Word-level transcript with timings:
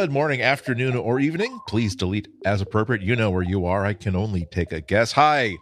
Good 0.00 0.12
morning, 0.12 0.40
afternoon, 0.40 0.96
or 0.96 1.20
evening. 1.20 1.60
Please 1.68 1.94
delete 1.94 2.26
as 2.46 2.62
appropriate. 2.62 3.02
You 3.02 3.16
know 3.16 3.30
where 3.30 3.42
you 3.42 3.66
are. 3.66 3.84
I 3.84 3.92
can 3.92 4.16
only 4.16 4.46
take 4.46 4.72
a 4.72 4.80
guess. 4.80 5.12
Hi, 5.12 5.56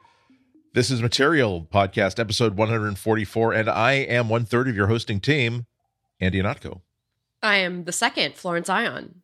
this 0.75 0.93
is 0.93 1.03
Material 1.03 1.67
Podcast, 1.75 2.21
episode 2.21 2.57
144, 2.57 3.53
and 3.53 3.69
I 3.69 3.95
am 3.95 4.29
one 4.29 4.45
third 4.45 4.69
of 4.69 4.77
your 4.77 4.87
hosting 4.87 5.19
team, 5.19 5.67
Andy 6.21 6.41
Ihnatko. 6.41 6.83
I 7.43 7.57
am 7.57 7.83
the 7.83 7.91
second, 7.91 8.37
Florence 8.37 8.69
Ion. 8.69 9.23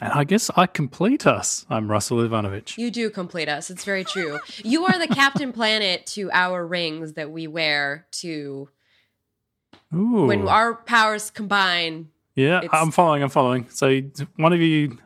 And 0.00 0.12
I 0.12 0.24
guess 0.24 0.50
I 0.56 0.66
complete 0.66 1.24
us. 1.24 1.64
I'm 1.70 1.88
Russell 1.88 2.18
Ivanovic. 2.18 2.76
You 2.76 2.90
do 2.90 3.10
complete 3.10 3.48
us. 3.48 3.70
It's 3.70 3.84
very 3.84 4.02
true. 4.02 4.40
you 4.64 4.86
are 4.86 4.98
the 4.98 5.06
Captain 5.06 5.52
Planet 5.52 6.04
to 6.06 6.32
our 6.32 6.66
rings 6.66 7.12
that 7.12 7.30
we 7.30 7.46
wear 7.46 8.08
to 8.10 8.68
Ooh. 9.94 10.26
when 10.26 10.48
our 10.48 10.74
powers 10.74 11.30
combine. 11.30 12.08
Yeah, 12.38 12.58
it's- 12.58 12.70
I'm 12.72 12.90
following. 12.90 13.22
I'm 13.22 13.28
following. 13.30 13.66
So 13.70 14.00
one 14.36 14.52
of 14.52 14.60
you, 14.60 14.98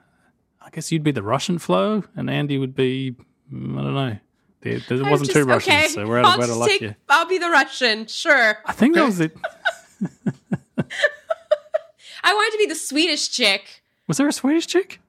I 0.61 0.71
guess 0.71 0.93
you'd 0.93 1.03
be 1.03 1.11
the 1.13 1.23
Russian 1.23 1.59
flow, 1.59 2.05
and 2.17 2.29
Andy 2.31 2.59
would 2.59 2.75
be, 2.75 3.17
mm, 3.53 3.79
I 3.79 3.83
don't 3.83 3.95
know. 3.95 4.19
There, 4.61 4.79
there 4.89 5.11
wasn't 5.11 5.31
just- 5.31 5.33
two 5.33 5.45
Russians, 5.45 5.75
okay, 5.77 5.89
so 5.89 6.07
we're 6.07 6.19
out 6.19 6.25
I'll 6.27 6.35
of, 6.35 6.41
out 6.45 6.51
of 6.51 6.57
luck 6.59 6.69
take- 6.69 6.81
here. 6.81 6.97
I'll 7.09 7.27
be 7.27 7.39
the 7.39 7.51
Russian, 7.51 8.07
sure. 8.07 8.59
I 8.65 8.73
think 8.73 8.95
that 8.95 9.05
was 9.05 9.19
it. 9.21 9.37
I 12.25 12.33
wanted 12.35 12.53
to 12.53 12.59
be 12.59 12.67
the 12.67 12.75
Swedish 12.77 13.29
chick. 13.31 13.83
Was 14.07 14.17
there 14.19 14.29
a 14.29 14.33
Swedish 14.33 14.67
chick? 14.67 15.01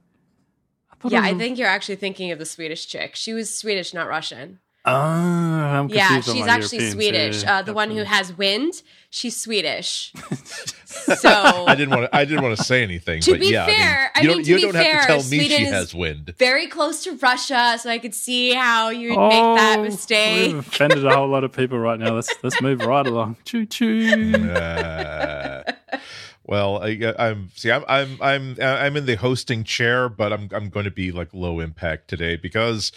I 0.92 1.10
Yeah, 1.10 1.22
I 1.22 1.34
think 1.36 1.58
you're 1.60 1.68
actually 1.68 1.98
thinking 1.98 2.32
of 2.32 2.40
the 2.40 2.46
Swedish 2.46 2.88
chick. 2.88 3.16
She 3.16 3.34
was 3.34 3.54
Swedish, 3.56 3.94
not 3.94 4.08
Russian. 4.08 4.60
Oh, 4.86 4.92
I'm 4.92 5.88
Yeah, 5.90 6.20
she's 6.22 6.46
actually 6.46 6.80
Europeans. 6.86 6.92
Swedish. 6.94 7.44
Yeah, 7.44 7.58
uh, 7.60 7.62
the 7.62 7.74
one 7.74 7.90
who 7.92 8.04
has 8.04 8.38
wind, 8.38 8.82
she's 9.10 9.40
Swedish. 9.40 10.12
so 10.86 11.30
I 11.30 11.74
didn't 11.76 11.92
want 11.92 12.12
to. 12.12 12.16
I 12.16 12.26
didn't 12.26 12.44
want 12.44 12.58
to 12.58 12.64
say 12.64 12.84
anything. 12.84 13.22
To 13.22 13.32
but 13.32 13.40
be 13.40 13.48
yeah, 13.48 13.66
fair, 13.66 14.12
I 14.14 14.20
I 14.20 14.24
mean, 14.24 14.30
you 14.30 14.30
mean, 14.30 14.38
don't, 14.38 14.44
to 14.44 14.50
you 14.50 14.56
be 14.58 14.62
don't 14.64 14.76
have 14.76 15.02
to 15.02 15.08
tell 15.08 15.18
me 15.18 15.24
Sweden 15.24 15.58
she 15.58 15.64
has 15.66 15.96
wind. 15.96 16.34
very 16.38 16.68
close 16.68 17.04
to 17.06 17.14
Russia, 17.16 17.78
so 17.80 17.90
I 17.90 17.98
could 17.98 18.14
see 18.14 18.54
how 18.54 18.90
you'd 18.90 19.18
Oh, 19.18 19.30
make 19.30 19.58
that 19.58 19.82
mistake. 19.82 20.52
We've 20.54 20.60
offended 20.60 21.06
a 21.06 21.16
whole 21.16 21.30
lot 21.30 21.46
of 21.46 21.54
people 21.54 21.80
right 21.80 21.98
now. 22.00 22.16
Let's 22.16 22.34
let's 22.44 22.62
move 22.62 22.82
right 22.82 23.08
along. 23.08 23.38
Choo 23.46 23.66
choo. 23.66 24.34
Uh, 24.36 25.64
well, 26.46 26.84
I, 26.84 27.14
I'm 27.18 27.52
see. 27.56 27.72
I'm 27.72 27.86
I'm 27.88 28.18
I'm 28.22 28.58
I'm 28.60 28.98
in 28.98 29.06
the 29.06 29.16
hosting 29.16 29.64
chair, 29.64 30.10
but 30.10 30.34
I'm 30.34 30.50
I'm 30.52 30.68
going 30.70 30.86
to 30.86 30.92
be 30.92 31.14
like 31.14 31.34
low 31.34 31.62
impact 31.62 32.10
today 32.10 32.36
because 32.36 32.92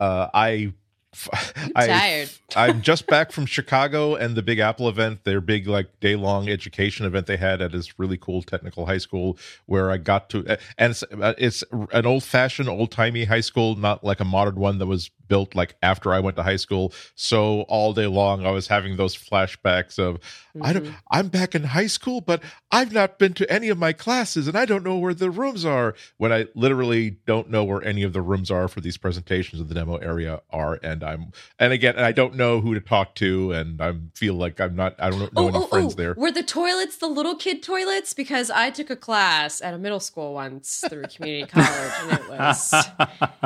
uh, 0.00 0.28
I. 0.32 0.72
I, 1.74 1.86
tired. 1.86 2.30
I'm 2.54 2.82
just 2.90 3.06
back 3.06 3.32
from 3.32 3.46
Chicago 3.46 4.14
and 4.14 4.36
the 4.36 4.42
Big 4.42 4.58
Apple 4.58 4.88
event, 4.88 5.24
their 5.24 5.40
big 5.40 5.66
like 5.66 6.00
day 6.00 6.16
long 6.16 6.48
education 6.48 7.06
event 7.06 7.26
they 7.26 7.36
had 7.36 7.62
at 7.62 7.72
this 7.72 7.98
really 7.98 8.16
cool 8.16 8.42
technical 8.42 8.86
high 8.86 8.98
school 8.98 9.38
where 9.66 9.90
I 9.90 9.96
got 9.96 10.28
to, 10.30 10.58
and 10.76 10.90
it's, 10.90 11.02
uh, 11.02 11.34
it's 11.38 11.64
an 11.92 12.06
old 12.06 12.24
fashioned, 12.24 12.68
old 12.68 12.90
timey 12.90 13.24
high 13.24 13.40
school, 13.40 13.74
not 13.74 14.04
like 14.04 14.20
a 14.20 14.24
modern 14.24 14.56
one 14.56 14.78
that 14.78 14.86
was 14.86 15.10
built 15.28 15.54
like 15.54 15.76
after 15.82 16.12
I 16.12 16.20
went 16.20 16.36
to 16.36 16.42
high 16.42 16.56
school. 16.56 16.92
So 17.14 17.62
all 17.62 17.92
day 17.92 18.06
long 18.06 18.44
I 18.44 18.50
was 18.50 18.68
having 18.68 18.96
those 18.96 19.16
flashbacks 19.16 19.98
of 19.98 20.18
I 20.62 20.72
don't, 20.72 20.84
mm-hmm. 20.84 20.94
I'm 21.10 21.28
back 21.28 21.54
in 21.54 21.64
high 21.64 21.86
school, 21.86 22.20
but 22.20 22.42
I've 22.70 22.92
not 22.92 23.18
been 23.18 23.32
to 23.34 23.50
any 23.50 23.68
of 23.68 23.78
my 23.78 23.92
classes 23.92 24.46
and 24.48 24.56
I 24.56 24.66
don't 24.66 24.84
know 24.84 24.98
where 24.98 25.14
the 25.14 25.30
rooms 25.30 25.64
are 25.64 25.94
when 26.18 26.32
I 26.32 26.46
literally 26.54 27.10
don't 27.26 27.50
know 27.50 27.64
where 27.64 27.82
any 27.82 28.02
of 28.02 28.12
the 28.12 28.22
rooms 28.22 28.50
are 28.50 28.68
for 28.68 28.80
these 28.80 28.96
presentations 28.96 29.60
of 29.60 29.68
the 29.68 29.74
demo 29.74 29.96
area 29.96 30.42
are. 30.50 30.78
And 30.82 31.02
I'm, 31.02 31.32
and 31.58 31.72
again, 31.72 31.96
and 31.96 32.04
I 32.04 32.12
don't 32.12 32.34
know 32.34 32.60
who 32.60 32.74
to 32.74 32.80
talk 32.80 33.14
to 33.16 33.52
and 33.52 33.80
I 33.80 33.94
feel 34.14 34.34
like 34.34 34.60
I'm 34.60 34.76
not, 34.76 34.94
I 34.98 35.10
don't 35.10 35.20
know 35.20 35.28
Oh, 35.38 35.48
any 35.48 35.58
oh, 35.58 35.66
friends 35.66 35.94
oh. 35.94 35.96
there. 35.96 36.14
Were 36.16 36.32
the 36.32 36.42
toilets 36.42 36.96
the 36.96 37.06
little 37.06 37.36
kid 37.36 37.62
toilets? 37.62 38.12
Because 38.12 38.50
I 38.50 38.70
took 38.70 38.90
a 38.90 38.96
class 38.96 39.62
at 39.62 39.72
a 39.74 39.78
middle 39.78 40.00
school 40.00 40.34
once 40.34 40.84
through 40.88 41.04
community 41.04 41.46
college, 41.46 41.92
and 42.02 42.12
it 42.12 42.28
was 42.28 42.74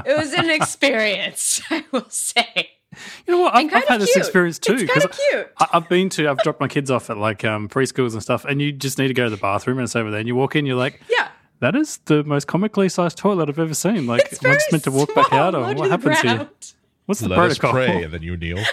it 0.06 0.16
was 0.16 0.32
an 0.32 0.50
experience, 0.60 1.60
I 1.70 1.84
will 1.92 2.08
say. 2.08 2.70
You 3.26 3.34
know 3.34 3.40
what? 3.42 3.54
I've, 3.54 3.66
I've 3.74 3.88
had 3.88 3.94
of 4.00 4.06
this 4.06 4.16
experience 4.16 4.58
too. 4.58 4.74
It's 4.74 4.82
'cause 4.92 5.02
kind 5.02 5.04
of 5.04 5.18
cute. 5.30 5.52
I, 5.58 5.66
I've 5.74 5.88
been 5.88 6.08
to, 6.10 6.28
I've 6.28 6.38
dropped 6.38 6.60
my 6.60 6.68
kids 6.68 6.90
off 6.90 7.08
at 7.10 7.16
like 7.16 7.44
um, 7.44 7.68
preschools 7.68 8.12
and 8.12 8.22
stuff, 8.22 8.44
and 8.44 8.60
you 8.60 8.72
just 8.72 8.98
need 8.98 9.08
to 9.08 9.14
go 9.14 9.24
to 9.24 9.30
the 9.30 9.36
bathroom, 9.36 9.78
and 9.78 9.84
it's 9.84 9.96
over 9.96 10.10
there. 10.10 10.20
And 10.20 10.28
you 10.28 10.34
walk 10.36 10.56
in, 10.56 10.66
you're 10.66 10.76
like, 10.76 11.00
Yeah. 11.10 11.28
that 11.60 11.74
is 11.74 11.98
the 12.04 12.22
most 12.24 12.46
comically 12.46 12.88
sized 12.88 13.16
toilet 13.18 13.48
I've 13.48 13.58
ever 13.58 13.74
seen. 13.74 14.06
Like, 14.06 14.22
It's 14.30 14.34
am 14.44 14.48
I 14.48 14.50
very 14.50 14.56
just 14.58 14.72
meant 14.72 14.84
to 14.84 14.90
walk 14.90 15.14
back 15.14 15.32
out, 15.32 15.54
or 15.54 15.62
what 15.62 15.76
the 15.78 15.88
happens 15.88 16.20
here? 16.20 16.48
What's 17.06 17.20
the 17.20 17.28
Let 17.28 17.38
us 17.40 17.58
protocol? 17.58 17.72
pray 17.72 18.02
and 18.04 18.12
then 18.12 18.22
you 18.22 18.36
kneel. 18.36 18.58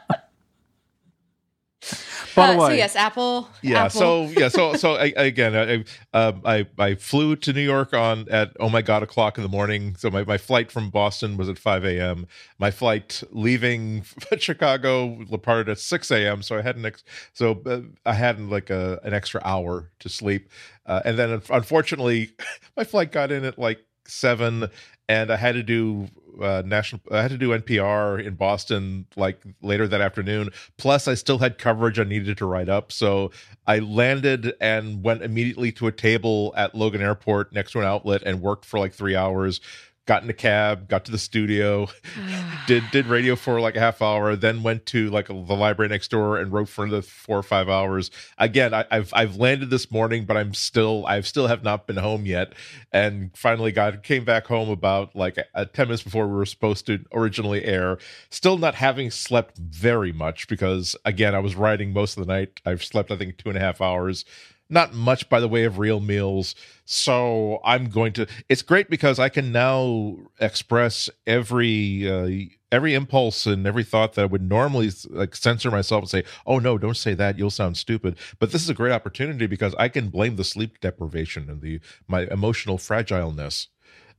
Uh, 2.38 2.58
so 2.58 2.70
yes, 2.70 2.96
Apple. 2.96 3.50
yeah 3.62 3.86
Apple. 3.86 4.00
so 4.00 4.24
yeah 4.38 4.48
so 4.48 4.74
so 4.76 4.94
I, 4.96 5.14
again 5.16 5.86
I, 6.14 6.18
um, 6.18 6.42
I 6.46 6.68
i 6.78 6.96
flew 6.96 7.36
to 7.36 7.54
new 7.54 7.62
york 7.62 7.94
on 7.94 8.28
at 8.30 8.56
oh 8.60 8.70
my 8.70 8.82
god 8.82 9.04
o'clock 9.04 9.38
in 9.38 9.44
the 9.44 9.50
morning 9.50 9.96
so 9.98 10.10
my, 10.10 10.24
my 10.24 10.38
flight 10.38 10.72
from 10.72 10.90
boston 10.90 11.38
was 11.38 11.50
at 11.50 11.58
5 11.58 11.86
a.m 11.86 12.28
my 12.60 12.72
flight 12.72 13.24
leaving 13.32 14.04
chicago 14.38 15.24
departed 15.24 15.70
at 15.70 15.80
6 15.80 16.12
a.m 16.12 16.42
so 16.42 16.58
i 16.58 16.62
had 16.62 16.76
an 16.76 16.86
ex- 16.86 17.04
so 17.34 17.62
uh, 17.66 17.82
i 18.06 18.14
had 18.14 18.40
like 18.40 18.70
a 18.70 19.00
an 19.04 19.14
extra 19.14 19.42
hour 19.44 19.90
to 20.00 20.10
sleep 20.10 20.50
uh, 20.86 21.02
and 21.06 21.18
then 21.18 21.42
unfortunately 21.50 22.32
my 22.78 22.84
flight 22.84 23.12
got 23.12 23.32
in 23.32 23.44
at 23.44 23.58
like 23.58 23.84
7 24.06 24.70
and 25.10 25.32
i 25.32 25.36
had 25.36 25.56
to 25.56 25.64
do 25.64 26.08
uh, 26.42 26.64
national 26.66 27.02
i 27.12 27.22
had 27.22 27.32
to 27.32 27.38
do 27.38 27.50
npr 27.50 28.24
in 28.24 28.36
boston 28.36 29.06
like 29.16 29.42
later 29.62 29.88
that 29.88 30.02
afternoon. 30.02 30.50
Plus 30.78 31.08
i 31.08 31.14
still 31.14 31.38
had 31.38 31.58
coverage 31.58 32.00
i 32.00 32.04
needed 32.04 32.38
to 32.38 32.46
write 32.46 32.70
up. 32.70 32.92
So 32.92 33.32
i 33.66 33.80
landed 33.80 34.54
and 34.62 35.04
went 35.04 35.22
immediately 35.22 35.72
to 35.74 35.88
a 35.88 35.92
table 35.92 36.54
at 36.58 36.76
logan 36.76 37.02
airport 37.02 37.54
next 37.54 37.72
to 37.72 37.80
an 37.80 37.86
outlet 37.86 38.24
and 38.24 38.42
worked 38.42 38.66
for 38.66 38.80
like 38.80 38.94
three 38.94 39.16
hours 39.16 39.60
got 40.08 40.24
in 40.24 40.30
a 40.30 40.34
cab 40.34 40.88
got 40.88 41.06
to 41.06 41.12
the 41.12 41.18
studio 41.18 41.88
did 42.68 42.84
did 42.92 43.06
radio 43.06 43.36
for 43.36 43.60
like 43.60 43.76
a 43.76 43.80
half 43.80 44.02
hour 44.02 44.36
then 44.36 44.64
went 44.64 44.86
to 44.86 45.10
like 45.10 45.30
a, 45.30 45.34
the 45.34 45.56
library 45.56 45.90
next 45.90 46.10
door 46.10 46.38
and 46.38 46.52
wrote 46.52 46.70
for 46.70 46.86
another 46.86 47.02
four 47.02 47.38
or 47.38 47.44
five 47.44 47.70
hours. 47.70 48.10
Again 48.38 48.74
I, 48.74 48.86
i've 48.90 49.14
i've 49.14 49.36
landed 49.36 49.70
this 49.70 49.92
morning 49.92 50.26
but 50.26 50.38
i'm 50.38 50.54
still 50.54 51.06
I've 51.06 51.28
still 51.28 51.48
have 51.48 51.64
not 51.64 51.86
been 51.88 51.98
home 51.98 52.26
yet. 52.26 52.54
And 52.92 53.32
finally 53.36 53.72
got 53.72 54.02
came 54.04 54.26
back 54.26 54.48
home 54.48 54.70
about 54.70 55.16
like 55.16 55.38
uh, 55.54 55.66
10 55.66 55.88
minutes 55.88 56.04
before 56.04 56.28
we 56.28 56.36
were 56.36 56.46
supposed 56.46 56.86
to 56.88 57.04
originally 57.14 57.64
air. 57.66 57.98
Still 58.30 58.58
not 58.58 58.76
having 58.76 59.12
slept 59.12 59.58
very 59.58 60.14
much 60.14 60.48
because 60.48 60.96
again 61.06 61.36
i 61.36 61.40
was 61.40 61.56
writing 61.56 61.94
most 61.94 62.18
of 62.18 62.26
the 62.26 62.34
night. 62.34 62.62
I've 62.66 62.84
slept 62.84 63.12
i 63.12 63.18
think 63.18 63.38
two 63.38 63.50
and 63.50 63.58
a 63.58 63.62
half 63.62 63.82
hours 63.82 64.26
not 64.70 64.94
much 64.94 65.30
by 65.30 65.40
the 65.40 65.48
way 65.48 65.64
of 65.64 65.80
real 65.80 66.00
meals 66.00 66.56
so 66.86 67.60
i'm 67.64 67.90
going 67.90 68.14
to 68.14 68.28
it's 68.50 68.62
great 68.62 68.90
because 68.90 69.20
i 69.20 69.30
can 69.30 69.52
now 69.52 70.18
express 70.40 71.10
every 71.26 72.10
uh, 72.10 72.30
every 72.72 72.94
impulse 72.94 73.46
and 73.46 73.66
every 73.66 73.84
thought 73.84 74.14
that 74.14 74.22
i 74.22 74.26
would 74.26 74.42
normally 74.42 74.90
like 75.10 75.36
censor 75.36 75.72
myself 75.72 76.04
and 76.04 76.10
say 76.10 76.24
oh 76.46 76.60
no 76.60 76.78
don't 76.78 76.98
say 76.98 77.14
that 77.14 77.38
you'll 77.38 77.50
sound 77.50 77.78
stupid 77.78 78.18
but 78.40 78.52
this 78.52 78.62
is 78.62 78.70
a 78.70 78.74
great 78.74 78.92
opportunity 78.92 79.48
because 79.48 79.74
i 79.76 79.88
can 79.88 80.10
blame 80.10 80.36
the 80.36 80.44
sleep 80.44 80.80
deprivation 80.80 81.50
and 81.50 81.62
the 81.62 81.80
my 82.08 82.28
emotional 82.32 82.78
fragileness 82.78 83.68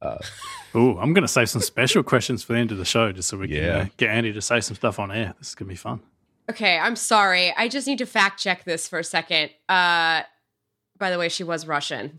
Oh, 0.01 0.97
I'm 0.99 1.13
going 1.13 1.23
to 1.23 1.29
save 1.29 1.51
some 1.51 1.63
special 1.63 2.03
questions 2.03 2.45
for 2.45 2.53
the 2.53 2.59
end 2.59 2.71
of 2.71 2.79
the 2.79 2.85
show, 2.85 3.11
just 3.11 3.29
so 3.29 3.37
we 3.37 3.49
can 3.49 3.65
uh, 3.65 3.87
get 3.97 4.11
Andy 4.11 4.33
to 4.33 4.41
say 4.41 4.61
some 4.61 4.77
stuff 4.77 4.99
on 4.99 5.11
air. 5.11 5.35
This 5.39 5.49
is 5.49 5.55
going 5.55 5.69
to 5.69 5.73
be 5.73 5.77
fun. 5.77 6.01
Okay, 6.51 6.79
I'm 6.79 6.97
sorry. 6.97 7.53
I 7.57 7.69
just 7.69 7.87
need 7.87 7.99
to 7.99 8.07
fact 8.07 8.41
check 8.41 8.65
this 8.65 8.89
for 8.89 8.99
a 8.99 9.05
second. 9.05 9.51
Uh, 9.69 10.23
by 10.99 11.11
the 11.11 11.19
way, 11.19 11.29
she 11.29 11.45
was 11.45 11.67
Russian. 11.67 12.19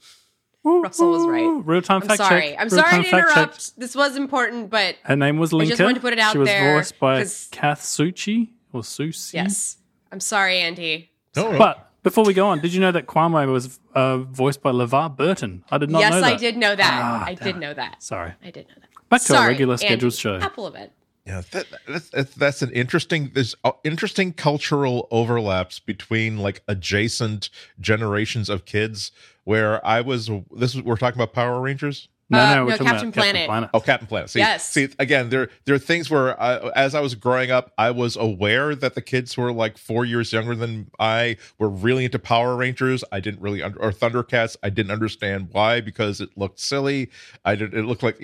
Russell 0.63 1.11
was 1.11 1.25
right. 1.27 1.65
Real 1.65 1.81
time 1.81 2.01
I'm 2.01 2.07
fact 2.07 2.17
sorry. 2.17 2.41
check. 2.49 2.55
I'm 2.59 2.67
Real-time 2.67 2.91
sorry 2.91 3.03
to 3.03 3.09
fact 3.09 3.27
check. 3.29 3.37
interrupt. 3.37 3.79
This 3.79 3.95
was 3.95 4.15
important, 4.17 4.69
but 4.69 4.95
Her 5.03 5.15
name 5.15 5.37
was 5.37 5.53
Linka. 5.53 5.69
just 5.71 5.81
wanted 5.81 5.95
to 5.95 6.01
put 6.01 6.13
it 6.13 6.19
out 6.19 6.33
she 6.33 6.37
was 6.37 6.47
there, 6.49 6.75
voiced 6.75 6.99
by 6.99 7.19
'cause- 7.19 7.47
Kath 7.51 7.81
Suchi 7.81 8.49
or 8.73 8.83
Susi. 8.83 9.37
yes. 9.37 9.77
I'm 10.11 10.19
sorry, 10.19 10.59
Andy. 10.59 11.11
no, 11.35 11.51
no. 11.51 11.57
But 11.57 11.89
before 12.03 12.25
we 12.25 12.33
go 12.33 12.47
on, 12.47 12.59
did 12.59 12.73
you 12.73 12.81
know 12.81 12.91
that 12.91 13.05
Kwame 13.07 13.49
was 13.51 13.79
uh, 13.95 14.17
voiced 14.17 14.61
by 14.61 14.71
LeVar 14.71 15.15
Burton? 15.15 15.63
I 15.71 15.77
did 15.77 15.89
not 15.91 15.99
yes, 15.99 16.11
know 16.13 16.21
that. 16.21 16.31
Yes, 16.31 16.33
I 16.33 16.37
did 16.41 16.57
know 16.57 16.75
that. 16.75 16.91
Ah, 17.03 17.23
I 17.25 17.33
damn 17.35 17.43
did 17.45 17.57
know 17.61 17.73
that. 17.73 18.03
Sorry. 18.03 18.33
I 18.43 18.51
did 18.51 18.67
know 18.67 18.73
that. 18.81 18.89
Back 19.09 19.21
to 19.21 19.33
our 19.33 19.39
Sorry, 19.39 19.47
regular 19.53 19.73
Andy. 19.75 19.85
scheduled 19.85 20.13
show. 20.13 20.37
Apple 20.37 20.67
event. 20.67 20.91
Yeah, 21.25 21.41
that, 21.51 21.67
that's, 21.87 22.33
that's 22.35 22.61
an 22.61 22.71
interesting. 22.71 23.31
There's 23.33 23.55
uh, 23.63 23.73
interesting 23.83 24.33
cultural 24.33 25.07
overlaps 25.11 25.79
between 25.79 26.37
like 26.37 26.63
adjacent 26.67 27.49
generations 27.79 28.49
of 28.49 28.65
kids. 28.65 29.11
Where 29.43 29.85
I 29.85 30.01
was, 30.01 30.29
this 30.55 30.75
is 30.75 30.81
we're 30.81 30.97
talking 30.97 31.19
about 31.19 31.33
Power 31.33 31.59
Rangers. 31.61 32.07
No, 32.31 32.39
Uh, 32.39 32.55
no, 32.55 32.65
we're 32.65 32.71
no, 32.71 32.77
talking 32.77 32.85
Captain 32.85 33.07
about 33.09 33.13
Captain 33.15 33.31
Planet. 33.33 33.47
Planet. 33.47 33.69
Oh, 33.73 33.79
Captain 33.79 34.07
Planet. 34.07 34.29
See, 34.29 34.39
Yes. 34.39 34.69
see, 34.69 34.89
again, 34.99 35.29
there 35.29 35.49
there 35.65 35.73
are 35.73 35.79
things 35.79 36.09
where, 36.11 36.39
I, 36.39 36.57
as 36.75 36.93
I 36.93 36.99
was 36.99 37.15
growing 37.15 37.49
up, 37.49 37.71
I 37.77 37.89
was 37.91 38.15
aware 38.15 38.75
that 38.75 38.93
the 38.93 39.01
kids 39.01 39.33
who 39.33 39.41
were 39.41 39.51
like 39.51 39.77
four 39.79 40.05
years 40.05 40.31
younger 40.31 40.55
than 40.55 40.91
I 40.99 41.37
were 41.57 41.69
really 41.69 42.05
into 42.05 42.19
Power 42.19 42.55
Rangers. 42.55 43.03
I 43.11 43.19
didn't 43.19 43.41
really, 43.41 43.63
under, 43.63 43.81
or 43.81 43.91
Thundercats. 43.91 44.55
I 44.61 44.69
didn't 44.69 44.91
understand 44.91 45.49
why 45.51 45.81
because 45.81 46.21
it 46.21 46.29
looked 46.37 46.59
silly. 46.59 47.09
I 47.45 47.55
did. 47.55 47.73
It 47.73 47.85
looked 47.85 48.03
like, 48.03 48.21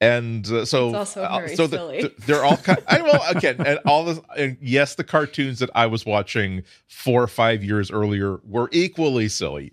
and 0.00 0.46
uh, 0.46 0.64
so 0.64 0.88
It's 0.88 0.96
also 0.96 1.22
uh, 1.22 1.48
so 1.48 1.66
the- 1.66 1.76
silly. 1.76 2.02
the- 2.02 2.12
they're 2.26 2.44
all 2.44 2.56
kind. 2.56 2.78
I 2.88 3.02
well, 3.02 3.22
again, 3.28 3.56
and 3.66 3.78
all 3.86 4.04
this. 4.04 4.20
And 4.36 4.56
yes, 4.62 4.94
the 4.94 5.04
cartoons 5.04 5.58
that 5.58 5.70
I 5.74 5.86
was 5.86 6.06
watching 6.06 6.62
four 6.88 7.22
or 7.22 7.28
five 7.28 7.62
years 7.62 7.90
earlier 7.90 8.38
were 8.44 8.68
equally 8.72 9.28
silly, 9.28 9.72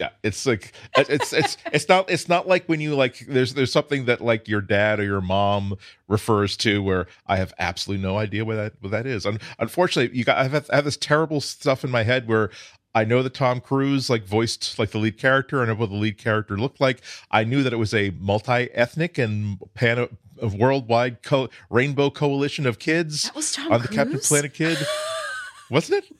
Yeah, 0.00 0.10
it's 0.24 0.44
like 0.44 0.72
it's 0.96 1.32
it's 1.32 1.56
it's 1.72 1.88
not 1.88 2.10
it's 2.10 2.28
not 2.28 2.48
like 2.48 2.66
when 2.66 2.80
you 2.80 2.96
like 2.96 3.20
there's 3.28 3.54
there's 3.54 3.70
something 3.70 4.06
that 4.06 4.20
like 4.20 4.48
your 4.48 4.60
dad 4.60 4.98
or 4.98 5.04
your 5.04 5.20
mom 5.20 5.76
refers 6.08 6.56
to 6.58 6.82
where 6.82 7.06
I 7.28 7.36
have 7.36 7.54
absolutely 7.60 8.02
no 8.02 8.18
idea 8.18 8.44
what 8.44 8.56
that 8.56 8.72
what 8.80 8.90
that 8.90 9.06
is. 9.06 9.24
Un- 9.24 9.38
unfortunately, 9.60 10.16
you 10.16 10.24
got 10.24 10.38
I 10.38 10.48
have, 10.48 10.68
I 10.70 10.76
have 10.76 10.84
this 10.84 10.96
terrible 10.96 11.40
stuff 11.40 11.84
in 11.84 11.90
my 11.90 12.02
head 12.02 12.26
where 12.26 12.50
I 12.92 13.04
know 13.04 13.22
that 13.22 13.34
Tom 13.34 13.60
Cruise 13.60 14.10
like 14.10 14.24
voiced 14.24 14.78
like 14.80 14.90
the 14.90 14.98
lead 14.98 15.16
character 15.18 15.62
and 15.62 15.78
what 15.78 15.90
the 15.90 15.96
lead 15.96 16.18
character 16.18 16.56
looked 16.56 16.80
like. 16.80 17.00
I 17.30 17.44
knew 17.44 17.62
that 17.62 17.72
it 17.72 17.76
was 17.76 17.94
a 17.94 18.10
multi-ethnic 18.18 19.16
and 19.18 19.58
pan 19.74 20.08
of 20.38 20.54
worldwide 20.54 21.22
co- 21.22 21.48
rainbow 21.70 22.10
coalition 22.10 22.66
of 22.66 22.80
kids 22.80 23.24
That 23.24 23.36
was 23.36 23.52
Tom 23.52 23.72
on 23.72 23.82
the 23.82 23.88
Captain 23.88 24.14
Cruise? 24.14 24.28
Planet 24.28 24.54
Kid, 24.54 24.78
wasn't 25.70 26.04
it? 26.04 26.10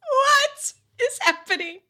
What 0.00 0.72
is 1.00 1.18
happening? 1.20 1.80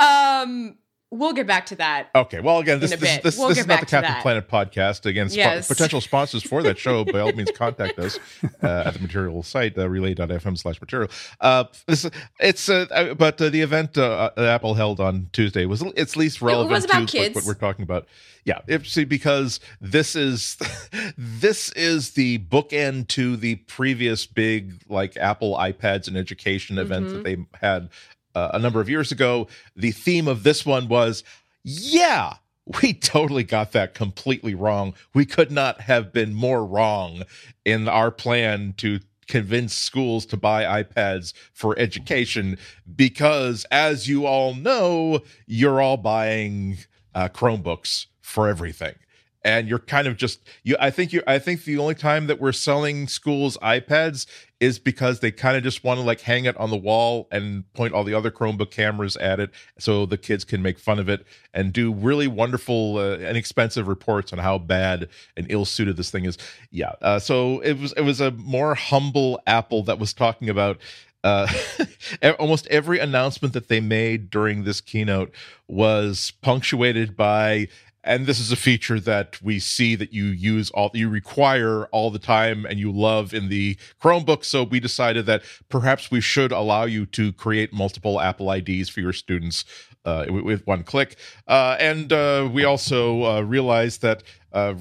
Um, 0.00 0.76
we'll 1.12 1.32
get 1.32 1.46
back 1.46 1.66
to 1.66 1.74
that. 1.76 2.08
Okay, 2.14 2.40
well, 2.40 2.58
again, 2.60 2.78
this 2.80 2.92
In 2.92 2.98
a 2.98 3.00
this, 3.00 3.14
bit. 3.16 3.22
this, 3.24 3.36
We'll 3.38 3.48
this 3.48 3.58
is 3.58 3.66
not 3.66 3.80
the 3.80 3.86
Captain 3.86 4.12
that. 4.12 4.22
Planet 4.22 4.48
podcast. 4.48 5.06
Again, 5.06 5.26
spo- 5.26 5.34
Yes. 5.36 5.68
potential 5.68 6.00
sponsors 6.00 6.42
for 6.44 6.62
that 6.62 6.78
show, 6.78 7.04
by 7.04 7.18
all 7.20 7.32
means, 7.32 7.50
contact 7.54 7.98
us 7.98 8.18
uh, 8.62 8.84
at 8.86 8.94
the 8.94 9.00
material 9.00 9.42
site, 9.42 9.76
uh, 9.76 9.88
relay.fm 9.88 10.56
slash 10.56 10.80
material. 10.80 11.10
Uh, 11.40 11.64
this, 11.86 12.08
it's 12.38 12.68
uh, 12.68 12.86
uh, 12.92 13.14
but 13.14 13.40
uh, 13.40 13.48
the 13.48 13.60
event 13.60 13.98
uh, 13.98 14.30
that 14.36 14.46
Apple 14.46 14.74
held 14.74 15.00
on 15.00 15.28
Tuesday 15.32 15.66
was 15.66 15.82
it's 15.96 16.16
least 16.16 16.40
relevant 16.40 16.70
was 16.70 16.84
about 16.84 17.08
to 17.08 17.16
kids. 17.18 17.34
what 17.34 17.44
we're 17.44 17.54
talking 17.54 17.82
about. 17.82 18.06
Yeah, 18.44 18.60
if, 18.68 18.88
see, 18.88 19.04
because 19.04 19.60
this 19.82 20.16
is 20.16 20.56
this 21.18 21.72
is 21.72 22.12
the 22.12 22.38
bookend 22.38 23.08
to 23.08 23.36
the 23.36 23.56
previous 23.56 24.24
big 24.26 24.80
like 24.88 25.16
Apple 25.16 25.56
iPads 25.56 26.08
and 26.08 26.16
education 26.16 26.78
event 26.78 27.06
Mm-hmm. 27.06 27.14
that 27.16 27.24
they 27.24 27.36
had 27.60 27.90
uh, 28.34 28.50
a 28.54 28.58
number 28.58 28.80
of 28.80 28.88
years 28.88 29.12
ago. 29.12 29.48
The 29.76 29.90
theme 29.92 30.28
of 30.28 30.42
this 30.42 30.64
one 30.64 30.88
was, 30.88 31.24
yeah, 31.62 32.34
we 32.82 32.92
totally 32.94 33.44
got 33.44 33.72
that 33.72 33.94
completely 33.94 34.54
wrong. 34.54 34.94
We 35.14 35.26
could 35.26 35.50
not 35.50 35.82
have 35.82 36.12
been 36.12 36.34
more 36.34 36.64
wrong 36.64 37.24
in 37.64 37.88
our 37.88 38.10
plan 38.10 38.74
to 38.78 39.00
convince 39.30 39.72
schools 39.74 40.26
to 40.26 40.36
buy 40.36 40.82
iPads 40.82 41.32
for 41.52 41.78
education 41.78 42.58
because, 42.96 43.64
as 43.70 44.08
you 44.08 44.26
all 44.26 44.54
know, 44.54 45.20
you're 45.46 45.80
all 45.80 45.96
buying 45.96 46.78
uh, 47.14 47.28
Chromebooks 47.28 48.06
for 48.20 48.48
everything. 48.48 48.94
And 49.42 49.68
you're 49.68 49.78
kind 49.78 50.06
of 50.06 50.18
just 50.18 50.40
you. 50.64 50.76
I 50.78 50.90
think 50.90 51.14
you. 51.14 51.22
I 51.26 51.38
think 51.38 51.64
the 51.64 51.78
only 51.78 51.94
time 51.94 52.26
that 52.26 52.38
we're 52.38 52.52
selling 52.52 53.08
schools 53.08 53.56
iPads 53.62 54.26
is 54.60 54.78
because 54.78 55.20
they 55.20 55.30
kind 55.30 55.56
of 55.56 55.62
just 55.62 55.82
want 55.82 55.98
to 55.98 56.04
like 56.04 56.20
hang 56.20 56.44
it 56.44 56.56
on 56.58 56.70
the 56.70 56.76
wall 56.76 57.26
and 57.32 57.70
point 57.72 57.94
all 57.94 58.04
the 58.04 58.14
other 58.14 58.30
Chromebook 58.30 58.70
cameras 58.70 59.16
at 59.16 59.40
it, 59.40 59.50
so 59.78 60.06
the 60.06 60.18
kids 60.18 60.44
can 60.44 60.62
make 60.62 60.78
fun 60.78 60.98
of 60.98 61.08
it 61.08 61.26
and 61.52 61.72
do 61.72 61.92
really 61.92 62.28
wonderful, 62.28 62.98
uh, 62.98 63.16
inexpensive 63.16 63.88
reports 63.88 64.32
on 64.32 64.38
how 64.38 64.58
bad 64.58 65.08
and 65.36 65.46
ill-suited 65.50 65.96
this 65.96 66.10
thing 66.10 66.26
is. 66.26 66.36
Yeah. 66.70 66.92
Uh, 67.00 67.18
so 67.18 67.60
it 67.60 67.78
was. 67.78 67.92
It 67.94 68.02
was 68.02 68.20
a 68.20 68.30
more 68.32 68.74
humble 68.74 69.40
Apple 69.46 69.82
that 69.84 69.98
was 69.98 70.12
talking 70.12 70.48
about 70.48 70.78
uh, 71.24 71.46
almost 72.38 72.66
every 72.68 72.98
announcement 72.98 73.54
that 73.54 73.68
they 73.68 73.80
made 73.80 74.30
during 74.30 74.64
this 74.64 74.80
keynote 74.80 75.34
was 75.68 76.32
punctuated 76.42 77.16
by 77.16 77.68
and 78.02 78.26
this 78.26 78.40
is 78.40 78.50
a 78.50 78.56
feature 78.56 78.98
that 79.00 79.40
we 79.42 79.58
see 79.58 79.94
that 79.94 80.12
you 80.12 80.24
use 80.24 80.70
all 80.70 80.90
you 80.94 81.08
require 81.08 81.84
all 81.86 82.10
the 82.10 82.18
time 82.18 82.64
and 82.64 82.78
you 82.78 82.90
love 82.90 83.34
in 83.34 83.48
the 83.48 83.76
chromebook. 84.02 84.44
So 84.44 84.64
we 84.64 84.80
decided 84.80 85.26
that 85.26 85.42
perhaps 85.68 86.10
we 86.10 86.20
should 86.20 86.52
allow 86.52 86.84
you 86.84 87.06
to 87.06 87.32
create 87.32 87.72
multiple 87.72 88.20
apple 88.20 88.50
ids 88.50 88.88
for 88.88 89.00
your 89.00 89.12
students 89.12 89.64
uh, 90.04 90.26
with, 90.30 90.66
one 90.66 90.82
click. 90.82 91.16
Uh, 91.46 91.76
and 91.78 92.12
uh, 92.12 92.48
we 92.50 92.64
also 92.64 93.24
uh, 93.24 93.40
realized 93.42 94.00
that 94.00 94.22
uh, 94.52 94.74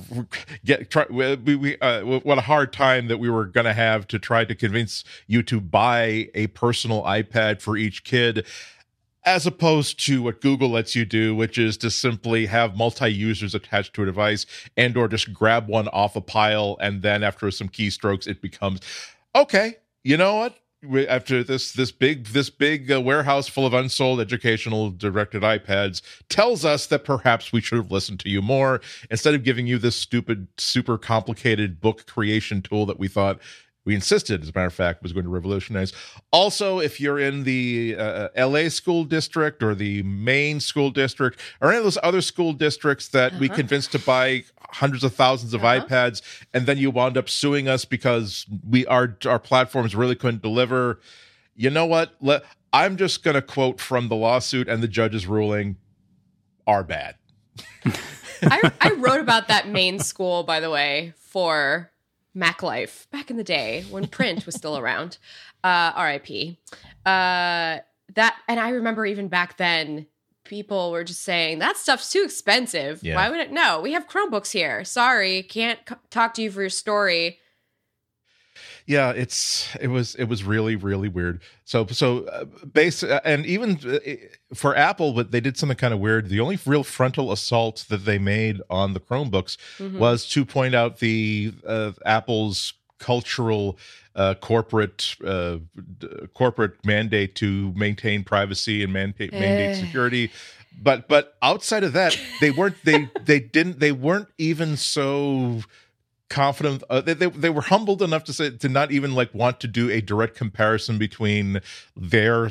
get 0.65 0.89
try, 0.89 1.05
we, 1.09 1.55
we 1.55 1.77
uh, 1.79 2.01
what 2.03 2.37
a 2.37 2.41
hard 2.41 2.73
time 2.73 3.07
that 3.07 3.17
we 3.17 3.29
were 3.29 3.45
going 3.45 3.65
to 3.65 3.73
have 3.73 4.07
to 4.07 4.17
try 4.17 4.45
to 4.45 4.55
convince 4.55 5.03
you 5.27 5.43
to 5.43 5.59
buy 5.59 6.29
a 6.33 6.47
personal 6.47 7.03
ipad 7.03 7.61
for 7.61 7.77
each 7.77 8.03
kid 8.03 8.45
as 9.25 9.45
opposed 9.45 10.03
to 10.05 10.21
what 10.21 10.41
Google 10.41 10.69
lets 10.69 10.95
you 10.95 11.05
do, 11.05 11.35
which 11.35 11.57
is 11.57 11.77
to 11.77 11.91
simply 11.91 12.45
have 12.45 12.77
multi-users 12.77 13.53
attached 13.53 13.93
to 13.95 14.03
a 14.03 14.05
device 14.05 14.45
and 14.77 14.95
or 14.95 15.07
just 15.07 15.33
grab 15.33 15.67
one 15.67 15.87
off 15.89 16.15
a 16.15 16.21
pile 16.21 16.77
and 16.79 17.01
then 17.01 17.23
after 17.23 17.51
some 17.51 17.69
keystrokes 17.69 18.27
it 18.27 18.41
becomes 18.41 18.79
okay, 19.35 19.75
you 20.03 20.17
know 20.17 20.35
what? 20.35 20.55
After 21.09 21.43
this 21.43 21.73
this 21.73 21.91
big 21.91 22.27
this 22.27 22.49
big 22.49 22.89
uh, 22.89 23.01
warehouse 23.01 23.49
full 23.49 23.65
of 23.65 23.73
unsold 23.73 24.21
educational 24.21 24.91
directed 24.91 25.41
iPads 25.41 26.01
tells 26.29 26.63
us 26.63 26.87
that 26.87 27.03
perhaps 27.03 27.51
we 27.51 27.59
should 27.59 27.79
have 27.79 27.91
listened 27.91 28.21
to 28.21 28.29
you 28.29 28.41
more 28.41 28.79
instead 29.11 29.35
of 29.35 29.43
giving 29.43 29.67
you 29.67 29.77
this 29.77 29.97
stupid 29.97 30.47
super 30.57 30.97
complicated 30.97 31.81
book 31.81 32.05
creation 32.05 32.61
tool 32.61 32.85
that 32.85 32.97
we 32.97 33.09
thought 33.09 33.41
we 33.85 33.95
insisted, 33.95 34.41
as 34.43 34.49
a 34.49 34.51
matter 34.53 34.67
of 34.67 34.73
fact, 34.73 35.01
was 35.01 35.13
going 35.13 35.23
to 35.23 35.29
revolutionize. 35.29 35.93
Also, 36.31 36.79
if 36.79 36.99
you're 36.99 37.17
in 37.19 37.43
the 37.43 37.95
uh, 37.97 38.27
LA 38.37 38.69
school 38.69 39.03
district 39.03 39.63
or 39.63 39.73
the 39.73 40.03
Maine 40.03 40.59
school 40.59 40.91
district 40.91 41.39
or 41.61 41.69
any 41.69 41.77
of 41.77 41.83
those 41.83 41.97
other 42.03 42.21
school 42.21 42.53
districts 42.53 43.07
that 43.09 43.33
we 43.39 43.49
convinced 43.49 43.91
to 43.93 43.99
buy 43.99 44.43
hundreds 44.71 45.03
of 45.03 45.15
thousands 45.15 45.53
of 45.53 45.63
Uh-huh. 45.63 45.85
iPads, 45.85 46.21
and 46.53 46.65
then 46.65 46.77
you 46.77 46.91
wound 46.91 47.17
up 47.17 47.29
suing 47.29 47.67
us 47.67 47.85
because 47.85 48.45
we 48.69 48.85
our 48.85 49.17
our 49.25 49.39
platforms 49.39 49.95
really 49.95 50.15
couldn't 50.15 50.41
deliver. 50.41 50.99
You 51.55 51.69
know 51.69 51.85
what? 51.85 52.15
Let, 52.21 52.43
I'm 52.71 52.97
just 52.97 53.23
going 53.23 53.35
to 53.35 53.41
quote 53.41 53.81
from 53.81 54.07
the 54.09 54.15
lawsuit 54.15 54.67
and 54.69 54.83
the 54.83 54.87
judge's 54.87 55.25
ruling: 55.25 55.77
are 56.67 56.83
bad. 56.83 57.15
I, 58.43 58.71
I 58.79 58.91
wrote 58.91 59.19
about 59.19 59.47
that 59.47 59.67
Maine 59.67 59.99
school, 59.99 60.43
by 60.43 60.59
the 60.59 60.69
way, 60.69 61.13
for 61.17 61.91
Mac 62.33 62.61
Life 62.63 63.07
back 63.11 63.29
in 63.31 63.37
the 63.37 63.43
day 63.43 63.85
when 63.89 64.07
print 64.07 64.45
was 64.45 64.55
still 64.55 64.77
around. 64.77 65.17
Uh, 65.61 65.91
RIP. 66.01 66.55
Uh, 67.05 67.79
that, 68.15 68.37
and 68.47 68.59
I 68.61 68.69
remember 68.69 69.05
even 69.05 69.27
back 69.27 69.57
then, 69.57 70.07
people 70.45 70.89
were 70.91 71.03
just 71.03 71.21
saying 71.23 71.59
that 71.59 71.75
stuff's 71.75 72.09
too 72.13 72.23
expensive. 72.23 73.03
Yeah. 73.03 73.15
Why 73.15 73.29
would 73.29 73.41
it? 73.41 73.51
No, 73.51 73.81
we 73.81 73.91
have 73.91 74.07
Chromebooks 74.07 74.53
here. 74.53 74.85
Sorry, 74.85 75.43
can't 75.43 75.77
c- 75.87 75.95
talk 76.09 76.33
to 76.35 76.41
you 76.41 76.49
for 76.49 76.61
your 76.61 76.69
story. 76.69 77.39
Yeah 78.95 79.11
it's 79.11 79.69
it 79.79 79.87
was 79.87 80.15
it 80.15 80.25
was 80.25 80.43
really 80.43 80.75
really 80.75 81.07
weird 81.07 81.39
so 81.63 81.85
so 81.87 82.25
uh, 82.25 82.43
base 82.73 83.03
uh, 83.03 83.19
and 83.23 83.45
even 83.45 83.69
uh, 83.87 83.99
for 84.55 84.75
apple 84.75 85.13
but 85.13 85.31
they 85.31 85.39
did 85.39 85.55
something 85.57 85.77
kind 85.77 85.93
of 85.93 85.99
weird 85.99 86.27
the 86.29 86.39
only 86.39 86.57
real 86.65 86.83
frontal 86.83 87.31
assault 87.31 87.85
that 87.89 88.03
they 88.05 88.17
made 88.17 88.57
on 88.69 88.93
the 88.95 88.99
chromebooks 88.99 89.57
Mhm. 89.77 89.97
was 89.99 90.27
to 90.29 90.43
point 90.43 90.73
out 90.75 90.97
the 90.99 91.53
uh, 91.67 91.91
apple's 92.05 92.73
cultural 92.97 93.77
uh, 94.15 94.33
corporate 94.41 95.15
uh, 95.25 95.57
d- 95.99 96.07
corporate 96.33 96.73
mandate 96.83 97.35
to 97.35 97.71
maintain 97.75 98.23
privacy 98.23 98.83
and 98.83 98.91
mandate 98.91 99.31
mandate 99.31 99.77
Eh. 99.77 99.79
security 99.85 100.31
but 100.81 101.07
but 101.07 101.35
outside 101.41 101.83
of 101.83 101.93
that 101.93 102.17
they 102.41 102.51
weren't 102.51 102.75
they 102.83 103.09
they 103.23 103.39
didn't 103.39 103.79
they 103.79 103.91
weren't 103.91 104.29
even 104.37 104.75
so 104.75 105.61
confident 106.29 106.83
uh, 106.89 107.01
they, 107.01 107.13
they, 107.13 107.27
they 107.27 107.49
were 107.49 107.61
humbled 107.61 108.01
enough 108.01 108.23
to 108.25 108.33
say 108.33 108.51
to 108.51 108.69
not 108.69 108.91
even 108.91 109.13
like 109.13 109.33
want 109.33 109.59
to 109.59 109.67
do 109.67 109.89
a 109.89 110.01
direct 110.01 110.35
comparison 110.35 110.97
between 110.97 111.61
their 111.95 112.49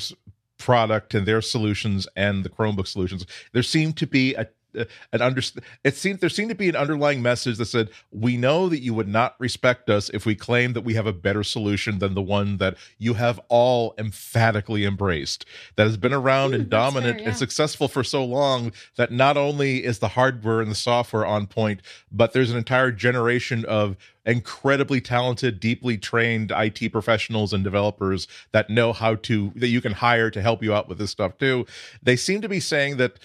product 0.59 1.15
and 1.15 1.27
their 1.27 1.41
solutions 1.41 2.07
and 2.17 2.45
the 2.45 2.49
chromebook 2.49 2.87
solutions. 2.87 3.25
There 3.53 3.63
seemed 3.63 3.97
to 3.99 4.07
be 4.07 4.35
a 4.35 4.49
an 4.75 5.23
under 5.23 5.41
it 5.85 5.97
seemed 5.97 6.21
there 6.21 6.29
seemed 6.29 6.51
to 6.51 6.55
be 6.55 6.69
an 6.69 6.77
underlying 6.77 7.23
message 7.23 7.57
that 7.59 7.67
said 7.67 7.89
we 8.11 8.37
know 8.37 8.69
that 8.69 8.81
you 8.81 8.95
would 8.95 9.09
not 9.09 9.35
respect 9.39 9.89
us 9.89 10.09
if 10.11 10.27
we 10.27 10.35
claim 10.35 10.73
that 10.73 10.83
we 10.83 10.95
have 10.95 11.07
a 11.07 11.13
better 11.13 11.43
solution 11.43 11.99
than 11.99 12.15
the 12.15 12.23
one 12.23 12.59
that 12.59 12.77
you 12.99 13.15
have 13.15 13.41
all 13.49 13.95
emphatically 13.99 14.85
embraced 14.85 15.45
that 15.77 15.85
has 15.85 15.97
been 15.97 16.13
around 16.13 16.55
and 16.55 16.65
Hmm, 16.65 16.69
dominant 16.69 17.15
fair, 17.17 17.23
yeah. 17.23 17.29
and 17.29 17.37
successful 17.37 17.89
for 17.89 18.05
so 18.05 18.25
long 18.25 18.73
that 18.97 19.11
not 19.13 19.37
only 19.37 19.85
is 19.85 19.99
the 19.99 20.09
hardware 20.09 20.61
and 20.61 20.71
the 20.71 20.75
software 20.77 21.27
on 21.27 21.47
point 21.47 21.81
but 22.11 22.33
there's 22.33 22.51
an 22.51 22.57
entire 22.59 22.93
generation 22.93 23.65
of 23.65 23.97
incredibly 24.27 25.01
talented 25.01 25.59
deeply 25.61 25.97
trained 25.97 26.53
IT 26.55 26.93
professionals 26.93 27.53
and 27.53 27.65
developers 27.65 28.29
that 28.53 28.69
know 28.69 28.93
how 28.93 29.15
to 29.15 29.53
that 29.57 29.69
you 29.69 29.81
can 29.81 29.93
hire 29.93 30.31
to 30.31 30.43
help 30.43 30.63
you 30.63 30.75
out 30.75 30.89
with 30.89 30.99
this 30.99 31.11
stuff 31.11 31.39
too 31.39 31.65
they 32.03 32.17
seem 32.17 32.41
to 32.43 32.49
be 32.49 32.61
saying 32.61 32.97
that 32.99 33.19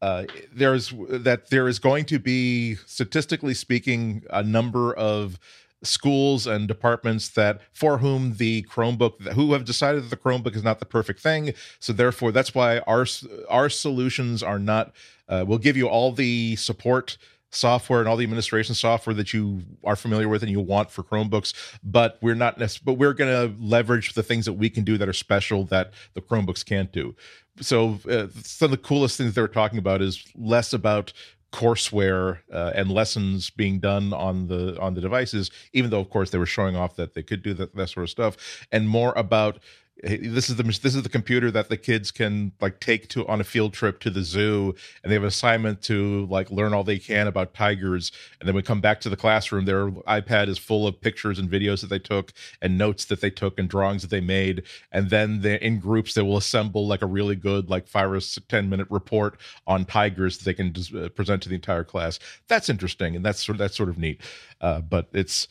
uh, 0.00 0.24
there's 0.54 0.92
that 1.08 1.50
there 1.50 1.68
is 1.68 1.78
going 1.78 2.04
to 2.06 2.18
be 2.18 2.76
statistically 2.86 3.54
speaking 3.54 4.22
a 4.30 4.42
number 4.42 4.94
of 4.94 5.38
schools 5.82 6.46
and 6.46 6.66
departments 6.66 7.28
that 7.30 7.60
for 7.72 7.98
whom 7.98 8.34
the 8.36 8.62
chromebook 8.62 9.32
who 9.32 9.52
have 9.52 9.64
decided 9.64 10.02
that 10.02 10.10
the 10.10 10.16
chromebook 10.16 10.56
is 10.56 10.64
not 10.64 10.80
the 10.80 10.86
perfect 10.86 11.20
thing. 11.20 11.52
So 11.78 11.92
therefore 11.92 12.32
that's 12.32 12.54
why 12.54 12.78
our 12.80 13.06
our 13.48 13.68
solutions 13.68 14.42
are 14.42 14.58
not 14.58 14.92
uh, 15.28 15.44
we'll 15.46 15.58
give 15.58 15.76
you 15.76 15.88
all 15.88 16.12
the 16.12 16.56
support 16.56 17.18
software 17.50 18.00
and 18.00 18.08
all 18.08 18.16
the 18.16 18.24
administration 18.24 18.74
software 18.74 19.14
that 19.14 19.32
you 19.32 19.62
are 19.84 19.96
familiar 19.96 20.28
with 20.28 20.42
and 20.42 20.50
you 20.50 20.60
want 20.60 20.90
for 20.90 21.02
Chromebooks, 21.02 21.54
but 21.82 22.18
we're 22.20 22.34
not 22.34 22.58
necess- 22.58 22.80
but 22.82 22.94
we're 22.94 23.14
going 23.14 23.30
to 23.30 23.54
leverage 23.62 24.14
the 24.14 24.22
things 24.22 24.44
that 24.44 24.54
we 24.54 24.68
can 24.68 24.84
do 24.84 24.98
that 24.98 25.08
are 25.08 25.14
special 25.14 25.64
that 25.64 25.92
the 26.14 26.20
Chromebooks 26.20 26.64
can't 26.64 26.92
do. 26.92 27.14
So 27.60 27.98
uh, 28.08 28.28
some 28.42 28.66
of 28.66 28.70
the 28.70 28.76
coolest 28.76 29.16
things 29.16 29.34
they 29.34 29.42
were 29.42 29.48
talking 29.48 29.78
about 29.78 30.02
is 30.02 30.24
less 30.34 30.72
about 30.72 31.12
courseware 31.52 32.40
uh, 32.52 32.72
and 32.74 32.90
lessons 32.90 33.48
being 33.48 33.80
done 33.80 34.12
on 34.12 34.48
the 34.48 34.78
on 34.78 34.92
the 34.92 35.00
devices 35.00 35.50
even 35.72 35.90
though 35.90 35.98
of 35.98 36.10
course 36.10 36.28
they 36.28 36.36
were 36.36 36.44
showing 36.44 36.76
off 36.76 36.96
that 36.96 37.14
they 37.14 37.22
could 37.22 37.42
do 37.42 37.54
that, 37.54 37.74
that 37.74 37.88
sort 37.88 38.04
of 38.04 38.10
stuff 38.10 38.66
and 38.70 38.86
more 38.86 39.14
about 39.16 39.58
this 40.02 40.48
is 40.48 40.56
the 40.56 40.62
this 40.62 40.94
is 40.94 41.02
the 41.02 41.08
computer 41.08 41.50
that 41.50 41.68
the 41.68 41.76
kids 41.76 42.10
can 42.10 42.52
like 42.60 42.78
take 42.78 43.08
to 43.08 43.26
on 43.26 43.40
a 43.40 43.44
field 43.44 43.72
trip 43.72 43.98
to 44.00 44.10
the 44.10 44.22
zoo 44.22 44.74
and 45.02 45.10
they 45.10 45.14
have 45.14 45.22
an 45.22 45.28
assignment 45.28 45.82
to 45.82 46.26
like 46.26 46.50
learn 46.50 46.72
all 46.72 46.84
they 46.84 46.98
can 46.98 47.26
about 47.26 47.54
tigers. 47.54 48.12
And 48.38 48.46
then 48.46 48.54
we 48.54 48.62
come 48.62 48.80
back 48.80 49.00
to 49.00 49.08
the 49.08 49.16
classroom 49.16 49.64
their 49.64 49.90
ipad 49.90 50.48
is 50.48 50.58
full 50.58 50.86
of 50.86 51.00
pictures 51.00 51.38
and 51.38 51.50
videos 51.50 51.80
that 51.80 51.88
they 51.88 51.98
took 51.98 52.32
and 52.62 52.78
notes 52.78 53.06
that 53.06 53.20
they 53.20 53.30
took 53.30 53.58
and 53.58 53.68
drawings 53.68 54.02
that 54.02 54.10
they 54.10 54.20
made. 54.20 54.62
And 54.92 55.10
then 55.10 55.40
they 55.40 55.56
in 55.56 55.80
groups 55.80 56.14
they 56.14 56.22
will 56.22 56.36
assemble 56.36 56.86
like 56.86 57.02
a 57.02 57.06
really 57.06 57.36
good 57.36 57.68
like 57.68 57.88
five 57.88 58.10
or 58.10 58.20
ten 58.48 58.68
minute 58.68 58.86
report 58.90 59.40
on 59.66 59.84
tigers 59.84 60.38
that 60.38 60.44
they 60.44 60.54
can 60.54 60.72
present 61.10 61.42
to 61.42 61.48
the 61.48 61.56
entire 61.56 61.84
class. 61.84 62.20
That's 62.46 62.68
interesting 62.68 63.16
and 63.16 63.24
that's 63.24 63.44
sort 63.44 63.56
of 63.56 63.58
that's 63.58 63.76
sort 63.76 63.88
of 63.88 63.98
neat. 63.98 64.20
Uh, 64.60 64.80
but 64.80 65.08
it's 65.12 65.48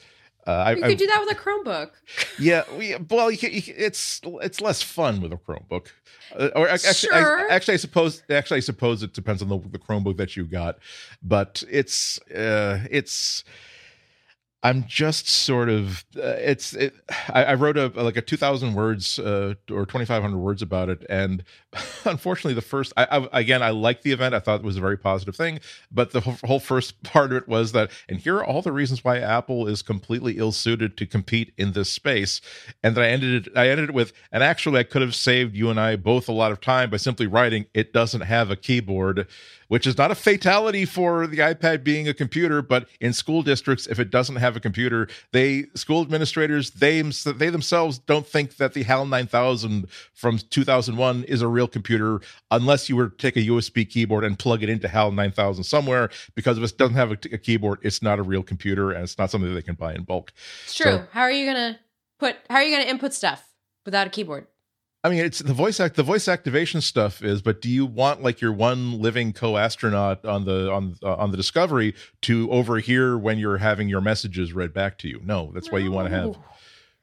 uh, 0.48 0.74
you 0.76 0.84
I, 0.84 0.88
could 0.90 0.98
do 0.98 1.06
that 1.08 1.20
with 1.26 1.38
a 1.38 1.40
Chromebook. 1.40 1.92
yeah, 2.40 2.64
we, 2.78 2.96
well, 3.10 3.30
you, 3.30 3.38
can- 3.38 3.54
you, 3.54 3.62
can- 3.62 3.76
it's 3.78 4.22
it's 4.42 4.62
less 4.62 4.82
fun 4.82 5.22
with 5.22 5.32
a 5.34 5.38
Chromebook. 5.38 5.88
Uh, 6.38 6.50
or 6.56 6.68
actually, 6.68 6.94
Sure. 6.94 7.50
I, 7.50 7.54
actually, 7.54 7.76
I 7.76 7.78
suppose 7.78 8.24
actually 8.30 8.58
I 8.58 8.62
suppose 8.62 9.04
it 9.04 9.14
depends 9.14 9.42
on 9.42 9.50
the, 9.50 9.60
the 9.60 9.80
Chromebook 9.80 10.18
that 10.18 10.36
you 10.36 10.46
got, 10.46 10.80
but 11.22 11.64
it's 11.70 12.20
uh, 12.32 12.80
it's. 12.90 13.44
I'm 14.68 14.84
just 14.86 15.30
sort 15.30 15.70
of 15.70 16.04
uh, 16.18 16.36
it's 16.40 16.74
it, 16.74 16.94
I, 17.30 17.46
I 17.46 17.54
wrote 17.54 17.78
a 17.78 17.88
like 17.88 18.18
a 18.18 18.22
2,000 18.22 18.74
words 18.74 19.18
uh, 19.18 19.54
or 19.72 19.86
2,500 19.86 20.38
words 20.38 20.62
about 20.62 20.90
it, 20.90 21.06
and 21.10 21.46
unfortunately, 22.04 22.54
the 22.54 22.62
first 22.62 22.92
I, 22.98 23.06
I 23.06 23.40
again 23.40 23.64
I 23.64 23.70
liked 23.70 24.04
the 24.04 24.12
event. 24.12 24.36
I 24.36 24.40
thought 24.40 24.60
it 24.60 24.66
was 24.66 24.76
a 24.76 24.82
very 24.82 24.98
positive 24.98 25.38
thing, 25.38 25.62
but 25.90 26.12
the 26.12 26.20
whole, 26.20 26.36
whole 26.44 26.60
first 26.60 27.02
part 27.04 27.32
of 27.32 27.38
it 27.38 27.48
was 27.48 27.72
that, 27.72 27.92
and 28.10 28.20
here 28.20 28.36
are 28.36 28.46
all 28.46 28.62
the 28.62 28.74
reasons 28.74 29.06
why 29.06 29.20
Apple 29.20 29.70
is 29.70 29.82
completely 29.82 30.38
ill 30.38 30.52
suited 30.52 30.98
to 30.98 31.06
compete 31.06 31.54
in 31.58 31.72
this 31.72 31.90
space. 31.90 32.42
And 32.84 32.94
then 32.94 33.06
I 33.06 33.08
ended 33.08 33.48
it. 33.48 33.54
I 33.58 33.70
ended 33.70 33.88
it 33.88 33.96
with, 33.96 34.12
and 34.34 34.44
actually, 34.44 34.82
I 34.82 34.84
could 34.84 35.02
have 35.02 35.16
saved 35.16 35.56
you 35.56 35.70
and 35.70 35.80
I 35.80 35.96
both 35.96 36.28
a 36.28 36.34
lot 36.34 36.52
of 36.52 36.60
time 36.60 36.90
by 36.90 36.98
simply 36.98 37.26
writing, 37.26 37.68
"It 37.74 37.94
doesn't 37.94 38.22
have 38.22 38.52
a 38.52 38.58
keyboard." 38.58 39.28
Which 39.68 39.86
is 39.86 39.98
not 39.98 40.12
a 40.12 40.16
fatality 40.16 40.86
for 40.86 41.28
the 41.28 41.40
iPad 41.40 41.84
being 41.84 42.08
a 42.08 42.14
computer, 42.14 42.62
but 42.62 42.88
in 43.02 43.12
school 43.12 43.42
districts, 43.42 43.86
if 43.88 44.00
it 44.00 44.10
doesn't 44.10 44.38
have 44.38 44.56
a 44.56 44.60
computer, 44.60 45.08
they 45.34 45.66
school 45.76 46.02
administrators 46.02 46.72
they 46.72 47.02
they 47.02 47.50
themselves 47.50 48.00
don't 48.00 48.26
think 48.26 48.58
that 48.58 48.74
the 48.74 48.84
HAL 48.84 49.06
9000 49.06 49.88
from 50.14 50.38
2001 50.38 51.24
is 51.26 51.42
a 51.42 51.48
real 51.48 51.68
computer 51.68 52.22
unless 52.50 52.88
you 52.88 52.96
were 52.96 53.10
to 53.10 53.18
take 53.18 53.36
a 53.36 53.42
USB 53.42 53.88
keyboard 53.90 54.24
and 54.24 54.40
plug 54.40 54.64
it 54.64 54.70
into 54.70 54.88
HAL 54.88 55.12
9000 55.12 55.64
somewhere. 55.64 56.10
Because 56.36 56.58
if 56.58 56.64
it 56.64 56.78
doesn't 56.78 56.96
have 56.96 57.12
a, 57.12 57.18
a 57.34 57.38
keyboard, 57.38 57.80
it's 57.82 58.02
not 58.02 58.20
a 58.20 58.24
real 58.24 58.44
computer 58.44 58.92
and 58.92 59.04
it's 59.04 59.18
not 59.18 59.30
something 59.32 59.50
that 59.50 59.56
they 59.56 59.62
can 59.62 59.76
buy 59.76 59.94
in 59.94 60.04
bulk. 60.04 60.32
It's 60.64 60.76
true. 60.76 60.92
So- 60.92 61.08
how 61.12 61.22
are 61.22 61.32
you 61.32 61.46
gonna 61.46 61.80
put? 62.20 62.38
How 62.50 62.56
are 62.56 62.64
you 62.64 62.76
gonna 62.76 62.90
input 62.90 63.14
stuff 63.14 63.44
without 63.86 64.08
a 64.08 64.10
keyboard? 64.10 64.48
I 65.08 65.10
mean, 65.10 65.24
it's 65.24 65.40
the 65.40 65.54
voice 65.54 65.80
act. 65.80 65.96
The 65.96 66.04
voice 66.04 66.28
activation 66.28 66.82
stuff 66.82 67.24
is, 67.24 67.42
but 67.42 67.62
do 67.62 67.70
you 67.70 67.86
want 67.86 68.24
like 68.24 68.42
your 68.42 68.52
one 68.52 69.02
living 69.02 69.32
co-astronaut 69.32 70.26
on 70.26 70.44
the 70.44 70.70
on 70.70 70.98
uh, 71.02 71.16
on 71.16 71.32
the 71.32 71.38
Discovery 71.38 71.96
to 72.24 72.52
overhear 72.52 73.18
when 73.18 73.40
you're 73.40 73.58
having 73.58 73.88
your 73.88 74.02
messages 74.02 74.52
read 74.52 74.74
back 74.74 74.98
to 74.98 75.08
you? 75.08 75.22
No, 75.24 75.50
that's 75.54 75.72
why 75.72 75.80
you 75.80 75.92
want 75.92 76.10
to 76.10 76.14
have. 76.14 76.38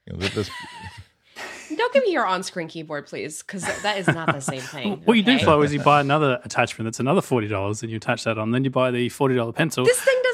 You 0.05 0.19
know, 0.19 0.19
this, 0.19 0.51
Don't 1.75 1.95
give 1.95 2.05
me 2.05 2.13
your 2.13 2.27
on-screen 2.27 2.69
keyboard, 2.69 3.07
please, 3.07 3.43
because 3.43 3.63
that 3.83 3.97
is 3.97 4.07
not 4.07 4.27
the 4.35 4.41
same 4.41 4.61
thing. 4.61 5.01
What 5.07 5.17
you 5.17 5.23
do, 5.23 5.37
okay? 5.37 5.45
Flo, 5.45 5.63
is 5.63 5.73
you 5.73 5.81
buy 5.81 6.03
another 6.03 6.41
attachment 6.45 6.85
that's 6.85 7.01
another 7.01 7.23
forty 7.23 7.49
dollars, 7.49 7.83
and 7.83 7.91
you 7.91 7.97
attach 7.97 8.25
that 8.25 8.37
on. 8.37 8.51
Then 8.51 8.65
you 8.65 8.71
buy 8.71 8.91
the 8.91 9.09
forty 9.09 9.35
dollar 9.35 9.53
pencil. 9.55 9.87
This 9.87 9.99
thing 9.99 10.21
doesn't 10.23 10.33
even 10.33 10.34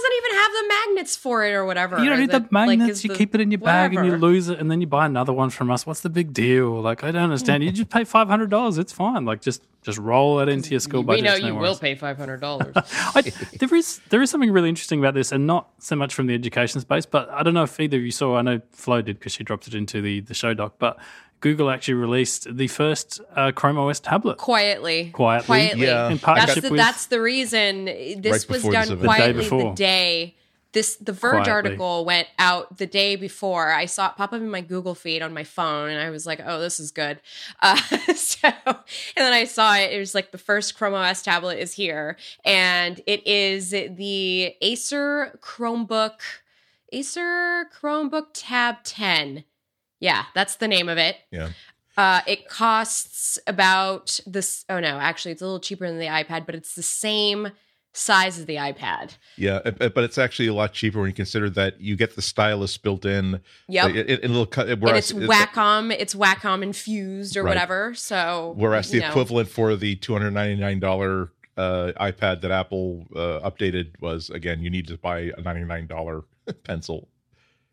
have 0.50 0.62
the 0.64 0.69
magnets 0.69 1.16
for 1.16 1.45
it 1.45 1.52
or 1.52 1.64
whatever. 1.64 1.99
you 2.02 2.09
don't 2.11 2.19
need 2.21 2.30
the 2.30 2.40
that, 2.40 2.52
like, 2.52 2.78
magnets. 2.78 2.99
is 2.99 3.04
you 3.04 3.11
the- 3.11 3.16
keep 3.16 3.35
it 3.35 3.40
in 3.40 3.50
your 3.50 3.61
bag 3.61 3.95
and 3.95 4.07
you 4.07 4.16
lose 4.16 4.49
it, 4.49 4.59
and 4.59 4.71
then 4.71 4.80
you 4.80 4.87
buy 4.87 5.07
another 5.07 5.33
one 5.33 5.50
from 5.50 5.71
us. 5.71 5.87
What's 5.87 6.00
the 6.00 6.11
big 6.11 6.33
deal? 6.33 6.80
Like 6.80 7.04
I 7.04 7.11
don't 7.11 7.23
understand. 7.23 7.62
You 7.64 7.73
just 7.73 7.90
pay 7.90 8.04
five 8.04 8.28
hundred 8.28 8.50
dollars. 8.50 8.78
It's 8.78 8.92
fine. 8.92 9.25
Like 9.25 9.40
just 9.40 9.62
just 9.83 9.99
roll 9.99 10.40
it 10.40 10.49
into 10.49 10.71
your 10.73 10.80
school 10.80 11.02
budget. 11.02 11.23
We 11.25 11.28
budget. 11.28 11.42
know 11.42 11.49
no 11.49 11.54
you 11.54 11.59
worries. 11.61 11.71
will 11.71 11.78
pay 11.78 11.95
five 11.95 12.16
hundred 12.19 12.40
dollars. 12.40 12.75
There 13.59 13.75
is 13.75 14.00
there 14.11 14.23
is 14.23 14.30
something 14.30 14.50
really 14.50 14.69
interesting 14.69 14.99
about 14.99 15.14
this, 15.14 15.33
and 15.33 15.47
not 15.47 15.69
so 15.78 15.97
much 15.97 16.14
from 16.14 16.26
the 16.26 16.35
education 16.35 16.80
space, 16.80 17.07
but 17.07 17.28
I 17.30 17.42
don't 17.42 17.54
know 17.54 17.62
if 17.64 17.78
either 17.80 17.97
of 17.97 18.02
you 18.02 18.11
saw. 18.11 18.37
I 18.37 18.42
know 18.42 18.61
Flo 18.73 19.02
did 19.02 19.19
because 19.19 19.33
she 19.33 19.45
dropped 19.45 19.66
it 19.69 19.75
into 19.75 20.00
the 20.00 20.21
the 20.21 20.35
show 20.35 20.54
doc, 20.54 20.75
but 20.78 20.99
Google 21.41 21.71
actually 21.71 21.95
released 21.95 22.55
the 22.55 22.67
first 22.69 23.21
uh, 23.35 23.53
Chrome 23.53 23.79
OS 23.79 24.01
tablet. 24.01 24.37
quietly, 24.39 25.11
Quietly. 25.11 25.47
quietly. 25.47 25.87
Yeah. 25.87 26.11
In 26.11 26.19
That's 26.19 26.55
the, 26.61 26.71
with 26.71 26.79
that's 26.79 27.07
the 27.07 27.21
reason 27.21 27.87
this 27.87 28.25
Right 28.49 28.51
was 28.51 28.63
done 28.63 28.73
this 28.73 28.91
event. 28.91 29.01
The 29.01 29.07
day 29.09 29.33
quietly 29.33 29.49
the 29.49 29.73
day. 29.75 30.37
This 30.73 30.95
the 30.97 31.13
Verge 31.13 31.33
Quietly. 31.33 31.51
article 31.51 32.05
went 32.05 32.29
out 32.39 32.77
the 32.79 32.87
day 32.87 33.17
before. 33.17 33.73
I 33.73 33.87
saw 33.87 34.11
it 34.11 34.17
pop 34.17 34.33
up 34.33 34.41
in 34.41 34.49
my 34.49 34.61
Google 34.61 34.95
feed 34.95 35.21
on 35.21 35.35
my 35.35 35.43
phone, 35.43 35.91
and 35.91 36.01
I 36.01 36.11
was 36.11 36.27
like, 36.29 36.41
"Oh, 36.47 36.61
this 36.61 36.79
is 36.79 36.93
good." 36.93 37.19
Uh, 37.63 37.75
so, 38.15 38.49
and 38.49 38.77
then 39.17 39.33
I 39.33 39.45
saw 39.47 39.75
it. 39.77 39.93
It 39.93 39.99
was 39.99 40.15
like 40.15 40.31
the 40.31 40.39
first 40.39 40.77
Chrome 40.77 40.95
OS 40.95 41.23
tablet 41.23 41.59
is 41.59 41.73
here, 41.73 42.17
and 42.45 43.01
it 43.07 43.27
is 43.27 43.71
the 43.71 44.55
Acer 44.61 45.37
Chromebook, 45.43 46.21
Acer 46.93 47.65
Chromebook 47.77 48.27
Tab 48.33 48.77
10. 48.85 49.43
Yeah, 50.00 50.25
that's 50.35 50.57
the 50.57 50.66
name 50.69 50.88
of 50.88 50.99
it. 50.99 51.16
yeah, 51.30 51.50
Uh, 51.97 52.21
it 52.26 52.49
costs 52.49 53.38
about 53.47 54.19
this. 54.26 54.64
Oh 54.69 54.80
no, 54.80 54.99
actually, 54.99 55.33
it's 55.33 55.42
a 55.42 55.45
little 55.45 55.61
cheaper 55.61 55.87
than 55.87 55.99
the 55.99 56.07
iPad, 56.07 56.47
but 56.47 56.54
it's 56.54 56.75
the 56.75 56.83
same 56.83 57.49
size 57.92 58.38
as 58.38 58.47
the 58.47 58.54
iPad. 58.54 59.16
yeah, 59.37 59.57
uh, 59.64 59.88
but 59.88 60.04
it's 60.04 60.16
actually 60.16 60.47
a 60.47 60.54
lot 60.54 60.73
cheaper 60.73 61.00
when 61.00 61.09
you 61.11 61.14
consider 61.14 61.50
that 61.50 61.80
you 61.80 61.97
get 61.97 62.14
the 62.14 62.23
stylus 62.23 62.78
built 62.78 63.04
in. 63.04 63.40
Yep. 63.69 63.85
Like, 63.85 63.95
it, 63.97 64.11
it, 64.25 64.50
cut. 64.52 64.69
and 64.69 64.80
Whereas, 64.80 65.11
it's 65.11 65.19
Wacom. 65.21 65.92
It's 65.99 66.14
Wacom 66.14 66.62
infused 66.62 67.37
or 67.37 67.42
Right. 67.42 67.50
whatever. 67.50 67.95
So 67.95 68.54
whereas 68.57 68.90
the 68.90 69.00
know. 69.00 69.09
equivalent 69.09 69.49
for 69.49 69.75
the 69.76 69.97
two 69.97 70.12
hundred 70.12 70.30
ninety 70.30 70.54
nine 70.61 70.78
dollar 70.80 71.33
uh, 71.57 71.92
iPad 72.00 72.40
that 72.42 72.52
Apple 72.52 73.07
uh, 73.14 73.40
updated 73.50 74.00
was 74.00 74.30
again 74.30 74.62
you 74.62 74.71
need 74.71 74.87
to 74.87 74.97
buy 74.97 75.33
a 75.37 75.40
ninety 75.42 75.64
nine 75.64 75.87
dollar 75.88 76.23
pencil. 76.64 77.09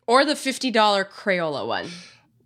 or 0.08 0.24
the 0.24 0.34
fifty 0.36 0.70
dollar 0.72 1.04
Crayola 1.04 1.64
one, 1.66 1.88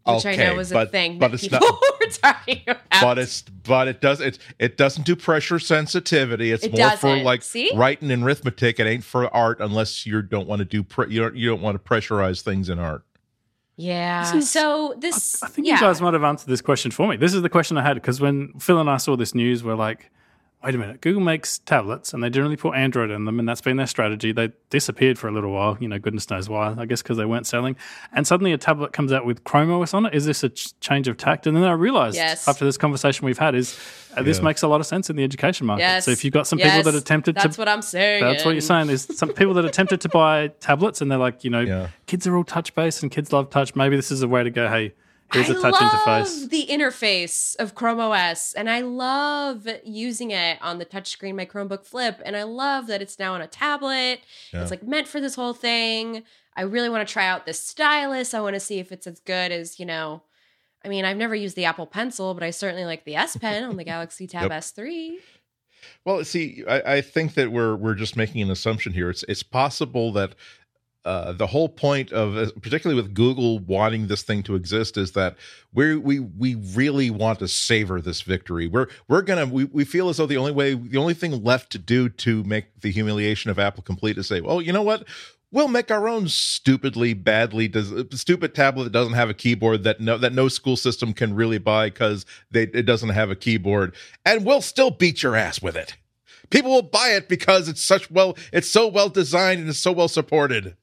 which 0.04 0.26
I 0.26 0.37
know 0.37 0.54
was 0.56 0.71
a 0.71 0.75
but- 0.75 0.90
thing 0.90 1.18
but 1.18 1.28
that 1.28 1.35
it's 1.35 1.42
people 1.44 1.61
not- 1.61 1.80
were 2.00 2.06
talking 2.11 2.61
about. 2.66 2.82
but 3.02 3.18
it's 3.18 3.42
but 3.42 3.88
it 3.88 4.00
does 4.00 4.21
it 4.21 4.38
it 4.59 4.76
doesn't 4.76 5.04
do 5.06 5.14
pressure 5.16 5.59
sensitivity. 5.59 6.52
It's 6.52 6.64
It 6.64 6.73
more 6.76 6.90
for 6.90 7.09
doesn't. 7.09 7.25
like 7.25 7.42
See? 7.42 7.71
writing 7.75 8.11
and 8.11 8.23
arithmetic. 8.25 8.80
It 8.80 8.87
ain't 8.87 9.04
for 9.04 9.32
art 9.35 9.61
unless 9.61 10.04
you 10.06 10.23
don't 10.23 10.49
want 10.49 10.59
to 10.61 10.64
do 10.64 10.82
pre- 10.82 11.12
you 11.12 11.21
don't 11.21 11.37
you 11.37 11.49
don't 11.50 11.61
want 11.62 11.82
to 11.82 11.88
pressurize 11.88 12.42
things 12.42 12.68
in 12.68 12.78
art. 12.78 13.04
yeah. 13.76 14.23
This 14.32 14.44
is- 14.44 14.50
so 14.50 14.94
this, 14.99 15.42
I 15.42 15.49
think 15.49 15.66
yeah. 15.66 15.75
you 15.75 15.80
guys 15.80 16.00
might 16.00 16.14
have 16.14 16.25
answered 16.25 16.49
this 16.49 16.61
question 16.61 16.90
for 16.90 17.09
me. 17.09 17.16
This 17.16 17.32
is 17.35 17.42
the 17.42 17.49
question 17.49 17.76
I 17.78 17.82
had 17.82 17.94
because 17.94 18.21
when 18.21 18.52
Phil 18.59 18.78
and 18.80 18.90
I 18.90 18.97
saw 18.99 19.16
this 19.16 19.35
news, 19.35 19.62
we're 19.64 19.75
like, 19.75 20.11
wait 20.64 20.75
a 20.75 20.78
minute, 20.78 21.00
Google 21.00 21.23
makes 21.23 21.59
tablets 21.59 22.12
and 22.14 22.23
they 22.23 22.31
generally 22.31 22.57
put 22.57 22.75
Android 22.75 23.11
in 23.11 23.25
them, 23.25 23.38
and 23.38 23.49
that's 23.49 23.61
been 23.61 23.76
their 23.76 23.87
strategy. 23.87 24.33
They 24.33 24.52
disappeared 24.71 25.19
for 25.19 25.28
a 25.28 25.33
little 25.33 25.50
while, 25.52 25.76
you 25.81 25.88
know, 25.88 25.99
goodness 25.99 26.28
knows 26.31 26.49
why. 26.49 26.75
I 26.78 26.87
guess 26.87 27.02
because 27.02 27.16
they 27.16 27.25
weren't 27.25 27.47
selling. 27.47 27.76
And 28.12 28.26
suddenly 28.26 28.52
a 28.52 28.59
tablet 28.59 28.92
comes 28.92 29.12
out 29.12 29.25
with 29.26 29.45
Chrome 29.45 29.71
OS 29.73 29.92
on 29.95 30.07
it. 30.07 30.14
Is 30.14 30.25
this 30.25 30.42
a 30.45 30.49
ch- 30.50 30.78
change 30.81 31.09
of 31.09 31.16
tact? 31.16 31.47
And 31.47 31.57
then 31.57 31.64
I 31.64 31.73
realized 31.73 32.16
Yes. 32.16 32.47
after 32.47 32.64
this 32.64 32.76
conversation 32.76 33.26
we've 33.26 33.38
had 33.38 33.54
is 33.54 33.78
uh, 34.16 34.23
this 34.23 34.38
Yeah. 34.38 34.45
makes 34.45 34.62
a 34.62 34.69
lot 34.69 34.81
of 34.81 34.87
sense 34.87 35.09
in 35.11 35.16
the 35.16 35.25
education 35.25 35.66
market. 35.66 35.83
Yes. 35.83 36.04
So 36.04 36.11
if 36.11 36.23
you've 36.25 36.35
got 36.35 36.47
some 36.47 36.59
Yes. 36.59 36.76
people 36.76 36.90
that 36.92 36.97
are 36.99 37.02
tempted 37.04 37.35
That's 37.35 37.57
to. 37.57 37.61
what 37.61 37.69
I'm 37.69 37.81
saying. 37.83 38.23
that's 38.23 38.45
what 38.45 38.50
you're 38.52 38.61
saying. 38.61 38.88
There's 38.88 39.16
some 39.19 39.31
people 39.31 39.54
that 39.54 39.64
are 39.64 39.71
tempted 39.71 40.00
to 40.02 40.09
buy 40.11 40.49
tablets, 40.61 41.00
and 41.00 41.11
they're 41.11 41.19
like, 41.19 41.45
you 41.45 41.50
know, 41.50 41.61
Yeah. 41.61 41.87
kids 42.07 42.26
are 42.26 42.37
all 42.37 42.45
touch 42.45 42.75
based, 42.75 43.02
and 43.02 43.11
kids 43.11 43.33
love 43.33 43.49
touch. 43.50 43.75
Maybe 43.75 43.97
this 43.97 44.11
is 44.11 44.23
a 44.23 44.28
way 44.28 44.42
to 44.45 44.50
go. 44.50 44.69
Hey, 44.69 44.92
I 45.34 45.40
a 45.40 45.54
touch 45.54 45.80
love 45.80 45.92
interface. 45.92 46.48
the 46.50 46.66
interface 46.68 47.56
of 47.56 47.74
Chrome 47.74 48.00
OS, 48.00 48.52
and 48.54 48.68
I 48.70 48.80
love 48.80 49.66
using 49.84 50.30
it 50.30 50.58
on 50.60 50.78
the 50.78 50.86
touchscreen 50.86 51.34
my 51.36 51.46
Chromebook 51.46 51.84
Flip, 51.84 52.20
and 52.24 52.36
I 52.36 52.42
love 52.42 52.86
that 52.88 53.02
it's 53.02 53.18
now 53.18 53.34
on 53.34 53.40
a 53.42 53.46
tablet. 53.46 54.20
Yeah. 54.52 54.62
It's 54.62 54.70
like 54.70 54.82
meant 54.82 55.08
for 55.08 55.20
this 55.20 55.34
whole 55.34 55.54
thing. 55.54 56.22
I 56.56 56.62
really 56.62 56.88
want 56.88 57.06
to 57.06 57.12
try 57.12 57.26
out 57.26 57.46
this 57.46 57.60
stylus. 57.60 58.34
I 58.34 58.40
want 58.40 58.54
to 58.54 58.60
see 58.60 58.78
if 58.78 58.92
it's 58.92 59.06
as 59.06 59.20
good 59.20 59.52
as 59.52 59.78
you 59.80 59.86
know. 59.86 60.22
I 60.84 60.88
mean, 60.88 61.04
I've 61.04 61.16
never 61.16 61.34
used 61.34 61.56
the 61.56 61.64
Apple 61.64 61.86
Pencil, 61.86 62.34
but 62.34 62.42
I 62.42 62.50
certainly 62.50 62.84
like 62.84 63.04
the 63.04 63.14
S 63.16 63.36
Pen 63.36 63.64
on 63.64 63.76
the 63.76 63.84
Galaxy 63.92 64.26
Tab 64.26 64.50
Yep. 64.50 64.60
S3. 64.60 65.12
Well, 66.04 66.24
see, 66.24 66.62
I, 66.68 66.96
I 66.96 67.00
think 67.00 67.34
that 67.34 67.50
we're 67.52 67.74
we're 67.76 67.94
just 67.94 68.16
making 68.16 68.42
an 68.42 68.50
assumption 68.50 68.92
here. 68.92 69.10
It's 69.10 69.24
it's 69.28 69.42
possible 69.42 70.12
that 70.12 70.34
uh, 71.04 71.32
the 71.32 71.49
whole 71.49 71.68
point 71.68 72.12
of, 72.12 72.37
uh, 72.37 72.47
particularly 72.61 73.00
with 73.00 73.12
Google 73.12 73.59
wanting 73.59 74.06
this 74.06 74.23
thing 74.23 74.42
to 74.44 74.54
exist, 74.54 74.97
is 74.97 75.12
that 75.12 75.37
we 75.73 75.97
we 75.97 76.21
we 76.21 76.54
really 76.75 77.11
want 77.11 77.40
to 77.40 77.49
savor 77.49 78.00
this 78.00 78.23
victory. 78.23 78.68
We're 78.68 78.87
we're 79.09 79.23
gonna 79.23 79.47
we, 79.47 79.64
we 79.64 79.85
feel 79.85 80.09
as 80.09 80.18
though 80.18 80.26
the 80.26 80.37
only 80.37 80.52
way, 80.52 80.75
the 80.75 80.99
only 80.99 81.14
thing 81.14 81.42
left 81.42 81.73
to 81.73 81.78
do 81.78 82.09
to 82.09 82.44
make 82.44 82.80
the 82.80 82.92
humiliation 82.92 83.50
of 83.50 83.59
Apple 83.59 83.82
complete 83.82 84.16
is 84.16 84.28
say, 84.28 84.40
well, 84.40 84.62
you 84.62 84.73
know 84.73 84.82
what, 84.82 85.04
we'll 85.50 85.68
make 85.68 85.90
our 85.90 86.09
own 86.09 86.28
stupidly 86.28 87.14
badly 87.14 87.68
does 87.68 87.92
stupid 88.12 88.54
tablet 88.54 88.85
that 88.85 88.92
doesn't 88.92 89.14
have 89.14 89.30
a 89.30 89.35
keyboard 89.35 89.82
that 89.85 90.00
no 90.00 90.16
that 90.18 90.32
no 90.32 90.49
school 90.49 90.76
system 90.76 91.12
can 91.12 91.35
really 91.35 91.59
buy 91.59 91.88
because 91.88 92.25
it 92.52 92.87
doesn't 92.87 93.11
have 93.11 93.30
a 93.30 93.37
keyboard, 93.37 93.94
and 94.25 94.44
we'll 94.44 94.62
still 94.62 94.90
beat 94.90 95.23
your 95.23 95.35
ass 95.35 95.61
with 95.61 95.76
it. 95.76 95.97
People 96.50 96.71
will 96.71 96.82
buy 96.82 97.09
it 97.09 97.28
because 97.28 97.68
it's 97.68 97.82
such 97.82 98.11
well, 98.11 98.37
it's 98.52 98.71
so 98.71 98.87
well 98.87 99.09
designed 99.09 99.61
and 99.61 99.68
it's 99.68 99.78
so 99.78 99.92
well 99.92 100.09
supported. 100.09 100.76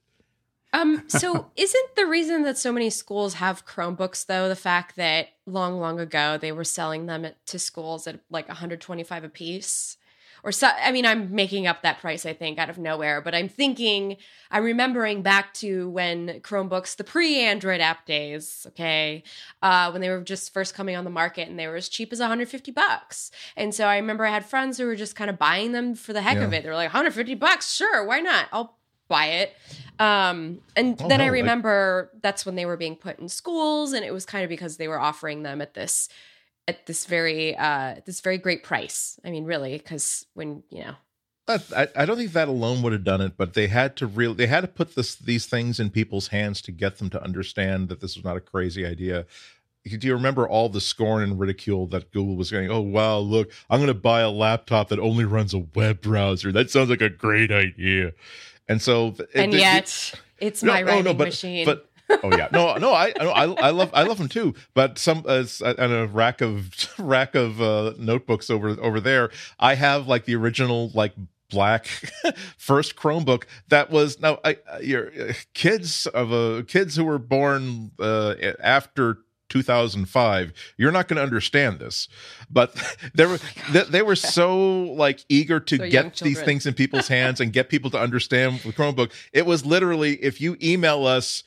Um, 0.72 1.04
so 1.08 1.50
isn't 1.56 1.94
the 1.96 2.06
reason 2.06 2.42
that 2.42 2.58
so 2.58 2.72
many 2.72 2.90
schools 2.90 3.34
have 3.34 3.66
Chromebooks 3.66 4.26
though 4.26 4.48
the 4.48 4.56
fact 4.56 4.96
that 4.96 5.28
long, 5.46 5.80
long 5.80 5.98
ago 6.00 6.38
they 6.40 6.52
were 6.52 6.64
selling 6.64 7.06
them 7.06 7.24
at, 7.24 7.44
to 7.46 7.58
schools 7.58 8.06
at 8.06 8.20
like 8.30 8.48
125 8.48 9.24
a 9.24 9.28
piece? 9.28 9.96
Or 10.42 10.52
so 10.52 10.68
I 10.68 10.90
mean, 10.90 11.04
I'm 11.04 11.34
making 11.34 11.66
up 11.66 11.82
that 11.82 12.00
price, 12.00 12.24
I 12.24 12.32
think, 12.32 12.58
out 12.58 12.70
of 12.70 12.78
nowhere, 12.78 13.20
but 13.20 13.34
I'm 13.34 13.48
thinking 13.50 14.16
I'm 14.50 14.64
remembering 14.64 15.20
back 15.20 15.52
to 15.54 15.90
when 15.90 16.40
Chromebooks, 16.40 16.96
the 16.96 17.04
pre-Android 17.04 17.82
app 17.82 18.06
days, 18.06 18.64
okay, 18.68 19.22
uh, 19.60 19.90
when 19.90 20.00
they 20.00 20.08
were 20.08 20.22
just 20.22 20.54
first 20.54 20.74
coming 20.74 20.96
on 20.96 21.04
the 21.04 21.10
market 21.10 21.46
and 21.48 21.58
they 21.58 21.66
were 21.66 21.76
as 21.76 21.90
cheap 21.90 22.10
as 22.10 22.20
150 22.20 22.70
bucks. 22.72 23.30
And 23.54 23.74
so 23.74 23.84
I 23.84 23.96
remember 23.96 24.24
I 24.24 24.30
had 24.30 24.46
friends 24.46 24.78
who 24.78 24.86
were 24.86 24.96
just 24.96 25.14
kind 25.14 25.28
of 25.28 25.38
buying 25.38 25.72
them 25.72 25.94
for 25.94 26.14
the 26.14 26.22
heck 26.22 26.38
Yeah. 26.38 26.44
of 26.44 26.54
it. 26.54 26.62
They 26.62 26.70
were 26.70 26.74
like, 26.74 26.86
150 26.88 27.34
bucks, 27.34 27.70
sure, 27.74 28.06
why 28.06 28.20
not? 28.20 28.46
I'll 28.50 28.78
buy 29.10 29.26
it. 29.26 29.54
Um, 29.98 30.62
and 30.76 30.96
Oh, 31.02 31.08
then 31.08 31.20
I 31.20 31.26
no, 31.26 31.32
like- 31.32 31.40
remember 31.42 32.10
that's 32.22 32.46
when 32.46 32.54
they 32.54 32.64
were 32.64 32.78
being 32.78 32.96
put 32.96 33.18
in 33.18 33.28
schools, 33.28 33.92
and 33.92 34.02
it 34.06 34.14
was 34.14 34.24
kind 34.24 34.42
of 34.44 34.48
because 34.48 34.78
they 34.78 34.88
were 34.88 34.98
offering 34.98 35.42
them 35.42 35.60
at 35.60 35.74
this 35.74 36.08
at 36.66 36.86
this 36.86 37.04
very 37.04 37.54
uh 37.56 37.96
this 38.06 38.20
very 38.22 38.38
great 38.38 38.62
price. 38.62 39.20
I 39.24 39.30
mean, 39.30 39.44
really, 39.44 39.76
because 39.76 40.24
when 40.32 40.62
you 40.70 40.84
know, 40.84 40.94
I, 41.76 41.88
I 41.96 42.06
don't 42.06 42.16
think 42.16 42.32
that 42.32 42.48
alone 42.48 42.80
would 42.82 42.92
have 42.92 43.04
done 43.04 43.20
it, 43.20 43.36
but 43.36 43.54
they 43.54 43.66
had 43.66 43.96
to 43.96 44.06
real 44.06 44.32
they 44.34 44.46
had 44.46 44.60
to 44.62 44.68
put 44.68 44.94
this 44.94 45.14
these 45.16 45.44
things 45.46 45.78
in 45.80 45.90
people's 45.90 46.28
hands 46.28 46.62
to 46.62 46.72
get 46.72 46.96
them 46.98 47.10
to 47.10 47.22
understand 47.22 47.88
that 47.90 48.00
this 48.00 48.14
was 48.16 48.24
not 48.24 48.36
a 48.38 48.40
crazy 48.40 48.86
idea. 48.86 49.26
Do 49.84 50.06
you 50.06 50.14
remember 50.14 50.46
all 50.46 50.68
the 50.68 50.80
scorn 50.80 51.22
and 51.22 51.40
ridicule 51.40 51.86
that 51.88 52.10
Google 52.12 52.36
was 52.36 52.50
going? 52.50 52.70
Oh 52.70 52.82
wow, 52.82 53.18
look, 53.18 53.50
I'm 53.70 53.80
going 53.80 53.88
to 53.88 53.94
buy 53.94 54.20
a 54.20 54.30
laptop 54.30 54.88
that 54.90 54.98
only 54.98 55.24
runs 55.24 55.52
a 55.54 55.58
web 55.74 56.02
browser. 56.02 56.52
That 56.52 56.70
sounds 56.70 56.90
like 56.90 57.00
a 57.00 57.08
great 57.08 57.50
idea. 57.50 58.12
And 58.70 58.80
so, 58.80 59.08
and 59.34 59.52
it- 59.52 59.56
it- 59.56 59.60
yet 59.60 60.14
it's 60.38 60.62
no, 60.62 60.72
my 60.72 60.80
no, 60.82 60.86
writing 60.86 61.04
no, 61.04 61.14
but, 61.14 61.24
machine. 61.28 61.64
But 61.66 61.90
oh 62.22 62.30
yeah, 62.36 62.48
no, 62.52 62.76
no, 62.76 62.94
I, 62.94 63.12
no, 63.18 63.30
I, 63.30 63.44
I 63.44 63.70
love, 63.70 63.90
I 63.92 64.02
love 64.04 64.18
them 64.18 64.28
too. 64.28 64.54
But 64.74 64.96
some 64.98 65.24
uh, 65.26 65.44
and 65.62 65.92
a 65.92 66.06
rack 66.06 66.40
of 66.40 66.70
rack 66.98 67.34
of 67.34 67.60
uh, 67.60 67.94
notebooks 67.98 68.48
over 68.48 68.70
over 68.80 69.00
there. 69.00 69.30
I 69.58 69.74
have 69.74 70.06
like 70.06 70.24
the 70.24 70.36
original 70.36 70.90
like 70.94 71.12
black 71.50 71.86
first 72.56 72.94
Chromebook 72.94 73.42
that 73.68 73.90
was 73.90 74.20
now 74.20 74.38
I 74.44 74.58
uh, 74.72 74.78
your 74.80 75.10
uh, 75.20 75.32
kids 75.52 76.06
of 76.06 76.32
uh, 76.32 76.62
kids 76.66 76.94
who 76.96 77.04
were 77.04 77.18
born 77.18 77.90
uh, 77.98 78.34
after 78.60 79.18
2005 79.50 80.52
you're 80.78 80.90
not 80.90 81.06
going 81.08 81.18
to 81.18 81.22
understand 81.22 81.78
this 81.78 82.08
but 82.50 82.74
they 83.14 83.26
were 83.26 83.38
they, 83.70 83.82
they 83.82 84.02
were 84.02 84.16
so 84.16 84.82
like 84.92 85.24
eager 85.28 85.60
to 85.60 85.76
So 85.76 85.90
get 85.90 86.16
these 86.16 86.40
things 86.40 86.66
in 86.66 86.74
people's 86.74 87.08
hands 87.08 87.40
and 87.40 87.52
get 87.52 87.68
people 87.68 87.90
to 87.90 87.98
understand 87.98 88.60
the 88.60 88.72
chromebook. 88.72 89.12
It 89.32 89.46
was 89.46 89.64
literally 89.64 90.14
if 90.22 90.40
you 90.40 90.56
email 90.62 91.06
us 91.06 91.44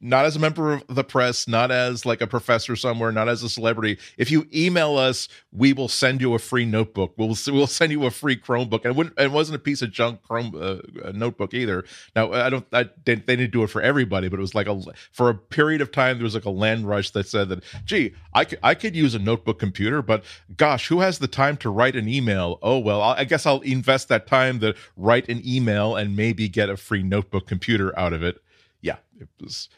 not 0.00 0.24
as 0.24 0.36
a 0.36 0.38
member 0.38 0.74
of 0.74 0.84
the 0.88 1.04
press, 1.04 1.48
not 1.48 1.70
as 1.70 2.06
like 2.06 2.20
a 2.20 2.26
professor 2.26 2.76
somewhere, 2.76 3.10
not 3.12 3.28
as 3.28 3.42
a 3.42 3.48
celebrity. 3.48 3.98
If 4.16 4.30
you 4.30 4.46
email 4.54 4.96
us, 4.96 5.28
we 5.52 5.72
will 5.72 5.88
send 5.88 6.20
you 6.20 6.34
a 6.34 6.38
free 6.38 6.64
notebook. 6.64 7.14
We'll 7.16 7.36
we'll 7.48 7.66
send 7.66 7.92
you 7.92 8.06
a 8.06 8.10
free 8.10 8.36
Chromebook, 8.36 8.84
and 8.84 8.98
it, 8.98 9.12
it 9.24 9.32
wasn't 9.32 9.56
a 9.56 9.58
piece 9.58 9.82
of 9.82 9.90
junk 9.90 10.22
Chrome 10.22 10.54
uh, 10.54 11.06
uh, 11.06 11.12
notebook 11.12 11.54
either. 11.54 11.84
Now 12.14 12.32
I 12.32 12.50
don't, 12.50 12.66
I 12.72 12.84
they, 13.04 13.16
they 13.16 13.36
didn't 13.36 13.52
do 13.52 13.64
it 13.64 13.70
for 13.70 13.82
everybody, 13.82 14.28
but 14.28 14.38
it 14.38 14.42
was 14.42 14.54
like 14.54 14.68
a 14.68 14.80
for 15.12 15.30
a 15.30 15.34
period 15.34 15.80
of 15.80 15.90
time 15.90 16.18
there 16.18 16.24
was 16.24 16.34
like 16.34 16.44
a 16.44 16.50
land 16.50 16.86
rush 16.88 17.10
that 17.10 17.26
said 17.26 17.48
that, 17.48 17.64
gee, 17.84 18.14
I 18.32 18.44
could 18.44 18.58
I 18.62 18.74
could 18.74 18.94
use 18.94 19.14
a 19.14 19.18
notebook 19.18 19.58
computer, 19.58 20.02
but 20.02 20.24
gosh, 20.56 20.88
who 20.88 21.00
has 21.00 21.18
the 21.18 21.28
time 21.28 21.56
to 21.58 21.70
write 21.70 21.96
an 21.96 22.08
email? 22.08 22.58
Oh 22.62 22.78
well, 22.78 23.02
I 23.02 23.24
I 23.24 23.26
guess 23.26 23.46
I'll 23.46 23.60
invest 23.62 24.08
that 24.08 24.26
time 24.26 24.60
to 24.60 24.74
write 24.98 25.30
an 25.30 25.40
email 25.46 25.96
and 25.96 26.14
maybe 26.14 26.46
get 26.46 26.68
a 26.68 26.76
free 26.76 27.02
notebook 27.02 27.46
computer 27.46 27.98
out 27.98 28.12
of 28.12 28.22
it 28.22 28.42
yeah 28.84 28.96
it 29.18 29.28
was 29.40 29.68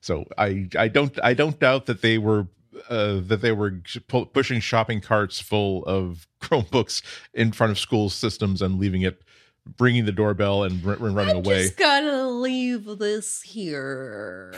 so 0.00 0.24
i 0.38 0.68
i 0.78 0.88
don't 0.88 1.18
i 1.22 1.34
don't 1.34 1.58
doubt 1.58 1.84
that 1.86 2.00
they 2.00 2.16
were 2.16 2.46
uh, 2.90 3.20
that 3.20 3.40
they 3.40 3.52
were 3.52 3.80
pu- 4.06 4.26
pushing 4.26 4.60
shopping 4.60 5.00
carts 5.00 5.40
full 5.40 5.82
of 5.86 6.26
chromebooks 6.42 7.02
in 7.34 7.50
front 7.52 7.70
of 7.70 7.78
school 7.78 8.08
systems 8.10 8.62
and 8.62 8.78
leaving 8.78 9.02
it 9.02 9.20
ringing 9.80 10.04
the 10.04 10.12
doorbell 10.12 10.62
and 10.62 10.86
r- 10.86 10.94
running 10.96 11.36
I'm 11.36 11.44
away 11.44 11.64
just 11.64 11.76
gonna 11.76 12.28
leave 12.28 12.84
this 12.98 13.42
here. 13.42 14.54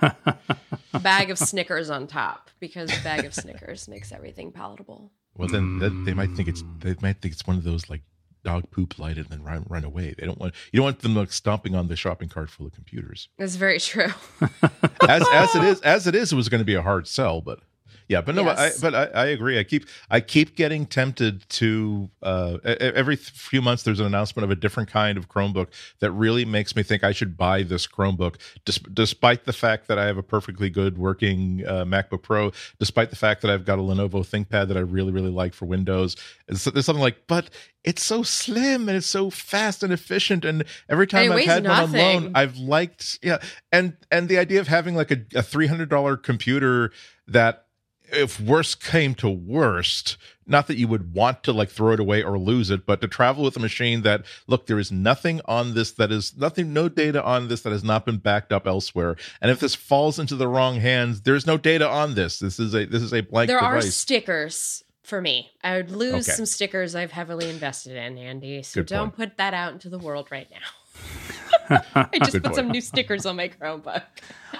bag 1.02 1.30
of 1.30 1.38
Snickers 1.38 1.90
on 1.90 2.06
top 2.06 2.50
because 2.60 2.96
a 2.96 3.02
bag 3.02 3.24
of 3.24 3.34
Snickers 3.34 3.88
makes 3.88 4.12
everything 4.12 4.52
palatable. 4.52 5.10
well 5.36 5.48
then 5.48 5.78
that, 5.80 5.90
they 6.04 6.14
might 6.14 6.30
think 6.36 6.48
it's 6.48 6.62
they 6.78 6.94
might 7.02 7.20
think 7.20 7.32
it's 7.34 7.46
one 7.46 7.56
of 7.56 7.64
those 7.64 7.90
like 7.90 8.02
dog 8.44 8.70
poop 8.70 8.98
light 8.98 9.16
it 9.18 9.22
and 9.22 9.30
then 9.30 9.42
run, 9.42 9.64
run 9.68 9.84
away 9.84 10.14
they 10.18 10.26
don't 10.26 10.38
want 10.38 10.54
you 10.72 10.78
don't 10.78 10.84
want 10.84 11.00
them 11.00 11.14
like 11.16 11.32
stomping 11.32 11.74
on 11.74 11.88
the 11.88 11.96
shopping 11.96 12.28
cart 12.28 12.50
full 12.50 12.66
of 12.66 12.72
computers 12.72 13.28
That's 13.38 13.56
very 13.56 13.80
true. 13.80 14.12
as 15.08 15.26
as 15.32 15.54
it 15.56 15.64
is 15.64 15.80
as 15.80 16.06
it 16.06 16.14
is 16.14 16.32
it 16.32 16.36
was 16.36 16.48
going 16.48 16.60
to 16.60 16.64
be 16.64 16.74
a 16.74 16.82
hard 16.82 17.08
sell 17.08 17.40
but 17.40 17.60
yeah 18.08 18.20
but 18.20 18.34
no 18.34 18.42
Yes. 18.44 18.78
I, 18.78 18.80
but 18.90 18.94
I, 18.94 19.22
I 19.22 19.26
agree. 19.26 19.58
I 19.58 19.64
keep 19.64 19.86
i 20.10 20.20
keep 20.20 20.56
getting 20.56 20.86
tempted 20.86 21.48
to 21.50 22.10
uh 22.22 22.58
every 22.64 23.16
few 23.16 23.62
months 23.62 23.82
there's 23.82 24.00
an 24.00 24.06
announcement 24.06 24.44
of 24.44 24.50
a 24.50 24.54
different 24.54 24.90
kind 24.90 25.16
of 25.16 25.28
chromebook 25.28 25.68
that 26.00 26.10
really 26.12 26.44
makes 26.44 26.76
me 26.76 26.82
think 26.82 27.02
i 27.02 27.12
should 27.12 27.36
buy 27.36 27.62
this 27.62 27.86
chromebook 27.86 28.36
dis- 28.64 28.78
despite 28.92 29.44
the 29.44 29.52
fact 29.52 29.88
that 29.88 29.98
i 29.98 30.04
have 30.06 30.18
a 30.18 30.22
perfectly 30.22 30.68
good 30.68 30.98
working 30.98 31.64
uh, 31.66 31.84
macbook 31.84 32.22
pro 32.22 32.52
despite 32.78 33.10
the 33.10 33.16
fact 33.16 33.40
that 33.42 33.50
i've 33.50 33.64
got 33.64 33.78
a 33.78 33.82
lenovo 33.82 34.20
thinkpad 34.26 34.68
that 34.68 34.76
i 34.76 34.80
really 34.80 35.12
really 35.12 35.30
like 35.30 35.54
for 35.54 35.66
windows. 35.66 36.14
It's- 36.48 36.64
there's 36.64 36.84
something 36.86 37.02
like 37.02 37.26
but 37.26 37.48
it's 37.84 38.02
so 38.02 38.22
slim 38.22 38.88
and 38.88 38.96
it's 38.96 39.06
so 39.06 39.30
fast 39.30 39.82
and 39.82 39.92
efficient 39.92 40.44
and 40.44 40.64
every 40.88 41.06
time 41.06 41.24
it 41.32 41.34
i've 41.34 41.46
had 41.46 41.64
one 41.64 41.72
on 41.84 41.92
loan 42.24 42.32
i've 42.34 42.56
liked 42.56 43.18
yeah 43.22 43.38
and 43.72 43.96
and 44.10 44.28
the 44.28 44.38
idea 44.38 44.60
of 44.60 44.68
having 44.68 44.94
like 44.94 45.10
a, 45.10 45.16
a 45.34 45.42
$300 45.42 46.22
computer 46.22 46.92
that 47.26 47.63
if 48.12 48.38
worst 48.40 48.82
came 48.82 49.14
to 49.14 49.28
worst 49.28 50.16
not 50.46 50.66
that 50.66 50.76
you 50.76 50.86
would 50.86 51.14
want 51.14 51.42
to 51.42 51.52
like 51.52 51.70
throw 51.70 51.92
it 51.92 51.98
away 52.00 52.22
or 52.22 52.38
lose 52.38 52.70
it 52.70 52.84
but 52.84 53.00
to 53.00 53.08
travel 53.08 53.42
with 53.44 53.56
a 53.56 53.60
machine 53.60 54.02
that 54.02 54.22
look 54.46 54.66
there 54.66 54.78
is 54.78 54.92
nothing 54.92 55.40
on 55.46 55.74
this 55.74 55.90
that 55.92 56.12
is 56.12 56.36
nothing 56.36 56.72
no 56.72 56.88
data 56.88 57.22
on 57.24 57.48
this 57.48 57.62
that 57.62 57.70
has 57.72 57.82
not 57.82 58.04
been 58.04 58.18
backed 58.18 58.52
up 58.52 58.66
elsewhere 58.66 59.16
and 59.40 59.50
if 59.50 59.58
this 59.58 59.74
falls 59.74 60.18
into 60.18 60.36
the 60.36 60.46
wrong 60.46 60.76
hands 60.80 61.22
there's 61.22 61.46
no 61.46 61.56
data 61.56 61.88
on 61.88 62.14
this 62.14 62.38
this 62.38 62.58
is 62.60 62.74
a 62.74 62.84
this 62.84 63.02
is 63.02 63.12
a 63.14 63.22
blank 63.22 63.48
there 63.48 63.58
are 63.58 63.80
stickers 63.80 64.84
for 65.02 65.20
me. 65.20 65.50
I 65.62 65.76
would 65.76 65.90
lose 65.90 66.26
Okay. 66.26 66.32
some 66.36 66.46
stickers 66.46 66.94
I've 66.94 67.12
heavily 67.12 67.50
invested 67.50 67.94
in, 67.94 68.16
Andy. 68.16 68.62
So 68.62 68.80
Good 68.80 68.86
don't 68.86 69.14
point. 69.14 69.16
put 69.32 69.36
that 69.36 69.52
out 69.52 69.74
into 69.74 69.90
the 69.90 69.98
world 69.98 70.28
right 70.30 70.48
now. 70.50 70.56
I 71.70 72.08
just 72.18 72.32
Good 72.32 72.42
put 72.42 72.52
point. 72.52 72.56
some 72.56 72.68
new 72.70 72.80
stickers 72.80 73.24
on 73.26 73.36
my 73.36 73.48
Chromebook. 73.48 74.02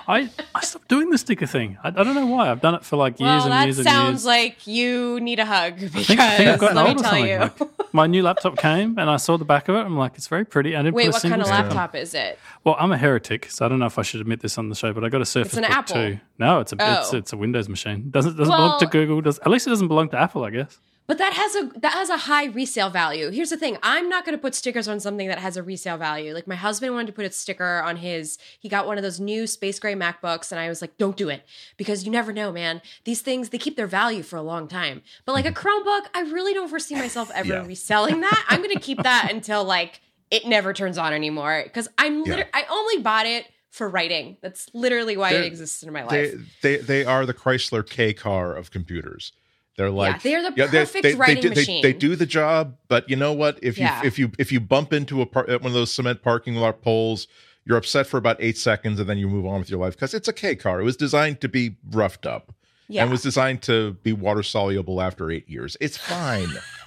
I, 0.09 0.31
I 0.55 0.61
stopped 0.63 0.89
doing 0.89 1.11
the 1.11 1.19
sticker 1.19 1.47
thing. 1.47 1.77
I, 1.85 1.89
I 1.89 1.91
don't 1.91 2.15
know 2.15 2.27
why. 2.27 2.51
I've 2.51 2.61
done 2.61 2.75
it 2.75 2.85
for 2.85 2.97
like 2.97 3.21
years 3.21 3.45
Well, 3.45 3.53
and 3.53 3.65
years 3.67 3.79
and 3.79 3.87
years. 3.87 3.95
sounds 3.95 4.25
like 4.25 4.67
you 4.67 5.21
need 5.21 5.39
a 5.39 5.45
hug 5.47 5.77
because 5.81 5.95
I 5.97 6.03
think, 6.03 6.21
I 6.21 6.37
think 6.37 6.49
I've 6.51 6.59
gotten 6.61 6.77
let 6.77 6.87
old 6.87 6.97
me 6.97 7.03
tell 7.03 7.11
something. 7.13 7.29
you. 7.29 7.39
Like, 7.39 7.93
my 7.95 8.07
new 8.07 8.23
laptop 8.23 8.57
came 8.59 8.99
and 8.99 9.09
I 9.11 9.17
saw 9.17 9.37
the 9.37 9.45
back 9.45 9.69
of 9.69 9.77
it. 9.77 9.81
I'm 9.81 9.97
like, 9.97 10.13
it's 10.17 10.29
very 10.29 10.45
pretty. 10.45 10.75
I 10.77 10.83
didn't 10.83 10.95
Wait, 10.95 11.05
put 11.05 11.09
a 11.09 11.13
what 11.13 11.23
single 11.23 11.39
kind 11.41 11.43
of 11.43 11.47
sticker 11.49 11.69
laptop 11.75 11.95
is 11.95 12.15
it? 12.15 12.39
Well, 12.65 12.77
I'm 12.79 12.93
a 12.93 12.99
heretic, 12.99 13.51
so 13.51 13.65
I 13.65 13.69
don't 13.69 13.79
know 13.79 13.87
if 13.87 13.99
I 13.99 14.03
should 14.03 14.21
admit 14.21 14.41
this 14.41 14.57
on 14.59 14.69
the 14.69 14.75
show, 14.75 14.93
but 14.93 15.05
I 15.05 15.09
got 15.11 15.21
a 15.21 15.27
Surface 15.27 15.57
an 15.57 15.63
Book 15.63 15.71
Apple. 15.71 15.95
2. 15.95 16.19
No, 16.39 16.61
it's 16.61 16.73
a 16.73 16.77
it's, 16.79 17.13
Oh. 17.15 17.17
it's 17.19 17.33
a 17.33 17.37
Windows 17.37 17.69
machine. 17.69 18.11
Doesn't 18.11 18.37
doesn't 18.37 18.53
belong 18.53 18.81
to 18.81 18.87
Google. 18.87 19.21
Does 19.21 19.39
at 19.41 19.49
least 19.49 19.67
it 19.67 19.71
doesn't 19.71 19.89
belong 19.89 20.09
to 20.11 20.19
Apple, 20.19 20.45
I 20.45 20.51
guess. 20.51 20.79
But 21.07 21.19
that 21.19 21.35
has 21.35 21.55
a 21.55 21.71
that 21.81 21.93
has 21.93 22.09
a 22.09 22.17
high 22.17 22.47
resale 22.47 22.89
value. 22.89 23.31
Here's 23.31 23.51
the 23.51 23.59
thing: 23.59 23.77
I'm 23.83 24.09
not 24.09 24.25
going 24.25 24.37
to 24.37 24.41
put 24.41 24.55
stickers 24.55 24.89
on 24.89 25.01
something 25.01 25.29
that 25.29 25.39
has 25.39 25.57
a 25.59 25.63
resale 25.63 25.99
value. 25.99 26.33
Like 26.33 26.47
my 26.47 26.55
husband 26.55 26.95
wanted 26.95 27.09
to 27.09 27.13
put 27.13 27.27
a 27.27 27.31
sticker 27.31 27.83
on 27.83 27.97
his. 27.97 28.39
He 28.59 28.71
got 28.71 28.87
one 28.87 28.97
of 28.97 29.03
those 29.03 29.21
new 29.21 29.47
space 29.47 29.79
gray 29.79 29.95
MacBooks, 29.95 30.51
and 30.51 30.59
I 30.59 30.69
was 30.71 30.81
like, 30.81 30.97
"Don't 30.97 31.17
do 31.17 31.29
it," 31.29 31.45
because 31.77 32.05
you 32.05 32.11
never 32.11 32.33
know, 32.33 32.51
man. 32.51 32.81
These 33.05 33.21
things 33.21 33.51
they 33.51 33.59
keep 33.59 33.77
their 33.77 33.87
value 33.87 34.23
for 34.23 34.37
a 34.37 34.43
long 34.43 34.67
time. 34.67 35.03
But 35.27 35.33
like 35.33 35.45
a 35.45 35.53
mm-hmm. 35.53 35.67
Chromebook, 35.69 36.07
I 36.15 36.23
really 36.33 36.55
don't 36.55 36.69
foresee 36.69 36.95
myself 36.95 37.31
ever 37.35 37.49
Yeah. 37.53 37.67
reselling 37.67 38.21
that. 38.21 38.47
I'm 38.49 38.63
going 38.63 38.75
to 38.75 38.81
keep 38.81 39.03
that 39.03 39.31
until 39.33 39.63
like 39.63 40.01
it 40.31 40.47
never 40.47 40.73
turns 40.73 40.97
on 40.97 41.13
anymore. 41.13 41.63
Because 41.65 41.87
I'm 41.99 42.25
liter- 42.25 42.49
I 42.55 42.65
only 42.71 43.03
bought 43.03 43.27
it 43.27 43.47
for 43.71 43.89
writing. 43.91 44.39
That's 44.41 44.69
literally 44.73 45.19
why 45.19 45.33
They're- 45.35 45.43
it 45.43 45.47
exists 45.47 45.83
in 45.83 45.93
my 45.93 46.07
they, 46.07 46.31
life. 46.33 46.59
they 46.63 46.77
they 46.79 47.05
are 47.05 47.27
the 47.27 47.35
Chrysler 47.35 47.87
K 47.87 48.15
car 48.15 48.55
of 48.55 48.71
computers. 48.71 49.33
They're 49.77 49.91
like 49.91 50.23
they're 50.23 50.43
the 50.43 50.51
they- 50.53 50.67
perfect 50.85 51.19
writing 51.19 51.43
do, 51.43 51.49
They, 51.51 51.55
machine. 51.61 51.83
they 51.83 51.93
do 51.93 52.15
the 52.17 52.27
job, 52.27 52.77
but 52.89 53.09
you 53.11 53.17
know 53.17 53.33
what? 53.33 53.59
If 53.63 53.77
you 53.79 53.85
Yeah. 53.85 54.03
if 54.05 54.19
you 54.19 54.31
if 54.39 54.53
you 54.53 54.61
bump 54.61 54.93
into 54.93 55.21
a 55.21 55.27
par- 55.27 55.49
uh, 55.51 55.59
one 55.59 55.67
of 55.67 55.73
those 55.73 55.93
cement 55.93 56.23
parking 56.23 56.55
lot 56.55 56.81
poles, 56.81 57.27
you're 57.65 57.77
upset 57.77 58.07
for 58.07 58.17
about 58.19 58.37
eight 58.41 58.57
seconds, 58.59 59.01
and 59.01 59.09
then 59.09 59.19
you 59.19 59.27
move 59.29 59.47
on 59.47 59.59
with 59.59 59.71
your 59.71 59.81
life 59.81 59.95
because 59.97 60.15
it's 60.15 60.29
a 60.29 60.33
K 60.33 60.55
car. 60.55 60.81
It 60.81 60.85
was 60.85 60.97
designed 60.97 61.41
to 61.41 61.49
be 61.49 61.77
roughed 61.91 62.25
up 62.27 62.55
Yeah. 62.89 63.03
and 63.03 63.11
was 63.11 63.23
designed 63.23 63.63
to 63.63 63.95
be 64.05 64.13
water 64.13 64.43
soluble 64.45 65.01
after 65.03 65.31
eight 65.31 65.49
years. 65.49 65.77
It's 65.81 65.97
fine. 65.97 66.51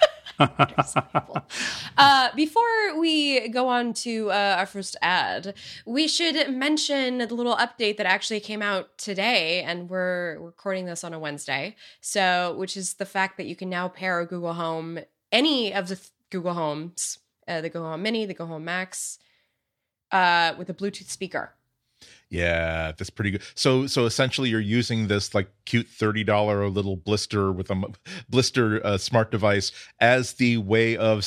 Uh, 1.98 2.30
before 2.36 3.00
we 3.00 3.50
go 3.50 3.68
on 3.68 3.94
to 3.94 4.30
uh, 4.32 4.56
our 4.58 4.66
first 4.66 4.96
ad, 5.02 5.54
we 5.86 6.08
should 6.08 6.54
mention 6.54 7.20
the 7.20 7.34
little 7.34 7.56
update 7.56 7.98
that 7.98 8.06
actually 8.06 8.40
came 8.40 8.62
out 8.62 8.98
today, 8.98 9.64
and 9.64 9.90
we're 9.90 10.38
recording 10.40 10.86
this 10.86 11.04
on 11.04 11.14
a 11.14 11.20
Wednesday. 11.20 11.76
So, 12.02 12.56
which 12.58 12.78
is 12.78 12.96
the 12.96 13.06
fact 13.06 13.38
that 13.38 13.48
you 13.48 13.56
can 13.56 13.70
now 13.70 13.88
pair 13.88 14.20
a 14.20 14.26
Google 14.28 14.54
Home, 14.54 15.00
any 15.32 15.74
of 15.74 15.88
the 15.88 15.96
th- 15.96 16.10
Google 16.30 16.54
Homes, 16.54 17.20
uh, 17.48 17.62
the 17.62 17.70
Google 17.70 17.90
Home 17.90 18.04
Mini, 18.04 18.26
the 18.26 18.34
Google 18.34 18.48
Home 18.48 18.66
Max, 18.66 19.18
uh, 20.12 20.54
with 20.58 20.70
a 20.70 20.74
Bluetooth 20.74 21.10
speaker. 21.10 21.54
Yeah, 22.30 22.92
that's 22.98 23.10
pretty 23.10 23.32
good. 23.32 23.42
So 23.56 23.88
so 23.88 24.06
essentially 24.06 24.50
you're 24.50 24.60
using 24.60 25.08
this 25.08 25.34
like 25.34 25.48
cute 25.66 25.88
$30 25.88 26.74
little 26.74 26.98
blister 26.98 27.54
with 27.54 27.70
a 27.72 27.82
blister 28.28 28.86
uh, 28.86 28.98
smart 28.98 29.32
device 29.32 29.72
as 30.02 30.34
the 30.34 30.58
way 30.58 30.98
of 30.98 31.26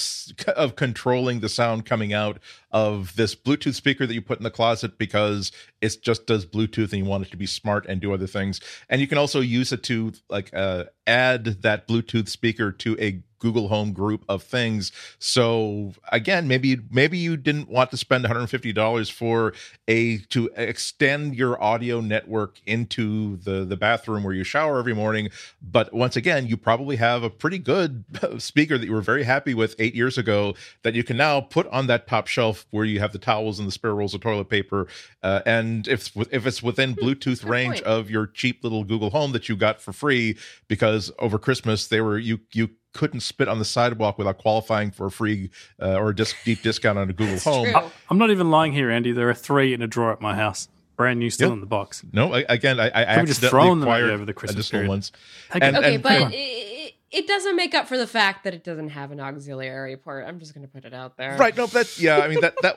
of 0.49 0.77
controlling 0.77 1.41
the 1.41 1.49
sound 1.49 1.87
coming 1.87 2.13
out 2.13 2.39
of 2.71 3.17
this 3.17 3.35
Bluetooth 3.35 3.75
speaker 3.75 4.07
that 4.07 4.13
you 4.13 4.21
put 4.21 4.39
in 4.39 4.45
the 4.45 4.51
closet 4.51 4.99
because 4.99 5.53
it 5.81 6.03
just 6.03 6.27
does 6.27 6.47
Bluetooth 6.47 6.93
and 6.93 6.99
you 6.99 7.05
want 7.05 7.27
it 7.27 7.31
to 7.31 7.37
be 7.37 7.47
smart 7.47 7.87
and 7.87 8.01
do 8.01 8.13
other 8.13 8.27
things. 8.27 8.61
And 8.89 9.01
you 9.01 9.07
can 9.07 9.19
also 9.19 9.41
use 9.41 9.73
it 9.73 9.83
to 9.85 10.13
like 10.29 10.51
uh, 10.55 10.85
add 11.07 11.45
that 11.63 11.89
Bluetooth 11.89 12.29
speaker 12.29 12.73
to 12.73 12.97
a 13.01 13.23
Google 13.41 13.69
Home 13.69 13.93
group 13.93 14.25
of 14.29 14.43
things. 14.43 14.93
So 15.19 15.95
again, 16.13 16.47
maybe 16.47 16.79
maybe 16.91 17.19
you 17.19 17.37
didn't 17.37 17.69
want 17.69 17.91
to 17.91 17.97
spend 17.97 18.25
$150 18.25 19.11
for 19.11 19.53
a 19.89 20.19
to 20.19 20.51
extend 20.55 21.35
your 21.35 21.61
audio 21.63 22.01
network 22.01 22.61
into 22.67 23.39
the 23.39 23.65
the 23.65 23.77
bathroom 23.77 24.23
where 24.23 24.35
you 24.35 24.45
shower 24.45 24.79
every 24.79 24.95
morning, 24.95 25.31
but 25.61 25.93
once 25.93 26.17
again, 26.17 26.47
you 26.47 26.57
probably 26.57 26.97
have 26.97 27.23
a 27.23 27.31
pretty 27.31 27.59
good 27.59 28.05
speaker 28.39 28.79
that 28.79 28.87
you 28.87 28.93
were 28.93 29.01
very 29.01 29.25
happy 29.25 29.55
with 29.55 29.75
8 29.79 29.95
years 29.95 30.19
ago 30.19 30.55
that 30.83 30.95
you 30.95 31.03
can 31.03 31.17
now 31.17 31.41
put 31.41 31.67
on 31.69 31.87
that 31.87 32.07
top 32.07 32.27
shelf 32.27 32.67
where 32.71 32.85
you 32.85 33.01
have 33.01 33.13
the 33.13 33.19
towels 33.19 33.59
and 33.59 33.67
the 33.67 33.73
spare 33.73 33.95
rolls 33.95 34.13
of 34.13 34.21
toilet 34.21 34.51
paper 34.51 34.87
uh, 35.23 35.41
and 35.47 35.70
if 35.87 36.11
if 36.31 36.47
it's 36.47 36.63
within 36.63 36.95
Bluetooth 36.95 37.49
range 37.49 37.75
point. 37.77 37.87
of 37.87 38.11
your 38.11 38.27
cheap 38.27 38.63
little 38.65 38.85
Google 38.85 39.11
Home 39.11 39.33
that 39.33 39.49
you 39.49 39.57
got 39.57 39.81
for 39.81 39.93
free 39.93 40.37
because 40.69 41.11
over 41.19 41.39
Christmas 41.39 41.87
they 41.89 42.01
were 42.01 42.19
you 42.19 42.41
you 42.53 42.71
couldn't 42.93 43.21
spit 43.21 43.47
on 43.49 43.59
the 43.61 43.65
sidewalk 43.65 44.19
without 44.19 44.39
qualifying 44.39 44.91
for 44.91 45.07
a 45.07 45.11
free 45.11 45.51
uh, 45.81 45.95
or 45.95 46.11
a 46.11 46.15
dis- 46.15 46.35
deep 46.45 46.61
discount 46.63 46.99
on 46.99 47.09
a 47.09 47.13
Google 47.13 47.35
It's 47.35 47.45
Home. 47.45 47.71
true. 47.71 47.91
I'm 48.11 48.19
not 48.19 48.31
even 48.31 48.51
lying 48.51 48.73
here, 48.73 48.91
Andy. 48.91 49.13
There 49.13 49.29
are 49.31 49.35
three 49.35 49.73
in 49.73 49.81
a 49.83 49.87
drawer 49.87 50.13
at 50.13 50.21
my 50.21 50.35
house, 50.35 50.69
brand 50.97 51.21
new, 51.21 51.31
still 51.31 51.51
Yep. 51.51 51.55
in 51.55 51.61
the 51.61 51.67
box. 51.67 52.03
No, 52.13 52.35
I, 52.35 52.45
again, 52.49 52.81
I, 52.81 52.87
I 52.87 53.05
Could've 53.15 53.29
just 53.29 53.43
accidentally 53.45 53.51
thrown 53.51 53.81
them 53.81 53.89
at 53.91 54.01
you 54.01 54.11
over 54.11 54.25
the 54.25 54.33
Christmas 54.35 54.67
additional 54.67 54.79
period. 54.81 54.89
ones. 54.89 55.13
Take 55.53 55.63
And- 55.63 55.77
Okay, 55.77 55.95
and- 55.95 56.03
but 56.03 56.33
it, 56.33 56.35
it, 56.37 56.95
it 57.13 57.27
doesn't 57.29 57.55
make 57.55 57.75
up 57.77 57.87
for 57.87 57.97
the 57.97 58.09
fact 58.09 58.43
that 58.43 58.55
it 58.55 58.65
doesn't 58.65 58.89
have 58.89 59.13
an 59.13 59.21
auxiliary 59.21 59.97
port. 59.97 60.25
I'm 60.27 60.41
just 60.41 60.53
going 60.55 60.67
to 60.67 60.73
put 60.73 60.85
it 60.85 60.93
out 60.93 61.17
there. 61.17 61.37
Right? 61.37 61.57
No, 61.57 61.67
that's 61.67 62.01
yeah. 62.01 62.19
I 62.19 62.27
mean 62.29 62.41
that 62.41 62.55
that 62.63 62.77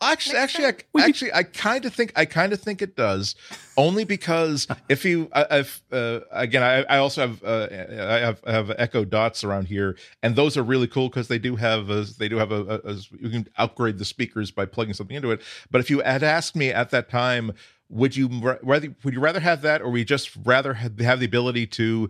actually 0.00 0.36
actually 0.36 0.64
I, 0.66 0.74
actually 1.00 1.32
I 1.32 1.42
kind 1.42 1.84
of 1.84 1.94
think 1.94 2.12
I 2.16 2.24
kind 2.24 2.52
of 2.52 2.60
think 2.60 2.82
it 2.82 2.96
does, 2.96 3.34
only 3.76 4.04
because 4.04 4.66
if 4.88 5.04
you 5.04 5.28
I, 5.32 5.46
I've 5.50 5.82
uh, 5.92 6.20
again 6.30 6.62
I, 6.62 6.82
I 6.94 6.98
also 6.98 7.20
have 7.22 7.44
uh, 7.44 7.68
I 7.70 8.18
have 8.18 8.40
I 8.46 8.52
have 8.52 8.70
Echo 8.76 9.04
Dots 9.04 9.44
around 9.44 9.66
here, 9.66 9.96
and 10.22 10.36
those 10.36 10.56
are 10.56 10.62
really 10.62 10.86
cool 10.86 11.08
because 11.08 11.28
they 11.28 11.38
do 11.38 11.56
have 11.56 11.90
a, 11.90 12.02
they 12.18 12.28
do 12.28 12.36
have 12.36 12.52
a, 12.52 12.80
a, 12.84 12.90
a 12.92 12.94
you 13.20 13.30
can 13.30 13.48
upgrade 13.56 13.98
the 13.98 14.04
speakers 14.04 14.50
by 14.50 14.64
plugging 14.64 14.94
something 14.94 15.16
into 15.16 15.30
it. 15.30 15.40
But 15.70 15.80
if 15.80 15.90
you 15.90 16.00
had 16.00 16.22
asked 16.22 16.56
me 16.56 16.70
at 16.70 16.90
that 16.90 17.08
time. 17.10 17.52
Would 17.92 18.14
you 18.14 18.28
rather 18.62 18.94
would 19.02 19.14
you 19.14 19.18
rather 19.18 19.40
have 19.40 19.62
that, 19.62 19.82
or 19.82 19.90
we 19.90 20.04
just 20.04 20.30
rather 20.44 20.74
have, 20.74 21.00
have 21.00 21.18
the 21.18 21.26
ability 21.26 21.66
to 21.66 22.08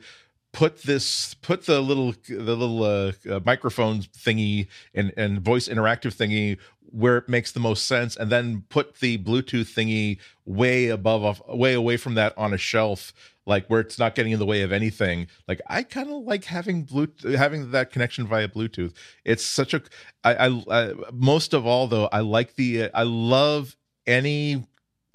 put 0.53 0.83
this 0.83 1.35
put 1.35 1.67
the 1.67 1.81
little 1.81 2.15
the 2.29 2.57
little 2.57 2.83
uh, 2.83 3.13
uh, 3.31 3.41
microphone 3.45 4.01
thingy 4.01 4.67
and 4.95 5.13
and 5.17 5.41
voice 5.41 5.69
interactive 5.69 6.15
thingy 6.15 6.59
where 6.93 7.19
it 7.19 7.29
makes 7.29 7.53
the 7.53 7.61
most 7.61 7.87
sense 7.87 8.17
and 8.17 8.31
then 8.31 8.65
put 8.69 8.97
the 8.97 9.19
bluetooth 9.19 9.73
thingy 9.73 10.19
way 10.45 10.89
above 10.89 11.25
off 11.25 11.41
way 11.49 11.75
away 11.75 11.97
from 11.97 12.15
that 12.15 12.37
on 12.37 12.53
a 12.53 12.59
shelf 12.59 13.13
like 13.47 13.67
where 13.67 13.81
it's 13.81 13.99
not 13.99 14.15
getting 14.15 14.33
in 14.33 14.39
the 14.39 14.47
way 14.47 14.63
of 14.63 14.73
anything. 14.73 15.27
Like 15.49 15.61
i 15.67 15.83
kind 15.83 16.09
of 16.11 16.23
like 16.25 16.45
having 16.45 16.85
blue 16.85 17.09
having 17.37 17.71
that 17.73 17.91
connection 17.91 18.27
via 18.27 18.49
bluetooth. 18.49 18.93
It's 19.25 19.45
such 19.45 19.75
a 19.75 19.83
I, 20.25 20.35
I, 20.35 20.63
I 20.71 20.93
most 21.13 21.55
of 21.55 21.67
all 21.67 21.87
though 21.87 22.09
i 22.13 22.21
like 22.21 22.55
the 22.55 22.91
i 22.95 23.03
love 23.03 23.77
any 24.07 24.65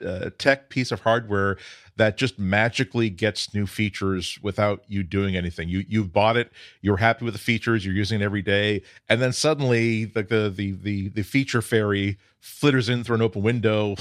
uh, 0.03 0.29
tech 0.37 0.69
piece 0.69 0.91
of 0.91 1.01
hardware 1.01 1.57
that 1.97 2.17
just 2.17 2.37
magically 2.37 3.09
gets 3.09 3.53
new 3.53 3.65
features 3.65 4.37
without 4.41 4.83
you 4.87 5.03
doing 5.03 5.35
anything. 5.35 5.69
You 5.69 5.85
you've 5.87 6.11
bought 6.11 6.37
it, 6.37 6.51
you're 6.81 6.97
happy 6.97 7.25
with 7.25 7.33
the 7.33 7.39
features, 7.39 7.85
you're 7.85 7.95
using 7.95 8.21
it 8.21 8.23
every 8.23 8.41
day, 8.41 8.81
and 9.07 9.21
then 9.21 9.31
suddenly 9.33 10.11
like 10.15 10.27
the 10.27 10.51
the 10.53 10.71
the 10.71 11.09
the 11.09 11.23
feature 11.23 11.61
fairy 11.61 12.17
flitters 12.45 12.89
in 12.89 13.03
through 13.03 13.15
an 13.15 13.21
open 13.23 13.41
window, 13.41 13.95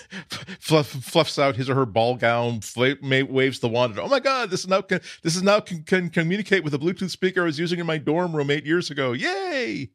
fluff, 0.60 0.86
fluffs 0.86 1.38
out 1.38 1.56
his 1.56 1.68
or 1.68 1.74
her 1.74 1.84
ball 1.84 2.16
gown, 2.16 2.60
ma- 3.02 3.20
waves 3.28 3.60
the 3.60 3.68
wand. 3.68 3.92
And, 3.92 4.00
oh 4.00 4.08
my 4.08 4.18
god, 4.18 4.48
this 4.50 4.60
is 4.60 4.68
now 4.68 4.80
can, 4.80 5.00
this 5.22 5.36
is 5.36 5.42
now 5.42 5.60
can, 5.60 5.82
can 5.82 6.08
communicate 6.08 6.64
with 6.64 6.72
a 6.72 6.78
Bluetooth 6.78 7.10
speaker 7.10 7.42
I 7.42 7.44
was 7.44 7.58
using 7.58 7.78
in 7.78 7.86
my 7.86 7.98
dorm 7.98 8.34
room 8.34 8.50
eight 8.50 8.64
years 8.64 8.90
ago. 8.90 9.12
Yay! 9.12 9.90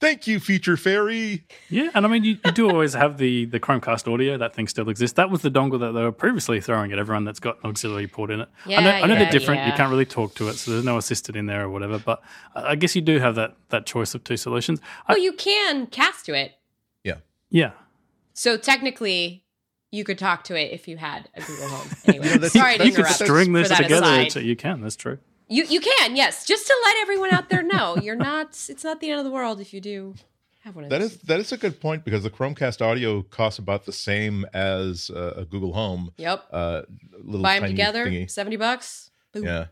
Thank 0.00 0.26
you, 0.26 0.40
feature 0.40 0.78
fairy. 0.78 1.44
Yeah, 1.68 1.90
and 1.94 2.06
I 2.06 2.08
mean, 2.08 2.24
you, 2.24 2.38
you 2.44 2.52
do 2.52 2.70
always 2.70 2.94
have 2.94 3.18
the 3.18 3.44
the 3.44 3.60
Chromecast 3.60 4.10
audio. 4.10 4.38
That 4.38 4.54
thing 4.54 4.66
still 4.66 4.88
exists. 4.88 5.16
That 5.16 5.28
was 5.30 5.42
the 5.42 5.50
dongle 5.50 5.78
that 5.80 5.92
they 5.92 6.02
were 6.02 6.10
previously 6.10 6.58
throwing 6.62 6.90
at 6.92 6.98
everyone 6.98 7.24
that's 7.24 7.38
got 7.40 7.58
an 7.62 7.68
auxiliary 7.68 8.06
port 8.06 8.30
in 8.30 8.40
it. 8.40 8.48
I 8.64 8.68
know, 8.68 8.74
Yeah, 8.74 8.78
I 8.78 9.06
know 9.06 9.12
yeah, 9.14 9.18
they're 9.24 9.30
different. 9.30 9.66
You 9.66 9.72
can't 9.74 9.90
really 9.90 10.06
talk 10.06 10.34
to 10.36 10.48
it, 10.48 10.54
so 10.54 10.70
there's 10.70 10.84
no 10.84 10.96
assistant 10.96 11.36
in 11.36 11.44
there 11.46 11.64
or 11.64 11.68
whatever. 11.68 11.98
But 11.98 12.22
I 12.54 12.70
I 12.70 12.74
guess 12.76 12.96
you 12.96 13.02
do 13.02 13.18
have 13.18 13.34
that 13.34 13.56
that 13.68 13.84
choice 13.84 14.14
of 14.14 14.24
two 14.24 14.38
solutions. 14.38 14.80
I, 15.06 15.16
you 15.16 15.32
can 15.34 15.86
cast 15.88 16.24
to 16.26 16.34
it. 16.34 16.52
yeah, 17.04 17.16
Yeah. 17.50 17.72
So 18.32 18.56
technically, 18.56 19.44
you 19.92 20.04
could 20.04 20.18
talk 20.18 20.44
to 20.44 20.54
it 20.58 20.72
if 20.72 20.88
you 20.88 20.96
had 20.96 21.28
a 21.34 21.42
Google 21.42 21.68
Home. 21.68 21.88
Anyway, 22.06 22.26
that's- 22.28 22.52
sorry 22.52 22.78
to 22.78 22.86
you 22.86 22.92
could 22.94 23.06
string 23.06 23.52
for 23.52 23.58
this 23.68 23.76
together. 23.76 24.30
So 24.30 24.40
you 24.40 24.56
can. 24.56 24.80
That's 24.80 24.96
true. 24.96 25.18
You 25.50 25.64
you 25.64 25.80
can 25.80 26.16
yes, 26.16 26.46
just 26.46 26.66
to 26.68 26.76
let 26.84 26.96
everyone 27.02 27.34
out 27.34 27.48
there 27.50 27.62
know 27.62 27.96
you're 27.96 28.14
not. 28.14 28.56
It's 28.68 28.84
not 28.84 29.00
the 29.00 29.10
end 29.10 29.18
of 29.18 29.24
the 29.24 29.32
world 29.32 29.60
if 29.60 29.74
you 29.74 29.80
do 29.80 30.14
have 30.60 30.76
one 30.76 30.84
of 30.84 30.90
That 30.90 31.02
is 31.02 31.18
that 31.22 31.40
is 31.40 31.50
a 31.50 31.56
good 31.56 31.80
point 31.80 32.04
because 32.04 32.22
the 32.22 32.30
Chromecast 32.30 32.80
audio 32.80 33.22
costs 33.22 33.58
about 33.58 33.84
the 33.84 33.92
same 33.92 34.46
as 34.54 35.10
uh, 35.10 35.34
a 35.36 35.44
Google 35.44 35.72
Home. 35.72 36.12
Yep. 36.18 36.44
Uh, 36.52 36.82
little 37.18 37.42
Buy 37.42 37.54
them 37.54 37.62
tiny 37.62 37.72
together, 37.72 38.06
thingy. 38.06 38.30
seventy 38.30 38.56
bucks. 38.56 39.10
Boom. 39.32 39.44
Yeah. 39.44 39.66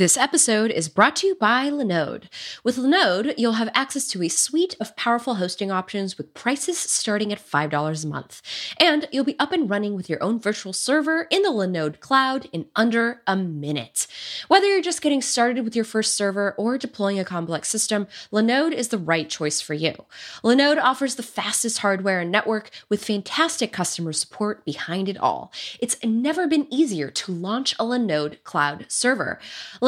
This 0.00 0.16
episode 0.16 0.70
is 0.70 0.88
brought 0.88 1.14
to 1.16 1.26
you 1.26 1.34
by 1.34 1.68
Linode. 1.68 2.24
With 2.64 2.78
Linode, 2.78 3.34
you'll 3.36 3.60
have 3.60 3.68
access 3.74 4.08
to 4.08 4.22
a 4.22 4.28
suite 4.28 4.74
of 4.80 4.96
powerful 4.96 5.34
hosting 5.34 5.70
options 5.70 6.16
with 6.16 6.32
prices 6.32 6.78
starting 6.78 7.30
at 7.34 7.38
$5 7.38 8.02
a 8.02 8.06
month. 8.06 8.40
And 8.78 9.06
you'll 9.12 9.26
be 9.26 9.38
up 9.38 9.52
and 9.52 9.68
running 9.68 9.94
with 9.94 10.08
your 10.08 10.22
own 10.22 10.40
virtual 10.40 10.72
server 10.72 11.26
in 11.30 11.42
the 11.42 11.50
Linode 11.50 12.00
cloud 12.00 12.48
in 12.50 12.64
under 12.74 13.20
a 13.26 13.36
minute. 13.36 14.06
Whether 14.48 14.68
you're 14.68 14.80
just 14.80 15.02
getting 15.02 15.20
started 15.20 15.66
with 15.66 15.76
your 15.76 15.84
first 15.84 16.14
server 16.14 16.54
or 16.56 16.78
deploying 16.78 17.18
a 17.18 17.24
complex 17.26 17.68
system, 17.68 18.06
Linode 18.32 18.72
is 18.72 18.88
the 18.88 18.96
right 18.96 19.28
choice 19.28 19.60
for 19.60 19.74
you. 19.74 20.06
Linode 20.42 20.82
offers 20.82 21.16
the 21.16 21.22
fastest 21.22 21.80
hardware 21.80 22.20
and 22.20 22.32
network 22.32 22.70
with 22.88 23.04
fantastic 23.04 23.70
customer 23.70 24.14
support 24.14 24.64
behind 24.64 25.10
it 25.10 25.18
all. 25.18 25.52
It's 25.78 26.02
never 26.02 26.46
been 26.46 26.72
easier 26.72 27.10
to 27.10 27.32
launch 27.32 27.74
a 27.74 27.84
Linode 27.84 28.42
cloud 28.44 28.86
server. 28.88 29.38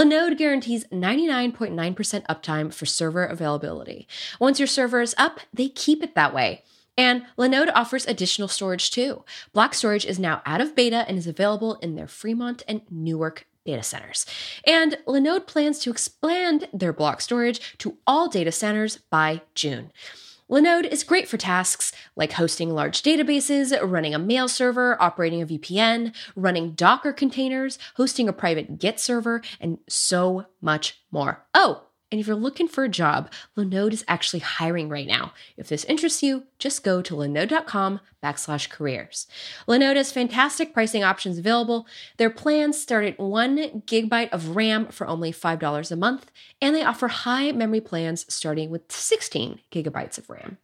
Linode 0.02 0.36
guarantees 0.36 0.84
99.9% 0.86 2.26
uptime 2.26 2.74
for 2.74 2.86
server 2.86 3.24
availability. 3.24 4.08
Once 4.40 4.58
your 4.58 4.66
server 4.66 5.00
is 5.00 5.14
up, 5.16 5.38
they 5.54 5.68
keep 5.68 6.02
it 6.02 6.16
that 6.16 6.34
way. 6.34 6.64
And 6.98 7.22
Linode 7.38 7.70
offers 7.72 8.04
additional 8.04 8.48
storage 8.48 8.90
too. 8.90 9.24
Block 9.52 9.74
Storage 9.74 10.04
is 10.04 10.18
now 10.18 10.42
out 10.44 10.60
of 10.60 10.74
beta 10.74 11.04
and 11.06 11.16
is 11.16 11.28
available 11.28 11.76
in 11.76 11.94
their 11.94 12.08
Fremont 12.08 12.64
and 12.66 12.82
Newark 12.90 13.46
data 13.64 13.84
centers. 13.84 14.26
And 14.66 14.98
Linode 15.06 15.46
plans 15.46 15.78
to 15.80 15.90
expand 15.92 16.68
their 16.72 16.92
block 16.92 17.20
storage 17.20 17.78
to 17.78 17.96
all 18.04 18.28
data 18.28 18.50
centers 18.50 18.96
by 19.08 19.42
June. 19.54 19.92
Linode 20.50 20.86
is 20.86 21.04
great 21.04 21.28
for 21.28 21.36
tasks 21.36 21.92
like 22.14 22.32
hosting 22.32 22.70
large 22.70 23.02
databases, 23.02 23.76
running 23.82 24.14
a 24.14 24.18
mail 24.18 24.48
server, 24.48 25.00
operating 25.00 25.40
a 25.40 25.46
VPN, 25.46 26.14
running 26.36 26.72
Docker 26.72 27.12
containers, 27.12 27.78
hosting 27.94 28.28
a 28.28 28.32
private 28.32 28.78
Git 28.78 29.00
server, 29.00 29.42
and 29.60 29.78
so 29.88 30.46
much 30.60 31.02
more. 31.10 31.44
Oh, 31.54 31.84
and 32.12 32.20
if 32.20 32.26
you're 32.26 32.36
looking 32.36 32.68
for 32.68 32.84
a 32.84 32.88
job, 32.88 33.32
Linode 33.56 33.94
is 33.94 34.04
actually 34.06 34.40
hiring 34.40 34.90
right 34.90 35.06
now. 35.06 35.32
If 35.56 35.68
this 35.68 35.84
interests 35.86 36.22
you, 36.22 36.44
just 36.58 36.84
go 36.84 37.00
to 37.00 37.14
linode.com 37.14 38.00
backslash 38.22 38.68
careers. 38.68 39.26
Linode 39.66 39.96
has 39.96 40.12
fantastic 40.12 40.74
pricing 40.74 41.02
options 41.02 41.38
available. 41.38 41.86
Their 42.18 42.30
plans 42.30 42.80
start 42.80 43.06
at 43.06 43.18
one 43.18 43.82
gigabyte 43.86 44.28
of 44.28 44.54
RAM 44.54 44.86
for 44.88 45.06
only 45.06 45.32
$5 45.32 45.90
a 45.90 45.96
month, 45.96 46.30
and 46.60 46.76
they 46.76 46.84
offer 46.84 47.08
high 47.08 47.50
memory 47.50 47.80
plans 47.80 48.26
starting 48.32 48.68
with 48.68 48.92
16 48.92 49.60
gigabytes 49.72 50.18
of 50.18 50.28
RAM. 50.28 50.58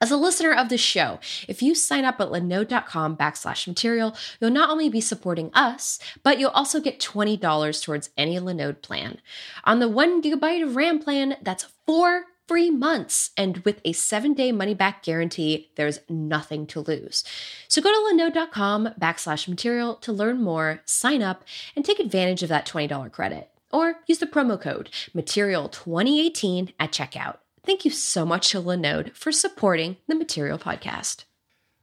As 0.00 0.10
a 0.10 0.16
listener 0.16 0.52
of 0.52 0.68
the 0.68 0.76
show, 0.76 1.18
if 1.48 1.62
you 1.62 1.74
sign 1.74 2.04
up 2.04 2.20
at 2.20 2.28
linode.com 2.28 3.16
backslash 3.16 3.66
material, 3.66 4.14
you'll 4.40 4.50
not 4.50 4.68
only 4.68 4.88
be 4.88 5.00
supporting 5.00 5.50
us, 5.54 5.98
but 6.22 6.38
you'll 6.38 6.50
also 6.50 6.80
get 6.80 7.00
$20 7.00 7.82
towards 7.82 8.10
any 8.16 8.36
Linode 8.36 8.82
plan. 8.82 9.20
On 9.64 9.78
the 9.78 9.88
one 9.88 10.20
gigabyte 10.20 10.62
of 10.62 10.76
RAM 10.76 10.98
plan, 10.98 11.36
that's 11.42 11.66
four 11.86 12.24
free 12.46 12.70
months. 12.70 13.30
And 13.36 13.58
with 13.58 13.80
a 13.84 13.92
seven 13.92 14.34
day 14.34 14.52
money 14.52 14.74
back 14.74 15.02
guarantee, 15.02 15.70
there's 15.76 16.00
nothing 16.08 16.66
to 16.68 16.80
lose. 16.80 17.24
So 17.68 17.80
go 17.80 17.90
to 17.90 18.14
linode.com 18.14 18.90
backslash 19.00 19.48
material 19.48 19.94
to 19.96 20.12
learn 20.12 20.42
more, 20.42 20.82
sign 20.84 21.22
up, 21.22 21.44
and 21.74 21.84
take 21.84 21.98
advantage 21.98 22.42
of 22.42 22.48
that 22.50 22.66
$20 22.66 23.10
credit. 23.10 23.50
Or 23.72 23.96
use 24.06 24.18
the 24.18 24.26
promo 24.26 24.60
code 24.60 24.90
material2018 25.14 26.74
at 26.78 26.92
checkout. 26.92 27.38
Thank 27.66 27.84
you 27.84 27.90
so 27.90 28.24
much 28.24 28.50
to 28.50 28.62
Linode 28.62 29.12
for 29.16 29.32
supporting 29.32 29.96
the 30.06 30.14
Material 30.14 30.56
Podcast. 30.56 31.24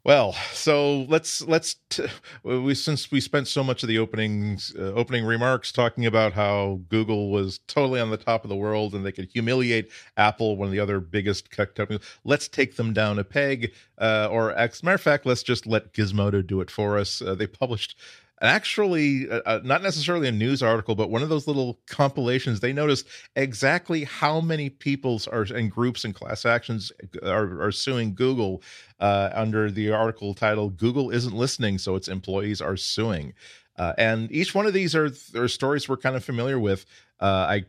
Well, 0.05 0.33
so 0.51 1.01
let's 1.03 1.41
let's 1.41 1.75
t- 1.89 2.07
we 2.43 2.73
since 2.73 3.11
we 3.11 3.21
spent 3.21 3.47
so 3.47 3.63
much 3.63 3.83
of 3.83 3.89
the 3.89 3.99
openings 3.99 4.73
uh, 4.77 4.93
opening 4.93 5.25
remarks 5.25 5.71
talking 5.71 6.05
about 6.05 6.33
how 6.33 6.81
Google 6.89 7.31
was 7.31 7.59
totally 7.67 7.99
on 7.99 8.11
the 8.11 8.17
top 8.17 8.43
of 8.43 8.49
the 8.49 8.55
world 8.55 8.93
and 8.93 9.05
they 9.05 9.11
could 9.13 9.29
humiliate 9.31 9.89
Apple, 10.17 10.57
one 10.57 10.67
of 10.67 10.71
the 10.73 10.79
other 10.79 10.99
biggest 10.99 11.51
tech 11.51 11.75
companies. 11.75 12.01
Let's 12.23 12.47
take 12.47 12.75
them 12.75 12.93
down 12.93 13.19
a 13.19 13.23
peg, 13.23 13.73
uh, 13.97 14.27
or 14.29 14.51
as 14.53 14.81
a 14.81 14.85
matter 14.85 14.95
of 14.95 15.01
fact, 15.01 15.25
let's 15.25 15.43
just 15.43 15.65
let 15.65 15.93
Gizmodo 15.93 16.45
do 16.45 16.59
it 16.59 16.71
for 16.71 16.97
us. 16.97 17.21
Uh, 17.21 17.35
they 17.35 17.47
published 17.47 17.97
actually 18.43 19.29
uh, 19.29 19.41
uh, 19.45 19.59
not 19.63 19.81
necessarily 19.81 20.27
a 20.27 20.31
news 20.31 20.61
article 20.61 20.95
but 20.95 21.09
one 21.09 21.23
of 21.23 21.29
those 21.29 21.47
little 21.47 21.79
compilations 21.87 22.59
they 22.59 22.73
noticed 22.73 23.07
exactly 23.35 24.03
how 24.03 24.41
many 24.41 24.69
peoples 24.69 25.27
are 25.27 25.43
and 25.43 25.71
groups 25.71 26.03
and 26.03 26.13
class 26.13 26.45
actions 26.45 26.91
are, 27.23 27.61
are 27.61 27.71
suing 27.71 28.13
google 28.13 28.61
uh, 28.99 29.29
under 29.33 29.71
the 29.71 29.91
article 29.91 30.33
titled 30.33 30.77
google 30.77 31.09
isn't 31.09 31.33
listening 31.33 31.77
so 31.77 31.95
its 31.95 32.07
employees 32.07 32.61
are 32.61 32.77
suing 32.77 33.33
uh, 33.77 33.93
and 33.97 34.31
each 34.31 34.53
one 34.53 34.67
of 34.67 34.73
these 34.73 34.93
are, 34.93 35.09
are 35.35 35.47
stories 35.47 35.87
we're 35.87 35.97
kind 35.97 36.15
of 36.15 36.23
familiar 36.23 36.59
with 36.59 36.85
uh, 37.21 37.47
i 37.49 37.65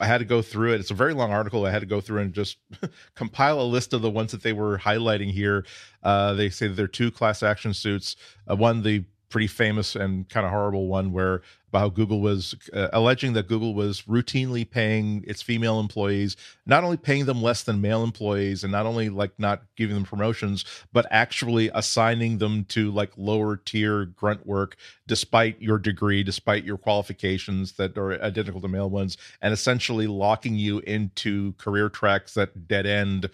I 0.00 0.06
had 0.06 0.18
to 0.18 0.24
go 0.24 0.42
through 0.42 0.74
it. 0.74 0.80
It's 0.80 0.90
a 0.90 0.94
very 0.94 1.14
long 1.14 1.32
article. 1.32 1.64
I 1.64 1.70
had 1.70 1.80
to 1.80 1.86
go 1.86 2.00
through 2.00 2.20
and 2.20 2.34
just 2.34 2.58
compile 3.14 3.60
a 3.60 3.64
list 3.64 3.94
of 3.94 4.02
the 4.02 4.10
ones 4.10 4.32
that 4.32 4.42
they 4.42 4.52
were 4.52 4.78
highlighting 4.78 5.30
here. 5.30 5.64
Uh, 6.02 6.34
they 6.34 6.50
say 6.50 6.68
that 6.68 6.74
there 6.74 6.84
are 6.84 6.88
two 6.88 7.10
class 7.10 7.42
action 7.42 7.72
suits. 7.72 8.16
Uh, 8.48 8.56
one, 8.56 8.82
the 8.82 9.04
pretty 9.32 9.46
famous 9.46 9.96
and 9.96 10.28
kind 10.28 10.44
of 10.44 10.52
horrible 10.52 10.86
one 10.86 11.10
where 11.10 11.42
about 11.72 11.78
how 11.78 11.88
Google 11.88 12.20
was 12.20 12.54
uh, 12.74 12.88
alleging 12.92 13.32
that 13.32 13.48
Google 13.48 13.72
was 13.72 14.02
routinely 14.02 14.68
paying 14.68 15.24
its 15.26 15.40
female 15.40 15.80
employees, 15.80 16.36
not 16.66 16.84
only 16.84 16.98
paying 16.98 17.24
them 17.24 17.40
less 17.40 17.62
than 17.62 17.80
male 17.80 18.04
employees, 18.04 18.62
and 18.62 18.70
not 18.70 18.84
only 18.84 19.08
like 19.08 19.32
not 19.38 19.62
giving 19.74 19.94
them 19.94 20.04
promotions, 20.04 20.66
but 20.92 21.06
actually 21.10 21.70
assigning 21.72 22.36
them 22.36 22.66
to 22.66 22.90
like 22.90 23.10
lower 23.16 23.56
tier 23.56 24.04
grunt 24.04 24.46
work, 24.46 24.76
despite 25.06 25.60
your 25.62 25.78
degree, 25.78 26.22
despite 26.22 26.62
your 26.62 26.76
qualifications 26.76 27.72
that 27.72 27.96
are 27.96 28.22
identical 28.22 28.60
to 28.60 28.68
male 28.68 28.90
ones, 28.90 29.16
and 29.40 29.54
essentially 29.54 30.06
locking 30.06 30.56
you 30.56 30.80
into 30.80 31.54
career 31.54 31.88
tracks 31.88 32.34
that 32.34 32.68
dead 32.68 32.84
end 32.84 33.30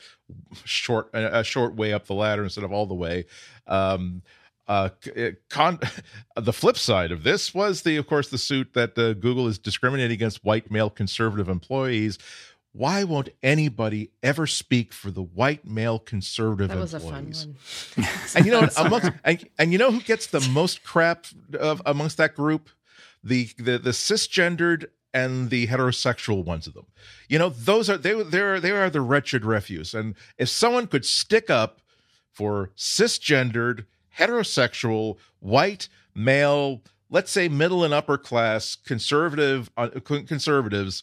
short 0.65 1.11
a 1.13 1.43
short 1.43 1.75
way 1.75 1.93
up 1.93 2.07
the 2.07 2.15
ladder 2.15 2.45
instead 2.45 2.63
of 2.63 2.71
all 2.71 2.87
the 2.87 2.95
way. 2.95 3.25
Um, 3.67 4.23
uh, 4.69 4.91
con- 5.49 5.81
the 6.37 6.53
flip 6.53 6.77
side 6.77 7.11
of 7.11 7.23
this 7.23 7.55
was 7.55 7.83
the, 7.83 7.97
of 7.97 8.07
course, 8.07 8.29
the 8.29 8.39
suit 8.39 8.75
that 8.75 8.97
uh, 8.99 9.15
Google 9.15 9.49
is 9.49 9.59
discriminating 9.59 10.13
against 10.13 10.45
white 10.45 10.71
male 10.71 10.91
conservative 10.91 11.49
employees. 11.49 12.19
Why 12.73 13.03
won't 13.03 13.31
anybody 13.43 14.11
ever 14.23 14.47
speak 14.47 14.93
for 14.93 15.11
the 15.11 15.23
white 15.23 15.67
male 15.67 15.99
conservative 15.99 16.69
That 16.69 16.79
was 16.79 16.95
employees? 16.95 17.49
a 17.97 18.03
fun 18.03 18.05
one. 18.05 18.15
and 18.37 18.47
you 18.47 18.53
know, 18.53 18.69
amongst, 18.77 19.11
and, 19.25 19.49
and 19.59 19.73
you 19.73 19.79
know 19.79 19.91
who 19.91 20.01
gets 20.01 20.27
the 20.27 20.41
most 20.53 20.85
crap 20.85 21.27
of 21.59 21.83
amongst 21.87 22.19
that 22.19 22.37
group? 22.37 22.69
The 23.25 23.49
the 23.57 23.79
the 23.79 23.91
cisgendered 23.91 24.87
and 25.15 25.51
the 25.51 25.67
heterosexual 25.67 26.45
ones 26.45 26.67
of 26.67 26.75
them. 26.75 26.87
You 27.29 27.39
know, 27.39 27.49
those 27.49 27.89
are 27.91 27.97
they 27.97 28.23
they 28.23 28.41
are 28.41 28.61
they 28.61 28.71
are 28.71 28.91
the 28.91 29.01
wretched 29.01 29.45
refuse. 29.45 29.95
And 29.95 30.15
if 30.37 30.49
someone 30.49 30.87
could 30.87 31.05
stick 31.05 31.51
up 31.51 31.81
for 32.33 32.71
cisgendered, 32.77 33.87
heterosexual, 34.19 35.17
white, 35.41 35.89
male, 36.15 36.83
let's 37.11 37.31
say 37.31 37.49
middle 37.49 37.85
and 37.85 37.95
upper 37.95 38.19
class 38.19 38.77
conservative 38.77 39.71
uh, 39.77 39.89
conservatives 40.05 41.03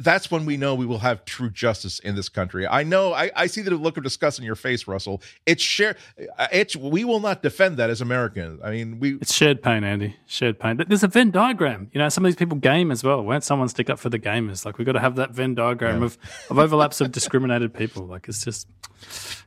that's 0.00 0.28
when 0.28 0.44
we 0.44 0.56
know 0.56 0.74
we 0.74 0.86
will 0.86 0.98
have 0.98 1.24
true 1.24 1.48
justice 1.48 2.00
in 2.00 2.16
this 2.16 2.28
country. 2.28 2.66
I 2.66 2.82
know 2.82 3.12
I, 3.12 3.30
I 3.36 3.46
see 3.46 3.62
the 3.62 3.70
look 3.76 3.96
of 3.96 4.02
disgust 4.02 4.40
in 4.40 4.44
your 4.44 4.56
face, 4.56 4.88
Russell. 4.88 5.22
It's 5.46 5.62
share 5.62 5.94
it's 6.50 6.74
we 6.74 7.04
will 7.04 7.20
not 7.20 7.44
defend 7.44 7.76
that 7.76 7.90
as 7.90 8.00
Americans. 8.00 8.60
I 8.64 8.72
mean 8.72 8.98
we 8.98 9.14
It's 9.18 9.32
shared 9.32 9.62
pain, 9.62 9.84
Andy. 9.84 10.16
Shared 10.26 10.58
pain. 10.58 10.82
There's 10.88 11.04
a 11.04 11.08
Venn 11.08 11.30
diagram. 11.30 11.90
You 11.92 12.00
know, 12.00 12.08
some 12.08 12.24
of 12.24 12.28
these 12.28 12.34
people 12.36 12.58
game 12.58 12.90
as 12.90 13.04
well. 13.04 13.22
Won't 13.24 13.44
someone 13.44 13.68
stick 13.68 13.88
up 13.88 14.00
for 14.00 14.08
the 14.10 14.18
gamers? 14.18 14.64
Like 14.64 14.78
we've 14.78 14.84
got 14.84 14.92
to 14.92 15.00
have 15.00 15.14
that 15.14 15.30
Venn 15.30 15.54
diagram 15.54 16.00
Yeah. 16.00 16.06
of, 16.06 16.18
of 16.50 16.58
overlaps 16.58 17.00
of 17.00 17.12
discriminated 17.12 17.72
people. 17.72 18.04
Like 18.04 18.26
it's 18.28 18.44
just 18.44 18.66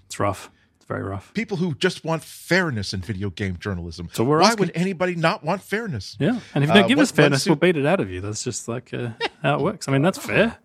it's 0.05 0.17
rough. 0.17 0.49
It's 0.87 0.93
very 0.93 1.03
rough. 1.03 1.33
people 1.33 1.57
who 1.57 1.75
just 1.75 2.05
want 2.05 2.23
fairness 2.23 2.93
in 2.93 3.01
video 3.01 3.29
game 3.29 3.57
journalism. 3.59 4.07
So 4.13 4.23
we're 4.23 4.39
Why 4.39 4.47
asking- 4.51 4.67
would 4.67 4.71
anybody 4.77 5.15
not 5.15 5.43
want 5.43 5.61
fairness? 5.61 6.15
Yeah. 6.17 6.39
And 6.55 6.63
if 6.63 6.69
you 6.69 6.73
don't 6.75 6.85
Uh, 6.85 6.87
give 6.87 6.97
one- 6.97 7.03
us 7.03 7.11
fairness, 7.11 7.45
we'll 7.45 7.57
beat 7.57 7.75
it 7.75 7.85
out 7.85 7.99
of 7.99 8.09
you. 8.09 8.21
That's 8.21 8.41
just 8.41 8.69
like 8.69 8.93
uh, 8.93 9.09
how 9.43 9.55
it 9.55 9.61
works. 9.61 9.89
I 9.89 9.91
mean, 9.91 10.01
that's 10.01 10.17
fair. 10.17 10.55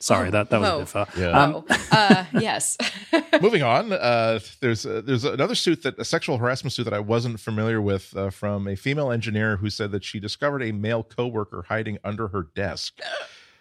Sorry, 0.00 0.28
that, 0.30 0.50
that 0.50 0.60
was 0.60 0.68
a 0.70 0.78
bit 0.78 0.88
far. 0.88 1.06
Yeah. 1.16 1.40
Um, 1.40 1.54
oh, 1.70 1.76
uh, 1.92 2.24
yes. 2.40 2.76
Moving 3.40 3.62
on, 3.62 3.92
uh, 3.92 4.40
there's 4.60 4.84
uh, 4.84 5.00
there's 5.04 5.24
another 5.24 5.54
suit 5.54 5.82
that 5.84 5.98
a 6.00 6.04
sexual 6.04 6.36
harassment 6.38 6.72
suit 6.72 6.84
that 6.84 6.92
I 6.92 6.98
wasn't 6.98 7.38
familiar 7.40 7.80
with 7.80 8.14
uh, 8.16 8.30
from 8.30 8.66
a 8.66 8.74
female 8.74 9.12
engineer 9.12 9.56
who 9.58 9.70
said 9.70 9.92
that 9.92 10.02
she 10.04 10.18
discovered 10.20 10.62
a 10.62 10.72
male 10.72 11.04
coworker 11.04 11.64
hiding 11.68 11.98
under 12.04 12.26
her 12.28 12.48
desk. 12.56 12.98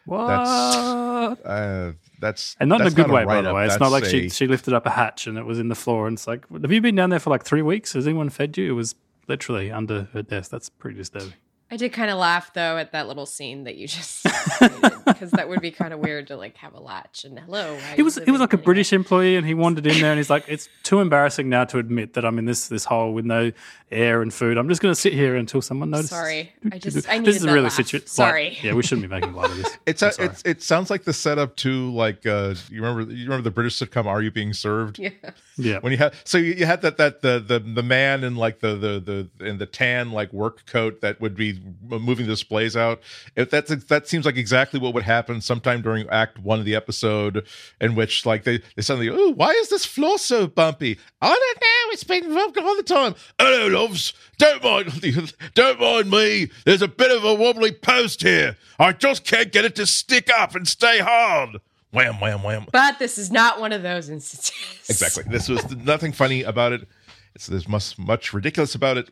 What? 0.05 0.19
Uh, 0.19 1.93
that's 2.19 2.55
and 2.59 2.69
not 2.69 2.81
in 2.81 2.87
a 2.87 2.91
good 2.91 3.09
way, 3.09 3.25
by 3.25 3.41
the 3.41 3.53
way. 3.53 3.65
It's 3.65 3.79
not 3.79 3.91
like 3.91 4.03
a- 4.03 4.09
she, 4.09 4.29
she 4.29 4.47
lifted 4.47 4.73
up 4.73 4.85
a 4.85 4.89
hatch 4.89 5.27
and 5.27 5.37
it 5.37 5.45
was 5.45 5.59
in 5.59 5.67
the 5.69 5.75
floor. 5.75 6.07
And 6.07 6.17
it's 6.17 6.27
like, 6.27 6.45
have 6.61 6.71
you 6.71 6.81
been 6.81 6.95
down 6.95 7.09
there 7.09 7.19
for 7.19 7.29
like 7.29 7.43
three 7.43 7.61
weeks? 7.61 7.93
Has 7.93 8.07
anyone 8.07 8.29
fed 8.29 8.57
you? 8.57 8.71
It 8.71 8.75
was 8.75 8.95
literally 9.27 9.71
under 9.71 10.09
her 10.13 10.21
desk. 10.21 10.51
That's 10.51 10.69
pretty 10.69 10.97
disturbing. 10.97 11.33
I 11.73 11.75
did 11.77 11.91
kind 11.91 12.11
of 12.11 12.19
laugh 12.19 12.53
though 12.53 12.77
at 12.77 12.91
that 12.91 13.07
little 13.07 13.25
scene 13.25 13.63
that 13.63 13.77
you 13.77 13.87
just 13.87 14.23
because 15.07 15.31
that 15.31 15.49
would 15.49 15.59
be 15.59 15.71
kind 15.71 15.91
of 15.91 15.99
weird 16.01 16.27
to 16.27 16.35
like 16.37 16.55
have 16.57 16.75
a 16.75 16.79
latch 16.79 17.25
and 17.25 17.39
hello. 17.39 17.73
why 17.73 17.79
are 17.91 17.95
He 17.95 18.03
was 18.03 18.19
he 18.23 18.29
was 18.29 18.41
like 18.41 18.53
a 18.53 18.57
here?" 18.57 18.63
British 18.63 18.93
employee, 18.93 19.37
and 19.37 19.47
he 19.47 19.55
wandered 19.55 19.87
in 19.87 19.99
there, 19.99 20.11
and 20.11 20.19
he's 20.19 20.29
like, 20.29 20.45
"It's 20.47 20.69
too 20.83 20.99
embarrassing 20.99 21.49
now 21.49 21.63
to 21.65 21.79
admit 21.79 22.13
that 22.13 22.25
I'm 22.25 22.37
in 22.37 22.45
this 22.45 22.67
this 22.67 22.85
hole 22.85 23.11
with 23.11 23.25
no 23.25 23.51
air 23.91 24.21
and 24.21 24.31
food. 24.31 24.59
I'm 24.59 24.69
just 24.69 24.81
going 24.81 24.93
to 24.93 24.99
sit 24.99 25.13
here 25.13 25.35
until 25.35 25.63
someone 25.63 25.89
notices." 25.89 26.11
Sorry, 26.11 26.53
I 26.71 26.77
just 26.77 27.09
I 27.09 27.17
this 27.19 27.37
is 27.37 27.43
a 27.43 27.47
that 27.47 27.53
really 27.53 27.63
laugh. 27.63 27.73
situ- 27.73 28.01
Sorry. 28.05 28.49
light- 28.49 28.63
Yeah, 28.63 28.73
we 28.75 28.83
shouldn't 28.83 29.09
be 29.09 29.13
making 29.15 29.33
light 29.33 29.49
of 29.49 29.57
this. 29.57 29.75
It's 29.87 30.03
a, 30.03 30.11
it's 30.19 30.43
it 30.45 30.61
sounds 30.61 30.91
like 30.91 31.05
the 31.05 31.13
setup 31.13 31.55
to 31.57 31.91
like 31.91 32.23
uh 32.27 32.53
you 32.69 32.83
remember 32.83 33.11
you 33.11 33.23
remember 33.23 33.41
the 33.41 33.51
British 33.51 33.79
sitcom 33.79 34.05
Are 34.05 34.21
You 34.21 34.29
Being 34.29 34.53
Served? 34.53 34.99
Yeah. 34.99 35.09
Yeah. 35.57 35.79
When 35.79 35.91
you 35.91 35.97
had 35.97 36.13
so 36.23 36.37
you, 36.37 36.65
had 36.65 36.81
that 36.81 36.97
that 36.97 37.21
the 37.21 37.39
the 37.39 37.59
the 37.59 37.83
man 37.83 38.23
in 38.23 38.35
like 38.35 38.59
the 38.59 38.75
the 38.75 39.29
the 39.39 39.45
in 39.45 39.57
the 39.57 39.65
tan 39.65 40.11
like 40.11 40.33
work 40.33 40.65
coat 40.65 41.01
that 41.01 41.21
would 41.21 41.35
be 41.35 41.61
moving 41.87 42.25
the 42.25 42.33
displays 42.33 42.75
out. 42.75 43.01
If 43.35 43.49
that's 43.49 43.73
that 43.85 44.07
seems 44.07 44.25
like 44.25 44.37
exactly 44.37 44.79
what 44.79 44.93
would 44.93 45.03
happen 45.03 45.41
sometime 45.41 45.81
during 45.81 46.09
Act 46.09 46.39
One 46.39 46.59
of 46.59 46.65
the 46.65 46.75
episode, 46.75 47.45
in 47.79 47.95
which 47.95 48.25
like 48.25 48.43
they 48.43 48.61
they 48.75 48.81
suddenly 48.81 49.09
oh 49.09 49.33
why 49.33 49.51
is 49.51 49.69
this 49.69 49.85
floor 49.85 50.17
so 50.17 50.47
bumpy? 50.47 50.97
I 51.21 51.29
don't 51.29 51.61
know. 51.61 51.93
It's 51.93 52.03
been 52.03 52.33
bumped 52.33 52.57
all 52.57 52.75
the 52.75 52.83
time. 52.83 53.15
Hello, 53.39 53.67
loves. 53.67 54.13
Don't 54.37 54.63
mind 54.63 55.33
don't 55.53 55.79
mind 55.79 56.09
me. 56.09 56.49
There's 56.65 56.81
a 56.81 56.87
bit 56.87 57.15
of 57.15 57.23
a 57.23 57.33
wobbly 57.35 57.71
post 57.71 58.23
here. 58.23 58.57
I 58.79 58.93
just 58.93 59.23
can't 59.23 59.51
get 59.51 59.65
it 59.65 59.75
to 59.75 59.85
stick 59.85 60.29
up 60.35 60.55
and 60.55 60.67
stay 60.67 60.99
hard. 60.99 61.59
Wham 61.93 62.19
wham 62.19 62.41
wham. 62.41 62.65
But 62.71 62.97
this 62.97 63.19
is 63.19 63.31
not 63.31 63.59
one 63.59 63.71
of 63.71 63.83
those 63.83 64.09
instances. 64.09 64.89
Exactly. 64.89 65.23
This 65.31 65.47
was 65.47 65.75
nothing 65.77 66.11
funny 66.11 66.41
about 66.41 66.73
it. 66.73 66.87
It's 67.35 67.45
there's 67.45 67.67
much 67.67 67.97
much 67.99 68.33
ridiculous 68.33 68.73
about 68.73 68.97
it, 68.97 69.11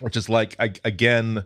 which 0.00 0.16
is 0.16 0.28
like 0.28 0.56
I, 0.58 0.72
again, 0.84 1.44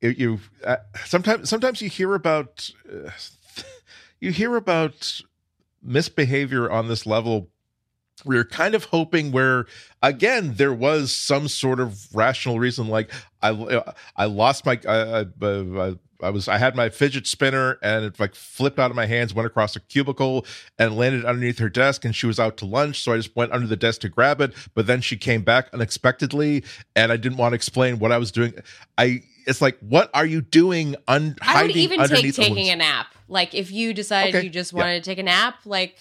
you, 0.00 0.10
you 0.10 0.40
uh, 0.64 0.76
sometimes 1.04 1.48
sometimes 1.50 1.82
you 1.82 1.88
hear 1.88 2.14
about 2.14 2.70
uh, 2.88 3.10
you 4.20 4.30
hear 4.30 4.54
about 4.54 5.20
misbehavior 5.82 6.70
on 6.70 6.86
this 6.86 7.04
level. 7.04 7.48
We're 8.24 8.44
kind 8.44 8.76
of 8.76 8.84
hoping 8.84 9.32
where 9.32 9.66
again 10.02 10.54
there 10.54 10.74
was 10.74 11.10
some 11.10 11.48
sort 11.48 11.80
of 11.80 12.14
rational 12.14 12.60
reason, 12.60 12.86
like 12.86 13.10
I 13.42 13.82
I 14.14 14.26
lost 14.26 14.64
my 14.64 14.78
I, 14.86 14.98
I, 14.98 15.24
I 15.42 15.94
I 16.22 16.30
was 16.30 16.48
I 16.48 16.58
had 16.58 16.76
my 16.76 16.88
fidget 16.88 17.26
spinner 17.26 17.78
and 17.82 18.04
it 18.04 18.20
like 18.20 18.34
flipped 18.34 18.78
out 18.78 18.90
of 18.90 18.96
my 18.96 19.06
hands, 19.06 19.34
went 19.34 19.46
across 19.46 19.76
a 19.76 19.80
cubicle 19.80 20.46
and 20.78 20.96
landed 20.96 21.24
underneath 21.24 21.58
her 21.58 21.68
desk 21.68 22.04
and 22.04 22.14
she 22.14 22.26
was 22.26 22.38
out 22.38 22.56
to 22.58 22.66
lunch, 22.66 23.02
so 23.02 23.12
I 23.12 23.16
just 23.16 23.34
went 23.36 23.52
under 23.52 23.66
the 23.66 23.76
desk 23.76 24.00
to 24.02 24.08
grab 24.08 24.40
it, 24.40 24.52
but 24.74 24.86
then 24.86 25.00
she 25.00 25.16
came 25.16 25.42
back 25.42 25.68
unexpectedly 25.72 26.64
and 26.94 27.12
I 27.12 27.16
didn't 27.16 27.38
want 27.38 27.52
to 27.52 27.56
explain 27.56 27.98
what 27.98 28.12
I 28.12 28.18
was 28.18 28.32
doing. 28.32 28.54
I 28.98 29.22
it's 29.46 29.60
like 29.60 29.78
what 29.80 30.10
are 30.14 30.26
you 30.26 30.40
doing 30.40 30.96
un- 31.08 31.36
I 31.42 31.62
would 31.62 31.76
even 31.76 32.06
take 32.06 32.34
taking 32.34 32.70
a 32.70 32.76
nap. 32.76 33.06
Like 33.28 33.54
if 33.54 33.70
you 33.70 33.94
decided 33.94 34.34
Okay, 34.34 34.44
you 34.44 34.50
just 34.50 34.72
yeah. 34.72 34.78
wanted 34.78 35.02
to 35.02 35.10
take 35.10 35.18
a 35.18 35.22
nap, 35.22 35.56
like 35.64 35.96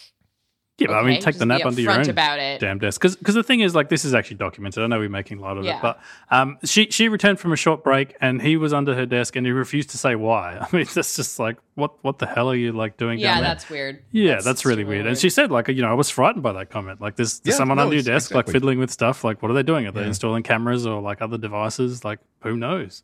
Yeah, 0.79 0.87
but 0.87 0.95
I 0.97 1.01
mean, 1.03 1.11
Okay, 1.13 1.21
take 1.21 1.37
the 1.37 1.45
nap 1.45 1.65
under 1.65 1.81
your 1.81 1.91
own 1.91 2.09
about 2.09 2.39
it. 2.39 2.59
damn 2.59 2.79
desk. 2.79 3.01
Because 3.01 3.35
the 3.35 3.43
thing 3.43 3.59
is, 3.59 3.75
like, 3.75 3.89
this 3.89 4.05
is 4.05 4.13
actually 4.13 4.37
documented. 4.37 4.83
I 4.83 4.87
know 4.87 4.99
we're 4.99 5.09
making 5.09 5.39
light 5.39 5.57
of 5.57 5.65
Yeah. 5.65 5.77
it, 5.77 5.81
but 5.81 5.99
um, 6.31 6.57
she 6.63 6.87
she 6.89 7.09
returned 7.09 7.39
from 7.39 7.51
a 7.51 7.55
short 7.55 7.83
break 7.83 8.15
and 8.21 8.41
he 8.41 8.57
was 8.57 8.73
under 8.73 8.95
her 8.95 9.05
desk 9.05 9.35
and 9.35 9.45
he 9.45 9.51
refused 9.51 9.89
to 9.91 9.97
say 9.97 10.15
why. 10.15 10.57
I 10.71 10.75
mean, 10.75 10.85
that's 10.93 11.15
just 11.15 11.37
like, 11.39 11.57
what 11.75 12.03
what 12.03 12.19
the 12.19 12.25
hell 12.25 12.49
are 12.49 12.55
you 12.55 12.71
like 12.71 12.97
doing 12.97 13.19
Yeah, 13.19 13.33
down 13.35 13.43
there? 13.43 13.49
that's 13.51 13.69
weird. 13.69 14.03
Yeah, 14.11 14.39
that's, 14.41 14.65
really 14.65 14.83
weird. 14.83 15.05
And 15.05 15.17
she 15.17 15.29
said, 15.29 15.51
like, 15.51 15.67
you 15.67 15.81
know, 15.81 15.89
I 15.89 15.93
was 15.93 16.09
frightened 16.09 16.43
by 16.43 16.53
that 16.53 16.69
comment. 16.69 17.01
Like, 17.01 17.15
there's, 17.15 17.39
there's 17.39 17.55
Yeah, 17.55 17.57
someone 17.57 17.77
no, 17.77 17.83
under 17.83 17.95
your 17.95 18.01
it's- 18.01 18.23
desk, 18.23 18.33
like, 18.35 18.47
fiddling 18.49 18.79
with 18.79 18.91
stuff. 18.91 19.23
Like, 19.23 19.41
what 19.41 19.51
are 19.51 19.53
they 19.53 19.63
doing? 19.63 19.85
Are 19.87 19.91
they 19.91 20.01
Yeah. 20.01 20.07
installing 20.07 20.43
cameras 20.43 20.85
or 20.85 21.01
like 21.01 21.21
other 21.21 21.37
devices? 21.37 22.03
Like, 22.05 22.19
who 22.43 22.55
knows? 22.57 23.03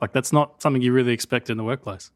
Like, 0.00 0.12
that's 0.12 0.32
not 0.32 0.60
something 0.60 0.82
you 0.82 0.92
really 0.92 1.12
expect 1.12 1.48
in 1.50 1.56
the 1.56 1.64
workplace 1.64 2.10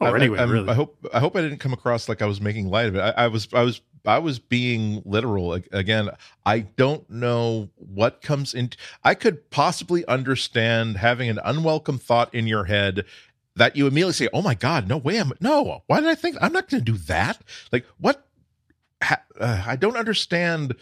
or 0.00 0.08
I- 0.08 0.20
anywhere, 0.20 0.40
I'm- 0.40 0.50
really. 0.50 0.68
I 0.68 0.74
hope 0.74 1.06
I 1.12 1.20
hope 1.20 1.36
I 1.36 1.40
didn't 1.40 1.58
come 1.58 1.72
across 1.72 2.08
like 2.08 2.22
I 2.22 2.26
was 2.26 2.40
making 2.40 2.68
light 2.68 2.86
of 2.86 2.96
it. 2.96 3.00
I, 3.00 3.10
I 3.24 3.26
was 3.28 3.48
I 3.52 3.62
was 3.62 3.80
I 4.06 4.18
was 4.18 4.38
being 4.38 5.02
literal. 5.06 5.54
Ag- 5.54 5.68
Again, 5.72 6.10
I 6.44 6.60
don't 6.60 7.08
know 7.08 7.70
what 7.76 8.20
comes 8.22 8.52
in. 8.54 8.70
I 9.02 9.14
could 9.14 9.50
possibly 9.50 10.04
understand 10.06 10.96
having 10.98 11.28
an 11.30 11.38
unwelcome 11.44 11.98
thought 11.98 12.34
in 12.34 12.46
your 12.46 12.64
head 12.64 13.04
that 13.56 13.76
you 13.76 13.86
immediately 13.86 14.12
say, 14.12 14.28
"Oh 14.32 14.42
my 14.42 14.54
God, 14.54 14.88
no 14.88 14.96
way! 14.98 15.18
I'm 15.18 15.32
no. 15.40 15.82
Why 15.86 16.00
did 16.00 16.08
I 16.10 16.14
think 16.16 16.36
I'm 16.40 16.52
not 16.52 16.68
going 16.68 16.84
to 16.84 16.92
do 16.92 16.98
that? 17.06 17.40
Like 17.72 17.86
what? 17.98 18.26
Ha, 19.02 19.16
uh, 19.40 19.62
I 19.66 19.76
don't 19.76 19.96
understand." 19.96 20.74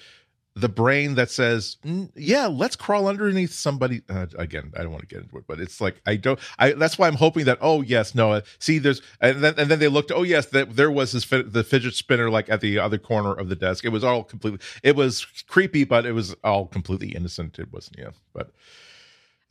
The 0.55 0.69
brain 0.69 1.15
that 1.15 1.31
says 1.31 1.77
"Mm, 1.85 2.11
yeah 2.15 2.47
let's 2.47 2.77
crawl 2.77 3.09
underneath 3.09 3.53
somebody 3.53 4.03
uh, 4.09 4.27
again 4.37 4.73
i 4.77 4.83
don't 4.83 4.93
want 4.93 5.09
to 5.09 5.15
get 5.15 5.23
into 5.25 5.38
it 5.38 5.45
but 5.47 5.61
it's 5.61 5.81
like 5.81 6.01
i 6.07 6.17
don't 6.17 6.38
i 6.59 6.73
that's 6.73 6.99
why 6.99 7.07
i'm 7.09 7.15
hoping 7.15 7.45
that 7.47 7.59
oh 7.61 7.81
yes 7.81 8.15
no 8.15 8.33
uh, 8.33 8.41
see 8.59 8.79
there's 8.79 9.01
and 9.21 9.43
then 9.43 9.55
and 9.57 9.71
then 9.71 9.79
they 9.79 9.88
looked 9.88 10.12
oh 10.15 10.23
yes 10.23 10.47
that 10.47 10.77
there 10.77 10.91
was 10.91 11.12
this 11.12 11.25
the 11.25 11.65
fidget 11.65 11.95
spinner 11.95 12.31
like 12.31 12.49
at 12.51 12.61
the 12.61 12.79
other 12.79 12.99
corner 12.99 13.33
of 13.33 13.49
the 13.49 13.57
desk. 13.57 13.85
It 13.85 13.91
was 13.91 14.05
all 14.05 14.25
completely 14.25 14.61
it 14.83 14.97
was 14.97 15.27
creepy 15.49 15.85
but 15.85 16.07
it 16.07 16.12
was 16.12 16.35
all 16.45 16.67
completely 16.67 17.15
innocent. 17.15 17.59
It 17.59 17.73
wasn't 17.73 17.99
yeah 17.99 18.11
but 18.33 18.53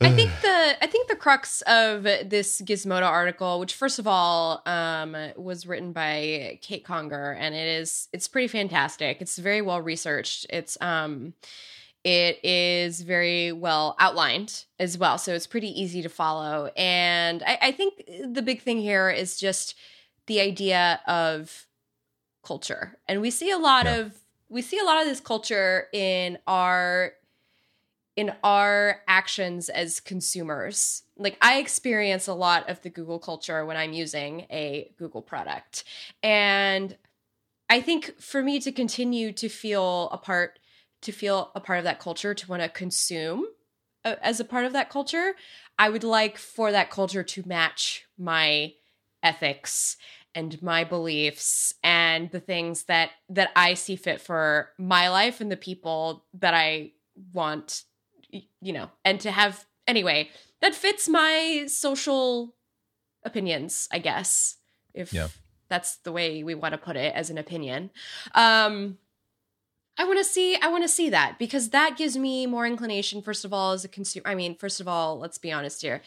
I 0.04 0.12
think 0.12 0.30
the 0.42 0.76
I 0.82 0.86
think 0.86 1.08
the 1.08 1.16
crux 1.16 1.62
of 1.62 2.02
this 2.02 2.60
Gizmodo 2.62 3.06
article, 3.06 3.60
which 3.60 3.74
first 3.74 3.98
of 3.98 4.06
all 4.06 4.62
um, 4.66 5.16
was 5.36 5.66
written 5.66 5.92
by 5.92 6.58
Kate 6.62 6.84
Conger, 6.84 7.32
and 7.32 7.54
it 7.54 7.66
is 7.66 8.08
it's 8.12 8.28
pretty 8.28 8.48
fantastic. 8.48 9.20
It's 9.20 9.38
very 9.38 9.62
well 9.62 9.80
researched. 9.80 10.46
It's 10.50 10.76
um, 10.80 11.34
it 12.04 12.44
is 12.44 13.02
very 13.02 13.52
well 13.52 13.94
outlined 13.98 14.64
as 14.78 14.98
well, 14.98 15.18
so 15.18 15.34
it's 15.34 15.46
pretty 15.46 15.68
easy 15.80 16.02
to 16.02 16.08
follow. 16.08 16.70
And 16.76 17.42
I, 17.46 17.58
I 17.62 17.72
think 17.72 18.02
the 18.34 18.42
big 18.42 18.62
thing 18.62 18.80
here 18.80 19.08
is 19.08 19.38
just 19.38 19.74
the 20.26 20.40
idea 20.40 21.00
of 21.06 21.66
culture, 22.44 22.98
and 23.06 23.20
we 23.20 23.30
see 23.30 23.50
a 23.50 23.58
lot 23.58 23.84
Yeah. 23.86 23.96
of 23.96 24.14
we 24.48 24.62
see 24.62 24.78
a 24.78 24.84
lot 24.84 25.00
of 25.00 25.06
this 25.06 25.20
culture 25.20 25.86
in 25.92 26.38
our 26.46 27.12
in 28.16 28.32
our 28.42 29.00
actions 29.08 29.68
as 29.68 30.00
consumers. 30.00 31.02
Like 31.16 31.38
I 31.40 31.58
experience 31.58 32.26
a 32.26 32.34
lot 32.34 32.68
of 32.68 32.82
the 32.82 32.90
Google 32.90 33.18
culture 33.18 33.64
when 33.64 33.76
I'm 33.76 33.92
using 33.92 34.46
a 34.50 34.92
Google 34.98 35.22
product. 35.22 35.84
And 36.22 36.96
I 37.70 37.80
think 37.80 38.20
for 38.20 38.42
me 38.42 38.60
to 38.60 38.72
continue 38.72 39.32
to 39.32 39.48
feel 39.48 40.10
a 40.10 40.18
part 40.18 40.58
to 41.02 41.10
feel 41.10 41.50
a 41.56 41.60
part 41.60 41.78
of 41.78 41.84
that 41.84 41.98
culture, 41.98 42.32
to 42.32 42.48
want 42.48 42.62
to 42.62 42.68
consume 42.68 43.44
uh, 44.04 44.14
as 44.22 44.38
a 44.38 44.44
part 44.44 44.64
of 44.64 44.72
that 44.72 44.88
culture, 44.88 45.34
I 45.78 45.88
would 45.88 46.04
like 46.04 46.38
for 46.38 46.70
that 46.70 46.90
culture 46.90 47.24
to 47.24 47.42
match 47.44 48.06
my 48.16 48.74
ethics 49.22 49.96
and 50.34 50.62
my 50.62 50.84
beliefs 50.84 51.74
and 51.82 52.30
the 52.30 52.40
things 52.40 52.84
that 52.84 53.10
that 53.28 53.50
I 53.56 53.74
see 53.74 53.96
fit 53.96 54.20
for 54.20 54.70
my 54.78 55.08
life 55.08 55.40
and 55.40 55.50
the 55.50 55.56
people 55.56 56.24
that 56.34 56.54
I 56.54 56.92
want 57.32 57.84
you 58.60 58.72
know 58.72 58.90
and 59.04 59.20
to 59.20 59.30
have 59.30 59.66
anyway 59.86 60.28
that 60.60 60.74
fits 60.74 61.08
my 61.08 61.64
social 61.68 62.54
opinions 63.24 63.88
i 63.92 63.98
guess 63.98 64.56
if 64.94 65.12
Yeah. 65.12 65.28
that's 65.68 65.96
the 65.96 66.12
way 66.12 66.42
we 66.42 66.54
want 66.54 66.72
to 66.72 66.78
put 66.78 66.96
it 66.96 67.14
as 67.14 67.30
an 67.30 67.38
opinion 67.38 67.90
um 68.34 68.98
i 69.98 70.04
want 70.04 70.18
to 70.18 70.24
see 70.24 70.56
i 70.56 70.68
want 70.68 70.82
to 70.84 70.88
see 70.88 71.10
that 71.10 71.38
because 71.38 71.70
that 71.70 71.96
gives 71.96 72.16
me 72.16 72.46
more 72.46 72.66
inclination 72.66 73.22
first 73.22 73.44
of 73.44 73.52
all 73.52 73.72
as 73.72 73.84
a 73.84 73.88
consumer 73.88 74.26
i 74.26 74.34
mean 74.34 74.54
first 74.56 74.80
of 74.80 74.88
all 74.88 75.18
let's 75.18 75.38
be 75.38 75.52
honest 75.52 75.82
here 75.82 76.00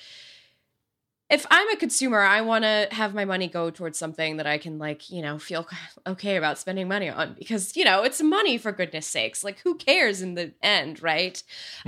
if 1.28 1.46
I'm 1.50 1.68
a 1.72 1.76
consumer, 1.76 2.22
I 2.22 2.42
want 2.42 2.66
to 2.66 2.88
have 2.92 3.16
my 3.16 3.26
money 3.26 3.48
go 3.48 3.72
towards 3.72 3.98
something 3.98 4.38
that 4.38 4.46
I 4.46 4.60
can 4.60 4.78
like, 4.78 5.10
you 5.10 5.24
know, 5.24 5.40
feel 5.40 5.68
okay 6.08 6.36
about 6.36 6.60
spending 6.60 6.88
money 6.88 7.10
on 7.10 7.36
because, 7.38 7.76
you 7.76 7.84
know, 7.84 8.04
it's 8.04 8.22
money 8.22 8.60
for 8.60 8.72
goodness 8.72 9.08
sakes. 9.08 9.44
Like 9.44 9.60
who 9.60 9.76
cares 9.76 10.22
in 10.22 10.36
the 10.36 10.54
end, 10.62 11.02
right? 11.02 11.42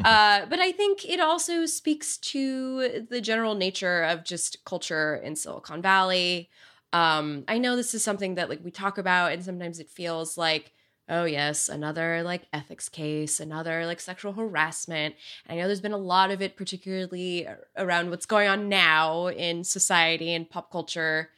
uh, 0.04 0.46
but 0.50 0.60
I 0.60 0.72
think 0.72 1.06
it 1.06 1.20
also 1.20 1.68
speaks 1.68 2.18
to 2.18 3.06
the 3.10 3.22
general 3.22 3.54
nature 3.54 4.04
of 4.04 4.24
just 4.24 4.66
culture 4.66 5.16
in 5.18 5.36
Silicon 5.36 5.84
Valley. 5.84 6.50
Um, 6.92 7.44
I 7.48 7.60
know 7.60 7.76
this 7.76 7.94
is 7.94 8.04
something 8.04 8.36
that 8.36 8.50
like 8.50 8.64
we 8.64 8.72
talk 8.72 8.98
about 8.98 9.34
and 9.34 9.44
sometimes 9.44 9.80
it 9.80 9.90
feels 9.90 10.36
like 10.38 10.74
oh 11.10 11.24
yes 11.26 11.70
another 11.70 12.22
like 12.24 12.44
ethics 12.52 12.90
case 12.90 13.40
another 13.40 13.86
like 13.86 14.00
sexual 14.00 14.34
harassment. 14.34 15.16
And 15.46 15.58
i 15.58 15.62
know 15.62 15.68
there's 15.68 15.82
been 15.82 15.92
a 15.94 15.98
lot 15.98 16.32
of 16.32 16.42
it 16.42 16.56
particularly 16.58 17.48
around 17.78 18.10
what's 18.10 18.26
going 18.26 18.48
on 18.48 18.70
now 18.70 19.28
in 19.28 19.64
society 19.64 20.34
and 20.34 20.50
pop 20.50 20.72
culture. 20.72 21.30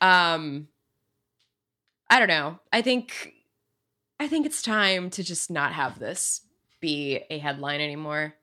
Um 0.00 0.68
i 2.10 2.18
don't 2.18 2.28
know. 2.28 2.58
I 2.72 2.82
think 2.82 3.34
i 4.20 4.26
think 4.28 4.46
it's 4.46 4.62
time 4.62 5.10
to 5.10 5.22
just 5.22 5.50
not 5.50 5.72
have 5.72 5.98
this 5.98 6.40
be 6.80 7.20
a 7.30 7.38
headline 7.38 7.80
anymore. 7.80 8.34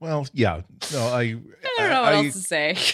Well 0.00 0.26
yeah. 0.32 0.62
No 0.92 1.06
i 1.08 1.20
i 1.22 1.32
don't 1.78 1.90
know 1.90 2.02
what 2.02 2.14
I- 2.14 2.24
else 2.24 2.32
to 2.34 2.40
say. 2.40 2.76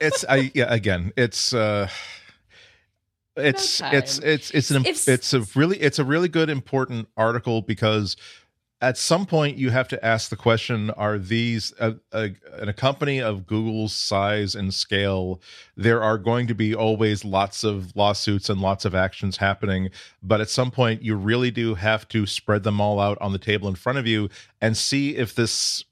It's 0.00 0.24
i 0.28 0.50
yeah 0.52 0.66
again 0.74 1.12
it's 1.16 1.54
uh 1.54 1.88
it's 3.36 3.80
No 3.80 3.90
it's 3.92 4.18
it's 4.18 4.50
it's 4.50 4.70
an 4.70 4.86
If- 4.86 5.08
it's 5.08 5.32
a 5.32 5.42
really 5.54 5.78
it's 5.78 5.98
a 5.98 6.04
really 6.04 6.28
good 6.28 6.50
important 6.50 7.08
article 7.16 7.62
because 7.62 8.16
at 8.82 8.98
some 8.98 9.24
point 9.24 9.56
you 9.56 9.70
have 9.70 9.88
to 9.88 10.04
ask 10.04 10.28
the 10.28 10.36
question 10.36 10.90
are 10.90 11.18
these 11.18 11.72
a, 11.80 11.94
a, 12.12 12.24
in 12.60 12.68
a 12.68 12.74
company 12.74 13.20
of 13.20 13.46
google's 13.46 13.94
size 13.94 14.54
and 14.54 14.74
scale 14.74 15.40
there 15.76 16.02
are 16.02 16.18
going 16.18 16.46
to 16.46 16.54
be 16.54 16.74
always 16.74 17.24
lots 17.24 17.64
of 17.64 17.94
lawsuits 17.96 18.50
and 18.50 18.60
lots 18.60 18.84
of 18.84 18.94
actions 18.94 19.38
happening 19.38 19.88
but 20.22 20.42
at 20.42 20.50
some 20.50 20.70
point 20.70 21.02
you 21.02 21.16
really 21.16 21.50
do 21.50 21.74
have 21.74 22.06
to 22.08 22.26
spread 22.26 22.64
them 22.64 22.78
all 22.80 23.00
out 23.00 23.16
on 23.20 23.32
the 23.32 23.38
table 23.38 23.66
in 23.66 23.74
front 23.74 23.98
of 23.98 24.06
you 24.06 24.28
and 24.60 24.76
see 24.76 25.16
if 25.16 25.34
this 25.34 25.85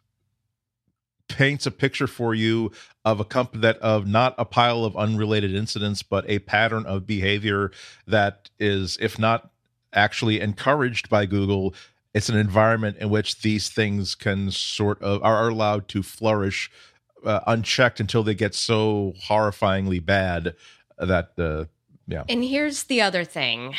paints 1.35 1.67
a 1.67 1.71
picture 1.71 2.07
for 2.07 2.35
you 2.35 2.71
of 3.05 3.21
a 3.21 3.25
company 3.25 3.61
that 3.61 3.77
of 3.79 4.07
not 4.07 4.35
a 4.39 4.45
pile 4.45 4.85
of 4.85 4.97
unrelated 4.97 5.55
incidents 5.55 6.03
but 6.03 6.25
a 6.29 6.39
pattern 6.41 6.87
of 6.87 7.07
behavior 7.07 7.71
that 8.07 8.51
is 8.59 8.97
if 9.01 9.19
not 9.19 9.51
actually 9.93 10.41
encouraged 10.41 11.09
by 11.09 11.27
google 11.27 11.75
it's 12.15 12.29
an 12.29 12.37
environment 12.37 12.97
in 12.99 13.11
which 13.11 13.43
these 13.43 13.69
things 13.69 14.15
can 14.15 14.51
sort 14.51 15.03
of 15.03 15.23
are 15.23 15.49
allowed 15.49 15.89
to 15.89 16.03
flourish 16.03 16.71
uh, 17.25 17.41
unchecked 17.47 18.01
until 18.01 18.23
they 18.23 18.35
get 18.35 18.55
so 18.55 19.13
horrifyingly 19.29 20.05
bad 20.05 20.55
that 20.99 21.33
uh, 21.39 21.65
yeah 22.07 22.23
And 22.29 22.45
here's 22.45 22.85
the 22.85 23.01
other 23.01 23.25
thing. 23.25 23.75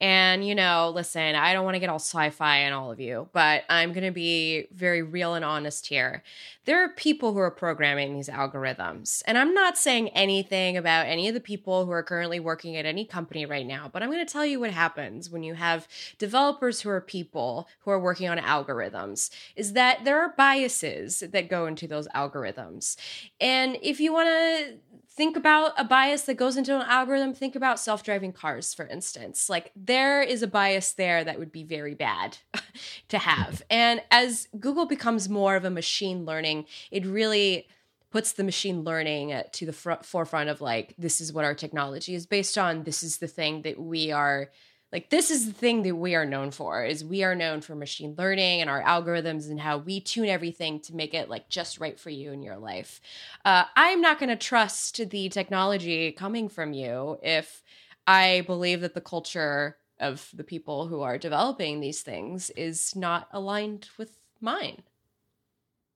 And, 0.00 0.46
you 0.46 0.54
know, 0.54 0.92
listen, 0.94 1.34
I 1.34 1.52
don't 1.52 1.64
want 1.64 1.74
to 1.74 1.80
get 1.80 1.88
all 1.88 1.98
sci 1.98 2.30
fi 2.30 2.64
on 2.66 2.72
all 2.72 2.92
of 2.92 3.00
you, 3.00 3.28
but 3.32 3.64
I'm 3.68 3.92
going 3.92 4.04
to 4.04 4.12
be 4.12 4.68
very 4.72 5.02
real 5.02 5.34
and 5.34 5.44
honest 5.44 5.88
here. 5.88 6.22
There 6.66 6.84
are 6.84 6.90
people 6.90 7.32
who 7.32 7.40
are 7.40 7.50
programming 7.50 8.14
these 8.14 8.28
algorithms. 8.28 9.22
And 9.26 9.36
I'm 9.36 9.54
not 9.54 9.76
saying 9.76 10.10
anything 10.10 10.76
about 10.76 11.06
any 11.06 11.26
of 11.26 11.34
the 11.34 11.40
people 11.40 11.84
who 11.84 11.90
are 11.90 12.02
currently 12.02 12.38
working 12.38 12.76
at 12.76 12.86
any 12.86 13.04
company 13.04 13.44
right 13.44 13.66
now, 13.66 13.90
but 13.92 14.02
I'm 14.02 14.10
going 14.10 14.24
to 14.24 14.32
tell 14.32 14.46
you 14.46 14.60
what 14.60 14.70
happens 14.70 15.30
when 15.30 15.42
you 15.42 15.54
have 15.54 15.88
developers 16.18 16.80
who 16.80 16.90
are 16.90 17.00
people 17.00 17.68
who 17.80 17.90
are 17.90 17.98
working 17.98 18.28
on 18.28 18.38
algorithms 18.38 19.30
is 19.56 19.72
that 19.72 20.04
there 20.04 20.20
are 20.20 20.34
biases 20.36 21.20
that 21.20 21.48
go 21.48 21.66
into 21.66 21.88
those 21.88 22.06
algorithms. 22.08 22.96
And 23.40 23.78
if 23.82 23.98
you 23.98 24.12
want 24.12 24.28
to 24.28 24.76
think 25.18 25.36
about 25.36 25.72
a 25.76 25.84
bias 25.84 26.22
that 26.22 26.34
goes 26.34 26.56
into 26.56 26.76
an 26.76 26.86
algorithm. 26.88 27.34
Think 27.34 27.56
about 27.56 27.80
self-driving 27.80 28.32
cars 28.32 28.72
for 28.72 28.86
instance. 28.86 29.50
Like 29.50 29.72
there 29.74 30.22
is 30.22 30.42
a 30.42 30.46
bias 30.46 30.92
there 30.92 31.24
that 31.24 31.38
would 31.38 31.52
be 31.52 31.64
very 31.64 31.94
bad 31.94 32.38
to 33.08 33.18
have. 33.18 33.62
And 33.68 34.00
as 34.10 34.48
google 34.58 34.86
becomes 34.86 35.28
more 35.28 35.56
of 35.56 35.64
a 35.64 35.70
machine 35.70 36.24
learning 36.24 36.66
it 36.90 37.04
really 37.04 37.66
puts 38.10 38.32
the 38.32 38.44
machine 38.44 38.84
learning 38.84 39.42
to 39.52 39.66
the 39.66 39.72
fr- 39.72 40.02
forefront 40.02 40.48
of 40.48 40.60
like 40.60 40.94
this 40.96 41.20
is 41.20 41.32
what 41.32 41.44
our 41.44 41.54
technology 41.54 42.14
is 42.14 42.24
based 42.24 42.56
on. 42.56 42.84
This 42.84 43.02
is 43.02 43.18
the 43.18 43.26
thing 43.26 43.62
that 43.62 43.78
we 43.78 44.12
are 44.12 44.50
like 44.92 45.10
this 45.10 45.30
is 45.30 45.46
the 45.46 45.52
thing 45.52 45.82
that 45.82 45.94
we 45.94 46.14
are 46.14 46.24
known 46.24 46.50
for 46.50 46.84
is 46.84 47.04
we 47.04 47.22
are 47.22 47.34
known 47.34 47.60
for 47.60 47.74
machine 47.74 48.14
learning 48.16 48.60
and 48.60 48.70
our 48.70 48.82
algorithms 48.82 49.50
and 49.50 49.60
how 49.60 49.78
we 49.78 50.00
tune 50.00 50.28
everything 50.28 50.80
to 50.80 50.94
make 50.94 51.14
it 51.14 51.28
like 51.28 51.48
just 51.48 51.80
right 51.80 51.98
for 51.98 52.10
you 52.10 52.32
in 52.32 52.42
your 52.42 52.56
life 52.56 53.00
uh, 53.44 53.64
i'm 53.76 54.00
not 54.00 54.18
going 54.18 54.28
to 54.28 54.36
trust 54.36 55.08
the 55.10 55.28
technology 55.28 56.12
coming 56.12 56.48
from 56.48 56.72
you 56.72 57.18
if 57.22 57.62
I 58.08 58.40
believe 58.46 58.80
that 58.80 58.94
the 58.94 59.02
culture 59.02 59.76
of 60.00 60.30
the 60.32 60.42
people 60.42 60.88
who 60.88 61.02
are 61.02 61.18
developing 61.18 61.80
these 61.80 62.00
things 62.00 62.48
is 62.50 62.96
not 62.96 63.28
aligned 63.32 63.90
with 63.98 64.18
mine. 64.40 64.82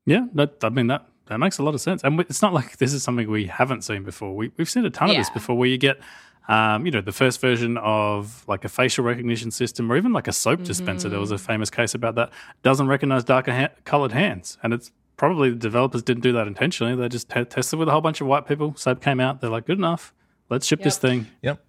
Yeah, 0.05 0.27
that 0.35 0.57
I 0.63 0.69
mean 0.69 0.89
that 0.89 1.07
that 1.27 1.39
makes 1.39 1.57
a 1.57 1.63
lot 1.63 1.75
of 1.75 1.81
sense, 1.81 2.05
and 2.05 2.21
it's 2.21 2.43
not 2.43 2.53
like 2.53 2.77
this 2.77 2.93
is 2.93 3.03
something 3.03 3.31
we 3.31 3.47
haven't 3.47 3.83
seen 3.83 4.05
before. 4.05 4.37
We 4.37 4.53
we've 4.59 4.69
seen 4.69 4.85
a 4.85 4.91
ton 4.91 5.09
of 5.09 5.17
this 5.17 5.31
before, 5.31 5.57
where 5.57 5.69
you 5.69 5.79
get. 5.79 6.01
Um, 6.49 6.85
you 6.85 6.93
know, 6.93 7.01
the 7.01 7.13
first 7.13 7.41
version 7.41 7.77
of 7.79 8.45
like 8.49 8.65
a 8.65 8.69
facial 8.69 9.05
recognition 9.05 9.51
system 9.51 9.91
or 9.91 9.97
even 9.97 10.13
like 10.13 10.27
a 10.27 10.33
soap 10.33 10.65
dispenser, 10.65 11.09
there 11.09 11.21
was 11.21 11.31
a 11.31 11.39
famous 11.39 11.71
case 11.71 11.95
about 11.95 12.17
that, 12.17 12.31
doesn't 12.63 12.89
recognize 12.89 13.25
darker 13.25 13.53
ha- 13.53 13.75
colored 13.85 14.13
hands. 14.13 14.59
And 14.63 14.75
it's 14.75 14.91
probably 15.17 15.51
the 15.51 15.57
developers 15.57 16.03
didn't 16.03 16.23
do 16.23 16.33
that 16.33 16.47
intentionally. 16.47 16.97
They 16.97 17.09
just 17.09 17.29
te- 17.29 17.45
tested 17.45 17.79
with 17.79 17.89
a 17.89 17.93
whole 17.93 18.01
bunch 18.01 18.21
of 18.21 18.27
white 18.27 18.47
people. 18.47 18.75
Soap 18.77 19.01
came 19.01 19.21
out. 19.21 19.41
They're 19.41 19.51
like, 19.51 19.67
good 19.67 19.79
enough. 19.79 20.13
Let's 20.51 20.67
ship 20.67 20.83
this 20.83 20.99
thing. 20.99 21.29
Yep. 21.43 21.65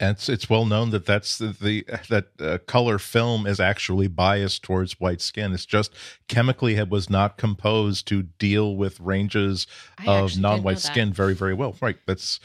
And 0.00 0.16
it's, 0.16 0.28
it's 0.28 0.50
well 0.50 0.64
known 0.64 0.90
that 0.90 1.06
that's 1.06 1.38
the, 1.38 1.48
the 1.60 1.84
that 2.08 2.26
uh, 2.40 2.58
color 2.66 2.98
film 2.98 3.46
is 3.46 3.60
actually 3.60 4.08
biased 4.08 4.62
towards 4.62 4.98
white 4.98 5.20
skin. 5.20 5.52
It's 5.52 5.66
just 5.66 5.94
chemically 6.26 6.74
it 6.76 6.88
was 6.88 7.08
not 7.08 7.36
composed 7.36 8.08
to 8.08 8.22
deal 8.22 8.76
with 8.76 8.98
ranges 8.98 9.66
I 9.98 10.18
of 10.18 10.36
non-white 10.38 10.80
skin 10.80 11.12
very 11.12 11.34
very 11.34 11.54
well. 11.54 11.76
Right. 11.80 11.96
That's 12.06 12.40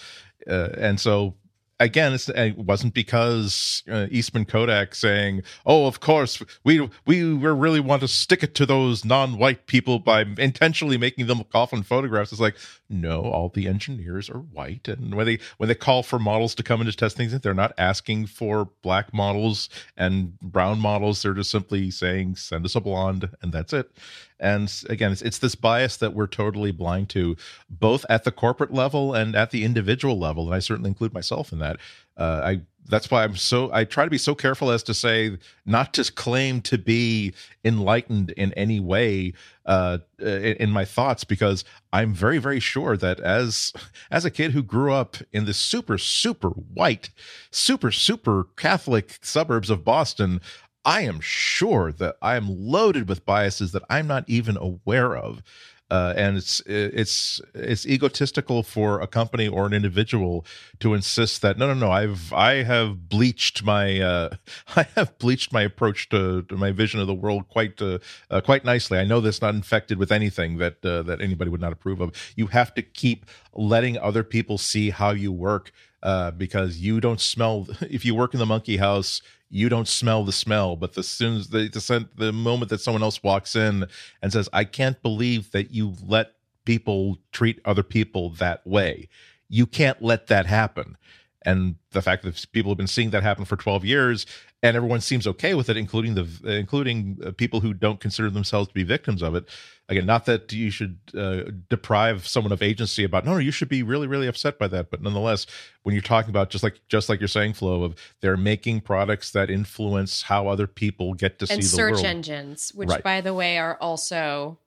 uh, 0.48 0.70
and 0.78 1.00
so 1.00 1.36
again 1.80 2.18
it 2.36 2.58
wasn't 2.58 2.94
because 2.94 3.84
uh, 3.90 4.08
Eastman 4.12 4.46
Kodak 4.46 4.96
saying, 4.96 5.44
"Oh, 5.66 5.88
of 5.88 6.00
course 6.00 6.44
we 6.64 6.90
we 7.06 7.34
we 7.34 7.48
really 7.48 7.80
want 7.80 8.02
to 8.02 8.08
stick 8.08 8.44
it 8.44 8.56
to 8.56 8.66
those 8.66 9.06
non-white 9.06 9.66
people 9.66 10.00
by 10.00 10.26
intentionally 10.38 10.98
making 10.98 11.28
them 11.28 11.44
coffin 11.46 11.84
photographs." 11.84 12.32
It's 12.32 12.42
like 12.42 12.56
no, 12.90 13.22
all 13.22 13.50
the 13.50 13.68
engineers 13.68 14.30
are 14.30 14.40
white, 14.40 14.88
and 14.88 15.14
when 15.14 15.26
they 15.26 15.40
when 15.58 15.70
they 15.70 15.76
call 15.76 16.02
for 16.02 16.18
models 16.18 16.56
to 16.56 16.64
come 16.64 16.82
in 16.82 16.88
to 16.88 16.94
test 16.94 17.16
things, 17.16 17.40
they're 17.40 17.54
not 17.54 17.74
asking 17.78 18.26
for 18.26 18.70
black 18.82 19.14
models 19.14 19.70
and 19.96 20.40
brown 20.40 20.80
models. 20.80 21.22
They're 21.22 21.34
just 21.34 21.52
simply 21.52 21.92
saying, 21.92 22.38
"Send 22.38 22.66
us 22.66 22.76
a 22.76 22.82
blonde," 22.82 23.30
and 23.42 23.52
that's 23.52 23.74
it. 23.74 23.92
And 24.40 24.74
again, 24.90 25.12
it's, 25.12 25.22
it's 25.22 25.38
this 25.38 25.56
bias 25.56 25.98
that 25.98 26.14
we're 26.14 26.28
totally 26.28 26.72
blind 26.72 27.10
to, 27.10 27.36
both 27.70 28.06
at 28.10 28.24
the 28.24 28.32
corporate 28.32 28.74
level 28.74 29.14
and 29.14 29.36
at 29.36 29.52
the 29.52 29.64
individual 29.66 30.18
level. 30.18 30.46
And 30.46 30.56
I 30.56 30.60
certainly 30.60 30.90
include 30.90 31.14
myself 31.14 31.52
in 31.52 31.60
that. 31.60 31.78
Uh, 32.18 32.42
I 32.44 32.62
that's 32.88 33.12
why 33.12 33.24
I'm 33.24 33.36
so 33.36 33.72
I 33.72 33.84
try 33.84 34.04
to 34.04 34.10
be 34.10 34.18
so 34.18 34.34
careful 34.34 34.72
as 34.72 34.84
to 34.84 34.94
say 34.94 35.38
not 35.66 35.94
to 35.94 36.12
claim 36.12 36.62
to 36.62 36.78
be 36.78 37.34
enlightened 37.64 38.32
in 38.32 38.54
any 38.54 38.80
way 38.80 39.34
uh, 39.66 40.00
in, 40.20 40.72
my 40.72 40.86
thoughts 40.86 41.24
because 41.24 41.64
I'm 41.94 42.14
very 42.14 42.40
very 42.40 42.60
sure 42.60 42.98
that 42.98 43.20
as 43.20 43.74
as 44.10 44.26
a 44.26 44.32
kid 44.32 44.52
who 44.52 44.64
grew 44.64 44.92
up 44.92 45.18
in 45.32 45.46
the 45.46 45.54
super 45.54 45.98
super 45.98 46.50
white, 46.50 47.10
super 47.52 47.92
super 47.92 48.48
Catholic 48.58 49.20
suburbs 49.22 49.70
of 49.70 49.84
Boston, 49.84 50.42
I 50.86 51.02
am 51.02 51.20
sure 51.20 51.92
that 51.92 52.16
I 52.22 52.36
am 52.36 52.48
loaded 52.50 53.08
with 53.08 53.26
biases 53.26 53.72
that 53.74 53.84
I'm 53.90 54.08
not 54.08 54.24
even 54.28 54.58
aware 54.58 55.16
of. 55.16 55.44
Uh, 55.92 56.14
and 56.16 56.38
it's 56.38 56.62
it's 56.68 57.42
it's 57.56 57.88
egotistical 57.88 58.62
for 58.62 59.02
a 59.02 59.08
company 59.08 59.48
or 59.48 59.66
an 59.66 59.74
individual 59.74 60.46
to 60.80 60.94
insist 60.94 61.42
that 61.42 61.58
no 61.58 61.66
no 61.66 61.74
no 61.74 61.92
I've 61.92 62.32
I 62.32 62.62
have 62.64 63.10
bleached 63.10 63.64
my 63.64 64.00
uh, 64.00 64.30
I 64.76 64.86
have 64.96 65.18
bleached 65.18 65.52
my 65.52 65.64
approach 65.64 66.10
to, 66.10 66.44
to 66.44 66.56
my 66.56 66.72
vision 66.72 67.00
of 67.00 67.08
the 67.08 67.16
world 67.16 67.48
quite 67.50 67.82
uh, 67.82 67.98
uh, 68.30 68.42
quite 68.42 68.64
nicely. 68.64 69.00
I 69.00 69.04
know 69.04 69.20
that's 69.20 69.42
not 69.42 69.56
infected 69.56 69.98
with 69.98 70.12
anything 70.12 70.58
that 70.58 70.86
uh, 70.86 71.02
that 71.04 71.22
anybody 71.22 71.50
would 71.50 71.62
not 71.62 71.74
approve 71.74 72.02
of. 72.02 72.14
You 72.36 72.48
have 72.48 72.74
to 72.76 72.84
keep 72.84 73.26
letting 73.54 73.98
other 73.98 74.24
people 74.24 74.60
see 74.60 74.92
how 74.92 75.12
you 75.12 75.32
work 75.32 75.72
uh, 76.04 76.32
because 76.32 76.78
you 76.80 77.00
don't 77.00 77.22
smell. 77.22 77.68
If 77.82 78.06
you 78.06 78.16
work 78.16 78.34
in 78.34 78.40
the 78.40 78.46
monkey 78.46 78.78
house, 78.78 79.22
you 79.50 79.70
don't 79.70 79.88
smell 79.88 80.24
the 80.24 80.32
smell. 80.32 80.76
But 80.76 80.94
the 80.94 81.04
soon 81.04 81.38
as 81.38 81.50
the 81.50 81.68
the, 81.70 82.10
the 82.16 82.34
moment 82.34 82.70
that 82.70 82.82
someone 82.82 83.04
else 83.04 83.22
walks 83.24 83.56
in 83.56 83.86
and 84.22 84.32
says, 84.32 84.50
"I 84.54 84.64
can't 84.64 85.02
believe 85.02 85.52
that 85.52 85.72
you 85.72 85.96
let 86.06 86.34
people 86.66 87.18
treat 87.32 87.60
other 87.66 87.84
people 87.84 88.30
that 88.32 88.66
way," 88.66 89.10
you 89.50 89.66
can't 89.66 90.02
let 90.02 90.28
that 90.28 90.46
happen. 90.46 90.98
And 91.44 91.76
the 91.92 92.02
fact 92.02 92.24
that 92.24 92.46
people 92.52 92.72
have 92.72 92.78
been 92.78 92.88
seeing 92.88 93.12
that 93.12 93.24
happen 93.24 93.46
for 93.46 93.56
12 93.56 93.86
years, 93.86 94.26
and 94.62 94.76
everyone 94.76 95.00
seems 95.00 95.26
okay 95.26 95.54
with 95.54 95.70
it, 95.70 95.78
including 95.78 96.16
the 96.16 96.28
including 96.44 97.18
uh, 97.26 97.32
people 97.32 97.62
who 97.62 97.74
don't 97.74 98.02
consider 98.02 98.30
themselves 98.30 98.68
to 98.68 98.74
be 98.74 98.84
victims 98.84 99.22
of 99.22 99.36
it. 99.36 99.46
Again, 99.88 100.06
not 100.06 100.26
that 100.26 100.52
you 100.52 100.70
should 100.70 101.00
uh, 101.18 101.44
deprive 101.70 102.28
someone 102.28 102.52
of 102.52 102.62
agency 102.62 103.06
about. 103.06 103.26
No, 103.26 103.34
no, 103.34 103.38
you 103.38 103.52
should 103.52 103.70
be 103.70 103.84
really, 103.84 104.06
really 104.06 104.28
upset 104.28 104.60
by 104.60 104.68
that. 104.68 104.92
But 104.92 105.02
nonetheless, 105.02 105.48
when 105.84 105.96
you're 105.96 106.02
talking 106.02 106.30
about 106.30 106.50
just 106.50 106.64
like 106.64 106.82
just 106.90 107.08
like 107.08 107.22
you're 107.22 107.30
saying, 107.30 107.54
Flo, 107.54 107.84
of 107.84 107.96
they're 108.20 108.38
making 108.38 108.82
products 108.82 109.32
that 109.32 109.50
influence 109.50 110.24
how 110.24 110.50
other 110.50 110.68
people 110.68 111.14
get 111.14 111.40
to 111.40 111.48
and 111.50 111.64
see 111.64 111.76
the 111.76 111.82
world. 111.82 111.92
And 111.92 111.98
search 111.98 112.04
world. 112.04 112.16
engines, 112.18 112.72
which 112.76 112.90
Right. 112.90 113.04
by 113.04 113.22
the 113.22 113.34
way 113.34 113.58
are 113.58 113.78
also 113.80 114.60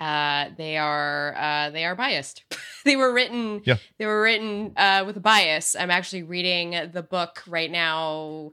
uh, 0.00 0.50
they 0.56 0.76
are 0.76 1.34
uh, 1.36 1.70
they 1.70 1.84
are 1.84 1.94
biased. 1.94 2.44
they 2.84 2.96
were 2.96 3.12
written 3.12 3.62
Yeah. 3.64 3.76
they 3.98 4.06
were 4.06 4.22
written 4.22 4.72
uh, 4.76 5.04
with 5.06 5.16
a 5.16 5.20
bias. 5.20 5.76
I'm 5.76 5.90
actually 5.90 6.22
reading 6.22 6.90
the 6.92 7.02
book 7.02 7.42
right 7.46 7.70
now. 7.70 8.52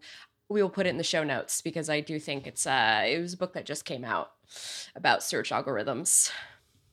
We 0.50 0.62
will 0.62 0.70
put 0.70 0.86
it 0.86 0.90
in 0.90 0.98
the 0.98 1.04
show 1.04 1.24
notes 1.24 1.62
because 1.62 1.90
I 1.90 2.02
do 2.02 2.20
think 2.20 2.46
it's 2.46 2.68
uh 2.68 3.04
it 3.08 3.20
was 3.20 3.34
a 3.34 3.38
book 3.38 3.54
that 3.54 3.66
just 3.66 3.86
came 3.86 4.04
out 4.04 4.32
about 4.96 5.24
search 5.24 5.50
algorithms. 5.52 6.30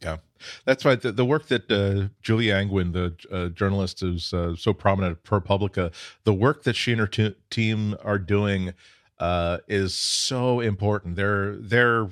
Yeah, 0.01 0.19
that's 0.65 0.85
right. 0.85 1.01
The, 1.03 1.11
the 1.11 1.25
work 1.25 1.49
that 1.49 1.69
uh, 1.73 2.09
Julia 2.23 2.55
Angwin, 2.55 2.93
the 2.93 3.17
uh, 3.33 3.49
journalist 3.49 3.99
who's 3.99 4.33
uh, 4.33 4.55
so 4.55 4.73
prominent 4.73 5.19
at 5.19 5.25
ProPublica, 5.25 5.93
the 6.23 6.33
work 6.33 6.63
that 6.63 6.77
she 6.77 6.93
and 6.93 7.01
her 7.01 7.09
t- 7.09 7.35
team 7.51 7.97
are 8.05 8.19
doing 8.21 8.75
uh, 9.19 9.59
is 9.67 9.95
so 9.95 10.61
important. 10.61 11.17
They're 11.17 11.57
they're 11.57 12.09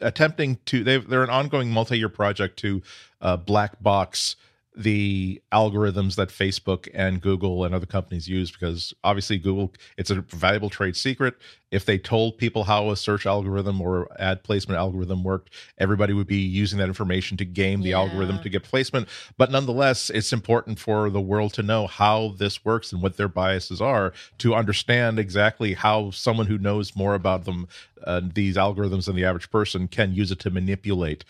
attempting 0.00 0.58
to 0.66 0.84
they 0.84 0.98
they're 0.98 1.22
an 1.22 1.30
ongoing 1.30 1.70
multi-year 1.70 2.08
project 2.08 2.58
to 2.58 2.82
uh, 3.20 3.36
black 3.36 3.82
box 3.82 4.36
the 4.76 5.40
algorithms 5.52 6.16
that 6.16 6.28
Facebook 6.28 6.86
and 6.92 7.22
Google 7.22 7.64
and 7.64 7.74
other 7.74 7.86
companies 7.86 8.28
use 8.28 8.50
because 8.50 8.92
obviously 9.02 9.38
Google 9.38 9.72
it's 9.96 10.10
a 10.10 10.16
valuable 10.16 10.68
trade 10.68 10.96
secret. 10.96 11.34
If 11.70 11.86
they 11.86 11.96
told 11.98 12.36
people 12.36 12.64
how 12.64 12.90
a 12.90 12.96
search 12.96 13.24
algorithm 13.26 13.80
or 13.80 14.08
ad 14.20 14.44
placement 14.44 14.78
algorithm 14.78 15.24
worked, 15.24 15.50
everybody 15.78 16.12
would 16.12 16.26
be 16.26 16.36
using 16.36 16.78
that 16.78 16.88
information 16.88 17.38
to 17.38 17.44
game 17.46 17.80
the 17.80 17.90
Yeah. 17.90 18.00
algorithm 18.00 18.38
to 18.42 18.50
get 18.50 18.64
placement. 18.64 19.08
But 19.38 19.50
nonetheless, 19.50 20.10
it's 20.10 20.32
important 20.32 20.78
for 20.78 21.08
the 21.08 21.20
world 21.22 21.54
to 21.54 21.62
know 21.62 21.86
how 21.86 22.34
this 22.36 22.64
works 22.64 22.92
and 22.92 23.00
what 23.00 23.16
their 23.16 23.28
biases 23.28 23.80
are 23.80 24.12
to 24.38 24.54
understand 24.54 25.18
exactly 25.18 25.72
how 25.72 26.10
someone 26.10 26.46
who 26.46 26.58
knows 26.58 26.94
more 26.94 27.14
about 27.14 27.46
them, 27.46 27.66
uh, 28.04 28.20
these 28.34 28.56
algorithms 28.56 29.06
than 29.06 29.16
the 29.16 29.24
average 29.24 29.50
person, 29.50 29.88
can 29.88 30.14
use 30.14 30.30
it 30.30 30.38
to 30.40 30.50
manipulate 30.50 31.24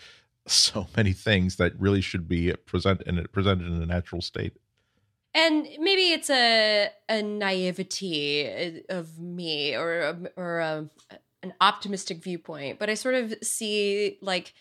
so 0.47 0.87
many 0.97 1.13
things 1.13 1.55
that 1.57 1.79
really 1.79 2.01
should 2.01 2.27
be 2.27 2.53
present 2.65 3.01
and 3.05 3.31
presented 3.31 3.67
in 3.67 3.81
a 3.81 3.85
natural 3.85 4.21
state. 4.21 4.53
And 5.33 5.67
maybe 5.79 6.11
it's 6.13 6.29
a 6.29 6.89
a 7.09 7.21
naivety 7.21 8.81
uh, 8.89 8.93
of 8.97 9.19
me 9.19 9.75
or 9.75 9.99
a, 9.99 10.17
or 10.35 10.59
a, 10.59 10.89
an 11.43 11.53
optimistic 11.61 12.23
viewpoint, 12.23 12.79
but 12.79 12.89
I 12.89 12.95
sort 12.95 13.15
of 13.15 13.33
see 13.43 14.17
like 14.21 14.53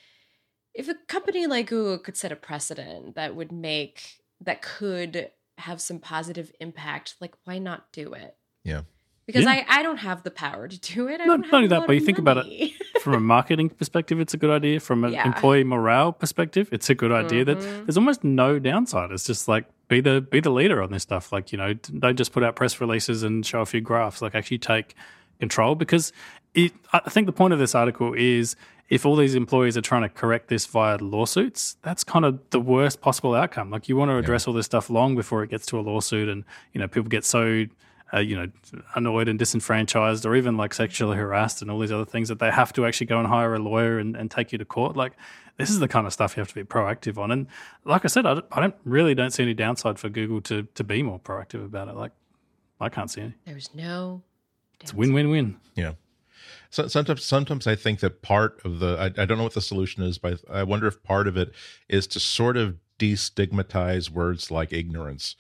if 0.75 0.89
a 0.89 0.95
company 1.09 1.47
like 1.47 1.69
Google 1.69 1.99
could 1.99 2.17
set 2.17 2.33
a 2.33 2.37
precedent 2.37 3.15
that 3.15 3.35
would 3.35 3.53
make 3.53 4.21
that 4.43 4.61
could 4.61 5.31
have 5.59 5.81
some 5.81 5.99
positive 5.99 6.53
impact, 6.61 7.15
like 7.21 7.35
why 7.45 7.59
not 7.59 7.91
do 7.93 8.13
it? 8.13 8.37
Yeah. 8.63 8.83
Because 9.27 9.45
Yeah. 9.45 9.65
I, 9.67 9.79
I 9.79 9.83
don't 9.83 9.97
have 9.99 10.23
the 10.23 10.31
power 10.31 10.69
to 10.69 10.79
do 10.79 11.09
it. 11.09 11.21
I 11.21 11.25
Not- 11.25 11.41
don't 11.41 11.51
not 11.51 11.55
only 11.55 11.69
that, 11.69 11.87
but 11.87 11.95
you 11.95 12.01
of 12.01 12.07
think 12.07 12.19
about 12.19 12.37
it, 12.39 12.45
money. 12.45 12.77
From 13.07 13.15
a 13.15 13.21
marketing 13.21 13.69
perspective, 13.71 14.19
it's 14.21 14.35
a 14.35 14.37
good 14.37 14.51
idea. 14.51 14.81
From 14.81 15.05
an 15.05 15.13
Yeah. 15.13 15.27
employee 15.27 15.63
morale 15.65 16.13
perspective, 16.13 16.69
it's 16.73 16.91
a 16.91 16.95
good 16.95 17.13
idea. 17.13 17.45
That 17.45 17.59
Mhm. 17.59 17.87
there's 17.87 17.97
almost 17.97 18.25
no 18.25 18.59
downside. 18.59 19.13
It's 19.13 19.25
just 19.25 19.47
like 19.49 19.67
be 19.89 20.01
the 20.01 20.21
be 20.21 20.41
the 20.41 20.51
leader 20.51 20.83
on 20.83 20.91
this 20.91 21.03
stuff. 21.05 21.33
Like 21.33 21.53
you 21.53 21.59
know, 21.59 21.75
don't 21.75 22.17
just 22.19 22.33
put 22.33 22.43
out 22.43 22.57
press 22.57 22.81
releases 22.81 23.23
and 23.23 23.47
show 23.47 23.61
a 23.61 23.67
few 23.67 23.81
graphs. 23.81 24.21
Like 24.21 24.35
actually 24.35 24.59
take 24.59 24.95
control 25.39 25.75
because 25.77 26.13
it, 26.55 26.73
I 26.93 26.99
think 27.11 27.27
the 27.27 27.33
point 27.33 27.53
of 27.53 27.59
this 27.59 27.75
article 27.75 28.13
is 28.15 28.57
if 28.89 29.05
all 29.05 29.15
these 29.17 29.35
employees 29.35 29.77
are 29.77 29.83
trying 29.83 30.03
to 30.03 30.09
correct 30.09 30.49
this 30.49 30.65
via 30.67 30.97
lawsuits, 30.99 31.77
that's 31.83 32.03
kind 32.05 32.25
of 32.25 32.39
the 32.51 32.61
worst 32.61 33.01
possible 33.01 33.35
outcome. 33.35 33.71
Like 33.71 33.89
you 33.89 33.97
want 33.97 34.11
to 34.11 34.17
address 34.17 34.47
all 34.49 34.55
this 34.55 34.67
stuff 34.67 34.89
long 34.91 35.15
before 35.15 35.43
it 35.43 35.51
gets 35.51 35.67
to 35.67 35.79
a 35.79 35.83
lawsuit, 35.83 36.29
and 36.29 36.45
you 36.73 36.81
know 36.81 36.89
people 36.89 37.09
get 37.09 37.25
so 37.25 37.67
uh, 38.13 38.19
you 38.19 38.37
know 38.37 38.47
annoyed 38.95 39.29
and 39.29 39.39
disenfranchised, 39.39 40.25
or 40.25 40.37
even 40.37 40.57
like 40.57 40.75
sexually 40.75 41.17
harassed 41.17 41.63
and 41.63 41.71
all 41.71 41.79
these 41.79 41.93
other 41.93 42.05
things 42.05 42.29
that 42.29 42.39
they 42.39 42.51
have 42.51 42.73
to 42.75 42.87
actually 42.87 43.07
go 43.07 43.19
and 43.19 43.29
hire 43.29 43.55
a 43.55 43.59
lawyer 43.59 43.99
and, 43.99 44.17
and 44.17 44.31
take 44.31 44.53
you 44.53 44.59
to 44.59 44.65
court. 44.65 44.97
Like 44.97 45.13
this 45.57 45.71
is 45.71 45.79
the 45.79 45.89
kind 45.89 46.07
of 46.07 46.13
stuff 46.13 46.37
you 46.37 46.41
have 46.41 46.49
to 46.49 46.55
be 46.55 46.65
proactive 46.65 47.19
on. 47.19 47.31
And 47.31 47.47
like 47.85 48.05
I 48.05 48.09
said, 48.09 48.27
I 48.27 48.35
don't, 48.35 48.47
I 48.53 48.61
don't 48.61 48.75
really 48.85 49.15
don't 49.15 49.31
see 49.31 49.43
any 49.43 49.55
downside 49.55 49.99
for 49.99 50.09
Google 50.09 50.41
to 50.43 50.63
to 50.75 50.85
be 50.85 51.03
more 51.03 51.19
proactive 51.19 51.65
about 51.65 51.89
it. 51.89 51.97
Like 51.97 52.13
I 52.81 52.89
can't 52.89 53.11
see 53.11 53.23
any. 53.23 53.35
There's 53.45 53.75
no. 53.75 54.23
It's 54.81 54.93
win 54.93 55.13
win 55.13 55.31
win. 55.31 55.57
Yeah. 55.75 55.93
So 56.71 56.89
sometimes, 56.89 57.25
sometimes 57.25 57.67
I 57.67 57.75
think 57.75 58.01
that 58.01 58.23
part 58.23 58.61
of 58.65 58.81
the 58.81 58.97
I, 58.99 59.23
I 59.23 59.25
don't 59.25 59.39
know 59.39 59.45
what 59.45 59.55
the 59.55 59.61
solution 59.61 60.03
is, 60.03 60.19
but 60.19 60.41
I 60.51 60.63
wonder 60.63 60.87
if 60.87 61.03
part 61.03 61.27
of 61.27 61.37
it 61.37 61.53
is 61.89 62.07
to 62.09 62.21
sort 62.21 62.57
of 62.57 62.77
destigmatize 62.99 64.11
words 64.11 64.51
like 64.51 64.73
ignorance 64.73 65.37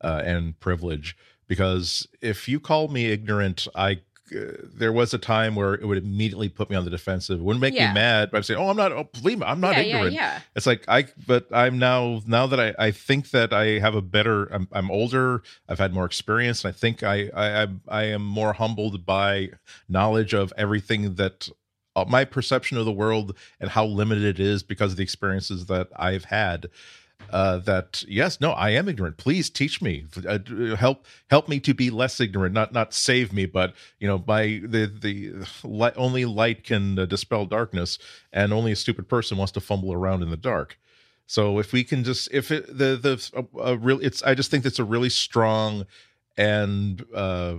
uh, 0.00 0.22
and 0.24 0.58
privilege, 0.60 1.16
because 1.48 2.06
if 2.20 2.48
you 2.48 2.60
call 2.60 2.88
me 2.88 3.06
ignorant, 3.06 3.66
I 3.74 4.00
uh, 4.30 4.40
there 4.62 4.92
was 4.92 5.14
a 5.14 5.18
time 5.18 5.54
where 5.54 5.72
it 5.72 5.86
would 5.86 5.96
immediately 5.96 6.50
put 6.50 6.68
me 6.68 6.76
on 6.76 6.84
the 6.84 6.90
defensive. 6.90 7.40
It 7.40 7.42
wouldn't 7.42 7.62
make 7.62 7.72
Yeah. 7.72 7.88
me 7.88 7.94
mad, 7.94 8.30
but 8.30 8.36
I'd 8.38 8.44
say, 8.44 8.54
"Oh, 8.54 8.68
I'm 8.68 8.76
not. 8.76 8.92
Oh, 8.92 9.04
believe 9.04 9.38
me, 9.38 9.46
I'm 9.46 9.58
not 9.58 9.74
yeah, 9.76 9.80
ignorant." 9.84 10.12
yeah, 10.12 10.34
yeah. 10.34 10.40
It's 10.54 10.66
like 10.66 10.84
I, 10.86 11.06
but 11.26 11.46
I'm 11.50 11.78
now 11.78 12.20
now 12.26 12.46
that 12.46 12.60
I 12.60 12.74
I 12.78 12.90
think 12.90 13.30
that 13.30 13.54
I 13.54 13.78
have 13.78 13.94
a 13.94 14.02
better. 14.02 14.44
I'm 14.52 14.68
I'm 14.70 14.90
older. 14.90 15.42
I've 15.66 15.78
had 15.78 15.94
more 15.94 16.04
experience, 16.04 16.62
and 16.62 16.74
I 16.74 16.76
think 16.76 17.02
I 17.02 17.30
I 17.34 17.62
I, 17.62 17.68
I 17.88 18.02
am 18.04 18.22
more 18.22 18.52
humbled 18.52 19.06
by 19.06 19.50
knowledge 19.88 20.34
of 20.34 20.52
everything 20.56 21.14
that. 21.14 21.48
Uh, 21.96 22.04
my 22.06 22.24
perception 22.24 22.78
of 22.78 22.84
the 22.84 22.92
world 22.92 23.34
and 23.58 23.70
how 23.70 23.84
limited 23.84 24.22
it 24.22 24.38
is 24.38 24.62
because 24.62 24.92
of 24.92 24.96
the 24.98 25.02
experiences 25.02 25.66
that 25.66 25.88
I've 25.96 26.26
had 26.26 26.68
uh, 27.30 27.58
that 27.58 28.02
yes, 28.08 28.40
no, 28.40 28.52
I 28.52 28.70
am 28.70 28.88
ignorant. 28.88 29.16
Please 29.16 29.50
teach 29.50 29.80
me, 29.82 30.06
uh, 30.26 30.38
help 30.76 31.06
help 31.30 31.48
me 31.48 31.60
to 31.60 31.74
be 31.74 31.90
less 31.90 32.20
ignorant. 32.20 32.54
Not 32.54 32.72
not 32.72 32.94
save 32.94 33.32
me, 33.32 33.46
but 33.46 33.74
you 33.98 34.08
know, 34.08 34.18
by 34.18 34.60
the 34.64 34.86
the 34.86 35.32
light, 35.62 35.94
only 35.96 36.24
light 36.24 36.64
can 36.64 36.98
uh, 36.98 37.06
dispel 37.06 37.46
darkness, 37.46 37.98
and 38.32 38.52
only 38.52 38.72
a 38.72 38.76
stupid 38.76 39.08
person 39.08 39.36
wants 39.36 39.52
to 39.52 39.60
fumble 39.60 39.92
around 39.92 40.22
in 40.22 40.30
the 40.30 40.36
dark. 40.36 40.78
So 41.26 41.58
if 41.58 41.72
we 41.72 41.84
can 41.84 42.04
just 42.04 42.28
if 42.32 42.50
it 42.50 42.66
the 42.66 42.96
the 42.96 43.46
a, 43.58 43.72
a 43.72 43.76
real 43.76 44.00
it's 44.00 44.22
I 44.22 44.34
just 44.34 44.50
think 44.50 44.64
that's 44.64 44.78
a 44.78 44.84
really 44.84 45.10
strong 45.10 45.86
and 46.36 47.04
uh 47.14 47.56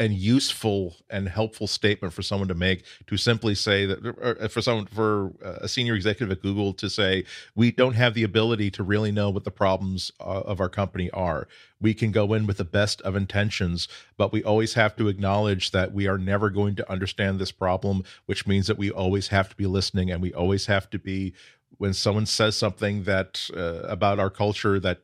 and 0.00 0.14
useful 0.14 0.96
and 1.10 1.28
helpful 1.28 1.66
statement 1.66 2.14
for 2.14 2.22
someone 2.22 2.48
to 2.48 2.54
make 2.54 2.84
to 3.06 3.18
simply 3.18 3.54
say 3.54 3.84
that 3.84 3.98
or 4.06 4.48
for 4.48 4.62
someone 4.62 4.86
for 4.86 5.30
a 5.42 5.68
senior 5.68 5.94
executive 5.94 6.32
at 6.32 6.42
Google 6.42 6.72
to 6.72 6.88
say 6.88 7.22
we 7.54 7.70
don't 7.70 7.92
have 7.92 8.14
the 8.14 8.24
ability 8.24 8.70
to 8.70 8.82
really 8.82 9.12
know 9.12 9.28
what 9.28 9.44
the 9.44 9.50
problems 9.50 10.10
uh, 10.18 10.22
of 10.22 10.58
our 10.58 10.70
company 10.70 11.10
are. 11.10 11.46
We 11.82 11.92
can 11.92 12.12
go 12.12 12.32
in 12.32 12.46
with 12.46 12.56
the 12.56 12.64
best 12.64 13.02
of 13.02 13.14
intentions, 13.14 13.88
but 14.16 14.32
we 14.32 14.42
always 14.42 14.72
have 14.72 14.96
to 14.96 15.08
acknowledge 15.08 15.70
that 15.72 15.92
we 15.92 16.08
are 16.08 16.18
never 16.18 16.48
going 16.48 16.76
to 16.76 16.90
understand 16.90 17.38
this 17.38 17.52
problem, 17.52 18.02
which 18.24 18.46
means 18.46 18.68
that 18.68 18.78
we 18.78 18.90
always 18.90 19.28
have 19.28 19.50
to 19.50 19.56
be 19.56 19.66
listening 19.66 20.10
and 20.10 20.22
we 20.22 20.32
always 20.32 20.64
have 20.64 20.88
to 20.90 20.98
be 20.98 21.34
when 21.76 21.92
someone 21.92 22.26
says 22.26 22.56
something 22.56 23.04
that 23.04 23.50
uh, 23.54 23.80
about 23.82 24.18
our 24.18 24.30
culture 24.30 24.80
that 24.80 25.02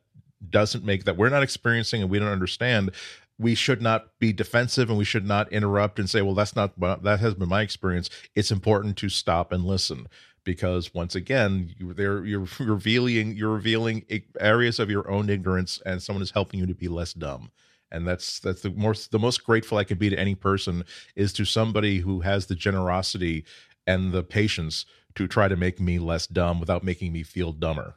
doesn't 0.49 0.83
make 0.83 1.03
that 1.05 1.17
we're 1.17 1.29
not 1.29 1.41
experiencing 1.41 2.01
and 2.01 2.11
we 2.11 2.19
don't 2.19 2.27
understand 2.27 2.91
we 3.39 3.55
should 3.55 3.81
not 3.81 4.17
be 4.19 4.33
defensive 4.33 4.89
and 4.89 4.97
we 4.97 5.05
should 5.05 5.25
not 5.25 5.51
interrupt 5.51 5.99
and 5.99 6.09
say 6.09 6.21
well 6.21 6.33
that's 6.33 6.55
not 6.55 6.79
that 6.79 7.19
has 7.19 7.35
been 7.35 7.49
my 7.49 7.61
experience. 7.61 8.09
It's 8.35 8.51
important 8.51 8.97
to 8.97 9.09
stop 9.09 9.51
and 9.51 9.63
listen 9.63 10.07
because 10.43 10.93
once 10.93 11.15
again 11.15 11.73
you 11.77 11.93
there 11.93 12.25
you're 12.25 12.47
revealing 12.59 13.35
you're 13.35 13.53
revealing 13.53 14.05
areas 14.39 14.79
of 14.79 14.89
your 14.89 15.09
own 15.09 15.29
ignorance 15.29 15.81
and 15.85 16.01
someone 16.01 16.23
is 16.23 16.31
helping 16.31 16.59
you 16.59 16.65
to 16.65 16.75
be 16.75 16.87
less 16.87 17.13
dumb. 17.13 17.51
And 17.91 18.07
that's 18.07 18.39
that's 18.39 18.61
the 18.61 18.71
most 18.71 19.11
the 19.11 19.19
most 19.19 19.43
grateful 19.45 19.77
i 19.77 19.83
can 19.83 19.97
be 19.97 20.09
to 20.09 20.19
any 20.19 20.35
person 20.35 20.83
is 21.15 21.31
to 21.33 21.45
somebody 21.45 21.99
who 21.99 22.21
has 22.21 22.47
the 22.47 22.55
generosity 22.55 23.45
and 23.85 24.11
the 24.11 24.23
patience 24.23 24.85
to 25.15 25.27
try 25.27 25.47
to 25.47 25.55
make 25.55 25.79
me 25.79 25.97
less 25.97 26.27
dumb 26.27 26.59
without 26.59 26.83
making 26.83 27.13
me 27.13 27.23
feel 27.23 27.53
dumber 27.53 27.95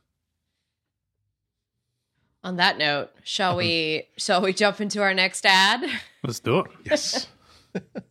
On 2.43 2.57
that 2.57 2.79
note, 2.79 3.11
shall 3.23 3.51
uh-huh. 3.51 3.59
we 3.59 4.09
shall 4.17 4.41
we 4.41 4.53
jump 4.53 4.81
into 4.81 5.03
our 5.03 5.13
next 5.13 5.45
ad? 5.45 5.85
Let's 6.23 6.41
do 6.41 6.61
it. 6.61 6.67
yes 6.85 7.27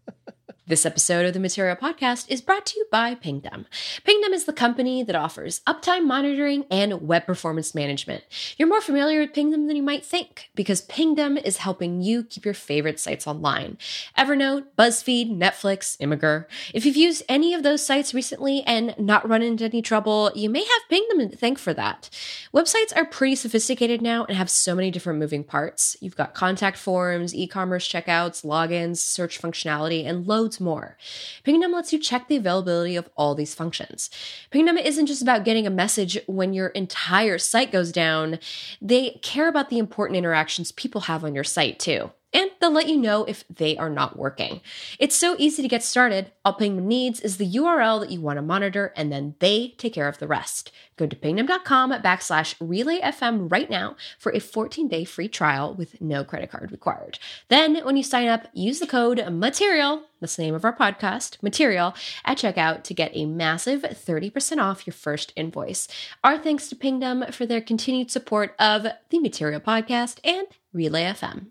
This 0.69 0.85
episode 0.85 1.25
of 1.25 1.33
the 1.33 1.39
Material 1.39 1.75
Podcast 1.75 2.29
is 2.29 2.41
brought 2.41 2.67
to 2.67 2.77
you 2.77 2.85
by 2.91 3.15
Pingdom. 3.15 3.65
Pingdom 4.03 4.33
is 4.33 4.45
the 4.45 4.53
company 4.53 5.01
that 5.01 5.15
offers 5.15 5.61
uptime 5.61 6.05
monitoring 6.05 6.63
and 6.69 7.07
web 7.07 7.25
performance 7.25 7.73
management. 7.73 8.23
You're 8.55 8.67
more 8.67 8.79
familiar 8.79 9.19
with 9.19 9.33
Pingdom 9.33 9.65
than 9.65 9.75
you 9.75 9.81
might 9.81 10.05
think 10.05 10.51
because 10.53 10.81
Pingdom 10.81 11.37
is 11.37 11.57
helping 11.57 12.03
you 12.03 12.23
keep 12.23 12.45
your 12.45 12.53
favorite 12.53 12.99
sites 12.99 13.25
online. 13.25 13.79
Evernote, 14.15 14.65
BuzzFeed, 14.77 15.35
Netflix, 15.35 15.97
Imgur. 15.97 16.45
If 16.71 16.85
you've 16.85 16.95
used 16.95 17.23
any 17.27 17.55
of 17.55 17.63
those 17.63 17.83
sites 17.83 18.13
recently 18.13 18.61
and 18.67 18.93
not 18.99 19.27
run 19.27 19.41
into 19.41 19.65
any 19.65 19.81
trouble, 19.81 20.31
you 20.35 20.51
may 20.51 20.63
have 20.63 20.81
Pingdom 20.87 21.31
to 21.31 21.35
thank 21.35 21.57
for 21.57 21.73
that. 21.73 22.11
Websites 22.53 22.95
are 22.95 23.05
pretty 23.05 23.33
sophisticated 23.33 24.03
now 24.03 24.23
and 24.25 24.37
have 24.37 24.51
so 24.51 24.75
many 24.75 24.91
different 24.91 25.17
moving 25.17 25.43
parts. 25.43 25.97
You've 25.99 26.15
got 26.15 26.35
contact 26.35 26.77
forms, 26.77 27.33
e-commerce 27.33 27.89
checkouts, 27.89 28.45
logins, 28.45 28.97
search 28.97 29.41
functionality, 29.41 30.05
and 30.05 30.27
loads 30.27 30.58
more. 30.59 30.97
Pingdom 31.43 31.71
lets 31.71 31.93
you 31.93 31.99
check 31.99 32.27
the 32.27 32.37
availability 32.37 32.95
of 32.95 33.09
all 33.15 33.35
these 33.35 33.55
functions. 33.55 34.09
Pingdom 34.51 34.77
isn't 34.77 35.07
just 35.07 35.21
about 35.21 35.45
getting 35.45 35.65
a 35.65 35.71
message 35.71 36.17
when 36.27 36.53
your 36.53 36.67
entire 36.69 37.37
site 37.37 37.71
goes 37.71 37.91
down, 37.91 38.39
they 38.81 39.19
care 39.21 39.47
about 39.47 39.69
the 39.69 39.79
important 39.79 40.17
interactions 40.17 40.71
people 40.71 41.01
have 41.01 41.23
on 41.23 41.35
your 41.35 41.43
site 41.43 41.79
too. 41.79 42.11
And 42.33 42.51
they'll 42.59 42.71
let 42.71 42.87
you 42.87 42.97
know 42.97 43.23
if 43.25 43.43
they 43.47 43.75
are 43.77 43.89
not 43.89 44.17
working. 44.17 44.61
It's 44.99 45.15
so 45.15 45.35
easy 45.39 45.61
to 45.61 45.67
get 45.67 45.83
started. 45.83 46.31
All 46.45 46.53
Pingdom 46.53 46.87
needs 46.87 47.19
is 47.19 47.37
the 47.37 47.51
URL 47.51 47.99
that 48.01 48.11
you 48.11 48.21
want 48.21 48.37
to 48.37 48.43
monitor, 48.43 48.93
and 48.95 49.11
then 49.11 49.35
they 49.39 49.73
take 49.77 49.93
care 49.93 50.07
of 50.07 50.19
the 50.19 50.27
rest. 50.27 50.71
Go 50.95 51.07
to 51.07 51.15
pingdom.com 51.15 51.91
backslash 51.91 52.55
relayfm 52.57 53.51
right 53.51 53.69
now 53.69 53.95
for 54.19 54.31
a 54.33 54.39
14 54.39 54.87
day 54.87 55.05
free 55.05 55.27
trial 55.27 55.73
with 55.73 55.99
no 56.01 56.23
credit 56.23 56.51
card 56.51 56.71
required. 56.71 57.17
Then, 57.47 57.77
when 57.83 57.97
you 57.97 58.03
sign 58.03 58.27
up, 58.27 58.47
use 58.53 58.79
the 58.79 58.87
code 58.87 59.17
MATERIAL, 59.17 60.03
that's 60.19 60.35
the 60.35 60.43
name 60.43 60.55
of 60.55 60.65
our 60.65 60.75
podcast, 60.75 61.41
Material, 61.41 61.95
at 62.25 62.37
checkout 62.37 62.83
to 62.83 62.93
get 62.93 63.11
a 63.13 63.25
massive 63.25 63.81
30% 63.81 64.61
off 64.61 64.85
your 64.85 64.93
first 64.93 65.33
invoice. 65.35 65.87
Our 66.23 66.37
thanks 66.37 66.67
to 66.69 66.75
Pingdom 66.75 67.31
for 67.31 67.45
their 67.45 67.61
continued 67.61 68.11
support 68.11 68.53
of 68.59 68.85
the 69.09 69.19
Material 69.19 69.61
Podcast 69.61 70.19
and 70.23 70.47
Relay 70.73 71.03
FM. 71.03 71.47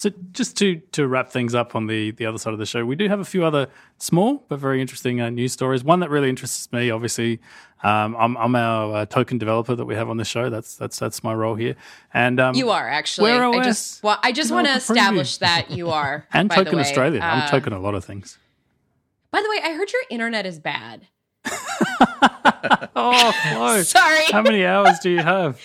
So 0.00 0.08
just 0.32 0.56
to 0.56 0.76
to 0.92 1.06
wrap 1.06 1.28
things 1.28 1.54
up 1.54 1.76
on 1.76 1.86
the 1.86 2.12
the 2.12 2.24
other 2.24 2.38
side 2.38 2.54
of 2.54 2.58
the 2.58 2.64
show, 2.64 2.86
we 2.86 2.96
do 2.96 3.06
have 3.08 3.20
a 3.20 3.24
few 3.24 3.44
other 3.44 3.68
small 3.98 4.42
but 4.48 4.58
very 4.58 4.80
interesting 4.80 5.20
uh, 5.20 5.28
news 5.28 5.52
stories. 5.52 5.84
One 5.84 6.00
that 6.00 6.08
really 6.08 6.30
interests 6.30 6.72
me, 6.72 6.90
obviously, 6.90 7.38
um, 7.82 8.16
I'm, 8.18 8.34
I'm 8.38 8.56
our 8.56 8.96
uh, 8.96 9.04
token 9.04 9.36
developer 9.36 9.74
that 9.76 9.84
we 9.84 9.94
have 9.96 10.08
on 10.08 10.16
the 10.16 10.24
show. 10.24 10.48
That's 10.48 10.74
that's 10.74 10.98
that's 10.98 11.22
my 11.22 11.34
role 11.34 11.54
here. 11.54 11.76
And 12.14 12.40
um, 12.40 12.54
You 12.54 12.70
are 12.70 12.88
actually. 12.88 13.30
Wear 13.30 13.44
I 13.44 13.58
OS 13.58 13.66
just, 13.66 14.02
well, 14.02 14.18
I 14.22 14.32
just 14.32 14.50
want 14.50 14.68
to 14.68 14.72
establish 14.72 15.36
that 15.36 15.70
you 15.76 15.90
are. 15.90 16.26
and 16.32 16.48
by 16.48 16.54
token. 16.64 16.78
Australia. 16.78 17.20
I'm 17.20 17.42
Uh, 17.42 17.48
token 17.48 17.74
a 17.74 17.78
lot 17.78 17.94
of 17.94 18.02
things. 18.02 18.38
By 19.30 19.42
the 19.42 19.50
way, 19.50 19.60
I 19.62 19.74
heard 19.74 19.92
your 19.92 20.02
internet 20.08 20.46
is 20.46 20.58
bad. 20.58 21.08
Oh, 22.96 23.32
Flo, 23.52 23.82
Sorry. 23.82 24.24
how 24.30 24.42
many 24.42 24.64
hours 24.64 24.98
do 24.98 25.10
you 25.10 25.18
have? 25.22 25.60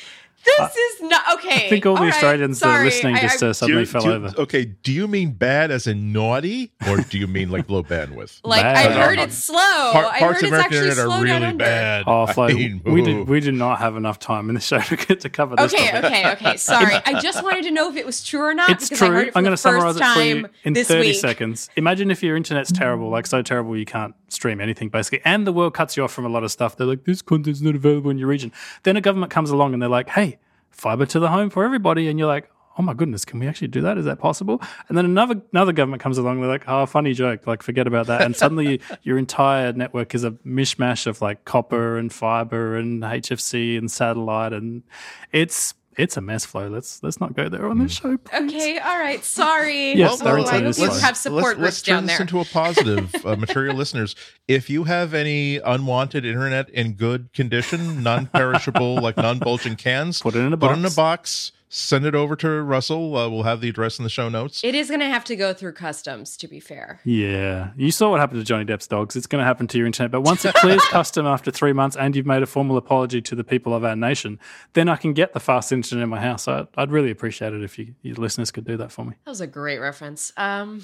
This 0.46 0.76
is 0.76 1.02
not 1.02 1.22
okay. 1.36 1.66
I 1.66 1.70
think 1.70 1.86
all 1.86 1.96
the 1.96 2.02
right, 2.04 2.14
Australians 2.14 2.60
that 2.60 2.70
are 2.70 2.86
listening 2.86 3.16
I- 3.16 3.22
just 3.22 3.41
uh, 3.43 3.52
suddenly 3.54 3.82
you- 3.82 3.86
fell 3.88 4.04
you- 4.04 4.12
over. 4.14 4.34
Okay, 4.41 4.66
do 4.66 4.91
you 4.93 5.08
mean 5.08 5.32
bad 5.32 5.72
as 5.72 5.88
in 5.88 6.14
naughty, 6.14 6.72
or 6.88 6.98
do 6.98 7.18
you 7.18 7.28
mean 7.28 7.50
like 7.50 7.70
low 7.70 7.84
bandwidth? 7.84 8.39
like 8.43 8.62
Bad. 8.62 8.91
I 8.91 9.06
heard 9.06 9.20
Uh, 9.20 9.24
it's 9.24 9.36
slow. 9.36 9.91
Part- 9.91 10.06
I 10.14 10.20
heard 10.20 10.38
of 10.38 10.43
it's 10.43 10.54
actually 10.54 10.91
slow 10.91 11.04
are 11.04 11.08
slowed 11.08 11.10
down 11.10 11.41
really 11.41 11.46
under. 11.46 11.66
bad. 11.66 12.04
Oh, 12.08 12.26
Flo, 12.28 12.46
I 12.46 12.54
mean, 12.54 12.82
we 12.86 13.02
did 13.02 13.28
we 13.28 13.39
did 13.39 13.54
not 13.56 13.80
have 13.80 13.96
enough 13.98 14.20
time 14.20 14.50
in 14.50 14.56
the 14.56 14.62
show 14.62 14.80
to 14.91 14.96
get 14.96 15.20
to 15.22 15.30
cover 15.30 15.56
this. 15.56 15.74
Okay, 15.74 15.88
topic. 15.91 16.06
okay, 16.06 16.32
okay. 16.34 16.58
Sorry. 16.72 16.96
I 17.06 17.20
just 17.20 17.43
wanted 17.43 17.64
to 17.64 17.72
know 17.72 17.89
if 17.89 17.96
it 17.98 18.06
was 18.06 18.24
true 18.24 18.41
or 18.41 18.54
not 18.54 18.70
It's 18.70 18.89
because 18.89 19.02
I 19.02 19.08
true. 19.08 19.16
heard 19.16 19.28
it 19.28 19.32
for 19.34 19.38
I'm 19.39 19.43
the 19.43 19.48
going 19.50 19.54
to 19.58 19.62
summarize 19.62 19.98
first 19.98 20.02
it 20.12 20.14
for 20.14 20.22
you 20.24 20.41
time 20.43 20.52
in 20.64 20.76
30 20.76 21.08
week. 21.08 21.16
seconds. 21.20 21.70
Imagine 21.76 22.12
if 22.12 22.22
your 22.24 22.36
internet's 22.38 22.72
terrible, 22.72 23.10
like 23.10 23.26
so 23.28 23.41
terrible 23.41 23.76
you 23.78 23.86
can't 23.86 24.14
stream 24.30 24.60
anything 24.62 24.89
basically, 24.89 25.22
and 25.26 25.46
the 25.48 25.54
world 25.54 25.74
cuts 25.74 25.96
you 25.98 26.04
off 26.04 26.12
from 26.14 26.26
a 26.26 26.30
lot 26.30 26.43
of 26.43 26.52
stuff. 26.52 26.76
They're 26.78 26.88
like, 26.88 27.04
this 27.06 27.22
content's 27.22 27.62
not 27.62 27.76
available 27.76 28.12
in 28.12 28.18
your 28.18 28.28
region. 28.28 28.52
Then 28.84 28.96
a 28.98 29.02
government 29.02 29.32
comes 29.32 29.50
along 29.50 29.74
and 29.74 29.82
they're 29.82 29.89
like, 29.89 30.10
hey, 30.10 30.34
fiber 30.76 31.05
to 31.07 31.19
the 31.19 31.30
home 31.30 31.49
for 31.49 31.63
everybody, 31.63 32.07
and 32.07 32.19
you're 32.19 32.28
like. 32.28 32.49
Oh 32.78 32.84
my 32.84 32.93
goodness! 32.93 33.23
Can 33.23 33.39
we 33.39 33.47
actually 33.47 33.69
do 33.69 33.80
that? 33.80 33.97
Is 33.97 34.03
that 34.03 34.19
possible? 34.19 34.61
And 34.89 34.97
then 34.97 35.05
another 35.05 35.41
another 35.53 35.71
government 35.71 36.03
comes 36.03 36.17
along. 36.17 36.41
They're 36.41 36.49
like, 36.49 36.65
"Oh, 36.67 36.86
funny 36.86 37.13
joke! 37.13 37.47
Like, 37.47 37.63
forget 37.63 37.88
about 37.88 38.07
that." 38.07 38.23
And 38.23 38.36
suddenly, 38.43 38.82
your 39.01 39.17
entire 39.17 39.71
network 39.71 40.13
is 40.13 40.26
a 40.26 40.32
mishmash 40.32 41.07
of 41.07 41.21
like 41.21 41.45
copper 41.45 41.97
and 41.97 42.11
fiber 42.11 42.76
and 42.76 43.01
HFC 43.01 43.78
and 43.78 43.89
satellite, 43.89 44.51
and 44.51 44.84
it's 45.32 45.73
it's 45.98 46.18
a 46.18 46.22
mess. 46.22 46.46
Flo. 46.46 46.68
Let's 46.68 47.02
let's 47.04 47.20
not 47.20 47.34
go 47.36 47.50
there 47.50 47.68
on 47.68 47.80
this 47.80 47.93
show. 47.93 48.18
please. 48.18 48.52
Okay, 48.54 48.78
all 48.80 48.98
right. 49.00 49.24
Sorry. 49.24 49.93
Yes, 49.93 50.22
Well, 50.22 50.30
our 50.34 50.38
I 50.38 50.41
internet 50.41 50.62
hope 50.64 50.70
is 50.72 50.80
you 50.80 50.86
slow. 50.88 51.00
have 51.00 51.18
support 51.18 51.43
let's, 51.43 51.56
groups 51.56 51.62
let's 51.64 51.82
turn 51.82 51.96
down 51.96 52.06
this 52.06 52.14
there. 52.18 52.22
into 52.22 52.39
a 52.39 52.46
positive. 52.46 53.26
uh, 53.26 53.36
material 53.38 53.76
listeners, 53.76 54.16
if 54.48 54.70
you 54.70 54.84
have 54.86 55.14
any 55.14 55.58
unwanted 55.58 56.26
internet 56.26 56.70
in 56.70 56.93
good 56.93 57.32
condition, 57.34 58.04
non-perishable, 58.04 58.96
like 59.02 59.18
non-bulging 59.18 59.76
cans, 59.76 60.22
Put 60.22 60.36
it 60.36 60.39
in 60.39 60.54
a 60.54 60.58
Put 60.58 60.72
it 60.72 60.78
in 60.78 60.86
a 60.86 60.91
box. 60.91 61.52
Box. 61.76 61.84
Send 61.84 62.05
it 62.05 62.15
over 62.15 62.36
to 62.38 62.61
Russell. 62.61 63.15
Uh, 63.15 63.30
we'll 63.30 63.43
have 63.43 63.61
the 63.61 63.69
address 63.69 63.99
in 63.99 64.03
the 64.03 64.09
show 64.09 64.30
notes. 64.30 64.63
it 64.63 64.76
is 64.76 64.88
going 64.88 64.99
to 65.01 65.07
have 65.07 65.23
to 65.26 65.36
go 65.36 65.53
through 65.53 65.73
customs, 65.73 66.38
to 66.38 66.47
be 66.47 66.59
fair. 66.59 66.99
Yeah, 67.03 67.71
you 67.76 67.91
saw 67.91 68.11
what 68.11 68.19
happened 68.19 68.39
to 68.39 68.45
Johnny 68.45 68.65
Depp's 68.65 68.88
dogs. 68.88 69.15
It's 69.15 69.28
going 69.28 69.41
to 69.41 69.45
happen 69.45 69.67
to 69.67 69.78
your 69.78 69.86
internet. 69.88 70.11
But 70.11 70.21
once 70.21 70.45
it 70.45 70.55
clears 70.55 70.84
custom 70.89 71.26
after 71.26 71.51
three 71.51 71.73
months 71.73 71.95
and 71.95 72.15
you've 72.15 72.26
made 72.26 72.43
a 72.43 72.45
formal 72.47 72.78
apology 72.78 73.21
to 73.21 73.36
the 73.36 73.43
people 73.43 73.73
of 73.73 73.84
our 73.84 73.95
nation, 73.95 74.39
then 74.73 74.89
I 74.89 74.95
can 74.95 75.13
get 75.13 75.34
the 75.34 75.39
fast 75.39 75.71
internet 75.71 76.03
in 76.03 76.09
my 76.09 76.21
house. 76.21 76.47
I, 76.47 76.67
I'd 76.78 76.91
really 76.91 77.11
appreciate 77.11 77.53
it 77.53 77.63
if 77.63 77.78
you, 77.78 77.95
your 78.01 78.15
listeners 78.15 78.51
could 78.51 78.65
do 78.65 78.78
that 78.78 78.91
for 78.91 79.05
me. 79.05 79.13
That 79.26 79.32
was 79.32 79.41
a 79.41 79.47
great 79.47 79.80
reference. 79.80 80.32
Um, 80.38 80.84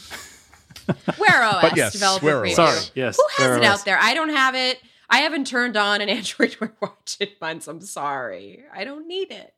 Wear 1.17 1.43
OS 1.43 1.57
But 1.61 1.77
yes, 1.77 1.93
developer 1.93 2.25
Wear. 2.25 2.45
OS. 2.45 2.55
Sorry, 2.55 2.79
yes. 2.95 3.17
Who 3.17 3.43
has 3.43 3.57
it 3.57 3.63
it 3.63 3.65
out 3.65 3.85
there? 3.85 3.97
I 3.99 4.13
don't 4.13 4.29
have 4.29 4.55
it. 4.55 4.79
I 5.09 5.19
haven't 5.19 5.45
turned 5.47 5.75
on 5.75 6.01
an 6.01 6.09
Android 6.17 6.55
Wear 6.59 6.73
Watch 6.81 7.17
in 7.19 7.27
months. 7.41 7.67
I'm 7.67 7.81
sorry. 7.81 8.63
I 8.73 8.83
don't 8.83 9.07
need 9.07 9.31
it. 9.31 9.53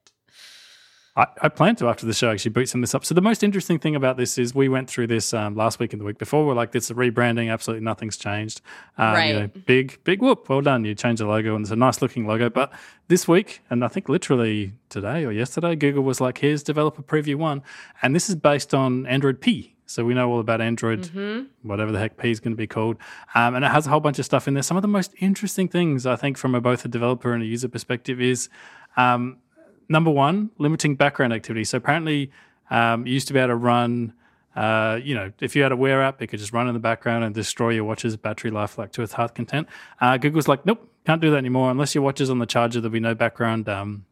I, 1.15 1.27
I, 1.43 1.49
plan 1.49 1.75
to 1.75 1.89
after 1.89 2.07
the 2.07 2.13
show 2.13 2.31
actually 2.31 2.51
boot 2.51 2.69
some 2.69 2.79
of 2.79 2.83
this 2.83 2.95
up. 2.95 3.05
So 3.05 3.13
the 3.13 3.21
most 3.21 3.43
interesting 3.43 3.77
thing 3.77 3.95
about 3.95 4.17
this 4.17 4.39
is 4.39 4.55
we 4.55 4.67
went 4.67 4.89
through 4.89 5.07
this 5.07 5.31
um, 5.31 5.55
last 5.55 5.79
week 5.79 5.93
and 5.93 6.01
the 6.01 6.05
week 6.05 6.17
before. 6.17 6.45
We're 6.45 6.55
like, 6.55 6.73
it's 6.73 6.89
a 6.89 6.95
rebranding. 6.95 7.51
Absolutely 7.51 7.83
nothing's 7.85 8.17
changed. 8.17 8.61
Um, 8.97 9.13
right. 9.13 9.27
You 9.27 9.39
know, 9.41 9.47
big, 9.47 10.03
big 10.03 10.21
whoop. 10.21 10.49
Well 10.49 10.61
done. 10.61 10.85
You 10.85 10.95
changed 10.95 11.21
the 11.21 11.27
logo 11.27 11.55
and 11.55 11.63
it's 11.63 11.71
a 11.71 11.75
nice 11.75 12.01
looking 12.01 12.25
logo. 12.25 12.49
But 12.49 12.73
this 13.09 13.27
week, 13.27 13.61
and 13.69 13.85
I 13.85 13.89
think 13.89 14.09
literally 14.09 14.73
today 14.89 15.23
or 15.23 15.31
yesterday, 15.31 15.75
Google 15.75 16.03
was 16.03 16.19
like, 16.19 16.39
here's 16.39 16.63
developer 16.63 17.03
preview 17.03 17.35
one. 17.35 17.61
And 18.01 18.15
this 18.15 18.27
is 18.27 18.35
based 18.35 18.73
on 18.73 19.05
Android 19.05 19.39
P. 19.39 19.75
So 19.85 20.03
we 20.03 20.15
know 20.15 20.31
all 20.31 20.39
about 20.39 20.61
Android, 20.61 21.01
mm-hmm. 21.01 21.43
whatever 21.61 21.91
the 21.91 21.99
heck 21.99 22.17
P 22.17 22.31
is 22.31 22.39
going 22.39 22.53
to 22.53 22.57
be 22.57 22.65
called. 22.65 22.97
Um, 23.35 23.53
and 23.53 23.63
it 23.63 23.69
has 23.69 23.85
a 23.85 23.91
whole 23.91 23.99
bunch 23.99 24.17
of 24.17 24.25
stuff 24.25 24.47
in 24.47 24.55
there. 24.55 24.63
Some 24.63 24.77
of 24.77 24.81
the 24.81 24.87
most 24.87 25.13
interesting 25.19 25.67
things, 25.67 26.07
I 26.07 26.15
think, 26.15 26.37
from 26.37 26.55
a, 26.55 26.61
both 26.61 26.83
a 26.85 26.87
developer 26.87 27.33
and 27.33 27.43
a 27.43 27.45
user 27.45 27.67
perspective 27.67 28.19
is 28.19 28.49
um, 28.97 29.37
number 29.93 30.11
one, 30.11 30.49
limiting 30.57 30.97
background 30.97 31.31
activity. 31.31 31.63
So 31.63 31.77
apparently, 31.77 32.31
um, 32.69 33.07
you 33.07 33.13
used 33.13 33.27
to 33.27 33.33
be 33.33 33.39
able 33.39 33.49
to 33.49 33.55
run. 33.55 34.13
Uh, 34.55 34.99
you 35.01 35.15
know, 35.15 35.31
if 35.39 35.55
you 35.55 35.63
had 35.63 35.71
a 35.71 35.75
Wear 35.75 36.03
app, 36.03 36.21
it 36.21 36.27
could 36.27 36.39
just 36.39 36.53
run 36.53 36.67
in 36.67 36.73
the 36.73 36.79
background 36.79 37.23
and 37.23 37.33
destroy 37.33 37.69
your 37.69 37.85
watch's 37.85 38.17
battery 38.17 38.51
life 38.51 38.77
like 38.77 38.91
to 38.91 39.01
its 39.01 39.13
heart 39.13 39.33
content. 39.33 39.67
Uh, 39.99 40.17
Google's 40.17 40.47
like, 40.47 40.63
nope, 40.65 40.91
can't 41.05 41.21
do 41.21 41.31
that 41.31 41.37
anymore. 41.37 41.71
Unless 41.71 41.95
your 41.95 42.03
watch 42.03 42.21
is 42.21 42.29
on 42.29 42.37
the 42.39 42.45
charger, 42.45 42.79
there'll 42.79 42.91
be 42.91 42.99
no 42.99 43.15
background 43.15 43.67
um, 43.67 44.05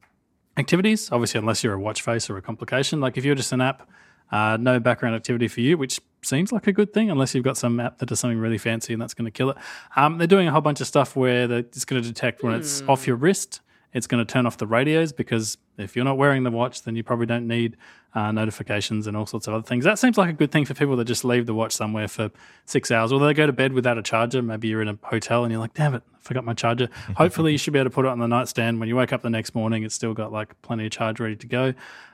activities. 0.58 1.12
Obviously, 1.12 1.38
unless 1.40 1.64
you're 1.64 1.74
a 1.74 1.80
watch 1.80 2.02
face 2.02 2.30
or 2.30 2.38
a 2.38 2.42
complication. 2.42 3.02
Like 3.02 3.18
if 3.18 3.26
you're 3.26 3.36
just 3.36 3.52
an 3.52 3.62
app, 3.62 3.88
uh, 4.32 4.58
no 4.60 4.80
background 4.80 5.16
activity 5.16 5.48
for 5.48 5.62
you, 5.62 5.78
which 5.78 6.00
seems 6.24 6.52
like 6.52 6.66
a 6.66 6.72
good 6.72 6.92
thing, 6.92 7.12
unless 7.12 7.36
you've 7.36 7.44
got 7.44 7.58
some 7.58 7.80
app 7.80 8.00
that 8.00 8.08
does 8.08 8.20
something 8.20 8.40
really 8.40 8.58
fancy 8.58 8.94
and 8.94 9.02
that's 9.02 9.14
going 9.14 9.26
to 9.26 9.32
kill 9.32 9.52
it. 9.52 9.58
Um, 9.96 10.18
they're 10.18 10.28
doing 10.28 10.48
a 10.48 10.52
whole 10.52 10.62
bunch 10.62 10.82
of 10.82 10.88
stuff 10.88 11.16
where 11.16 11.52
it's 11.52 11.86
going 11.86 12.02
to 12.02 12.08
detect 12.08 12.42
when 12.42 12.54
mm. 12.54 12.60
it's 12.60 12.82
off 12.88 13.06
your 13.06 13.16
wrist 13.16 13.62
it's 13.94 14.08
going 14.08 14.26
to 14.26 14.32
turn 14.32 14.46
off 14.46 14.58
the 14.58 14.68
radios 14.68 15.12
because 15.12 15.58
if 15.78 15.96
you're 15.96 16.06
not 16.06 16.18
wearing 16.18 16.44
the 16.44 16.52
watch, 16.52 16.84
then 16.84 16.96
you 16.96 17.04
probably 17.04 17.26
don't 17.26 17.48
need 17.48 17.76
uh, 18.14 18.32
notifications 18.32 19.08
and 19.08 19.16
all 19.18 19.26
sorts 19.26 19.48
of 19.48 19.54
other 19.54 19.64
things. 19.64 19.84
That 19.84 20.00
seems 20.00 20.18
like 20.18 20.30
a 20.30 20.34
good 20.34 20.52
thing 20.52 20.66
for 20.66 20.74
people 20.74 20.96
that 20.98 21.06
just 21.06 21.26
leave 21.26 21.46
the 21.46 21.54
watch 21.54 21.74
somewhere 21.74 22.08
for 22.08 22.32
six 22.66 22.92
hours, 22.92 23.12
or 23.12 23.20
they 23.20 23.34
go 23.34 23.46
to 23.46 23.54
bed 23.54 23.74
without 23.74 23.98
a 23.98 24.02
charger. 24.02 24.42
Maybe 24.42 24.68
you're 24.68 24.82
in 24.82 24.88
a 24.88 24.98
hotel 25.04 25.44
and 25.44 25.52
you're 25.52 25.62
like, 25.62 25.74
damn 25.74 25.94
it, 25.94 26.04
I 26.14 26.18
forgot 26.20 26.46
my 26.46 26.54
charger. 26.54 26.90
Hopefully, 27.16 27.52
you 27.52 27.58
should 27.58 27.74
be 27.74 27.80
able 27.80 27.90
to 27.90 27.94
put 27.94 28.06
it 28.06 28.10
on 28.10 28.20
the 28.20 28.28
nightstand. 28.28 28.80
When 28.80 28.88
you 28.88 28.96
wake 28.96 29.14
up 29.14 29.22
the 29.22 29.30
next 29.30 29.56
morning, 29.56 29.84
it's 29.84 29.96
still 29.96 30.14
got 30.14 30.32
like 30.32 30.62
plenty 30.62 30.86
of 30.86 30.92
charge 30.92 31.20
ready 31.20 31.36
to 31.38 31.48
go. 31.48 31.74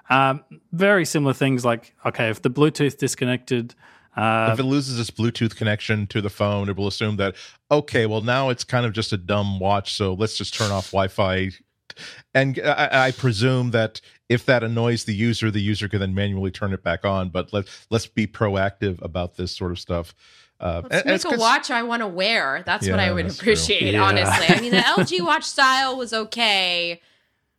Um, 0.09 0.43
very 0.71 1.05
similar 1.05 1.33
things 1.33 1.65
like, 1.65 1.93
okay, 2.05 2.29
if 2.29 2.41
the 2.41 2.49
Bluetooth 2.49 2.97
disconnected, 2.97 3.75
uh, 4.15 4.49
if 4.51 4.59
it 4.59 4.63
loses 4.63 4.99
its 4.99 5.11
Bluetooth 5.11 5.55
connection 5.55 6.07
to 6.07 6.21
the 6.21 6.29
phone, 6.29 6.69
it 6.69 6.75
will 6.75 6.87
assume 6.87 7.17
that 7.17 7.35
okay, 7.69 8.07
well 8.07 8.21
now 8.21 8.49
it's 8.49 8.63
kind 8.63 8.85
of 8.85 8.93
just 8.93 9.13
a 9.13 9.17
dumb 9.17 9.59
watch, 9.59 9.93
so 9.93 10.13
let's 10.13 10.35
just 10.35 10.55
turn 10.55 10.71
off 10.71 10.91
Wi-Fi 10.91 11.51
and 12.33 12.59
I, 12.63 13.07
I, 13.07 13.11
presume 13.11 13.71
that 13.71 14.01
if 14.29 14.45
that 14.45 14.63
annoys 14.63 15.05
the 15.05 15.13
user, 15.13 15.51
the 15.51 15.61
user 15.61 15.87
can 15.87 15.99
then 15.99 16.13
manually 16.13 16.51
turn 16.51 16.73
it 16.73 16.83
back 16.83 17.05
on. 17.05 17.29
But 17.29 17.53
let 17.53 17.65
let's 17.89 18.07
be 18.07 18.27
proactive 18.27 19.01
about 19.01 19.37
this 19.37 19.55
sort 19.55 19.71
of 19.71 19.79
stuff. 19.79 20.13
Uh, 20.59 20.81
let's 20.89 21.25
make 21.25 21.33
a 21.33 21.39
watch 21.39 21.69
I 21.69 21.83
want 21.83 22.01
to 22.01 22.07
wear. 22.07 22.63
That's 22.65 22.87
yeah, 22.87 22.93
what 22.93 22.99
I 22.99 23.11
would 23.11 23.29
appreciate, 23.29 23.93
yeah. 23.93 24.01
honestly. 24.01 24.55
I 24.55 24.59
mean, 24.59 24.71
the 24.71 24.77
LG 24.97 25.23
watch 25.23 25.43
style 25.43 25.97
was 25.97 26.13
okay. 26.13 27.01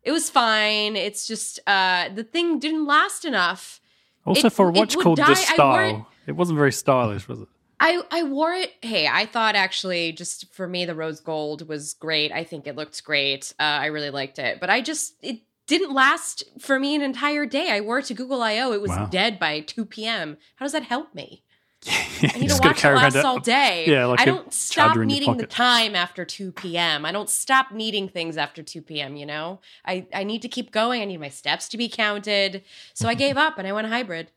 It 0.02 0.12
was 0.12 0.30
fine. 0.30 0.96
It's 0.96 1.26
just 1.26 1.60
uh, 1.66 2.08
the 2.08 2.24
thing 2.24 2.58
didn't 2.58 2.86
last 2.86 3.24
enough. 3.24 3.80
Also, 4.24 4.48
it, 4.48 4.52
for 4.52 4.68
a 4.68 4.72
watch 4.72 4.96
called 4.96 5.18
die. 5.18 5.28
the 5.28 5.34
style, 5.34 6.08
it 6.26 6.32
wasn't 6.32 6.58
very 6.58 6.72
stylish, 6.72 7.28
was 7.28 7.40
it? 7.40 7.48
I 7.80 8.02
I 8.10 8.22
wore 8.24 8.52
it. 8.52 8.72
Hey, 8.82 9.06
I 9.06 9.26
thought 9.26 9.54
actually 9.54 10.12
just 10.12 10.52
for 10.52 10.66
me 10.66 10.84
the 10.84 10.94
rose 10.94 11.20
gold 11.20 11.68
was 11.68 11.94
great. 11.94 12.32
I 12.32 12.44
think 12.44 12.66
it 12.66 12.76
looked 12.76 13.02
great. 13.04 13.52
Uh, 13.58 13.62
I 13.62 13.86
really 13.86 14.10
liked 14.10 14.38
it, 14.38 14.60
but 14.60 14.70
I 14.70 14.80
just 14.80 15.14
it 15.22 15.40
didn't 15.66 15.92
last 15.92 16.44
for 16.58 16.78
me 16.78 16.94
an 16.94 17.02
entire 17.02 17.46
day. 17.46 17.70
I 17.70 17.80
wore 17.80 18.00
it 18.00 18.06
to 18.06 18.14
Google 18.14 18.42
I/O. 18.42 18.72
It 18.72 18.80
was 18.80 18.90
wow. 18.90 19.06
dead 19.06 19.38
by 19.38 19.60
two 19.60 19.84
p.m. 19.84 20.38
How 20.56 20.64
does 20.64 20.72
that 20.72 20.84
help 20.84 21.14
me? 21.14 21.44
I 21.86 22.38
need 22.38 22.50
to 22.50 22.58
watch 22.60 22.84
it 22.84 22.94
last 22.94 23.16
all 23.16 23.38
day. 23.38 23.84
Yeah, 23.88 24.06
like 24.06 24.20
I 24.20 24.24
don't 24.24 24.52
stop 24.52 24.96
needing 24.96 25.36
the 25.36 25.46
time 25.46 25.94
after 25.94 26.24
2 26.24 26.52
p.m. 26.52 27.04
I 27.04 27.12
don't 27.12 27.30
stop 27.30 27.70
needing 27.70 28.08
things 28.08 28.36
after 28.36 28.62
2 28.62 28.82
p.m., 28.82 29.14
you 29.14 29.24
know? 29.24 29.60
I, 29.86 30.06
I 30.12 30.24
need 30.24 30.42
to 30.42 30.48
keep 30.48 30.72
going. 30.72 31.00
I 31.02 31.04
need 31.04 31.20
my 31.20 31.28
steps 31.28 31.68
to 31.68 31.76
be 31.76 31.88
counted. 31.88 32.64
So 32.94 33.08
I 33.08 33.14
gave 33.24 33.36
up 33.36 33.58
and 33.58 33.68
I 33.68 33.72
went 33.72 33.86
hybrid. 33.86 34.32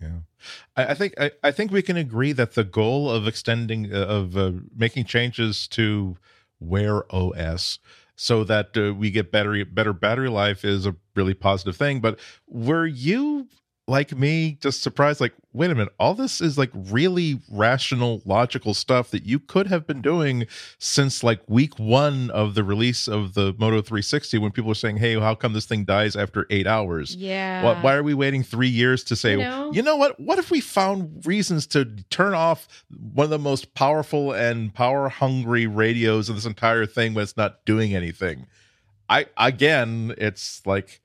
Yeah. 0.00 0.20
I, 0.76 0.86
I 0.86 0.94
think 0.94 1.14
I, 1.18 1.30
I, 1.42 1.50
think 1.50 1.70
we 1.70 1.82
can 1.82 1.96
agree 1.96 2.32
that 2.32 2.54
the 2.54 2.64
goal 2.64 3.10
of 3.10 3.26
extending 3.26 3.92
uh, 3.92 3.98
of 3.98 4.36
uh, 4.36 4.52
making 4.76 5.04
changes 5.04 5.68
to 5.68 6.16
Wear 6.60 7.04
OS 7.14 7.78
so 8.16 8.42
that 8.44 8.76
uh, 8.76 8.94
we 8.94 9.10
get 9.10 9.30
better 9.30 9.64
better 9.64 9.92
battery 9.92 10.28
life 10.28 10.64
is 10.64 10.86
a 10.86 10.96
really 11.14 11.34
positive 11.34 11.76
thing. 11.76 12.00
But 12.00 12.18
were 12.46 12.86
you 12.86 13.48
like 13.88 14.16
me 14.16 14.58
just 14.60 14.82
surprised 14.82 15.20
like 15.20 15.34
wait 15.52 15.70
a 15.70 15.74
minute 15.74 15.92
all 15.98 16.14
this 16.14 16.40
is 16.40 16.58
like 16.58 16.70
really 16.74 17.40
rational 17.50 18.22
logical 18.24 18.74
stuff 18.74 19.10
that 19.10 19.24
you 19.24 19.38
could 19.38 19.66
have 19.66 19.86
been 19.86 20.02
doing 20.02 20.46
since 20.78 21.22
like 21.24 21.40
week 21.48 21.78
one 21.78 22.30
of 22.30 22.54
the 22.54 22.62
release 22.62 23.08
of 23.08 23.34
the 23.34 23.54
moto 23.58 23.80
360 23.80 24.38
when 24.38 24.52
people 24.52 24.70
are 24.70 24.74
saying 24.74 24.96
hey 24.98 25.18
how 25.18 25.34
come 25.34 25.52
this 25.52 25.66
thing 25.66 25.84
dies 25.84 26.16
after 26.16 26.46
eight 26.50 26.66
hours? 26.66 27.16
Yeah. 27.16 27.62
Why, 27.62 27.82
why 27.82 27.94
are 27.94 28.02
we 28.02 28.14
waiting 28.14 28.42
three 28.42 28.68
years 28.68 29.02
to 29.04 29.16
say 29.16 29.32
you 29.32 29.38
know? 29.38 29.72
you 29.72 29.82
know 29.82 29.96
what? 29.96 30.18
What 30.20 30.38
if 30.38 30.50
we 30.50 30.60
found 30.60 31.26
reasons 31.26 31.66
to 31.68 31.84
turn 32.10 32.34
off 32.34 32.68
one 33.12 33.24
of 33.24 33.30
the 33.30 33.38
most 33.38 33.74
powerful 33.74 34.32
and 34.32 34.72
power 34.74 35.08
hungry 35.08 35.66
radios 35.66 36.28
of 36.28 36.36
this 36.36 36.46
entire 36.46 36.86
thing 36.86 37.14
when 37.14 37.22
it's 37.22 37.36
not 37.36 37.64
doing 37.64 37.94
anything? 37.94 38.46
I 39.08 39.26
again 39.36 40.14
it's 40.18 40.64
like 40.66 41.00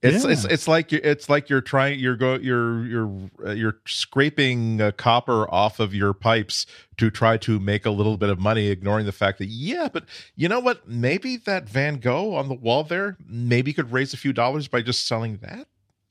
it's 0.00 0.24
yeah. 0.24 0.30
it's 0.30 0.44
it's 0.44 0.68
like 0.68 0.92
you 0.92 1.00
it's 1.02 1.28
like 1.28 1.48
you're 1.48 1.60
trying 1.60 1.98
you're 1.98 2.16
go 2.16 2.34
you're 2.36 2.86
you're 2.86 3.30
uh, 3.44 3.50
you're 3.50 3.78
scraping 3.86 4.80
uh, 4.80 4.92
copper 4.92 5.52
off 5.52 5.80
of 5.80 5.92
your 5.92 6.12
pipes 6.12 6.66
to 6.98 7.10
try 7.10 7.36
to 7.38 7.58
make 7.58 7.84
a 7.84 7.90
little 7.90 8.16
bit 8.16 8.28
of 8.28 8.38
money, 8.38 8.68
ignoring 8.68 9.06
the 9.06 9.12
fact 9.12 9.38
that 9.38 9.46
yeah, 9.46 9.88
but 9.92 10.04
you 10.36 10.48
know 10.48 10.60
what? 10.60 10.88
Maybe 10.88 11.36
that 11.38 11.68
Van 11.68 11.96
Gogh 11.96 12.34
on 12.34 12.48
the 12.48 12.54
wall 12.54 12.84
there 12.84 13.16
maybe 13.26 13.72
could 13.72 13.90
raise 13.90 14.14
a 14.14 14.16
few 14.16 14.32
dollars 14.32 14.68
by 14.68 14.82
just 14.82 15.06
selling 15.06 15.38
that. 15.38 15.66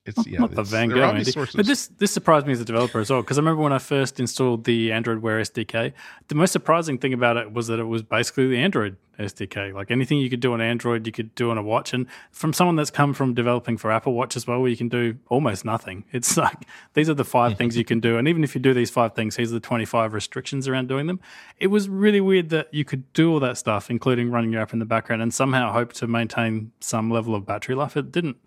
It's 0.07 0.25
yeah, 0.25 0.39
not 0.39 0.51
the 0.51 0.63
Van 0.63 0.89
Gogh, 0.89 1.21
but 1.55 1.65
this 1.65 1.87
this 1.97 2.11
surprised 2.11 2.47
me 2.47 2.53
as 2.53 2.61
a 2.61 2.65
developer 2.65 2.99
as 2.99 3.09
well 3.09 3.21
because 3.21 3.37
I 3.37 3.41
remember 3.41 3.61
when 3.61 3.73
I 3.73 3.79
first 3.79 4.19
installed 4.19 4.63
the 4.63 4.91
Android 4.91 5.19
Wear 5.19 5.39
SDK, 5.41 5.93
the 6.29 6.35
most 6.35 6.51
surprising 6.51 6.97
thing 6.97 7.13
about 7.13 7.37
it 7.37 7.51
was 7.51 7.67
that 7.67 7.79
it 7.79 7.85
was 7.85 8.03
basically 8.03 8.47
the 8.47 8.57
Android 8.57 8.95
SDK. 9.19 9.73
Like 9.73 9.91
anything 9.91 10.19
you 10.19 10.29
could 10.29 10.39
do 10.39 10.53
on 10.53 10.61
Android, 10.61 11.05
you 11.05 11.11
could 11.11 11.33
do 11.35 11.51
on 11.51 11.57
a 11.57 11.63
watch. 11.63 11.93
And 11.93 12.07
from 12.31 12.53
someone 12.53 12.75
that's 12.75 12.91
come 12.91 13.13
from 13.13 13.33
developing 13.33 13.77
for 13.77 13.91
Apple 13.91 14.13
Watch 14.13 14.35
as 14.35 14.47
well, 14.47 14.61
where 14.61 14.69
you 14.69 14.77
can 14.77 14.89
do 14.89 15.17
almost 15.29 15.65
nothing. 15.65 16.05
It's 16.17 16.35
like 16.35 16.65
these 16.93 17.09
are 17.09 17.13
the 17.13 17.25
five 17.25 17.57
things 17.57 17.77
you 17.77 17.85
can 17.85 17.99
do, 17.99 18.17
and 18.17 18.27
even 18.27 18.43
if 18.43 18.55
you 18.55 18.61
do 18.61 18.73
these 18.73 18.89
five 18.89 19.13
things, 19.13 19.35
here's 19.35 19.51
the 19.51 19.59
twenty 19.59 19.85
five 19.85 20.13
restrictions 20.13 20.67
around 20.67 20.87
doing 20.87 21.05
them. 21.05 21.19
It 21.59 21.67
was 21.67 21.87
really 21.89 22.21
weird 22.21 22.49
that 22.49 22.73
you 22.73 22.83
could 22.83 23.11
do 23.13 23.31
all 23.31 23.39
that 23.41 23.57
stuff, 23.57 23.91
including 23.91 24.31
running 24.31 24.51
your 24.51 24.61
app 24.61 24.73
in 24.73 24.79
the 24.79 24.85
background, 24.85 25.21
and 25.21 25.31
somehow 25.31 25.71
hope 25.71 25.93
to 25.93 26.07
maintain 26.07 26.71
some 26.79 27.11
level 27.11 27.35
of 27.35 27.45
battery 27.45 27.75
life. 27.75 27.95
It 27.95 28.11
didn't 28.11 28.37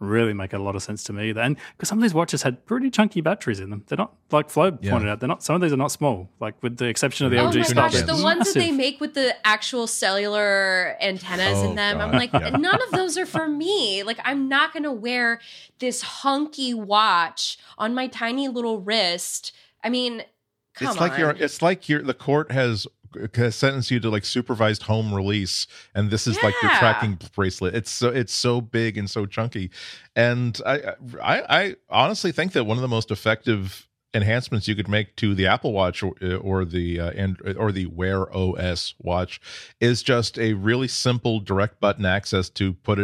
really 0.00 0.32
make 0.32 0.52
a 0.52 0.58
lot 0.58 0.76
of 0.76 0.82
sense 0.82 1.02
to 1.04 1.12
me. 1.12 1.30
and 1.30 1.56
because 1.76 1.88
some 1.88 1.98
of 1.98 2.02
these 2.02 2.14
watches 2.14 2.42
had 2.42 2.64
pretty 2.66 2.90
chunky 2.90 3.20
batteries 3.20 3.60
in 3.60 3.70
them. 3.70 3.84
They're 3.86 3.98
not 3.98 4.14
like 4.30 4.50
Flo 4.50 4.76
yeah. 4.80 4.92
pointed 4.92 5.08
out. 5.08 5.20
They're 5.20 5.28
not. 5.28 5.42
Some 5.42 5.56
of 5.56 5.62
these 5.62 5.72
are 5.72 5.76
not 5.76 5.90
small. 5.90 6.30
Like 6.40 6.62
with 6.62 6.76
the 6.76 6.86
exception 6.86 7.26
of 7.26 7.32
the 7.32 7.38
oh 7.38 7.50
LG 7.50 7.74
my 7.74 7.88
gosh, 7.88 8.02
the 8.02 8.22
ones 8.22 8.52
that 8.52 8.58
they 8.58 8.70
make 8.70 9.00
with 9.00 9.14
the 9.14 9.34
actual 9.46 9.86
cellular 9.86 10.96
antennas 11.00 11.58
oh, 11.58 11.70
in 11.70 11.76
them. 11.76 11.98
God. 11.98 12.08
I'm 12.08 12.12
like, 12.12 12.32
yeah. 12.32 12.50
none 12.50 12.80
of 12.82 12.90
those 12.92 13.18
are 13.18 13.26
for 13.38 13.48
me. 13.48 14.02
Like, 14.02 14.18
I'm 14.24 14.48
not 14.48 14.72
going 14.72 14.84
to 14.84 14.92
wear 14.92 15.40
this 15.78 16.02
hunky 16.02 16.74
watch 16.74 17.58
on 17.76 17.94
my 17.94 18.06
tiny 18.06 18.48
little 18.48 18.80
wrist. 18.80 19.52
I 19.82 19.88
mean. 19.88 20.24
Come 20.74 20.88
it's 20.88 21.00
like 21.00 21.12
on. 21.12 21.18
you're. 21.18 21.30
It's 21.30 21.60
like 21.60 21.88
you're. 21.88 22.02
The 22.02 22.14
court 22.14 22.52
has 22.52 22.86
sentence 23.50 23.90
you 23.90 24.00
to 24.00 24.10
like 24.10 24.24
supervised 24.24 24.84
home 24.84 25.14
release 25.14 25.66
and 25.94 26.10
this 26.10 26.26
is 26.26 26.36
yeah. 26.36 26.46
like 26.46 26.54
your 26.62 26.70
tracking 26.72 27.18
bracelet. 27.34 27.74
It's 27.74 27.90
so 27.90 28.08
it's 28.08 28.34
so 28.34 28.60
big 28.60 28.96
and 28.96 29.08
so 29.08 29.26
chunky. 29.26 29.70
And 30.16 30.60
I, 30.66 30.94
I 31.22 31.42
i 31.48 31.76
honestly 31.88 32.32
think 32.32 32.52
that 32.52 32.64
one 32.64 32.76
of 32.76 32.82
the 32.82 32.88
most 32.88 33.10
effective 33.10 33.88
enhancements 34.14 34.66
you 34.66 34.74
could 34.74 34.88
make 34.88 35.14
to 35.16 35.34
the 35.34 35.46
Apple 35.46 35.72
Watch 35.72 36.02
or, 36.02 36.14
eh, 36.22 36.34
or 36.34 36.64
the 36.64 36.98
eh, 36.98 37.02
uh, 37.02 37.10
and 37.10 37.38
eh, 37.44 37.52
or 37.56 37.72
the 37.72 37.86
Wear 37.86 38.34
OS 38.34 38.94
watch 38.98 39.40
is 39.80 40.02
just 40.02 40.38
a 40.38 40.54
really 40.54 40.88
simple 40.88 41.40
direct 41.40 41.78
button 41.78 42.06
access 42.06 42.48
to 42.50 42.72
put 42.72 42.98
it 42.98 43.02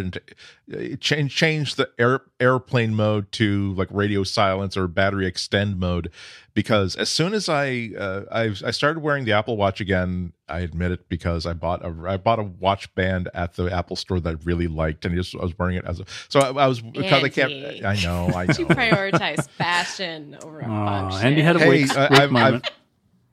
into 0.69 0.97
change 0.97 1.35
change 1.35 1.75
the 1.75 1.91
air, 1.99 2.23
airplane 2.41 2.95
mode 2.95 3.31
to 3.33 3.75
like 3.75 3.89
radio 3.91 4.25
silence 4.25 4.77
or 4.77 4.89
battery 4.89 5.27
extend 5.27 5.79
mode 5.79 6.11
because 6.55 6.95
as 6.97 7.09
soon 7.09 7.35
as 7.35 7.49
I 7.49 7.91
uh, 7.99 8.23
I 8.31 8.45
I 8.65 8.71
started 8.71 9.01
wearing 9.01 9.25
the 9.25 9.33
Apple 9.33 9.57
Watch 9.57 9.81
again, 9.81 10.33
I 10.49 10.61
admit 10.61 10.93
it 10.93 11.09
because 11.09 11.47
I 11.47 11.53
bought 11.53 11.85
a 11.85 11.95
I 12.07 12.17
bought 12.17 12.39
a 12.39 12.45
watch 12.45 12.95
band 12.95 13.29
at 13.35 13.55
the 13.55 13.73
Apple 13.73 13.97
store 13.97 14.21
that 14.21 14.31
I 14.31 14.39
really 14.45 14.69
liked, 14.69 15.05
and 15.05 15.15
just 15.15 15.35
I 15.35 15.43
was 15.43 15.59
wearing 15.59 15.77
it 15.77 15.85
as 15.85 16.01
a 16.01 16.05
so 16.29 16.41
I, 16.41 16.65
I 16.65 16.67
was 16.67 16.81
because 16.81 17.25
I 17.25 17.29
can't 17.29 17.53
I 17.85 17.97
know 18.03 18.29
I 18.35 18.47
know 18.47 18.55
you 18.59 18.67
prioritize 18.67 19.49
fashion 19.51 20.37
over 20.43 20.61
a 20.61 20.67
oh, 20.67 21.19
Andy 21.19 21.43
had 21.43 21.57
a 21.57 21.59
hey, 21.59 21.69
weak, 21.69 21.97
uh, 21.97 22.09
I've, 22.11 22.35
I've, 22.35 22.63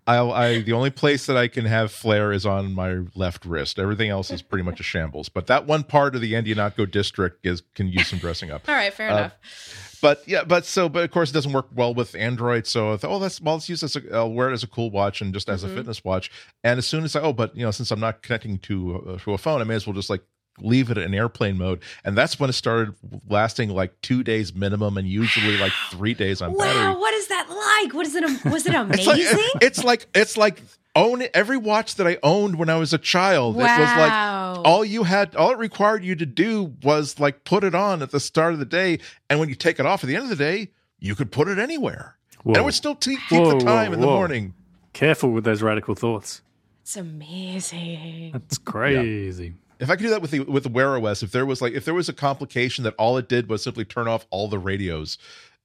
I'll, 0.08 0.32
I 0.32 0.62
the 0.62 0.74
only 0.74 0.90
place 0.90 1.28
that 1.28 1.38
I 1.38 1.48
can 1.48 1.66
have 1.66 1.92
flare 1.92 2.32
is 2.32 2.46
on 2.46 2.74
my 2.74 3.02
left 3.14 3.46
wrist. 3.46 3.78
Everything 3.78 4.10
else 4.10 4.32
is 4.32 4.42
pretty 4.42 4.64
much 4.64 4.80
a 4.80 4.84
shambles. 4.84 5.30
But 5.30 5.48
that 5.48 5.68
one 5.68 5.84
part 5.84 6.16
of 6.16 6.22
the 6.22 6.34
Indianapolis 6.36 6.90
district 6.90 7.46
is 7.46 7.62
can 7.76 7.88
use 7.88 8.08
some 8.08 8.20
dressing 8.20 8.50
up. 8.50 8.64
All 8.68 8.74
right, 8.76 8.92
fair 8.92 9.10
Uh, 9.10 9.18
enough. 9.18 9.91
But 10.02 10.24
yeah, 10.28 10.44
but 10.44 10.66
so 10.66 10.90
but 10.90 11.04
of 11.04 11.12
course 11.12 11.30
it 11.30 11.34
doesn't 11.34 11.52
work 11.54 11.68
well 11.74 11.94
with 11.94 12.16
Android. 12.16 12.66
So 12.68 12.94
I 12.94 12.98
thought, 12.98 13.12
oh, 13.12 13.20
that's 13.20 13.40
well, 13.40 13.56
let's 13.56 13.70
use 13.70 13.82
this. 13.82 13.96
I'll 14.12 14.32
wear 14.34 14.50
it 14.50 14.54
as 14.54 14.64
a 14.64 14.68
cool 14.68 14.90
watch 14.90 15.22
and 15.22 15.34
just 15.34 15.48
as 15.50 15.64
Mhm. 15.64 15.72
a 15.72 15.76
fitness 15.76 16.04
watch. 16.04 16.32
And 16.64 16.78
as 16.78 16.86
soon 16.88 17.04
as 17.04 17.16
I 17.16 17.22
oh, 17.22 17.34
but 17.34 17.56
you 17.56 17.64
know, 17.64 17.72
since 17.72 17.92
I'm 17.92 18.00
not 18.00 18.22
connecting 18.24 18.58
to 18.60 18.96
uh, 19.16 19.18
to 19.20 19.34
a 19.34 19.38
phone, 19.38 19.62
I 19.62 19.64
may 19.64 19.76
as 19.76 19.86
well 19.86 19.94
just 19.94 20.10
like 20.10 20.24
leave 20.62 20.90
it 20.92 20.98
in 20.98 21.14
airplane 21.14 21.58
mode. 21.58 21.82
And 22.04 22.18
that's 22.18 22.40
when 22.40 22.50
it 22.50 22.54
started 22.54 22.96
lasting 23.30 23.70
like 23.70 24.00
two 24.02 24.24
days 24.24 24.54
minimum, 24.54 24.98
and 24.98 25.08
usually 25.08 25.58
like 25.58 25.74
three 25.92 26.14
days 26.14 26.42
on 26.42 26.58
battery. 26.58 26.80
Wow, 26.86 27.00
what 27.00 27.14
is 27.14 27.28
that 27.28 27.50
like? 27.50 27.94
What 27.94 28.06
is 28.08 28.16
it? 28.16 28.24
Was 28.46 28.66
it 28.66 28.74
It's 28.92 29.08
amazing? 29.08 29.38
like 29.54 29.64
it's 29.64 29.84
like 29.84 30.08
it's 30.14 30.38
like 30.38 30.62
own 30.96 31.24
every 31.34 31.58
watch 31.58 31.96
that 31.96 32.06
I 32.08 32.18
owned 32.22 32.58
when 32.58 32.70
I 32.70 32.76
was 32.78 32.92
a 32.94 32.98
child. 32.98 33.56
It 33.56 33.60
was 33.60 33.66
like 33.68 34.66
all 34.66 34.84
you 34.86 35.04
had 35.04 35.36
all 35.36 35.52
it 35.52 35.58
required 35.58 36.04
you 36.04 36.16
to 36.16 36.26
do 36.26 36.74
was 36.84 37.20
like 37.20 37.44
put 37.46 37.64
it 37.64 37.74
on 37.74 38.02
at 38.02 38.12
the 38.12 38.20
start 38.20 38.54
of 38.54 38.60
the 38.60 38.66
day 38.66 39.00
and 39.30 39.40
when 39.40 39.48
you 39.50 39.56
take 39.56 39.80
it 39.80 39.86
off 39.86 40.04
at 40.04 40.08
the 40.08 40.16
end 40.16 40.24
of 40.26 40.30
the 40.30 40.36
day, 40.36 40.70
you 41.00 41.16
could 41.16 41.32
put 41.32 41.48
it 41.48 41.58
anywhere. 41.60 42.18
And 42.44 42.58
it 42.58 42.60
Whoa. 42.60 42.66
would 42.66 42.74
still 42.74 42.96
te- 42.96 43.18
keep 43.30 43.40
Whoa, 43.40 43.58
the 43.60 43.64
time 43.66 43.88
whoa, 43.92 43.94
in 43.94 44.02
the 44.02 44.08
morning. 44.08 44.54
Careful 44.94 45.32
with 45.32 45.44
those 45.46 45.62
radical 45.62 45.96
thoughts. 45.96 46.42
it's 46.82 46.98
amazing. 46.98 48.32
That's 48.34 48.58
crazy. 48.58 49.54
If 49.82 49.90
I 49.90 49.96
could 49.96 50.04
do 50.04 50.10
that 50.12 50.22
with 50.22 50.32
the 50.32 50.42
with 50.42 50.64
the 50.64 50.70
Wear 50.70 50.96
OS, 50.96 51.24
if 51.24 51.32
there 51.32 51.46
was 51.46 51.62
like 51.62 51.74
if 51.74 51.86
there 51.86 51.94
was 51.94 52.08
a 52.08 52.14
complication 52.14 52.84
that 52.84 52.94
all 52.98 53.18
it 53.18 53.28
did 53.28 53.50
was 53.50 53.64
simply 53.64 53.84
turn 53.84 54.08
off 54.08 54.26
all 54.30 54.48
the 54.48 54.60
radios, 54.60 55.18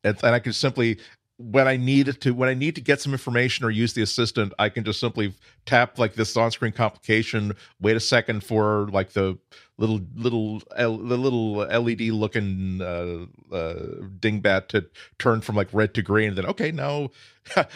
and, 0.02 0.16
and 0.24 0.34
I 0.34 0.38
could 0.38 0.54
simply 0.54 0.98
when 1.38 1.68
I 1.68 1.76
needed 1.76 2.22
to 2.22 2.32
when 2.32 2.48
I 2.48 2.54
need 2.54 2.74
to 2.76 2.80
get 2.80 3.00
some 3.00 3.12
information 3.12 3.66
or 3.66 3.70
use 3.70 3.92
the 3.92 4.00
assistant, 4.00 4.54
I 4.58 4.70
can 4.70 4.84
just 4.84 5.00
simply 5.00 5.34
tap 5.66 5.98
like 5.98 6.14
this 6.14 6.34
on 6.36 6.50
screen 6.50 6.72
complication. 6.72 7.52
Wait 7.78 7.94
a 7.94 8.00
second 8.00 8.42
for 8.42 8.88
like 8.90 9.12
the 9.12 9.38
little 9.76 10.00
little 10.14 10.62
the 10.76 10.88
little 10.88 11.56
LED 11.56 12.00
looking 12.02 12.80
uh, 12.80 13.54
uh, 13.54 13.74
dingbat 14.18 14.68
to 14.68 14.86
turn 15.18 15.42
from 15.42 15.56
like 15.56 15.68
red 15.72 15.92
to 15.94 16.02
green. 16.02 16.28
And 16.28 16.38
then 16.38 16.46
okay, 16.46 16.72
now, 16.72 17.10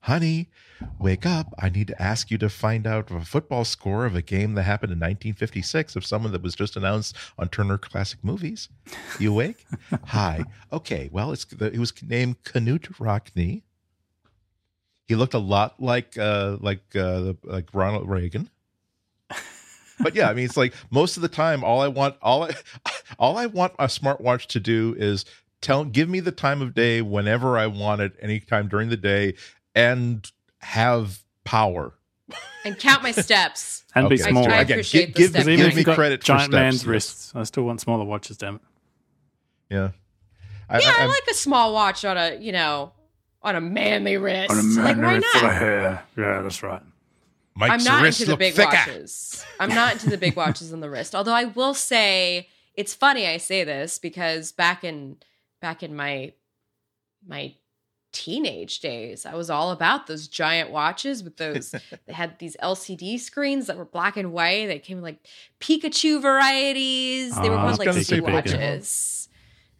honey, 0.00 0.48
wake 0.98 1.26
up. 1.26 1.52
I 1.58 1.68
need 1.68 1.86
to 1.88 2.02
ask 2.02 2.30
you 2.30 2.38
to 2.38 2.48
find 2.48 2.86
out 2.86 3.10
a 3.10 3.20
football 3.20 3.64
score 3.64 4.04
of 4.04 4.14
a 4.14 4.22
game 4.22 4.54
that 4.54 4.62
happened 4.62 4.92
in 4.92 4.98
1956 4.98 5.96
of 5.96 6.04
someone 6.04 6.32
that 6.32 6.42
was 6.42 6.54
just 6.54 6.76
announced 6.76 7.16
on 7.38 7.48
Turner 7.48 7.78
Classic 7.78 8.18
Movies. 8.22 8.68
You 9.18 9.32
awake? 9.32 9.66
Hi. 10.06 10.44
Okay. 10.72 11.08
Well, 11.12 11.32
it's 11.32 11.46
it 11.52 11.78
was 11.78 11.92
named 12.02 12.42
Knute 12.44 12.98
Rockne. 12.98 13.62
He 15.06 15.14
looked 15.14 15.34
a 15.34 15.38
lot 15.38 15.80
like 15.80 16.16
uh 16.18 16.56
like 16.60 16.96
uh 16.96 17.34
like 17.44 17.68
Ronald 17.72 18.08
Reagan. 18.08 18.50
But 20.00 20.14
yeah, 20.14 20.28
I 20.28 20.34
mean 20.34 20.44
it's 20.44 20.56
like 20.56 20.74
most 20.90 21.16
of 21.16 21.22
the 21.22 21.28
time 21.28 21.62
all 21.62 21.80
I 21.80 21.88
want 21.88 22.16
all 22.20 22.44
I 22.44 22.54
all 23.18 23.38
I 23.38 23.46
want 23.46 23.74
a 23.78 23.86
smartwatch 23.86 24.46
to 24.46 24.60
do 24.60 24.94
is 24.98 25.24
tell 25.60 25.84
give 25.84 26.08
me 26.08 26.20
the 26.20 26.32
time 26.32 26.60
of 26.62 26.74
day 26.74 27.00
whenever 27.00 27.56
I 27.56 27.66
want 27.66 28.00
it 28.00 28.14
anytime 28.20 28.68
during 28.68 28.88
the 28.88 28.96
day 28.96 29.34
and 29.74 30.30
have 30.64 31.20
power. 31.44 31.94
And 32.64 32.78
count 32.78 33.02
my 33.02 33.12
steps. 33.12 33.82
And 33.96 34.08
be 34.08 34.16
Okay, 34.20 34.30
small. 34.30 34.50
I 34.50 34.56
Again, 34.62 34.74
appreciate 34.78 35.14
give, 35.14 35.32
the 35.34 35.44
give, 35.44 35.44
step 35.44 35.56
give 35.72 35.76
me 35.76 35.84
credit 35.84 36.20
for 36.22 36.26
giant 36.26 36.42
steps, 36.50 36.52
man's 36.52 36.74
yes. 36.82 36.86
wrists, 36.86 37.32
I 37.36 37.44
still 37.44 37.62
want 37.62 37.80
smaller 37.80 38.04
watches, 38.04 38.36
damn 38.36 38.56
it. 38.56 38.60
Yeah. 39.70 39.90
I, 40.68 40.80
Yeah, 40.80 40.92
I, 40.98 41.00
I'm- 41.02 41.10
like 41.10 41.22
a 41.30 41.34
small 41.34 41.72
watch 41.72 42.04
on 42.04 42.16
a, 42.16 42.34
you 42.40 42.50
know, 42.50 42.90
on 43.40 43.54
a 43.54 43.60
manly 43.60 44.16
wrist. 44.16 44.50
On 44.50 44.58
a 44.58 44.62
like, 44.82 44.96
man 44.96 45.04
why 45.06 45.14
with 45.14 45.24
full 45.26 45.38
of 45.38 45.44
not? 45.44 45.54
hair. 45.54 46.02
Yeah, 46.18 46.42
that's 46.42 46.60
right. 46.64 46.82
Mike's 47.54 47.86
I'm 47.86 47.94
not 47.94 48.02
wrists 48.02 48.20
into 48.22 48.32
the 48.32 48.36
big 48.36 48.54
thicker. 48.54 48.68
watches. 48.72 49.44
I'm 49.60 49.68
not 49.68 49.92
into 49.92 50.10
the 50.10 50.18
big 50.18 50.34
watches 50.42 50.72
on 50.72 50.80
the 50.80 50.90
wrist. 50.90 51.14
Although 51.14 51.34
I 51.34 51.44
will 51.44 51.74
say 51.74 52.48
it's 52.74 52.94
funny 52.94 53.28
I 53.28 53.36
say 53.36 53.62
this 53.62 53.98
because 54.00 54.50
back 54.50 54.82
in 54.82 55.18
back 55.60 55.84
in 55.84 55.94
my 55.94 56.32
my 57.24 57.54
teenage 58.14 58.78
days, 58.80 59.26
I 59.26 59.34
was 59.34 59.50
all 59.50 59.72
about 59.72 60.06
those 60.06 60.28
giant 60.28 60.70
watches 60.70 61.22
with 61.22 61.36
those 61.36 61.72
they 62.06 62.12
had 62.12 62.38
these 62.38 62.56
LCD 62.62 63.20
screens 63.20 63.66
that 63.66 63.76
were 63.76 63.84
black 63.84 64.16
and 64.16 64.32
white. 64.32 64.66
They 64.68 64.78
came 64.78 64.98
in 64.98 65.02
like 65.02 65.18
Pikachu 65.60 66.22
varieties. 66.22 67.38
They 67.38 67.50
were 67.50 67.56
ah, 67.56 67.58
called 67.58 67.70
was 67.70 67.78
like 67.78 67.86
gonna 67.86 68.02
city 68.02 68.22
say 68.22 68.26
Pikachu. 68.26 68.32
watches. 68.32 69.28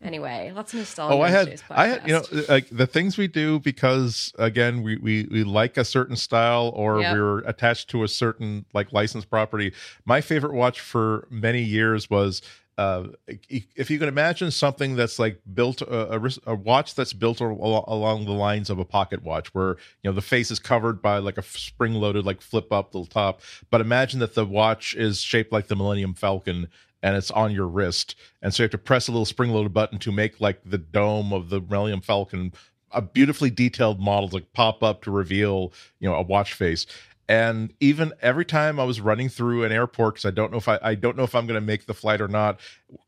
Anyway, 0.03 0.53
lots 0.55 0.74
of 0.74 0.80
nostalgia. 0.80 1.14
Oh, 1.14 1.22
I 1.22 1.30
had, 1.30 1.62
I 1.70 1.87
had, 1.87 2.07
you 2.07 2.12
know, 2.12 2.24
like 2.51 2.68
the 2.68 2.87
things 2.87 3.16
we 3.16 3.26
do 3.26 3.59
because 3.61 4.35
again, 4.39 4.82
we 4.82 4.99
we 4.99 5.26
we 5.30 5.45
like 5.45 5.78
a 5.78 5.85
certain 5.85 6.16
style 6.16 6.72
or 6.74 7.01
Yep. 7.01 7.14
we're 7.14 7.39
attached 7.39 7.89
to 7.91 8.03
a 8.03 8.09
certain 8.09 8.66
like 8.74 8.93
licensed 8.93 9.30
property. 9.30 9.72
My 10.05 10.20
favorite 10.20 10.53
watch 10.53 10.80
for 10.80 11.26
many 11.30 11.62
years 11.62 12.11
was. 12.11 12.43
Uh, 12.77 13.05
if 13.49 13.89
you 13.89 13.99
can 13.99 14.09
imagine 14.09 14.51
something 14.51 14.97
that's 14.97 15.18
like 15.18 15.41
built 15.55 15.81
a, 15.83 16.16
a, 16.16 16.31
a 16.47 16.55
watch 16.55 16.95
that's 16.95 17.12
built 17.12 17.41
al- 17.41 17.85
along 17.87 18.25
the 18.25 18.33
lines 18.33 18.68
of 18.68 18.79
a 18.79 18.85
pocket 18.85 19.22
watch, 19.22 19.55
where 19.55 19.77
you 20.03 20.11
know 20.11 20.12
the 20.12 20.20
face 20.20 20.51
is 20.51 20.59
covered 20.59 21.01
by 21.01 21.18
like 21.18 21.39
a 21.39 21.43
spring-loaded 21.43 22.25
like 22.25 22.41
flip 22.41 22.72
up 22.72 22.93
little 22.93 23.07
top, 23.07 23.41
but 23.70 23.81
imagine 23.81 24.18
that 24.20 24.35
the 24.35 24.45
watch 24.45 24.95
is 24.95 25.20
shaped 25.20 25.53
like 25.53 25.68
the 25.68 25.77
Millennium 25.77 26.14
Falcon 26.14 26.68
and 27.05 27.16
it's 27.16 27.31
on 27.31 27.53
your 27.53 27.68
wrist. 27.68 28.16
And 28.41 28.53
so 28.53 28.62
you 28.62 28.64
have 28.64 28.70
to 28.72 28.79
press 28.79 29.09
a 29.09 29.12
little 29.12 29.27
spring 29.27 29.51
loaded 29.51 29.75
button 29.75 29.99
to 29.99 30.11
make 30.11 30.41
like 30.41 30.61
the 30.64 30.79
dome 30.79 31.33
of 31.33 31.51
the 31.51 31.61
Millennium 31.61 32.01
Falcon 32.01 32.53
a 32.91 33.03
beautifully 33.03 33.51
detailed 33.51 34.01
model 34.01 34.29
to 34.31 34.41
pop 34.55 34.83
up 34.83 35.03
to 35.03 35.11
reveal, 35.11 35.72
you 36.01 36.09
know, 36.09 36.14
a 36.14 36.22
watch 36.22 36.55
face. 36.55 36.87
And 37.29 37.72
even 37.81 38.12
every 38.20 38.45
time 38.45 38.79
I 38.79 38.85
was 38.85 39.01
running 39.01 39.29
through 39.29 39.64
an 39.64 39.72
airport, 39.72 40.14
because 40.14 40.27
I 40.27 40.31
don't 40.31 40.53
know 40.53 40.59
if 40.59 40.68
I, 40.68 40.79
I 40.83 40.95
don't 40.95 41.16
know 41.16 41.22
if 41.22 41.35
I'm 41.35 41.47
going 41.47 41.61
to 41.61 41.64
make 41.64 41.87
the 41.87 41.95
flight 41.95 42.20
or 42.20 42.29
not, 42.29 42.61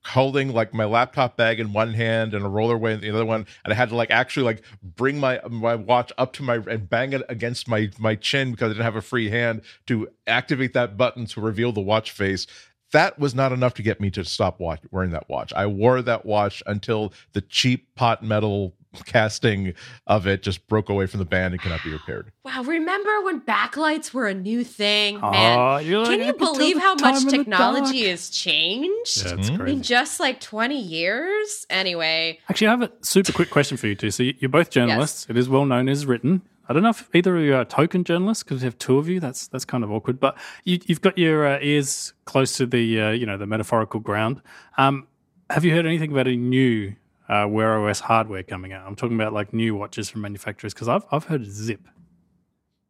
holding 0.07 0.55
like 0.55 0.73
my 0.73 0.87
laptop 0.87 1.37
bag 1.37 1.61
in 1.61 1.73
one 1.73 1.93
hand 1.93 2.33
and 2.33 2.45
a 2.45 2.49
roller 2.49 2.79
rollerway 2.79 2.95
in 2.95 3.01
the 3.01 3.11
other 3.11 3.27
one, 3.27 3.47
and 3.65 3.73
I 3.73 3.77
had 3.77 3.91
to 3.91 3.97
like 3.97 4.11
actually 4.11 4.45
like 4.45 4.63
bring 4.83 5.21
my 5.21 5.41
my 5.51 5.75
watch 5.75 6.13
up 6.17 6.33
to 6.35 6.43
my 6.43 6.57
and 6.57 6.89
bang 6.89 7.13
it 7.13 7.23
against 7.29 7.69
my 7.69 7.91
my 7.99 8.15
chin 8.15 8.53
because 8.53 8.67
I 8.67 8.73
didn't 8.73 8.85
have 8.85 8.97
a 8.97 9.03
free 9.03 9.29
hand 9.29 9.63
to 9.87 10.09
activate 10.27 10.73
that 10.73 10.97
button 10.97 11.27
to 11.27 11.41
reveal 11.41 11.73
the 11.73 11.81
watch 11.81 12.11
face 12.11 12.47
that 12.93 13.19
was 13.19 13.35
not 13.35 13.53
enough 13.53 13.75
to 13.75 13.83
get 13.83 14.01
me 14.01 14.11
to 14.11 14.25
stop 14.25 14.61
watch, 14.61 14.81
wearing 14.91 15.11
that 15.11 15.29
watch. 15.29 15.53
I 15.55 15.67
wore 15.67 16.01
that 16.03 16.25
watch 16.25 16.63
until 16.67 17.13
the 17.33 17.41
cheap 17.41 17.95
pot 17.95 18.23
metal 18.23 18.75
casting 19.07 19.75
of 20.07 20.27
it 20.27 20.43
just 20.43 20.67
broke 20.69 20.89
away 20.89 21.07
from 21.07 21.19
the 21.19 21.25
band 21.27 21.55
and 21.55 21.63
cannot 21.63 21.83
be 21.85 21.91
repaired. 21.93 22.33
Wow, 22.47 22.63
remember 22.63 23.23
when 23.23 23.41
backlights 23.41 24.15
were 24.15 24.29
a 24.29 24.35
new 24.35 24.63
thing? 24.63 25.21
Man, 25.21 25.59
Oh, 25.59 25.77
you're 25.79 25.99
like, 25.99 26.19
can 26.21 26.27
you 26.27 26.33
believe 26.35 26.79
how 26.79 26.95
much 26.95 27.27
technology 27.27 28.09
has 28.09 28.31
changed 28.31 29.25
Yeah, 29.27 29.35
it's 29.35 29.51
Mhm. 29.51 29.69
in 29.69 29.83
just 29.83 30.21
like 30.21 30.41
20 30.41 30.81
years? 30.81 31.67
Anyway, 31.69 32.39
Actually, 32.49 32.69
I 32.69 32.71
have 32.71 32.83
a 32.83 32.93
super 33.03 33.33
quick 33.33 33.51
question 33.51 33.77
for 33.77 33.89
you 33.89 33.95
two. 33.97 34.11
So 34.13 34.23
you- 34.23 34.35
you're 34.39 34.49
both 34.49 34.71
journalists. 34.71 35.27
It 35.29 35.37
is 35.37 35.49
well 35.49 35.65
known 35.67 35.89
as 35.89 36.07
written. 36.07 36.43
I 36.69 36.73
don't 36.73 36.83
know 36.83 36.91
if 36.91 37.09
either 37.15 37.37
of 37.37 37.43
you 37.45 37.55
are 37.57 37.65
token 37.65 38.03
journalists 38.05 38.43
because 38.45 38.61
we 38.63 38.65
have 38.67 38.79
two 38.79 38.99
of 38.99 39.09
you. 39.09 39.21
That's 39.21 39.47
that's 39.49 39.65
kind 39.65 39.85
of 39.85 39.91
awkward. 39.93 40.19
But 40.19 40.37
you, 40.65 40.79
you've 40.87 41.01
got 41.01 41.17
your 41.19 41.47
uh, 41.47 41.59
ears 41.63 42.13
close 42.25 42.57
to 42.57 42.67
the 42.67 43.01
uh, 43.01 43.11
you 43.11 43.25
know 43.27 43.37
the 43.37 43.47
metaphorical 43.47 44.01
ground. 44.01 44.41
Um, 44.79 45.07
have 45.51 45.65
you 45.65 45.73
heard 45.75 45.87
anything 45.87 46.11
about 46.13 46.27
any 46.27 46.37
new 46.37 46.95
uh, 47.29 47.47
Wear 47.49 47.79
OS 47.89 48.01
hardware 48.01 48.43
coming 48.43 48.73
out? 48.73 48.87
I'm 48.87 48.97
talking 48.97 49.17
about 49.17 49.33
like 49.33 49.53
new 49.53 49.75
watches 49.75 50.09
from 50.11 50.21
manufacturers 50.23 50.75
because 50.75 50.89
I've 50.89 51.05
I've 51.11 51.25
heard 51.25 51.45
Zip. 51.47 51.81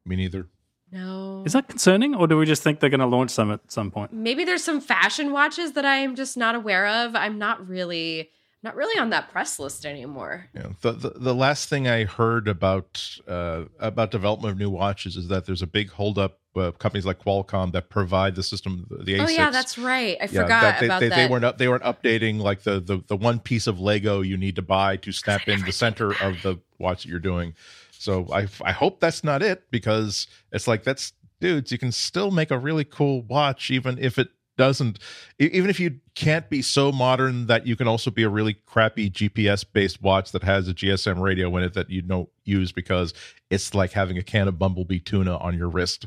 Me 0.04 0.16
neither. 0.16 0.46
no. 0.92 1.42
Is 1.44 1.52
that 1.52 1.68
concerning, 1.68 2.14
or 2.14 2.26
do 2.26 2.36
we 2.36 2.46
just 2.46 2.62
think 2.62 2.80
they're 2.80 2.90
going 2.90 3.00
to 3.00 3.06
launch 3.06 3.30
some 3.30 3.50
at 3.52 3.60
some 3.70 3.90
point? 3.90 4.12
Maybe 4.12 4.44
there's 4.44 4.64
some 4.64 4.80
fashion 4.80 5.32
watches 5.32 5.72
that 5.72 5.84
I 5.84 5.96
am 5.96 6.14
just 6.16 6.36
not 6.36 6.54
aware 6.54 6.86
of. 6.86 7.14
I'm 7.14 7.38
not 7.38 7.68
really 7.68 8.30
not 8.62 8.74
really 8.74 8.98
on 9.00 9.10
that 9.10 9.30
press 9.30 9.58
list 9.60 9.86
anymore. 9.86 10.46
You 10.54 10.60
know, 10.62 10.72
the, 10.80 10.92
the 10.92 11.10
the 11.10 11.34
last 11.34 11.68
thing 11.68 11.86
I 11.88 12.04
heard 12.04 12.48
about 12.48 13.18
uh, 13.28 13.64
about 13.78 14.10
development 14.10 14.52
of 14.52 14.58
new 14.58 14.70
watches 14.70 15.16
is 15.16 15.28
that 15.28 15.46
there's 15.46 15.62
a 15.62 15.66
big 15.66 15.90
holdup. 15.90 16.38
Uh, 16.56 16.70
companies 16.72 17.04
like 17.04 17.18
Qualcomm 17.18 17.72
that 17.72 17.90
provide 17.90 18.34
the 18.34 18.42
system, 18.42 18.86
the 18.88 19.14
A6. 19.14 19.26
Oh 19.26 19.28
yeah, 19.30 19.50
that's 19.50 19.76
right. 19.76 20.16
I 20.20 20.24
Yeah, 20.24 20.42
forgot 20.42 20.48
that 20.48 20.80
they, 20.80 20.86
about 20.86 21.00
they, 21.00 21.08
that. 21.10 21.16
they 21.16 21.28
weren't 21.28 21.44
up, 21.44 21.58
they 21.58 21.68
weren't 21.68 21.82
updating 21.82 22.40
like 22.40 22.62
the, 22.62 22.80
the 22.80 23.02
the 23.06 23.16
one 23.16 23.38
piece 23.40 23.66
of 23.66 23.78
Lego 23.78 24.22
you 24.22 24.36
need 24.36 24.56
to 24.56 24.62
buy 24.62 24.96
to 24.98 25.12
snap 25.12 25.48
in 25.48 25.64
the 25.64 25.72
center 25.72 26.10
of 26.22 26.42
the 26.42 26.56
watch 26.78 27.02
that 27.02 27.08
you're 27.10 27.18
doing. 27.18 27.54
So 27.92 28.26
I 28.32 28.46
I 28.62 28.72
hope 28.72 29.00
that's 29.00 29.22
not 29.22 29.42
it 29.42 29.70
because 29.70 30.26
it's 30.52 30.66
like 30.66 30.82
that's 30.84 31.12
dudes 31.40 31.70
you 31.70 31.78
can 31.78 31.92
still 31.92 32.30
make 32.30 32.50
a 32.50 32.58
really 32.58 32.84
cool 32.84 33.22
watch 33.22 33.70
even 33.70 33.98
if 33.98 34.18
it 34.18 34.28
doesn't 34.56 34.98
even 35.38 35.68
if 35.68 35.78
you 35.78 36.00
can't 36.14 36.48
be 36.48 36.62
so 36.62 36.90
modern 36.90 37.46
that 37.46 37.66
you 37.66 37.76
can 37.76 37.86
also 37.86 38.10
be 38.10 38.22
a 38.22 38.28
really 38.28 38.54
crappy 38.64 39.10
GPS 39.10 39.64
based 39.70 40.00
watch 40.02 40.32
that 40.32 40.42
has 40.42 40.66
a 40.66 40.72
GSM 40.72 41.20
radio 41.20 41.54
in 41.56 41.62
it 41.62 41.74
that 41.74 41.90
you 41.90 42.00
don't 42.00 42.30
use 42.44 42.72
because 42.72 43.12
it's 43.50 43.74
like 43.74 43.92
having 43.92 44.16
a 44.16 44.22
can 44.22 44.48
of 44.48 44.58
bumblebee 44.58 44.98
tuna 44.98 45.36
on 45.36 45.56
your 45.58 45.68
wrist 45.68 46.06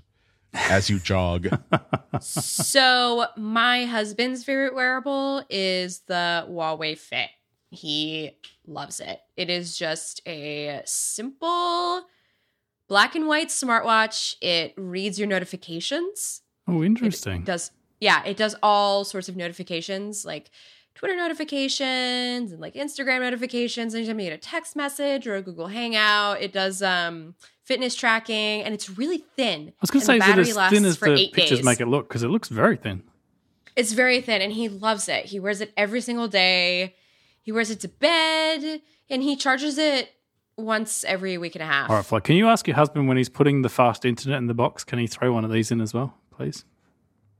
as 0.53 0.89
you 0.89 0.99
jog. 0.99 1.47
so 2.21 3.27
my 3.37 3.85
husband's 3.85 4.43
favorite 4.43 4.75
wearable 4.75 5.43
is 5.49 5.99
the 6.07 6.45
Huawei 6.49 6.97
Fit. 6.97 7.29
He 7.71 8.31
loves 8.65 8.99
it. 8.99 9.19
It 9.37 9.49
is 9.49 9.77
just 9.77 10.21
a 10.27 10.81
simple 10.85 12.03
black 12.87 13.15
and 13.15 13.27
white 13.27 13.49
smartwatch. 13.49 14.35
It 14.41 14.73
reads 14.75 15.19
your 15.19 15.27
notifications. 15.27 16.41
Oh, 16.67 16.83
interesting. 16.83 17.41
It 17.41 17.45
does 17.45 17.71
yeah, 17.99 18.23
it 18.23 18.37
does 18.37 18.55
all 18.63 19.03
sorts 19.03 19.27
of 19.29 19.35
notifications 19.35 20.25
like 20.25 20.49
Twitter 20.95 21.15
notifications 21.15 22.51
and 22.51 22.59
like 22.59 22.73
Instagram 22.73 23.21
notifications. 23.21 23.95
Anytime 23.95 24.19
you 24.19 24.29
get 24.29 24.33
a 24.33 24.37
text 24.37 24.75
message 24.75 25.27
or 25.27 25.35
a 25.35 25.41
Google 25.41 25.67
Hangout, 25.67 26.41
it 26.41 26.51
does 26.51 26.81
um, 26.81 27.35
fitness 27.63 27.95
tracking, 27.95 28.63
and 28.63 28.73
it's 28.73 28.89
really 28.89 29.19
thin. 29.35 29.69
I 29.69 29.73
was 29.81 29.91
going 29.91 30.01
to 30.01 30.05
say, 30.05 30.17
is 30.17 30.49
it 30.49 30.57
as 30.57 30.69
thin 30.69 30.85
as 30.85 30.99
the 30.99 31.29
pictures 31.31 31.59
days. 31.59 31.65
make 31.65 31.79
it 31.79 31.87
look? 31.87 32.09
Because 32.09 32.23
it 32.23 32.29
looks 32.29 32.49
very 32.49 32.75
thin. 32.75 33.03
It's 33.75 33.93
very 33.93 34.19
thin, 34.19 34.41
and 34.41 34.51
he 34.51 34.67
loves 34.67 35.07
it. 35.07 35.25
He 35.25 35.39
wears 35.39 35.61
it 35.61 35.71
every 35.77 36.01
single 36.01 36.27
day. 36.27 36.95
He 37.41 37.51
wears 37.51 37.69
it 37.69 37.79
to 37.81 37.87
bed, 37.87 38.81
and 39.09 39.23
he 39.23 39.35
charges 39.35 39.77
it 39.77 40.09
once 40.57 41.03
every 41.05 41.37
week 41.37 41.55
and 41.55 41.63
a 41.63 41.65
half. 41.65 41.89
All 41.89 41.95
right, 41.95 42.05
Flo, 42.05 42.19
can 42.19 42.35
you 42.35 42.49
ask 42.49 42.67
your 42.67 42.75
husband 42.75 43.07
when 43.07 43.17
he's 43.17 43.29
putting 43.29 43.61
the 43.61 43.69
fast 43.69 44.05
internet 44.05 44.37
in 44.37 44.47
the 44.47 44.53
box, 44.53 44.83
can 44.83 44.99
he 44.99 45.07
throw 45.07 45.31
one 45.31 45.45
of 45.45 45.51
these 45.51 45.71
in 45.71 45.81
as 45.81 45.93
well, 45.93 46.15
please? 46.31 46.65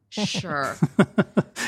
Sure. 0.10 0.78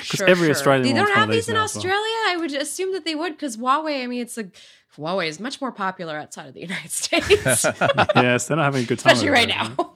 Because 0.01 0.21
every 0.21 0.47
sure. 0.47 0.55
Australian 0.55 0.83
they 0.83 0.99
don't 0.99 1.13
have 1.13 1.29
these 1.29 1.47
in 1.47 1.55
Australia. 1.55 1.93
Well. 1.93 2.33
I 2.33 2.37
would 2.39 2.53
assume 2.53 2.93
that 2.93 3.05
they 3.05 3.13
would 3.13 3.33
because 3.33 3.57
Huawei. 3.57 4.03
I 4.03 4.07
mean, 4.07 4.21
it's 4.21 4.35
like 4.35 4.55
Huawei 4.97 5.27
is 5.27 5.39
much 5.39 5.61
more 5.61 5.71
popular 5.71 6.17
outside 6.17 6.47
of 6.47 6.53
the 6.53 6.61
United 6.61 6.91
States, 6.91 7.29
yes, 8.15 8.47
they're 8.47 8.57
not 8.57 8.65
having 8.65 8.83
a 8.83 8.87
good 8.87 8.99
time, 8.99 9.13
especially 9.13 9.29
right 9.29 9.47
now. 9.47 9.95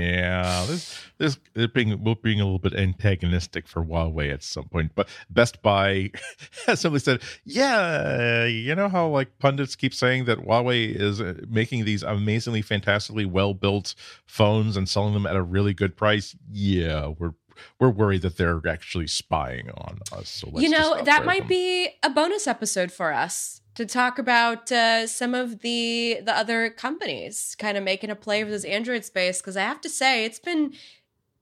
Yeah, 0.00 0.64
this 0.66 1.00
this 1.18 1.38
it 1.54 1.74
being 1.74 2.02
will 2.02 2.14
being 2.14 2.40
a 2.40 2.44
little 2.44 2.58
bit 2.58 2.74
antagonistic 2.74 3.66
for 3.66 3.84
Huawei 3.84 4.32
at 4.32 4.42
some 4.42 4.64
point. 4.64 4.92
But 4.94 5.08
Best 5.30 5.62
Buy 5.62 6.10
simply 6.74 7.00
said, 7.00 7.22
"Yeah, 7.44 8.44
you 8.44 8.74
know 8.74 8.88
how 8.88 9.08
like 9.08 9.38
pundits 9.38 9.76
keep 9.76 9.94
saying 9.94 10.26
that 10.26 10.38
Huawei 10.38 10.94
is 10.94 11.20
uh, 11.20 11.34
making 11.48 11.84
these 11.84 12.02
amazingly, 12.02 12.62
fantastically 12.62 13.26
well 13.26 13.54
built 13.54 13.94
phones 14.26 14.76
and 14.76 14.88
selling 14.88 15.14
them 15.14 15.26
at 15.26 15.36
a 15.36 15.42
really 15.42 15.74
good 15.74 15.96
price. 15.96 16.36
Yeah, 16.50 17.08
we're." 17.18 17.34
We're 17.80 17.90
worried 17.90 18.22
that 18.22 18.36
they're 18.36 18.62
actually 18.68 19.08
spying 19.08 19.68
on 19.70 19.98
us. 20.12 20.28
So 20.28 20.60
you 20.60 20.68
know 20.68 21.02
that 21.02 21.24
might 21.24 21.48
be 21.48 21.88
a 22.04 22.08
bonus 22.08 22.46
episode 22.46 22.92
for 22.92 23.12
us 23.12 23.62
to 23.78 23.86
talk 23.86 24.18
about 24.18 24.72
uh, 24.72 25.06
some 25.06 25.34
of 25.34 25.60
the 25.60 26.18
the 26.24 26.36
other 26.36 26.68
companies 26.68 27.54
kind 27.60 27.76
of 27.78 27.84
making 27.84 28.10
a 28.10 28.16
play 28.16 28.42
for 28.42 28.50
this 28.50 28.64
Android 28.64 29.04
space 29.04 29.40
because 29.40 29.56
I 29.56 29.60
have 29.62 29.80
to 29.82 29.88
say 29.88 30.24
it's 30.24 30.40
been 30.40 30.72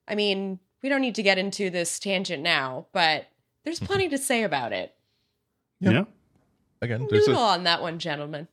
I 0.06 0.14
mean, 0.14 0.58
we 0.82 0.90
don't 0.90 1.00
need 1.00 1.14
to 1.14 1.22
get 1.22 1.38
into 1.38 1.70
this 1.70 1.98
tangent 1.98 2.42
now, 2.42 2.88
but 2.92 3.26
there's 3.64 3.78
Mm-hmm. 3.78 3.86
plenty 3.86 4.08
to 4.10 4.18
say 4.18 4.42
about 4.42 4.74
it. 4.74 4.94
Yeah. 5.80 5.90
yeah. 5.90 6.04
Again, 6.82 7.08
there's 7.10 7.26
Noodle 7.26 7.42
a, 7.42 7.48
on 7.54 7.64
that 7.64 7.80
one, 7.80 7.98
gentlemen. 7.98 8.48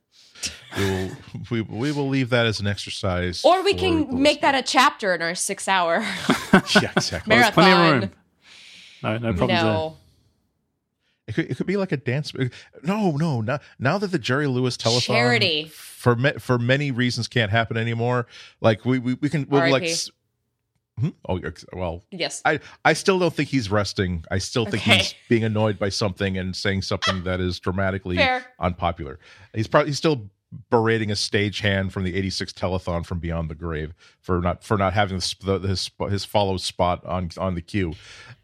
we 0.78 0.84
will 0.86 1.10
we, 1.50 1.60
we 1.60 1.92
will 1.92 2.08
leave 2.08 2.30
that 2.30 2.46
as 2.46 2.60
an 2.60 2.66
exercise, 2.66 3.44
or 3.44 3.62
we 3.62 3.74
can 3.74 4.22
make 4.22 4.40
that 4.40 4.54
a 4.54 4.62
chapter 4.62 5.14
in 5.14 5.20
our 5.20 5.34
six 5.34 5.68
hour 5.68 6.00
yeah, 6.80 6.90
exactly. 6.96 7.36
Well, 7.36 7.52
plenty 7.52 7.72
of 7.72 8.00
room. 8.00 8.10
No, 9.02 9.18
no 9.18 9.32
problems 9.34 9.62
no. 9.62 9.96
It 11.26 11.34
could, 11.34 11.50
it 11.50 11.56
could 11.56 11.66
be 11.66 11.76
like 11.78 11.90
a 11.92 11.96
dance. 11.96 12.32
No, 12.82 13.12
no, 13.12 13.40
now, 13.40 13.58
now 13.78 13.96
that 13.98 14.08
the 14.08 14.18
Jerry 14.18 14.46
Lewis 14.46 14.76
telethon 14.76 15.00
Charity. 15.06 15.64
for 15.72 16.14
me, 16.16 16.32
for 16.38 16.58
many 16.58 16.90
reasons 16.90 17.28
can't 17.28 17.50
happen 17.50 17.76
anymore. 17.78 18.26
Like 18.60 18.84
we 18.84 18.98
we, 18.98 19.14
we 19.14 19.28
can 19.30 19.46
we'll 19.48 19.70
like. 19.70 19.88
Hmm? 21.00 21.08
Oh 21.28 21.40
well, 21.72 22.04
Yes. 22.12 22.40
I 22.44 22.60
I 22.84 22.92
still 22.92 23.18
don't 23.18 23.34
think 23.34 23.48
he's 23.48 23.68
resting. 23.70 24.24
I 24.30 24.38
still 24.38 24.64
think 24.64 24.86
Okay. 24.86 24.98
he's 24.98 25.14
being 25.28 25.42
annoyed 25.42 25.76
by 25.78 25.88
something 25.88 26.38
and 26.38 26.54
saying 26.54 26.82
something 26.82 27.24
that 27.24 27.40
is 27.40 27.58
dramatically 27.58 28.16
Fair. 28.16 28.44
unpopular. 28.60 29.18
He's 29.54 29.66
probably 29.66 29.88
he's 29.90 29.98
still 29.98 30.30
berating 30.70 31.10
a 31.10 31.14
stagehand 31.14 31.90
from 31.90 32.04
the 32.04 32.14
86 32.14 32.52
telethon 32.52 33.04
from 33.04 33.18
beyond 33.18 33.50
the 33.50 33.56
grave 33.56 33.92
for 34.20 34.40
not 34.40 34.62
for 34.62 34.76
not 34.78 34.92
having 34.92 35.18
the, 35.18 35.58
the, 35.58 35.66
his 35.68 35.90
his 36.10 36.24
follow 36.24 36.58
spot 36.58 37.04
on 37.04 37.30
on 37.38 37.56
the 37.56 37.62
queue. 37.62 37.94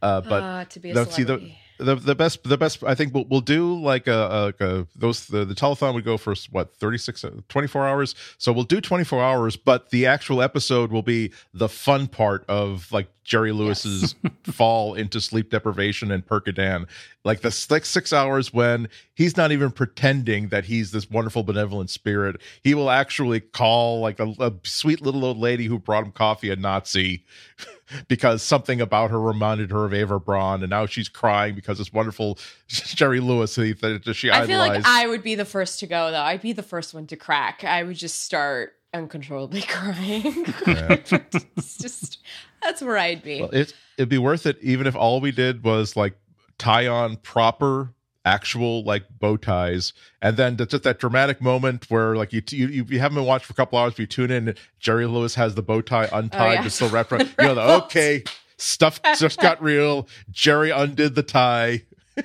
Uh, 0.03 0.21
but 0.23 0.43
Ah, 0.43 0.65
to 0.65 0.81
be 0.81 0.91
a 0.91 0.95
the- 0.95 1.05
see 1.05 1.23
the. 1.23 1.53
The 1.81 1.95
the 1.97 2.15
best 2.15 2.45
the 2.45 2.59
best 2.59 2.85
I 2.85 2.95
think 2.95 3.15
we'll, 3.15 3.25
we'll 3.25 3.41
do 3.41 3.81
like 3.81 4.07
a, 4.07 4.55
a, 4.61 4.65
a 4.65 4.87
those 4.95 5.27
the, 5.27 5.45
the 5.45 5.55
telethon 5.55 5.95
would 5.95 6.05
go 6.05 6.17
for 6.17 6.35
what 6.51 6.75
36 6.75 7.25
uh, 7.25 7.31
24 7.49 7.89
hours? 7.89 8.15
So 8.39 8.53
we'll 8.53 8.65
do 8.65 8.81
24 8.81 9.23
hours 9.23 9.57
but 9.57 9.91
the 9.91 10.07
actual 10.07 10.43
episode 10.43 10.93
will 10.93 11.03
be 11.03 11.33
the 11.55 11.69
fun 11.69 12.07
part 12.07 12.45
of 12.49 12.91
like 12.93 13.09
Jerry 13.25 13.53
Lewis's 13.53 14.15
fall 14.45 14.95
into 14.95 15.21
sleep 15.21 15.51
deprivation 15.51 16.11
and 16.11 16.27
Percodan 16.27 16.87
like 17.25 17.41
the 17.41 17.67
like 17.69 17.85
6 17.85 18.13
hours 18.13 18.53
when 18.53 18.89
he's 19.15 19.37
not 19.37 19.53
even 19.53 19.71
pretending 19.71 20.49
that 20.49 20.65
he's 20.65 20.91
this 20.91 21.11
wonderful 21.11 21.43
benevolent 21.43 21.91
spirit 21.91 22.41
he 22.63 22.75
will 22.75 22.91
actually 22.91 23.41
call 23.41 24.01
like 24.01 24.19
a, 24.21 24.35
a 24.41 24.53
sweet 24.65 25.03
little 25.03 25.25
old 25.25 25.39
lady 25.39 25.67
who 25.67 25.79
brought 25.79 26.05
him 26.05 26.13
coffee 26.13 26.51
a 26.51 26.57
Nazi 26.57 27.25
because 28.09 28.43
something 28.43 28.81
about 28.81 29.11
her 29.11 29.21
reminded 29.21 29.71
her 29.71 29.85
of 29.85 29.95
Eva 29.95 30.19
Braun, 30.21 30.63
and 30.63 30.71
now 30.71 30.87
she's 30.87 31.09
crying 31.09 31.55
because 31.55 31.79
this 31.79 31.93
wonderful 31.93 32.39
Jerry 32.69 33.21
Lewis 33.21 33.55
that 33.57 34.03
that 34.05 34.15
she 34.15 34.31
I 34.31 34.47
feel 34.47 34.61
idolized. 34.61 34.85
like 34.85 34.95
I 34.95 35.07
would 35.07 35.23
be 35.23 35.35
the 35.35 35.45
first 35.45 35.81
to 35.81 35.87
go 35.87 36.11
though. 36.11 36.23
I'd 36.23 36.41
be 36.43 36.53
the 36.53 36.63
first 36.63 36.95
one 36.95 37.07
to 37.09 37.17
crack. 37.17 37.65
I 37.65 37.83
would 37.83 37.97
just 37.97 38.23
start 38.23 38.75
uncontrollably 38.93 39.63
crying. 39.69 40.45
it's 40.67 41.79
just 41.79 42.19
that's 42.63 42.83
where 42.83 42.99
I'd 42.99 43.23
be. 43.23 43.41
well, 43.41 43.51
it 43.51 43.75
it'd 43.99 44.09
be 44.09 44.19
worth 44.19 44.47
it 44.47 44.59
even 44.63 44.87
if 44.87 44.97
all 44.97 45.21
we 45.21 45.33
did 45.33 45.63
was 45.65 45.97
like 45.97 46.15
tie 46.61 46.87
on 46.87 47.17
proper 47.17 47.95
actual 48.25 48.85
like 48.85 49.05
bow 49.19 49.37
ties. 49.37 49.93
And 50.21 50.37
then 50.37 50.57
that's 50.57 50.71
just 50.71 50.85
that 50.85 50.99
dramatic 50.99 51.41
moment 51.41 51.91
where 51.91 52.15
like 52.15 52.33
you 52.33 52.43
you, 52.51 52.85
you 52.89 52.99
haven't 53.01 53.17
been 53.17 53.25
watched 53.25 53.47
for 53.47 53.53
a 53.53 53.57
couple 53.57 53.79
hours 53.79 53.95
but 53.95 54.01
you 54.01 54.07
tune 54.07 54.31
in 54.31 54.49
and 54.49 54.59
jerry 54.79 55.07
lewis 55.07 55.35
has 55.35 55.55
the 55.55 55.63
bow 55.63 55.81
tie 55.81 56.09
untied 56.13 56.55
yeah. 56.55 56.63
just 56.63 56.77
so 56.77 56.87
wrapped 56.89 57.11
around. 57.13 57.35
You 57.39 57.47
know 57.47 57.55
the, 57.55 57.63
okay 57.85 58.23
stuff 58.61 59.01
just 59.19 59.41
got 59.41 59.63
real. 59.63 60.07
Jerry 60.31 60.71
undid 60.71 61.15
the 61.15 61.23
tie. 61.23 61.85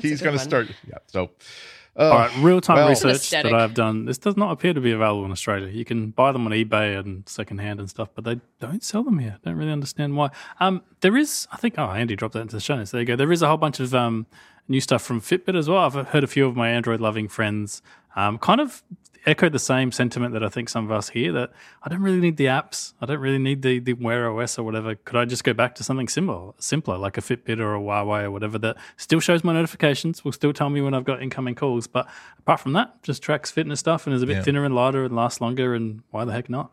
He's 0.00 0.20
gonna 0.20 0.36
one. 0.36 0.46
start 0.46 0.68
yeah 0.86 0.98
so 1.06 1.30
uh, 1.98 2.02
All 2.10 2.18
right, 2.18 2.30
real 2.38 2.60
time 2.60 2.76
well- 2.76 2.88
research 2.88 3.30
that 3.30 3.46
I've 3.46 3.74
done. 3.74 4.04
This 4.04 4.18
does 4.18 4.36
not 4.36 4.52
appear 4.52 4.72
to 4.72 4.80
be 4.80 4.92
available 4.92 5.24
in 5.24 5.32
Australia. 5.32 5.68
You 5.68 5.84
can 5.84 6.10
buy 6.10 6.30
them 6.32 6.46
on 6.46 6.52
eBay 6.52 6.98
and 6.98 7.28
secondhand 7.28 7.80
and 7.80 7.90
stuff, 7.90 8.08
but 8.14 8.24
they 8.24 8.40
don't 8.60 8.82
sell 8.84 9.02
them 9.02 9.18
here. 9.18 9.38
Don't 9.44 9.56
really 9.56 9.72
understand 9.72 10.16
why. 10.16 10.30
Um, 10.60 10.82
there 11.00 11.16
is, 11.16 11.48
I 11.50 11.56
think. 11.56 11.74
Oh, 11.76 11.90
Andy 11.90 12.14
dropped 12.16 12.34
that 12.34 12.40
into 12.40 12.56
the 12.56 12.60
show 12.60 12.76
notes. 12.76 12.92
There 12.92 13.00
you 13.00 13.06
go. 13.06 13.16
There 13.16 13.32
is 13.32 13.42
a 13.42 13.48
whole 13.48 13.56
bunch 13.56 13.80
of 13.80 13.94
um, 13.94 14.26
new 14.68 14.80
stuff 14.80 15.02
from 15.02 15.20
Fitbit 15.20 15.56
as 15.56 15.68
well. 15.68 15.78
I've 15.78 16.08
heard 16.08 16.22
a 16.24 16.28
few 16.28 16.46
of 16.46 16.54
my 16.54 16.68
Android 16.70 17.00
loving 17.00 17.26
friends 17.28 17.82
um, 18.16 18.38
kind 18.38 18.60
of 18.60 18.82
echo 19.26 19.48
the 19.48 19.58
same 19.58 19.92
sentiment 19.92 20.32
that 20.34 20.42
I 20.42 20.48
think 20.48 20.68
some 20.68 20.84
of 20.84 20.90
us 20.92 21.08
hear 21.10 21.32
that 21.32 21.52
I 21.82 21.88
don't 21.88 22.00
really 22.02 22.20
need 22.20 22.36
the 22.36 22.46
apps. 22.46 22.92
I 23.00 23.06
don't 23.06 23.18
really 23.20 23.38
need 23.38 23.62
the, 23.62 23.78
the 23.78 23.92
Wear 23.94 24.30
OS 24.30 24.58
or 24.58 24.62
whatever. 24.64 24.94
Could 24.94 25.16
I 25.16 25.24
just 25.24 25.44
go 25.44 25.52
back 25.52 25.74
to 25.76 25.84
something 25.84 26.08
simple, 26.08 26.54
simpler, 26.58 26.96
like 26.98 27.16
a 27.18 27.20
Fitbit 27.20 27.58
or 27.60 27.74
a 27.74 27.80
Huawei 27.80 28.24
or 28.24 28.30
whatever 28.30 28.58
that 28.58 28.76
still 28.96 29.20
shows 29.20 29.42
my 29.44 29.52
notifications, 29.52 30.24
will 30.24 30.32
still 30.32 30.52
tell 30.52 30.70
me 30.70 30.80
when 30.80 30.94
I've 30.94 31.04
got 31.04 31.22
incoming 31.22 31.54
calls. 31.54 31.86
But 31.86 32.06
apart 32.38 32.60
from 32.60 32.72
that, 32.74 33.02
just 33.02 33.22
tracks 33.22 33.50
fitness 33.50 33.80
stuff 33.80 34.06
and 34.06 34.14
is 34.14 34.22
a 34.22 34.26
bit 34.26 34.36
Yeah. 34.38 34.42
thinner 34.42 34.64
and 34.64 34.74
lighter 34.74 35.04
and 35.04 35.14
lasts 35.14 35.40
longer. 35.40 35.74
And 35.74 36.02
why 36.10 36.24
the 36.24 36.32
heck 36.32 36.48
not? 36.50 36.72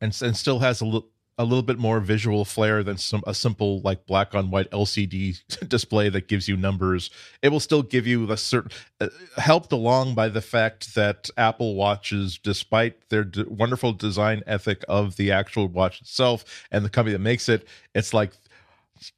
and 0.00 0.16
and 0.22 0.36
still 0.36 0.58
has 0.58 0.80
a 0.82 0.84
little 0.84 1.08
a 1.38 1.44
little 1.44 1.62
bit 1.62 1.78
more 1.78 2.00
visual 2.00 2.44
flair 2.44 2.82
than 2.82 2.96
some 2.96 3.22
a 3.26 3.34
simple 3.34 3.80
like 3.80 4.06
black 4.06 4.34
on 4.34 4.50
white 4.50 4.70
LCD 4.70 5.42
display 5.68 6.08
that 6.08 6.28
gives 6.28 6.48
you 6.48 6.56
numbers. 6.56 7.10
It 7.42 7.50
will 7.50 7.60
still 7.60 7.82
give 7.82 8.06
you 8.06 8.30
a 8.30 8.36
certain 8.36 8.70
uh, 9.00 9.08
helped 9.36 9.72
along 9.72 10.14
by 10.14 10.28
the 10.28 10.40
fact 10.40 10.94
that 10.94 11.28
Apple 11.36 11.74
watches, 11.74 12.38
despite 12.42 13.08
their 13.10 13.24
d- 13.24 13.44
wonderful 13.48 13.92
design 13.92 14.42
ethic 14.46 14.82
of 14.88 15.16
the 15.16 15.30
actual 15.30 15.68
watch 15.68 16.00
itself 16.00 16.44
and 16.70 16.84
the 16.84 16.90
company 16.90 17.12
that 17.12 17.20
makes 17.20 17.48
it, 17.48 17.66
it's 17.94 18.14
like, 18.14 18.32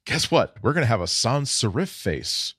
guess 0.03 0.29
what? 0.29 0.57
We're 0.61 0.73
gonna 0.73 0.85
have 0.87 1.01
a 1.01 1.07
sans 1.07 1.49
serif 1.49 1.87
face. 1.87 2.53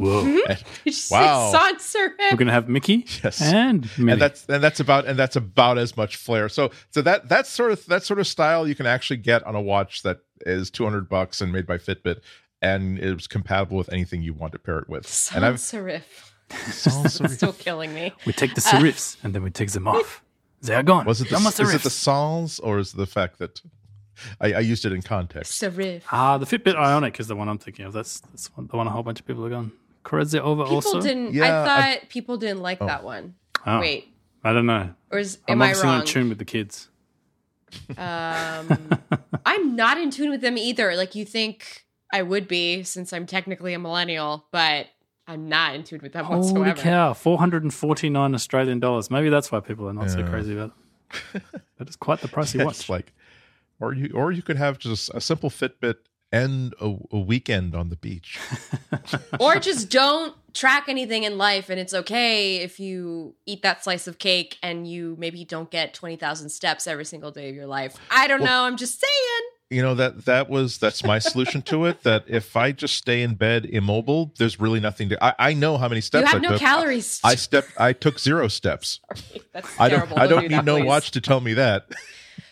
Whoa. 0.00 0.24
And- 0.24 0.46
Did 0.46 0.64
you 0.84 0.92
say 0.92 1.16
Wow. 1.16 1.52
Sanser? 1.54 2.12
We're 2.18 2.36
going 2.36 2.46
to 2.46 2.52
have 2.52 2.68
Mickey 2.68 3.06
Yes. 3.22 3.40
and 3.42 3.88
Minnie. 3.98 4.12
and 4.12 4.20
that's 4.20 4.46
and 4.48 4.62
that's 4.64 4.80
about 4.80 5.04
and 5.06 5.18
that's 5.18 5.36
about 5.36 5.76
as 5.78 5.96
much 5.96 6.16
flair. 6.16 6.48
So 6.48 6.70
so 6.90 7.02
that 7.02 7.28
that 7.28 7.46
sort 7.46 7.72
of 7.72 7.84
that 7.86 8.02
sort 8.04 8.18
of 8.18 8.26
style 8.26 8.66
you 8.66 8.74
can 8.74 8.86
actually 8.86 9.18
get 9.18 9.42
on 9.46 9.54
a 9.54 9.60
watch 9.60 10.02
that 10.02 10.20
is 10.46 10.70
two 10.70 10.84
hundred 10.84 11.08
bucks 11.08 11.40
and 11.40 11.52
made 11.52 11.66
by 11.66 11.76
Fitbit 11.78 12.20
and 12.62 12.98
is 12.98 13.26
compatible 13.26 13.76
with 13.76 13.92
anything 13.92 14.22
you 14.22 14.32
want 14.34 14.52
to 14.52 14.58
pair 14.58 14.78
it 14.78 14.88
with. 14.88 15.30
and 15.34 15.44
I've 15.44 15.56
Sanserif. 15.56 16.02
Sans 16.72 17.20
It's 17.20 17.34
still 17.34 17.52
killing 17.52 17.94
me. 17.94 18.12
we 18.26 18.32
take 18.32 18.54
the 18.54 18.60
serifs 18.60 19.16
and 19.22 19.34
then 19.34 19.42
we 19.42 19.50
take 19.50 19.70
them 19.72 19.86
off. 19.86 20.22
They 20.62 20.74
are 20.74 20.82
gone. 20.82 21.06
was 21.06 21.22
it 21.22 21.28
the 21.30 21.36
No 21.36 21.40
more 21.40 21.48
is 21.52 21.58
it 21.58 21.82
the 21.82 21.88
serifs. 21.88 21.92
sans 21.92 22.58
or 22.58 22.78
is 22.80 22.92
it 22.92 22.98
the 22.98 23.06
fact 23.06 23.38
that 23.38 23.62
I, 24.38 24.52
I 24.52 24.58
used 24.60 24.84
it 24.84 24.92
in 24.92 25.00
context? 25.00 25.52
Serif. 25.62 26.02
Ah, 26.12 26.36
the 26.36 26.44
Fitbit 26.44 26.74
Ionic 26.76 27.18
is 27.18 27.28
the 27.28 27.34
one 27.36 27.48
I'm 27.48 27.56
thinking 27.56 27.86
of. 27.86 27.94
That's 27.94 28.20
that's 28.20 28.48
one, 28.54 28.66
the 28.66 28.76
one 28.76 28.86
a 28.86 28.90
whole 28.90 29.02
bunch 29.02 29.20
of 29.20 29.26
people 29.26 29.42
are 29.46 29.48
gone. 29.48 29.72
Correct 30.02 30.32
it 30.34 30.40
over 30.40 30.62
People 30.64 30.76
also. 30.76 31.00
didn't. 31.00 31.34
Yeah, 31.34 31.44
I 31.44 31.62
I- 31.62 31.66
thought 31.98 32.08
people 32.08 32.36
didn't 32.36 32.60
like 32.62 32.78
that 32.80 33.04
one. 33.04 33.34
Oh, 33.66 33.80
Wait, 33.80 34.08
I 34.42 34.52
don't 34.52 34.66
know. 34.66 34.94
or 35.10 35.18
is 35.18 35.38
I'm 35.48 35.52
am 35.54 35.62
I 35.62 35.64
obviously 35.66 35.86
wrong? 35.86 35.96
not 35.98 36.00
in 36.02 36.06
tune 36.06 36.28
with 36.30 36.38
the 36.38 36.44
kids. 36.46 36.88
Um, 37.96 38.98
I'm 39.46 39.76
not 39.76 39.98
in 39.98 40.10
tune 40.10 40.30
with 40.30 40.40
them 40.40 40.56
either. 40.58 40.96
Like 40.96 41.14
you 41.14 41.24
think 41.24 41.84
I 42.12 42.22
would 42.22 42.48
be, 42.48 42.82
since 42.82 43.12
I'm 43.12 43.26
technically 43.26 43.74
a 43.74 43.78
millennial, 43.78 44.46
but 44.50 44.86
I'm 45.28 45.48
not 45.48 45.74
in 45.74 45.84
tune 45.84 46.00
with 46.02 46.12
them 46.12 46.24
Holy 46.24 46.40
whatsoever. 46.40 46.80
cow, 46.80 47.12
449 47.12 48.34
Australian 48.34 48.80
dollars. 48.80 49.10
Maybe 49.10 49.28
that's 49.28 49.52
why 49.52 49.60
people 49.60 49.88
are 49.88 49.92
not 49.92 50.10
so 50.10 50.24
crazy 50.24 50.54
about 50.56 50.72
it. 51.34 51.42
that 51.78 51.88
is 51.88 51.96
quite 51.96 52.20
the 52.20 52.28
pricey 52.28 52.64
watch. 52.64 52.76
It's 52.80 52.88
like, 52.88 53.12
or 53.80 53.92
you 53.94 54.10
or 54.14 54.32
you 54.32 54.42
could 54.42 54.56
have 54.56 54.78
just 54.78 55.10
a 55.14 55.20
simple 55.20 55.50
Fitbit 55.50 55.96
and 56.32 56.74
a, 56.80 56.94
a 57.10 57.18
weekend 57.18 57.74
on 57.74 57.88
the 57.88 57.96
beach. 57.96 58.38
or 59.40 59.56
just 59.58 59.90
don't 59.90 60.34
track 60.54 60.84
anything 60.88 61.22
in 61.24 61.38
life 61.38 61.70
and 61.70 61.78
it's 61.78 61.94
okay 61.94 62.56
if 62.56 62.80
you 62.80 63.34
eat 63.46 63.62
that 63.62 63.84
slice 63.84 64.06
of 64.06 64.18
cake 64.18 64.58
and 64.62 64.86
you 64.88 65.16
maybe 65.18 65.44
don't 65.44 65.70
get 65.70 65.94
20,000 65.94 66.48
steps 66.48 66.86
every 66.86 67.04
single 67.04 67.30
day 67.30 67.48
of 67.48 67.54
your 67.54 67.66
life. 67.66 67.96
I 68.10 68.26
don't 68.26 68.42
know, 68.42 68.64
I'm 68.64 68.76
just 68.76 69.00
saying. 69.00 69.50
you 69.70 69.80
know 69.82 69.94
that 69.94 70.24
that 70.24 70.48
was 70.50 70.78
that's 70.78 71.04
my 71.04 71.20
solution 71.20 71.62
to 71.62 71.84
it. 71.84 72.02
That 72.02 72.24
if 72.26 72.56
I 72.56 72.72
just 72.72 72.96
stay 72.96 73.22
in 73.22 73.34
bed 73.36 73.64
immobile, 73.64 74.32
there's 74.38 74.58
really 74.58 74.80
nothing 74.80 75.08
to. 75.10 75.24
I, 75.24 75.50
I 75.50 75.54
know 75.54 75.78
how 75.78 75.88
many 75.88 76.00
steps 76.00 76.22
You 76.22 76.26
have 76.26 76.36
I 76.38 76.40
no 76.40 76.48
took. 76.50 76.60
calories. 76.60 77.20
I 77.22 77.36
stepped. 77.36 77.70
I 77.78 77.92
took 77.92 78.18
zero 78.18 78.48
steps. 78.48 78.98
That's 79.52 79.80
I 79.80 79.88
terrible. 79.88 80.16
don't. 80.16 80.18
I 80.24 80.26
don't 80.26 80.42
do 80.42 80.48
need 80.48 80.54
that, 80.56 80.64
no 80.64 80.78
please. 80.78 80.86
watch 80.86 81.10
to 81.12 81.20
tell 81.20 81.40
me 81.40 81.54
that. 81.54 81.86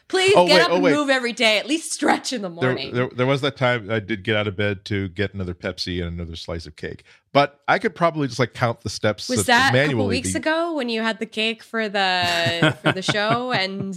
Please 0.08 0.32
Oh, 0.34 0.46
get 0.46 0.54
wait, 0.54 0.60
up 0.62 0.70
oh, 0.70 0.74
and 0.76 0.84
wait. 0.84 0.94
move 0.94 1.10
every 1.10 1.32
day. 1.34 1.58
At 1.58 1.66
least 1.66 1.92
stretch 1.92 2.32
in 2.32 2.40
the 2.42 2.48
morning. 2.48 2.94
there, 2.94 3.08
there 3.14 3.26
was 3.26 3.42
that 3.42 3.56
time 3.56 3.90
I 3.90 4.00
did 4.00 4.24
get 4.24 4.36
out 4.36 4.46
of 4.48 4.56
bed 4.56 4.84
to 4.86 5.08
get 5.10 5.34
another 5.34 5.52
Pepsi 5.54 6.02
and 6.02 6.18
another 6.18 6.34
slice 6.34 6.64
of 6.66 6.76
cake. 6.76 7.04
But 7.32 7.60
I 7.68 7.78
could 7.78 7.94
probably 7.94 8.26
just 8.26 8.38
like 8.40 8.54
count 8.54 8.80
the 8.80 8.88
steps 8.90 9.28
was 9.28 9.44
that 9.46 9.74
a 9.74 9.86
couple 9.86 10.06
weeks 10.06 10.32
be- 10.32 10.38
ago 10.38 10.72
when 10.74 10.88
you 10.88 11.02
had 11.02 11.18
the 11.18 11.26
cake 11.26 11.62
for 11.62 11.88
the 11.88 12.76
for 12.82 12.92
the 12.92 13.02
show 13.12 13.52
and 13.52 13.94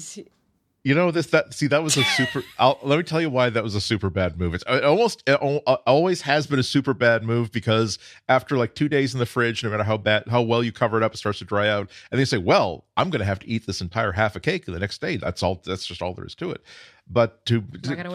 You 0.84 0.96
know 0.96 1.12
this 1.12 1.28
that 1.28 1.54
see 1.54 1.68
that 1.68 1.84
was 1.84 1.96
a 1.96 2.04
super. 2.04 2.44
I'll, 2.58 2.80
let 2.82 2.98
me 2.98 3.04
tell 3.04 3.22
you 3.22 3.30
why 3.30 3.52
that 3.52 3.64
was 3.64 3.76
a 3.76 3.82
super 3.82 4.10
bad 4.10 4.40
move. 4.40 4.56
It's 4.56 4.64
it 4.68 4.84
almost 4.84 5.22
it 5.28 5.40
uh, 5.40 5.78
always 5.86 6.24
has 6.24 6.48
been 6.48 6.58
a 6.58 6.64
super 6.64 6.96
bad 6.96 7.24
move 7.24 7.52
because 7.52 8.00
after 8.28 8.58
like 8.58 8.74
two 8.74 8.90
days 8.90 9.14
in 9.14 9.20
the 9.20 9.28
fridge, 9.28 9.64
no 9.64 9.70
matter 9.70 9.84
how 9.84 9.98
bad 9.98 10.24
how 10.28 10.42
well 10.42 10.64
you 10.64 10.72
cover 10.72 10.98
it 10.98 11.04
up, 11.04 11.14
it 11.14 11.18
starts 11.18 11.38
to 11.38 11.46
dry 11.46 11.70
out, 11.70 11.92
and 12.10 12.20
they 12.20 12.26
say, 12.26 12.40
"Well, 12.40 12.86
I'm 12.98 13.12
going 13.12 13.20
to 13.20 13.26
have 13.26 13.38
to 13.40 13.48
eat 13.48 13.68
this 13.68 13.80
entire 13.80 14.12
half 14.12 14.36
a 14.36 14.40
cake 14.40 14.66
the 14.66 14.80
next 14.80 15.02
day." 15.02 15.18
That's 15.18 15.44
all. 15.44 15.62
That's 15.64 15.86
just 15.86 16.02
all 16.02 16.16
there 16.16 16.26
is 16.26 16.34
to 16.36 16.50
it. 16.50 16.64
But 17.08 17.46
to 17.46 17.62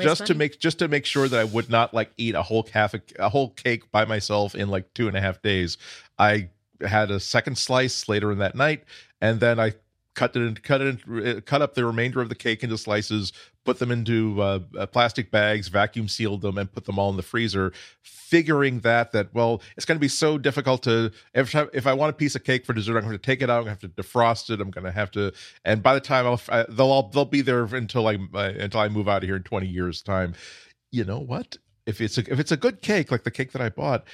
just 0.01 0.27
to 0.27 0.35
make 0.35 0.59
just 0.59 0.81
to 0.81 0.89
make 0.89 1.07
sure 1.07 1.29
that 1.29 1.39
I 1.39 1.45
would 1.45 1.71
not 1.71 1.95
like 1.95 2.11
eat 2.17 2.35
a 2.35 2.43
whole 2.43 2.67
half 2.73 2.95
a, 2.95 3.01
a 3.21 3.29
whole 3.29 3.51
cake 3.51 3.93
by 3.93 4.05
myself 4.07 4.57
in 4.57 4.71
like 4.71 4.93
two 4.93 5.07
and 5.07 5.17
a 5.17 5.21
half 5.21 5.41
days, 5.41 5.79
I 6.19 6.49
had 6.81 7.13
a 7.13 7.21
second 7.21 7.59
slice 7.59 8.09
later 8.09 8.33
in 8.33 8.39
that 8.39 8.57
night, 8.57 8.83
and 9.21 9.39
then 9.39 9.61
I 9.61 9.75
cut 10.17 10.35
it 10.35 10.43
and 10.43 10.63
cut 10.65 10.81
it 10.81 10.99
in, 11.07 11.41
cut 11.43 11.63
up 11.63 11.75
the 11.75 11.85
remainder 11.85 12.21
of 12.21 12.29
the 12.29 12.35
cake 12.35 12.65
into 12.65 12.77
slices 12.77 13.33
put 13.65 13.79
them 13.79 13.91
into 13.91 14.41
uh, 14.41 14.61
uh, 14.79 14.87
plastic 14.87 15.31
bags 15.31 15.69
vacuum 15.69 16.09
sealed 16.09 16.43
them 16.43 16.59
and 16.59 16.73
put 16.73 16.85
them 16.85 16.99
all 16.99 17.11
in 17.11 17.17
the 17.17 17.23
freezer 17.23 17.73
figuring 18.03 18.81
that 18.81 19.13
that 19.13 19.33
well 19.33 19.63
it's 19.77 19.85
going 19.85 19.97
to 19.97 20.01
be 20.01 20.09
so 20.09 20.37
difficult 20.39 20.83
to 20.83 21.13
if 21.35 21.55
I, 21.55 21.67
if 21.73 21.87
I 21.87 21.93
want 21.93 22.11
a 22.11 22.13
piece 22.15 22.35
of 22.35 22.43
cake 22.43 22.67
for 22.67 22.73
dessert 22.73 22.97
i'm 22.97 23.05
going 23.05 23.13
to 23.13 23.19
take 23.19 23.43
it 23.43 23.49
out 23.49 23.59
i'm 23.59 23.65
going 23.65 23.77
to 23.77 23.87
have 23.87 23.95
to 23.95 24.03
defrost 24.03 24.51
it 24.51 24.61
i'm 24.61 24.71
going 24.71 24.85
to 24.85 24.91
have 24.91 25.13
to 25.13 25.33
and 25.65 25.83
by 25.83 25.95
the 25.95 26.01
time 26.01 26.27
I'll 26.27 26.41
I, 26.49 26.65
they'll 26.69 26.91
all 26.91 27.09
they'll 27.09 27.25
be 27.25 27.43
there 27.43 27.65
until 27.65 28.07
I 28.07 28.17
uh, 28.35 28.53
until 28.59 28.81
I 28.81 28.89
move 28.89 29.09
out 29.09 29.23
of 29.23 29.29
here 29.29 29.37
in 29.37 29.43
20 29.43 29.67
years 29.67 30.03
time. 30.03 30.35
You 30.91 31.05
know 31.05 31.19
what? 31.19 31.59
If 31.85 32.01
it's 32.01 32.19
a, 32.19 32.33
if 32.33 32.41
it's 32.41 32.53
a 32.53 32.57
good 32.57 32.83
cake 32.83 33.11
like 33.11 33.25
the 33.25 33.31
cake 33.31 33.53
that 33.53 33.63
I 33.63 33.69
bought 33.69 34.05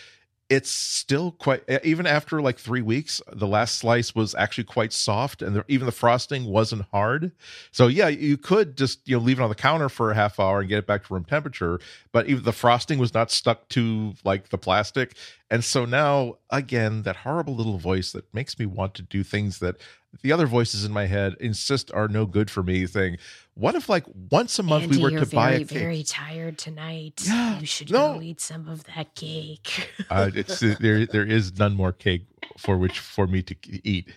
it's 0.53 0.71
still 0.71 1.33
quite 1.33 1.63
even 1.83 2.07
after 2.07 2.43
like 2.43 2.59
three 2.59 2.83
weeks 2.83 3.23
the 3.33 3.47
last 3.47 3.77
slice 3.77 4.15
was 4.15 4.35
actually 4.35 4.65
quite 4.65 4.93
soft 4.93 5.41
and 5.41 5.57
the, 5.57 5.65
even 5.67 5.87
the 5.87 5.93
frosting 5.93 6.45
wasn't 6.45 6.83
hard. 6.93 7.33
So 7.71 7.87
yeah 7.87 8.09
you 8.09 8.37
could 8.37 8.77
just 8.77 9.01
you 9.09 9.17
know 9.17 9.23
leave 9.23 9.41
it 9.41 9.43
on 9.43 9.49
the 9.49 9.55
counter 9.55 9.89
for 9.89 10.11
a 10.11 10.15
half 10.15 10.39
hour 10.39 10.61
and 10.61 10.69
get 10.69 10.77
it 10.77 10.87
back 10.87 11.07
to 11.07 11.15
room 11.15 11.25
temperature 11.25 11.81
but 12.13 12.29
even 12.29 12.43
the 12.43 12.53
frosting 12.53 12.99
was 12.99 13.15
not 13.15 13.31
stuck 13.31 13.67
to 13.71 14.13
like 14.25 14.51
the 14.51 14.59
plastic. 14.59 15.17
And 15.51 15.65
so 15.65 15.87
now 15.87 16.37
again 16.51 17.03
that 17.05 17.17
horrible 17.17 17.57
little 17.57 17.79
voice 17.79 18.13
that 18.13 18.33
makes 18.35 18.59
me 18.59 18.67
want 18.67 18.93
to 18.95 19.03
do 19.03 19.23
things 19.23 19.59
that 19.61 19.77
the 20.21 20.33
other 20.33 20.47
voices 20.47 20.85
in 20.85 20.93
my 20.93 21.07
head 21.07 21.35
insist 21.41 21.91
are 21.93 22.09
no 22.09 22.27
good 22.27 22.51
for 22.51 22.63
me 22.63 22.87
thing. 22.87 23.17
what 23.55 23.75
if 23.75 23.89
like 23.89 24.05
once 24.31 24.59
a 24.59 24.63
month 24.63 24.85
Andy, 24.85 24.97
we 24.99 25.03
were 25.03 25.21
to 25.21 25.27
buy 25.27 25.51
very, 25.51 25.63
a 25.63 25.65
cake 25.65 25.79
very 25.79 26.03
tired 26.03 26.59
tonight. 26.59 27.23
Yeah, 27.25 27.59
you 27.59 27.67
should 27.67 27.91
no. 27.91 28.15
go 28.15 28.23
eat 28.23 28.41
some 28.41 28.69
of 28.69 28.85
that 28.95 29.15
cake. 29.15 29.91
uh, 30.11 30.31
it's 30.35 30.61
there 30.61 31.07
there 31.07 31.27
is 31.27 31.59
none 31.59 31.75
more 31.75 31.93
cake 31.93 32.27
for 32.59 32.77
which 32.79 32.99
for 32.99 33.27
me 33.27 33.43
to 33.43 33.55
eat 33.87 34.09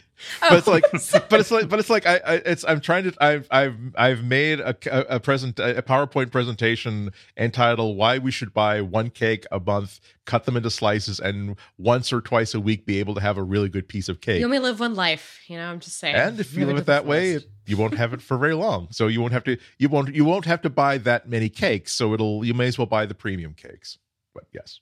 Oh, 0.41 0.47
but 0.49 0.57
it's 0.59 0.67
like 0.67 0.83
but 1.29 1.39
it's 1.41 1.51
like 1.51 1.67
but 1.67 1.77
it's 1.77 1.89
like 1.89 2.05
I, 2.05 2.15
I 2.25 2.33
it's 2.35 2.63
i'm 2.65 2.79
trying 2.79 3.03
to 3.03 3.13
i've 3.19 3.47
i've 3.51 3.75
i've 3.97 4.23
made 4.23 4.61
a, 4.61 4.73
a, 4.89 5.15
a 5.15 5.19
present 5.19 5.59
a 5.59 5.81
powerpoint 5.81 6.31
presentation 6.31 7.11
entitled 7.35 7.97
why 7.97 8.17
we 8.19 8.31
should 8.31 8.53
buy 8.53 8.79
one 8.79 9.09
cake 9.09 9.45
a 9.51 9.59
month 9.59 9.99
cut 10.23 10.45
them 10.45 10.55
into 10.55 10.69
slices 10.69 11.19
and 11.19 11.57
once 11.77 12.13
or 12.13 12.21
twice 12.21 12.53
a 12.53 12.61
week 12.61 12.85
be 12.85 12.97
able 12.99 13.13
to 13.15 13.19
have 13.19 13.37
a 13.37 13.43
really 13.43 13.67
good 13.67 13.89
piece 13.89 14.07
of 14.07 14.21
cake 14.21 14.39
You 14.39 14.45
only 14.45 14.59
live 14.59 14.79
one 14.79 14.95
life, 14.95 15.41
you 15.47 15.57
know. 15.57 15.69
I'm 15.69 15.81
just 15.81 15.97
saying. 15.99 16.15
and 16.15 16.39
if 16.39 16.53
you 16.53 16.61
Live 16.65 16.75
live 16.75 16.83
it 16.83 16.85
that 16.85 17.05
way 17.05 17.31
fullest. 17.33 17.47
you 17.67 17.75
won't 17.75 17.95
have 17.97 18.13
it 18.13 18.21
for 18.21 18.37
very 18.37 18.53
long 18.55 18.87
so 18.91 19.07
you 19.07 19.19
won't 19.19 19.33
have 19.33 19.43
to 19.43 19.57
you 19.79 19.89
won't 19.89 20.15
you 20.15 20.23
won't 20.23 20.45
have 20.45 20.61
to 20.61 20.69
buy 20.69 20.97
that 20.99 21.27
many 21.27 21.49
cakes 21.49 21.91
so 21.91 22.13
it'll 22.13 22.45
you 22.45 22.53
may 22.53 22.67
as 22.67 22.77
well 22.77 22.87
buy 22.87 23.05
the 23.05 23.15
premium 23.15 23.53
cakes 23.53 23.97
but 24.33 24.45
yes 24.53 24.79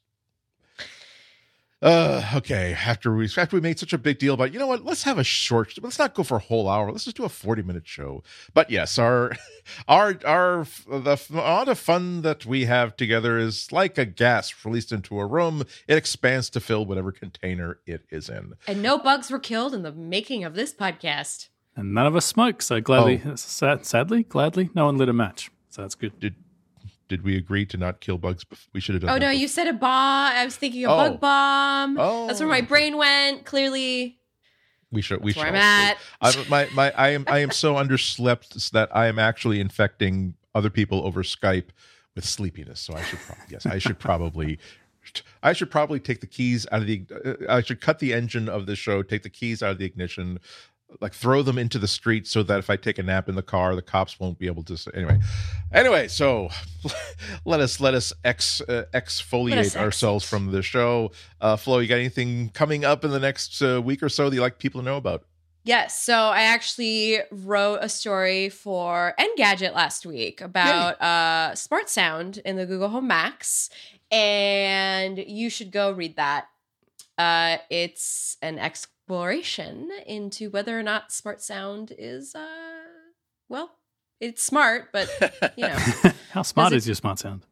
uh 1.84 2.24
okay 2.34 2.74
after 2.86 3.14
we 3.14 3.26
after 3.38 3.58
we 3.58 3.62
made 3.62 3.78
such 3.78 3.92
a 3.92 3.98
big 3.98 4.18
deal 4.18 4.34
about 4.34 4.54
you 4.54 4.60
know 4.60 4.68
what 4.68 4.86
let's 4.86 5.04
have 5.04 5.18
a 5.18 5.24
short 5.24 5.74
let's 5.82 6.00
not 6.00 6.14
go 6.16 6.24
for 6.24 6.38
a 6.38 6.40
whole 6.40 6.70
hour 6.70 6.90
let's 6.92 7.04
just 7.04 7.18
do 7.18 7.26
a 7.26 7.30
40 7.30 7.62
minute 7.62 7.86
show 7.86 8.24
but 8.54 8.70
yes 8.70 8.98
our 8.98 9.34
our 9.90 10.18
our 10.26 10.66
the 10.88 11.22
amount 11.30 11.68
of 11.68 11.78
fun 11.78 12.22
that 12.22 12.46
we 12.46 12.66
have 12.66 12.96
together 12.96 13.38
is 13.38 13.70
like 13.72 13.98
a 13.98 14.06
gas 14.06 14.54
released 14.64 14.92
into 14.94 15.20
a 15.20 15.26
room 15.26 15.64
it 15.88 15.98
expands 15.98 16.50
to 16.52 16.60
fill 16.62 16.86
whatever 16.86 17.12
container 17.12 17.80
it 17.86 18.04
is 18.10 18.30
in 18.30 18.54
and 18.66 18.82
no 18.82 18.98
bugs 18.98 19.30
were 19.30 19.40
killed 19.40 19.74
in 19.74 19.82
the 19.84 19.92
making 19.92 20.44
of 20.46 20.56
this 20.56 20.74
podcast. 20.74 21.50
And 21.76 21.94
none 21.94 22.06
of 22.06 22.16
us 22.16 22.26
smoke, 22.26 22.62
so 22.62 22.80
gladly, 22.80 23.22
Oh. 23.26 23.34
sad, 23.36 23.84
sadly, 23.86 24.22
gladly, 24.24 24.70
no 24.76 24.86
one 24.86 24.96
lit 24.98 25.10
a 25.10 25.14
match. 25.14 25.50
So 25.70 25.82
that's 25.82 25.96
good. 25.96 26.20
did 26.20 26.36
did 27.14 27.24
we 27.24 27.38
agree 27.38 27.66
to 27.68 27.78
not 27.78 28.00
kill 28.02 28.18
bugs 28.18 28.44
we 28.74 28.80
should 28.82 28.96
have 28.96 29.02
done 29.04 29.12
Oh 29.12 29.14
no, 29.14 29.20
before. 29.28 29.34
you 29.34 29.48
said 29.48 29.68
a 29.68 29.74
bomb. 29.74 30.34
I 30.34 30.44
was 30.46 30.56
thinking 30.56 30.84
a 30.86 30.90
Oh. 30.92 30.98
bug 30.98 31.20
bomb. 31.20 31.98
Oh. 32.00 32.28
That's 32.28 32.40
where 32.40 32.50
my 32.50 32.62
brain 32.62 32.98
went. 32.98 33.46
Clearly, 33.46 34.18
we 34.92 35.02
should 35.02 35.24
we 35.24 35.32
that's 35.32 35.38
where 35.38 35.46
should 35.48 35.56
I'm 35.56 35.62
at. 35.62 35.98
I, 36.22 36.46
my 36.50 36.68
my 36.74 36.92
I 36.98 37.10
am 37.10 37.24
I 37.28 37.40
am 37.40 37.52
so 37.52 37.76
underslept 37.76 38.72
that 38.72 38.90
I 38.96 39.06
am 39.08 39.20
actually 39.20 39.60
infecting 39.60 40.34
other 40.56 40.70
people 40.70 41.06
over 41.06 41.22
Skype 41.24 41.70
with 42.16 42.26
sleepiness. 42.26 42.80
So 42.80 42.94
I 42.96 43.04
should 43.04 43.20
probably 43.20 43.46
yes, 43.50 43.66
I 43.66 43.78
should 43.78 44.00
probably 44.00 44.60
I 45.44 45.54
should 45.54 45.70
probably 45.70 46.00
take 46.00 46.22
the 46.22 46.28
keys 46.28 46.66
out 46.72 46.82
of 46.82 46.88
the 46.88 47.06
uh, 47.26 47.34
I 47.58 47.62
should 47.62 47.82
cut 47.82 48.00
the 48.00 48.14
engine 48.14 48.48
of 48.50 48.66
the 48.66 48.76
show, 48.76 49.04
take 49.04 49.24
the 49.24 49.30
keys 49.30 49.62
out 49.62 49.72
of 49.72 49.78
the 49.78 49.86
ignition, 49.86 50.40
like 51.02 51.14
throw 51.14 51.42
them 51.42 51.58
into 51.58 51.80
the 51.80 51.88
street 51.88 52.28
so 52.28 52.44
that 52.44 52.60
if 52.60 52.70
I 52.70 52.76
take 52.76 52.98
a 52.98 53.04
nap 53.04 53.30
in 53.30 53.36
the 53.36 53.44
car, 53.44 53.76
the 53.76 53.82
cops 53.82 54.20
won't 54.20 54.40
be 54.40 54.48
able 54.48 54.64
to 54.64 54.78
say 54.78 54.92
anyway. 54.94 55.20
Anyway, 55.72 56.08
so 56.08 56.50
let 57.46 57.60
us 57.60 57.80
let 57.80 57.94
us 57.94 58.14
ex 58.24 58.62
uh, 58.62 58.86
exfoliate 58.94 59.52
Let 59.52 59.60
us 59.60 59.76
ourselves 59.76 60.24
from 60.24 60.52
the 60.52 60.62
show. 60.62 61.12
Uh 61.42 61.56
Flo, 61.56 61.80
you 61.80 61.88
got 61.88 62.00
anything 62.00 62.50
coming 62.50 62.86
up 62.86 63.04
in 63.04 63.12
the 63.12 63.20
next 63.20 63.62
uh, 63.62 63.82
week 63.82 64.04
or 64.04 64.10
so 64.10 64.30
that 64.30 64.36
you 64.36 64.42
like 64.42 64.60
people 64.60 64.82
to 64.82 64.86
know 64.86 64.98
about? 64.98 65.26
Yes. 65.66 66.02
So 66.02 66.14
I 66.14 66.42
actually 66.42 67.20
wrote 67.32 67.80
a 67.82 67.88
story 67.88 68.50
for 68.50 69.14
Engadget 69.18 69.74
last 69.74 70.06
week 70.06 70.42
about 70.42 71.02
uh, 71.02 71.56
smart 71.56 71.90
sound 71.90 72.40
in 72.40 72.58
the 72.58 72.66
Google 72.66 72.90
Home 72.90 73.08
Max, 73.08 73.70
and 74.12 75.18
you 75.18 75.50
should 75.50 75.72
go 75.72 75.92
read 75.92 76.18
that. 76.18 76.48
Uh, 77.18 77.58
it's 77.70 78.38
an 78.42 78.60
exploration 79.18 79.90
into 80.08 80.50
whether 80.50 80.78
or 80.78 80.84
not 80.84 81.12
smart 81.12 81.42
sound 81.42 81.94
is, 81.98 82.34
uh, 82.36 82.48
well, 83.50 83.72
it's 84.20 84.42
smart, 84.44 84.90
but 84.92 85.10
you 85.58 85.68
know, 85.68 85.78
How 86.32 86.42
smart 86.42 86.74
it- 86.74 86.78
is 86.78 86.88
your 86.88 86.96
smart 86.96 87.20
sound? 87.20 87.46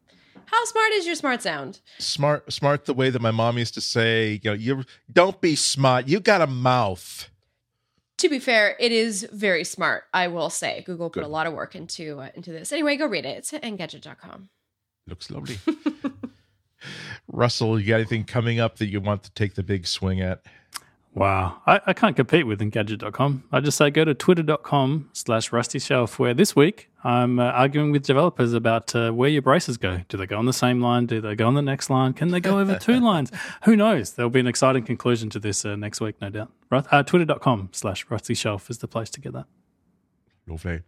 how 0.46 0.62
smart 0.66 0.92
is 0.92 1.06
your 1.06 1.14
smart 1.14 1.40
sound? 1.40 1.80
smart 1.98 2.52
smart 2.52 2.84
the 2.84 2.92
way 2.92 3.08
that 3.08 3.22
my 3.22 3.30
mom 3.30 3.56
used 3.56 3.72
to 3.72 3.80
say 3.80 4.38
you 4.42 4.50
know 4.50 4.52
you 4.52 4.84
don't 5.10 5.40
be 5.40 5.56
smart 5.56 6.06
you 6.08 6.20
got 6.20 6.42
a 6.42 6.46
mouth 6.46 7.30
To 8.18 8.28
be 8.28 8.38
fair, 8.38 8.76
it 8.78 8.92
is 8.92 9.26
very 9.32 9.64
smart. 9.64 10.04
I 10.12 10.28
will 10.28 10.50
say, 10.50 10.82
Google 10.84 11.08
put 11.08 11.20
Good. 11.20 11.24
a 11.24 11.28
lot 11.28 11.46
of 11.46 11.54
work 11.54 11.74
into 11.74 12.20
uh, 12.20 12.28
into 12.34 12.52
this. 12.52 12.70
Anyway, 12.70 12.96
go 12.96 13.06
read 13.06 13.24
it. 13.24 13.38
It's 13.38 13.52
at 13.54 13.62
Engadget.com. 13.62 14.50
looks 15.06 15.30
lovely 15.30 15.58
russell 17.28 17.80
you 17.80 17.86
got 17.86 17.94
anything 17.94 18.24
coming 18.24 18.60
up 18.60 18.76
that 18.76 18.88
you 18.88 19.00
want 19.00 19.22
to 19.22 19.30
take 19.32 19.54
the 19.54 19.62
big 19.62 19.86
swing 19.86 20.20
at 20.20 20.42
Wow. 21.14 21.60
I, 21.66 21.78
I 21.88 21.92
can't 21.92 22.16
compete 22.16 22.46
with 22.46 22.60
Engadget.com. 22.60 23.44
I 23.52 23.60
just 23.60 23.76
say 23.76 23.90
go 23.90 24.02
to 24.04 24.14
twitter.com 24.14 25.10
slash 25.12 25.52
rusty 25.52 25.78
shelf, 25.78 26.18
where 26.18 26.32
this 26.32 26.56
week 26.56 26.88
I'm 27.04 27.38
uh, 27.38 27.44
arguing 27.50 27.92
with 27.92 28.02
developers 28.06 28.54
about 28.54 28.94
uh, 28.96 29.10
where 29.10 29.28
your 29.28 29.42
braces 29.42 29.76
go. 29.76 30.00
Do 30.08 30.16
they 30.16 30.24
go 30.26 30.38
on 30.38 30.46
the 30.46 30.54
same 30.54 30.80
line? 30.80 31.04
Do 31.04 31.20
they 31.20 31.34
go 31.34 31.46
on 31.48 31.54
the 31.54 31.60
next 31.60 31.90
line? 31.90 32.14
Can 32.14 32.28
they 32.30 32.40
go 32.40 32.58
over 32.58 32.78
two 32.78 32.98
lines? 33.00 33.30
Who 33.64 33.76
knows? 33.76 34.12
There'll 34.12 34.30
be 34.30 34.40
an 34.40 34.46
exciting 34.46 34.84
conclusion 34.84 35.28
to 35.30 35.38
this 35.38 35.66
uh, 35.66 35.76
next 35.76 36.00
week, 36.00 36.16
no 36.22 36.30
doubt. 36.30 36.50
Ru- 36.70 36.82
Uh, 36.90 37.02
twitter.com 37.02 37.68
slash 37.72 38.06
rusty 38.08 38.32
shelf 38.34 38.70
is 38.70 38.78
the 38.78 38.88
place 38.88 39.10
to 39.10 39.20
get 39.20 39.34
that. 39.34 39.44
Lovely. 40.46 40.80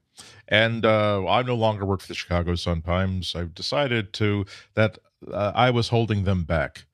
And 0.48 0.86
uh, 0.86 1.26
I 1.28 1.42
no 1.42 1.54
longer 1.54 1.84
work 1.84 2.00
for 2.00 2.08
the 2.08 2.14
Chicago 2.14 2.54
Sun 2.54 2.82
Times. 2.82 3.34
I've 3.36 3.54
decided 3.54 4.14
to 4.14 4.46
that 4.74 4.98
uh, 5.30 5.52
I 5.54 5.68
was 5.70 5.88
holding 5.88 6.24
them 6.24 6.44
back. 6.44 6.86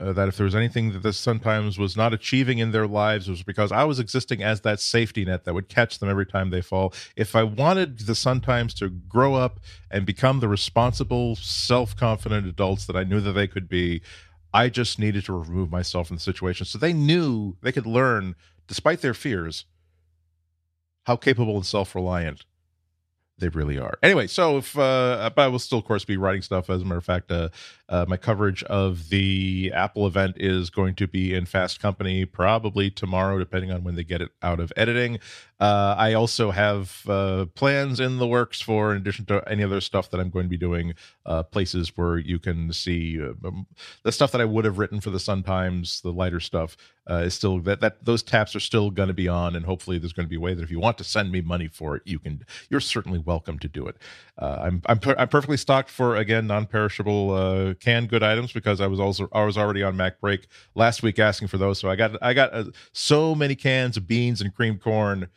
Uh, 0.00 0.12
that 0.12 0.28
if 0.28 0.36
there 0.36 0.44
was 0.44 0.54
anything 0.54 0.92
that 0.92 1.02
the 1.02 1.12
Sun 1.12 1.40
Times 1.40 1.78
was 1.78 1.96
not 1.96 2.12
achieving 2.12 2.58
in 2.58 2.72
their 2.72 2.86
lives, 2.86 3.28
it 3.28 3.32
was 3.32 3.42
because 3.42 3.70
I 3.70 3.84
was 3.84 3.98
existing 3.98 4.42
as 4.42 4.62
that 4.62 4.80
safety 4.80 5.24
net 5.24 5.44
that 5.44 5.54
would 5.54 5.68
catch 5.68 5.98
them 5.98 6.08
every 6.08 6.26
time 6.26 6.50
they 6.50 6.60
fall. 6.60 6.92
If 7.16 7.36
I 7.36 7.42
wanted 7.44 8.00
the 8.00 8.14
Sun 8.14 8.40
Times 8.40 8.74
to 8.74 8.88
grow 8.88 9.34
up 9.34 9.60
and 9.90 10.04
become 10.04 10.40
the 10.40 10.48
responsible, 10.48 11.36
self 11.36 11.96
confident 11.96 12.46
adults 12.46 12.86
that 12.86 12.96
I 12.96 13.04
knew 13.04 13.20
that 13.20 13.32
they 13.32 13.46
could 13.46 13.68
be, 13.68 14.02
I 14.52 14.68
just 14.68 14.98
needed 14.98 15.24
to 15.26 15.32
remove 15.32 15.70
myself 15.70 16.08
from 16.08 16.16
the 16.16 16.22
situation. 16.22 16.66
So 16.66 16.78
they 16.78 16.92
knew 16.92 17.56
they 17.62 17.72
could 17.72 17.86
learn, 17.86 18.34
despite 18.66 19.00
their 19.00 19.14
fears, 19.14 19.64
how 21.04 21.16
capable 21.16 21.56
and 21.56 21.66
self 21.66 21.94
reliant 21.94 22.44
they 23.38 23.48
really 23.48 23.78
are. 23.78 23.98
Anyway, 24.02 24.26
so 24.28 24.58
if 24.58 24.78
uh, 24.78 25.30
but 25.34 25.42
I 25.42 25.48
will 25.48 25.58
still, 25.58 25.78
of 25.78 25.84
course, 25.84 26.04
be 26.04 26.16
writing 26.16 26.42
stuff. 26.42 26.70
As 26.70 26.82
a 26.82 26.84
matter 26.84 26.98
of 26.98 27.04
fact, 27.04 27.32
uh, 27.32 27.48
uh, 27.88 28.04
my 28.08 28.16
coverage 28.16 28.62
of 28.64 29.08
the 29.08 29.72
Apple 29.74 30.06
event 30.06 30.36
is 30.38 30.70
going 30.70 30.94
to 30.96 31.08
be 31.08 31.34
in 31.34 31.44
Fast 31.44 31.80
Company 31.80 32.24
probably 32.24 32.90
tomorrow, 32.90 33.38
depending 33.38 33.72
on 33.72 33.82
when 33.82 33.96
they 33.96 34.04
get 34.04 34.20
it 34.20 34.30
out 34.42 34.60
of 34.60 34.72
editing. 34.76 35.18
Uh, 35.60 35.94
I 35.96 36.14
also 36.14 36.50
have 36.50 37.02
uh, 37.08 37.46
plans 37.54 38.00
in 38.00 38.18
the 38.18 38.26
works 38.26 38.60
for, 38.60 38.90
in 38.90 38.98
addition 38.98 39.24
to 39.26 39.42
any 39.48 39.62
other 39.62 39.80
stuff 39.80 40.10
that 40.10 40.18
I'm 40.18 40.30
going 40.30 40.46
to 40.46 40.50
be 40.50 40.56
doing, 40.56 40.94
uh, 41.26 41.44
places 41.44 41.92
where 41.96 42.18
you 42.18 42.40
can 42.40 42.72
see 42.72 43.20
uh, 43.22 43.34
um, 43.46 43.66
the 44.02 44.10
stuff 44.10 44.32
that 44.32 44.40
I 44.40 44.46
would 44.46 44.64
have 44.64 44.78
written 44.78 45.00
for 45.00 45.10
the 45.10 45.20
Sun 45.20 45.44
Times, 45.44 46.00
the 46.00 46.12
lighter 46.12 46.40
stuff, 46.40 46.76
uh, 47.08 47.16
is 47.16 47.34
still 47.34 47.60
that 47.60 47.80
that 47.80 48.04
those 48.04 48.22
taps 48.22 48.56
are 48.56 48.60
still 48.60 48.90
going 48.90 49.08
to 49.08 49.14
be 49.14 49.28
on, 49.28 49.54
and 49.54 49.64
hopefully 49.64 49.98
there's 49.98 50.12
going 50.14 50.26
to 50.26 50.30
be 50.30 50.36
a 50.36 50.40
way 50.40 50.54
that 50.54 50.62
if 50.62 50.70
you 50.70 50.80
want 50.80 50.98
to 50.98 51.04
send 51.04 51.30
me 51.30 51.40
money 51.40 51.68
for 51.68 51.96
it, 51.96 52.02
you 52.04 52.18
can. 52.18 52.44
You're 52.70 52.80
certainly 52.80 53.18
welcome 53.18 53.58
to 53.60 53.68
do 53.68 53.86
it. 53.86 53.96
Uh, 54.38 54.56
I'm 54.62 54.82
I'm 54.86 54.98
per- 54.98 55.14
I'm 55.18 55.28
perfectly 55.28 55.58
stocked 55.58 55.90
for 55.90 56.16
again 56.16 56.46
non-perishable 56.46 57.74
canned 57.78 58.08
good 58.08 58.22
items 58.22 58.52
because 58.52 58.80
I 58.80 58.86
was 58.86 58.98
also 58.98 59.28
I 59.32 59.44
was 59.44 59.58
already 59.58 59.82
on 59.82 59.96
MacBreak 59.96 60.46
last 60.74 61.02
week 61.02 61.18
asking 61.18 61.48
for 61.48 61.58
those, 61.58 61.78
so 61.78 61.90
I 61.90 61.96
got 61.96 62.20
I 62.22 62.32
got 62.32 62.66
so 62.92 63.34
many 63.34 63.54
cans 63.54 63.98
of 63.98 64.06
beans 64.06 64.40
and 64.40 64.54
cream 64.54 64.78
corn 64.78 65.28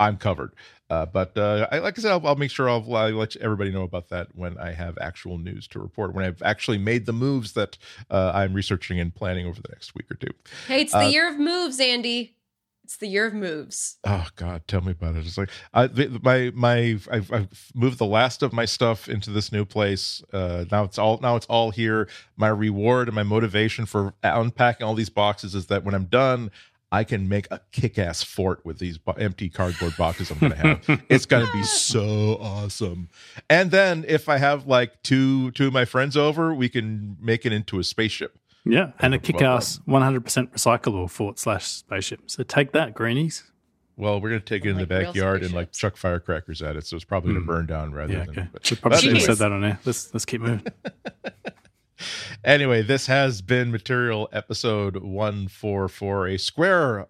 I'm 0.00 0.16
covered. 0.16 0.54
Uh, 0.90 1.06
but 1.06 1.36
uh, 1.36 1.66
I, 1.72 1.78
like 1.78 1.98
I 1.98 2.02
said, 2.02 2.12
I'll, 2.12 2.26
I'll 2.26 2.36
make 2.36 2.50
sure 2.50 2.68
I'll, 2.68 2.94
I'll, 2.94 3.10
let 3.12 3.36
everybody 3.36 3.70
know 3.70 3.82
about 3.82 4.08
that 4.10 4.28
when 4.34 4.58
I 4.58 4.72
have 4.72 4.98
actual 5.00 5.38
news 5.38 5.66
to 5.68 5.80
report. 5.80 6.14
When 6.14 6.24
I've 6.24 6.42
actually 6.42 6.78
made 6.78 7.06
the 7.06 7.12
moves 7.12 7.52
that 7.52 7.78
uh, 8.10 8.32
I'm 8.34 8.52
researching 8.52 9.00
and 9.00 9.14
planning 9.14 9.46
over 9.46 9.60
the 9.60 9.68
next 9.70 9.94
week 9.94 10.10
or 10.10 10.14
two. 10.14 10.32
Hey, 10.68 10.82
it's 10.82 10.92
the 10.92 10.98
uh, 10.98 11.08
year 11.08 11.28
of 11.28 11.38
moves, 11.38 11.80
Andy. 11.80 12.36
It's 12.84 12.98
the 12.98 13.06
year 13.06 13.24
of 13.24 13.32
moves. 13.32 13.96
Oh 14.04 14.26
God, 14.36 14.62
tell 14.68 14.82
me 14.82 14.92
about 14.92 15.16
it. 15.16 15.24
It's 15.24 15.38
like 15.38 15.48
I, 15.72 15.88
my 16.22 16.52
my 16.54 16.98
I've, 17.10 17.32
I've, 17.32 17.70
moved 17.74 17.96
the 17.96 18.04
last 18.04 18.42
of 18.42 18.52
my 18.52 18.66
stuff 18.66 19.08
into 19.08 19.30
this 19.30 19.50
new 19.50 19.64
place. 19.64 20.22
Uh, 20.34 20.66
now 20.70 20.84
it's 20.84 20.98
all 20.98 21.18
now 21.22 21.34
it's 21.34 21.46
all 21.46 21.70
here. 21.70 22.08
My 22.36 22.48
reward 22.48 23.08
and 23.08 23.14
my 23.14 23.22
motivation 23.22 23.86
for 23.86 24.12
unpacking 24.22 24.86
all 24.86 24.94
these 24.94 25.08
boxes 25.08 25.54
is 25.54 25.66
that 25.68 25.82
when 25.82 25.94
I'm 25.94 26.04
done, 26.04 26.50
I 26.94 27.02
can 27.02 27.28
make 27.28 27.48
a 27.50 27.60
kick-ass 27.72 28.22
fort 28.22 28.64
with 28.64 28.78
these 28.78 29.00
empty 29.18 29.48
cardboard 29.48 29.96
boxes 29.96 30.30
I'm 30.30 30.38
going 30.38 30.52
to 30.52 30.58
have. 30.58 31.02
it's 31.08 31.26
going 31.26 31.44
to 31.44 31.52
be 31.52 31.62
so 31.64 32.38
awesome. 32.40 33.08
And 33.50 33.72
then 33.72 34.04
if 34.06 34.28
I 34.28 34.38
have 34.38 34.68
like 34.68 35.02
two 35.02 35.50
two 35.52 35.66
of 35.66 35.72
my 35.72 35.86
friends 35.86 36.16
over, 36.16 36.54
we 36.54 36.68
can 36.68 37.16
make 37.20 37.44
it 37.44 37.52
into 37.52 37.80
a 37.80 37.84
spaceship. 37.84 38.38
Yeah, 38.64 38.92
and 39.00 39.12
a 39.12 39.18
kick-ass 39.18 39.80
100% 39.88 40.20
recyclable 40.52 41.10
fort 41.10 41.40
slash 41.40 41.66
spaceship. 41.66 42.20
So 42.30 42.44
take 42.44 42.70
that, 42.72 42.94
greenies. 42.94 43.42
Well, 43.96 44.20
we're 44.20 44.30
going 44.30 44.40
to 44.40 44.46
take 44.46 44.64
it 44.64 44.70
in 44.70 44.76
like 44.76 44.88
the 44.88 44.94
backyard 44.94 45.42
and 45.42 45.52
like 45.52 45.72
chuck 45.72 45.96
firecrackers 45.96 46.62
at 46.62 46.76
it, 46.76 46.86
so 46.86 46.94
it's 46.94 47.04
probably 47.04 47.32
going 47.32 47.44
to 47.44 47.52
mm. 47.52 47.54
burn 47.54 47.66
down 47.66 47.92
rather 47.92 48.12
yeah, 48.12 48.24
than. 48.24 48.30
Okay. 48.30 48.48
But, 48.52 48.72
probably 48.80 48.98
should 49.00 49.14
have 49.14 49.22
said 49.22 49.36
that 49.38 49.50
on 49.50 49.64
air. 49.64 49.80
Let's 49.84 50.14
let's 50.14 50.24
keep 50.24 50.40
moving. 50.40 50.64
anyway, 52.44 52.82
this 52.82 53.06
has 53.06 53.42
been 53.42 53.70
material 53.70 54.28
episode 54.32 54.96
one 54.96 55.48
four 55.48 55.88
four. 55.88 56.28
A 56.28 56.38
square. 56.38 57.06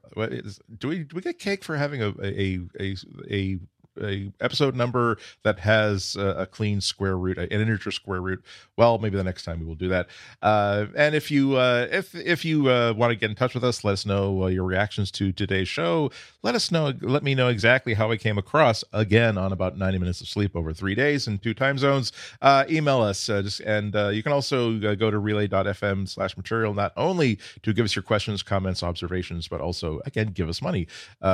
Do 0.79 0.89
we 0.89 1.05
do 1.05 1.17
we 1.17 1.23
get 1.23 1.39
cake 1.39 1.65
for 1.65 1.77
having 1.77 2.03
a 2.03 2.15
a 2.23 2.61
a 2.81 2.97
a 3.31 3.59
a 4.03 4.33
episode 4.41 4.75
number 4.75 5.19
that 5.43 5.59
has 5.61 6.17
a, 6.17 6.27
a, 6.27 6.47
clean 6.47 6.81
square 6.81 7.17
root, 7.17 7.39
an 7.39 7.49
integer 7.49 7.91
square 7.91 8.21
root. 8.21 8.43
Well, 8.77 8.99
maybe 8.99 9.17
the 9.17 9.25
next 9.25 9.45
time 9.45 9.61
we 9.61 9.67
will 9.67 9.75
do 9.75 9.89
that. 9.89 10.09
Uh, 10.43 10.87
and 10.97 11.15
if 11.15 11.31
you 11.31 11.57
uh, 11.57 11.87
if 11.91 12.15
if 12.15 12.45
you 12.45 12.69
uh, 12.69 12.93
want 12.97 13.11
to 13.11 13.17
get 13.17 13.31
in 13.31 13.37
touch 13.37 13.55
with 13.55 13.65
us, 13.65 13.85
let 13.85 13.93
us 13.93 14.07
know 14.07 14.45
uh, 14.45 14.47
your 14.47 14.65
reactions 14.65 15.11
to 15.13 15.33
today's 15.33 15.69
show. 15.69 16.11
Let 16.43 16.55
us 16.55 16.71
know. 16.71 16.93
Let 17.01 17.23
me 17.23 17.35
know 17.35 17.49
exactly 17.49 17.95
how 17.95 18.11
I 18.11 18.17
came 18.17 18.39
across 18.39 18.85
again 18.93 19.39
on 19.39 19.53
about 19.53 19.77
ninety 19.77 19.99
minutes 19.99 20.21
of 20.21 20.29
sleep 20.29 20.57
over 20.57 20.73
three 20.73 20.95
days 20.95 21.27
in 21.27 21.39
two 21.39 21.55
time 21.55 21.79
zones. 21.79 22.13
Uh, 22.43 22.65
email 22.69 23.01
us, 23.01 23.29
uh, 23.29 23.43
just, 23.43 23.61
and 23.61 23.95
you 24.15 24.23
can 24.23 24.33
also 24.33 24.79
go 24.97 25.11
to 25.11 25.19
relay.fm 25.19 26.09
slash 26.09 26.37
material 26.37 26.75
not 26.75 26.93
only 26.97 27.39
to 27.63 27.73
give 27.73 27.85
us 27.85 27.95
your 27.95 28.03
questions, 28.03 28.43
comments, 28.43 28.83
observations, 28.83 29.49
but 29.49 29.61
also 29.61 30.01
again 30.07 30.29
give 30.29 30.49
us 30.49 30.61
money. 30.61 30.87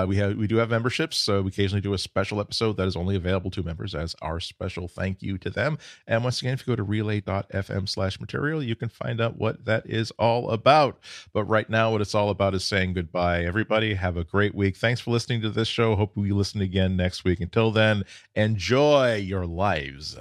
we 0.07 0.17
have 0.17 0.37
we 0.37 0.47
do 0.47 0.57
have 0.57 0.71
memberships, 0.71 1.17
so 1.17 1.43
we 1.43 1.49
occasionally 1.49 1.81
do 1.81 1.95
a 1.95 1.99
special 1.99 2.41
episode 2.51 2.77
that 2.77 2.89
is 2.89 2.97
only 2.97 3.15
available 3.15 3.49
to 3.49 3.63
members 3.63 3.95
as 3.95 4.17
our 4.23 4.41
special 4.41 4.89
thank 4.89 5.23
you 5.23 5.39
to 5.39 5.51
them. 5.51 5.79
And 6.09 6.25
once 6.25 6.41
again, 6.41 6.55
if 6.55 6.67
you 6.67 6.73
go 6.73 6.77
to 6.77 6.83
relay.fm 6.83 7.89
slash 7.89 8.19
material, 8.19 8.61
you 8.61 8.75
can 8.75 8.89
find 8.89 9.21
out 9.21 9.39
what 9.39 9.65
that 9.67 9.87
is 9.87 10.11
all 10.19 10.51
about. 10.51 10.99
But 11.33 11.45
right 11.45 11.71
now, 11.71 11.93
what 11.93 12.01
it's 12.01 12.15
all 12.15 12.31
about 12.31 12.57
is 12.57 12.65
saying 12.65 12.95
goodbye. 12.95 13.45
Everybody, 13.45 13.95
have 13.95 14.17
a 14.17 14.25
great 14.25 14.53
week. 14.53 14.77
Thanks 14.77 15.01
for 15.01 15.13
listening 15.13 15.43
to 15.43 15.51
this 15.51 15.69
show. 15.69 15.95
Hope 15.95 16.17
you 16.17 16.35
listen 16.35 16.61
again 16.61 16.97
next 16.97 17.23
week. 17.23 17.41
Until 17.41 17.71
then, 17.71 18.03
enjoy 18.35 19.15
your 19.15 19.47
lives 19.47 20.19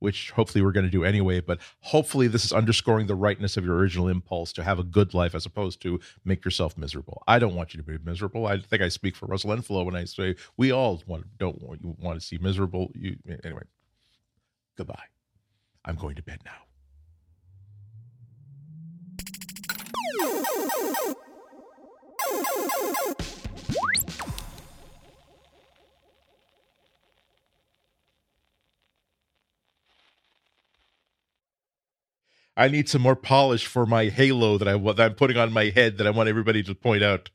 which 0.00 0.32
hopefully 0.32 0.62
we're 0.62 0.72
going 0.72 0.84
to 0.84 0.90
do 0.90 1.04
anyway. 1.04 1.40
But 1.40 1.60
hopefully, 1.80 2.26
this 2.26 2.44
is 2.44 2.52
underscoring 2.52 3.06
the 3.06 3.14
rightness 3.14 3.56
of 3.56 3.64
your 3.64 3.76
original 3.76 4.08
impulse 4.08 4.52
to 4.54 4.64
have 4.64 4.78
a 4.78 4.84
good 4.84 5.14
life 5.14 5.34
as 5.34 5.46
opposed 5.46 5.80
to 5.82 6.00
make 6.24 6.44
yourself 6.44 6.76
miserable. 6.76 7.22
I 7.28 7.38
don't 7.38 7.54
want 7.54 7.72
you 7.72 7.78
to 7.78 7.84
be 7.84 7.96
miserable. 8.04 8.46
I 8.46 8.58
think 8.58 8.82
I 8.82 8.88
speak 8.88 9.14
for 9.14 9.26
Russell 9.26 9.52
and 9.52 9.64
Flo 9.64 9.84
when 9.84 9.94
I 9.96 10.04
say 10.04 10.34
we 10.56 10.72
all 10.72 11.02
want, 11.06 11.38
don't 11.38 11.62
want, 11.62 11.82
you 11.82 11.96
want 12.00 12.20
to 12.20 12.26
see 12.26 12.38
miserable. 12.38 12.90
You 12.94 13.16
anyway. 13.44 13.62
Goodbye. 14.76 15.04
I'm 15.84 15.96
going 15.96 16.16
to 16.16 16.22
bed 16.22 16.40
now. 16.44 16.52
I 32.60 32.68
need 32.68 32.90
some 32.90 33.00
more 33.00 33.16
polish 33.16 33.64
for 33.64 33.86
my 33.86 34.10
halo 34.10 34.58
that 34.58 34.68
I 34.68 34.76
that 34.76 35.00
I'm 35.00 35.14
putting 35.14 35.38
on 35.38 35.50
my 35.50 35.70
head 35.70 35.96
that 35.96 36.06
I 36.06 36.10
want 36.10 36.28
everybody 36.28 36.62
to 36.64 36.74
point 36.74 37.02
out. 37.02 37.30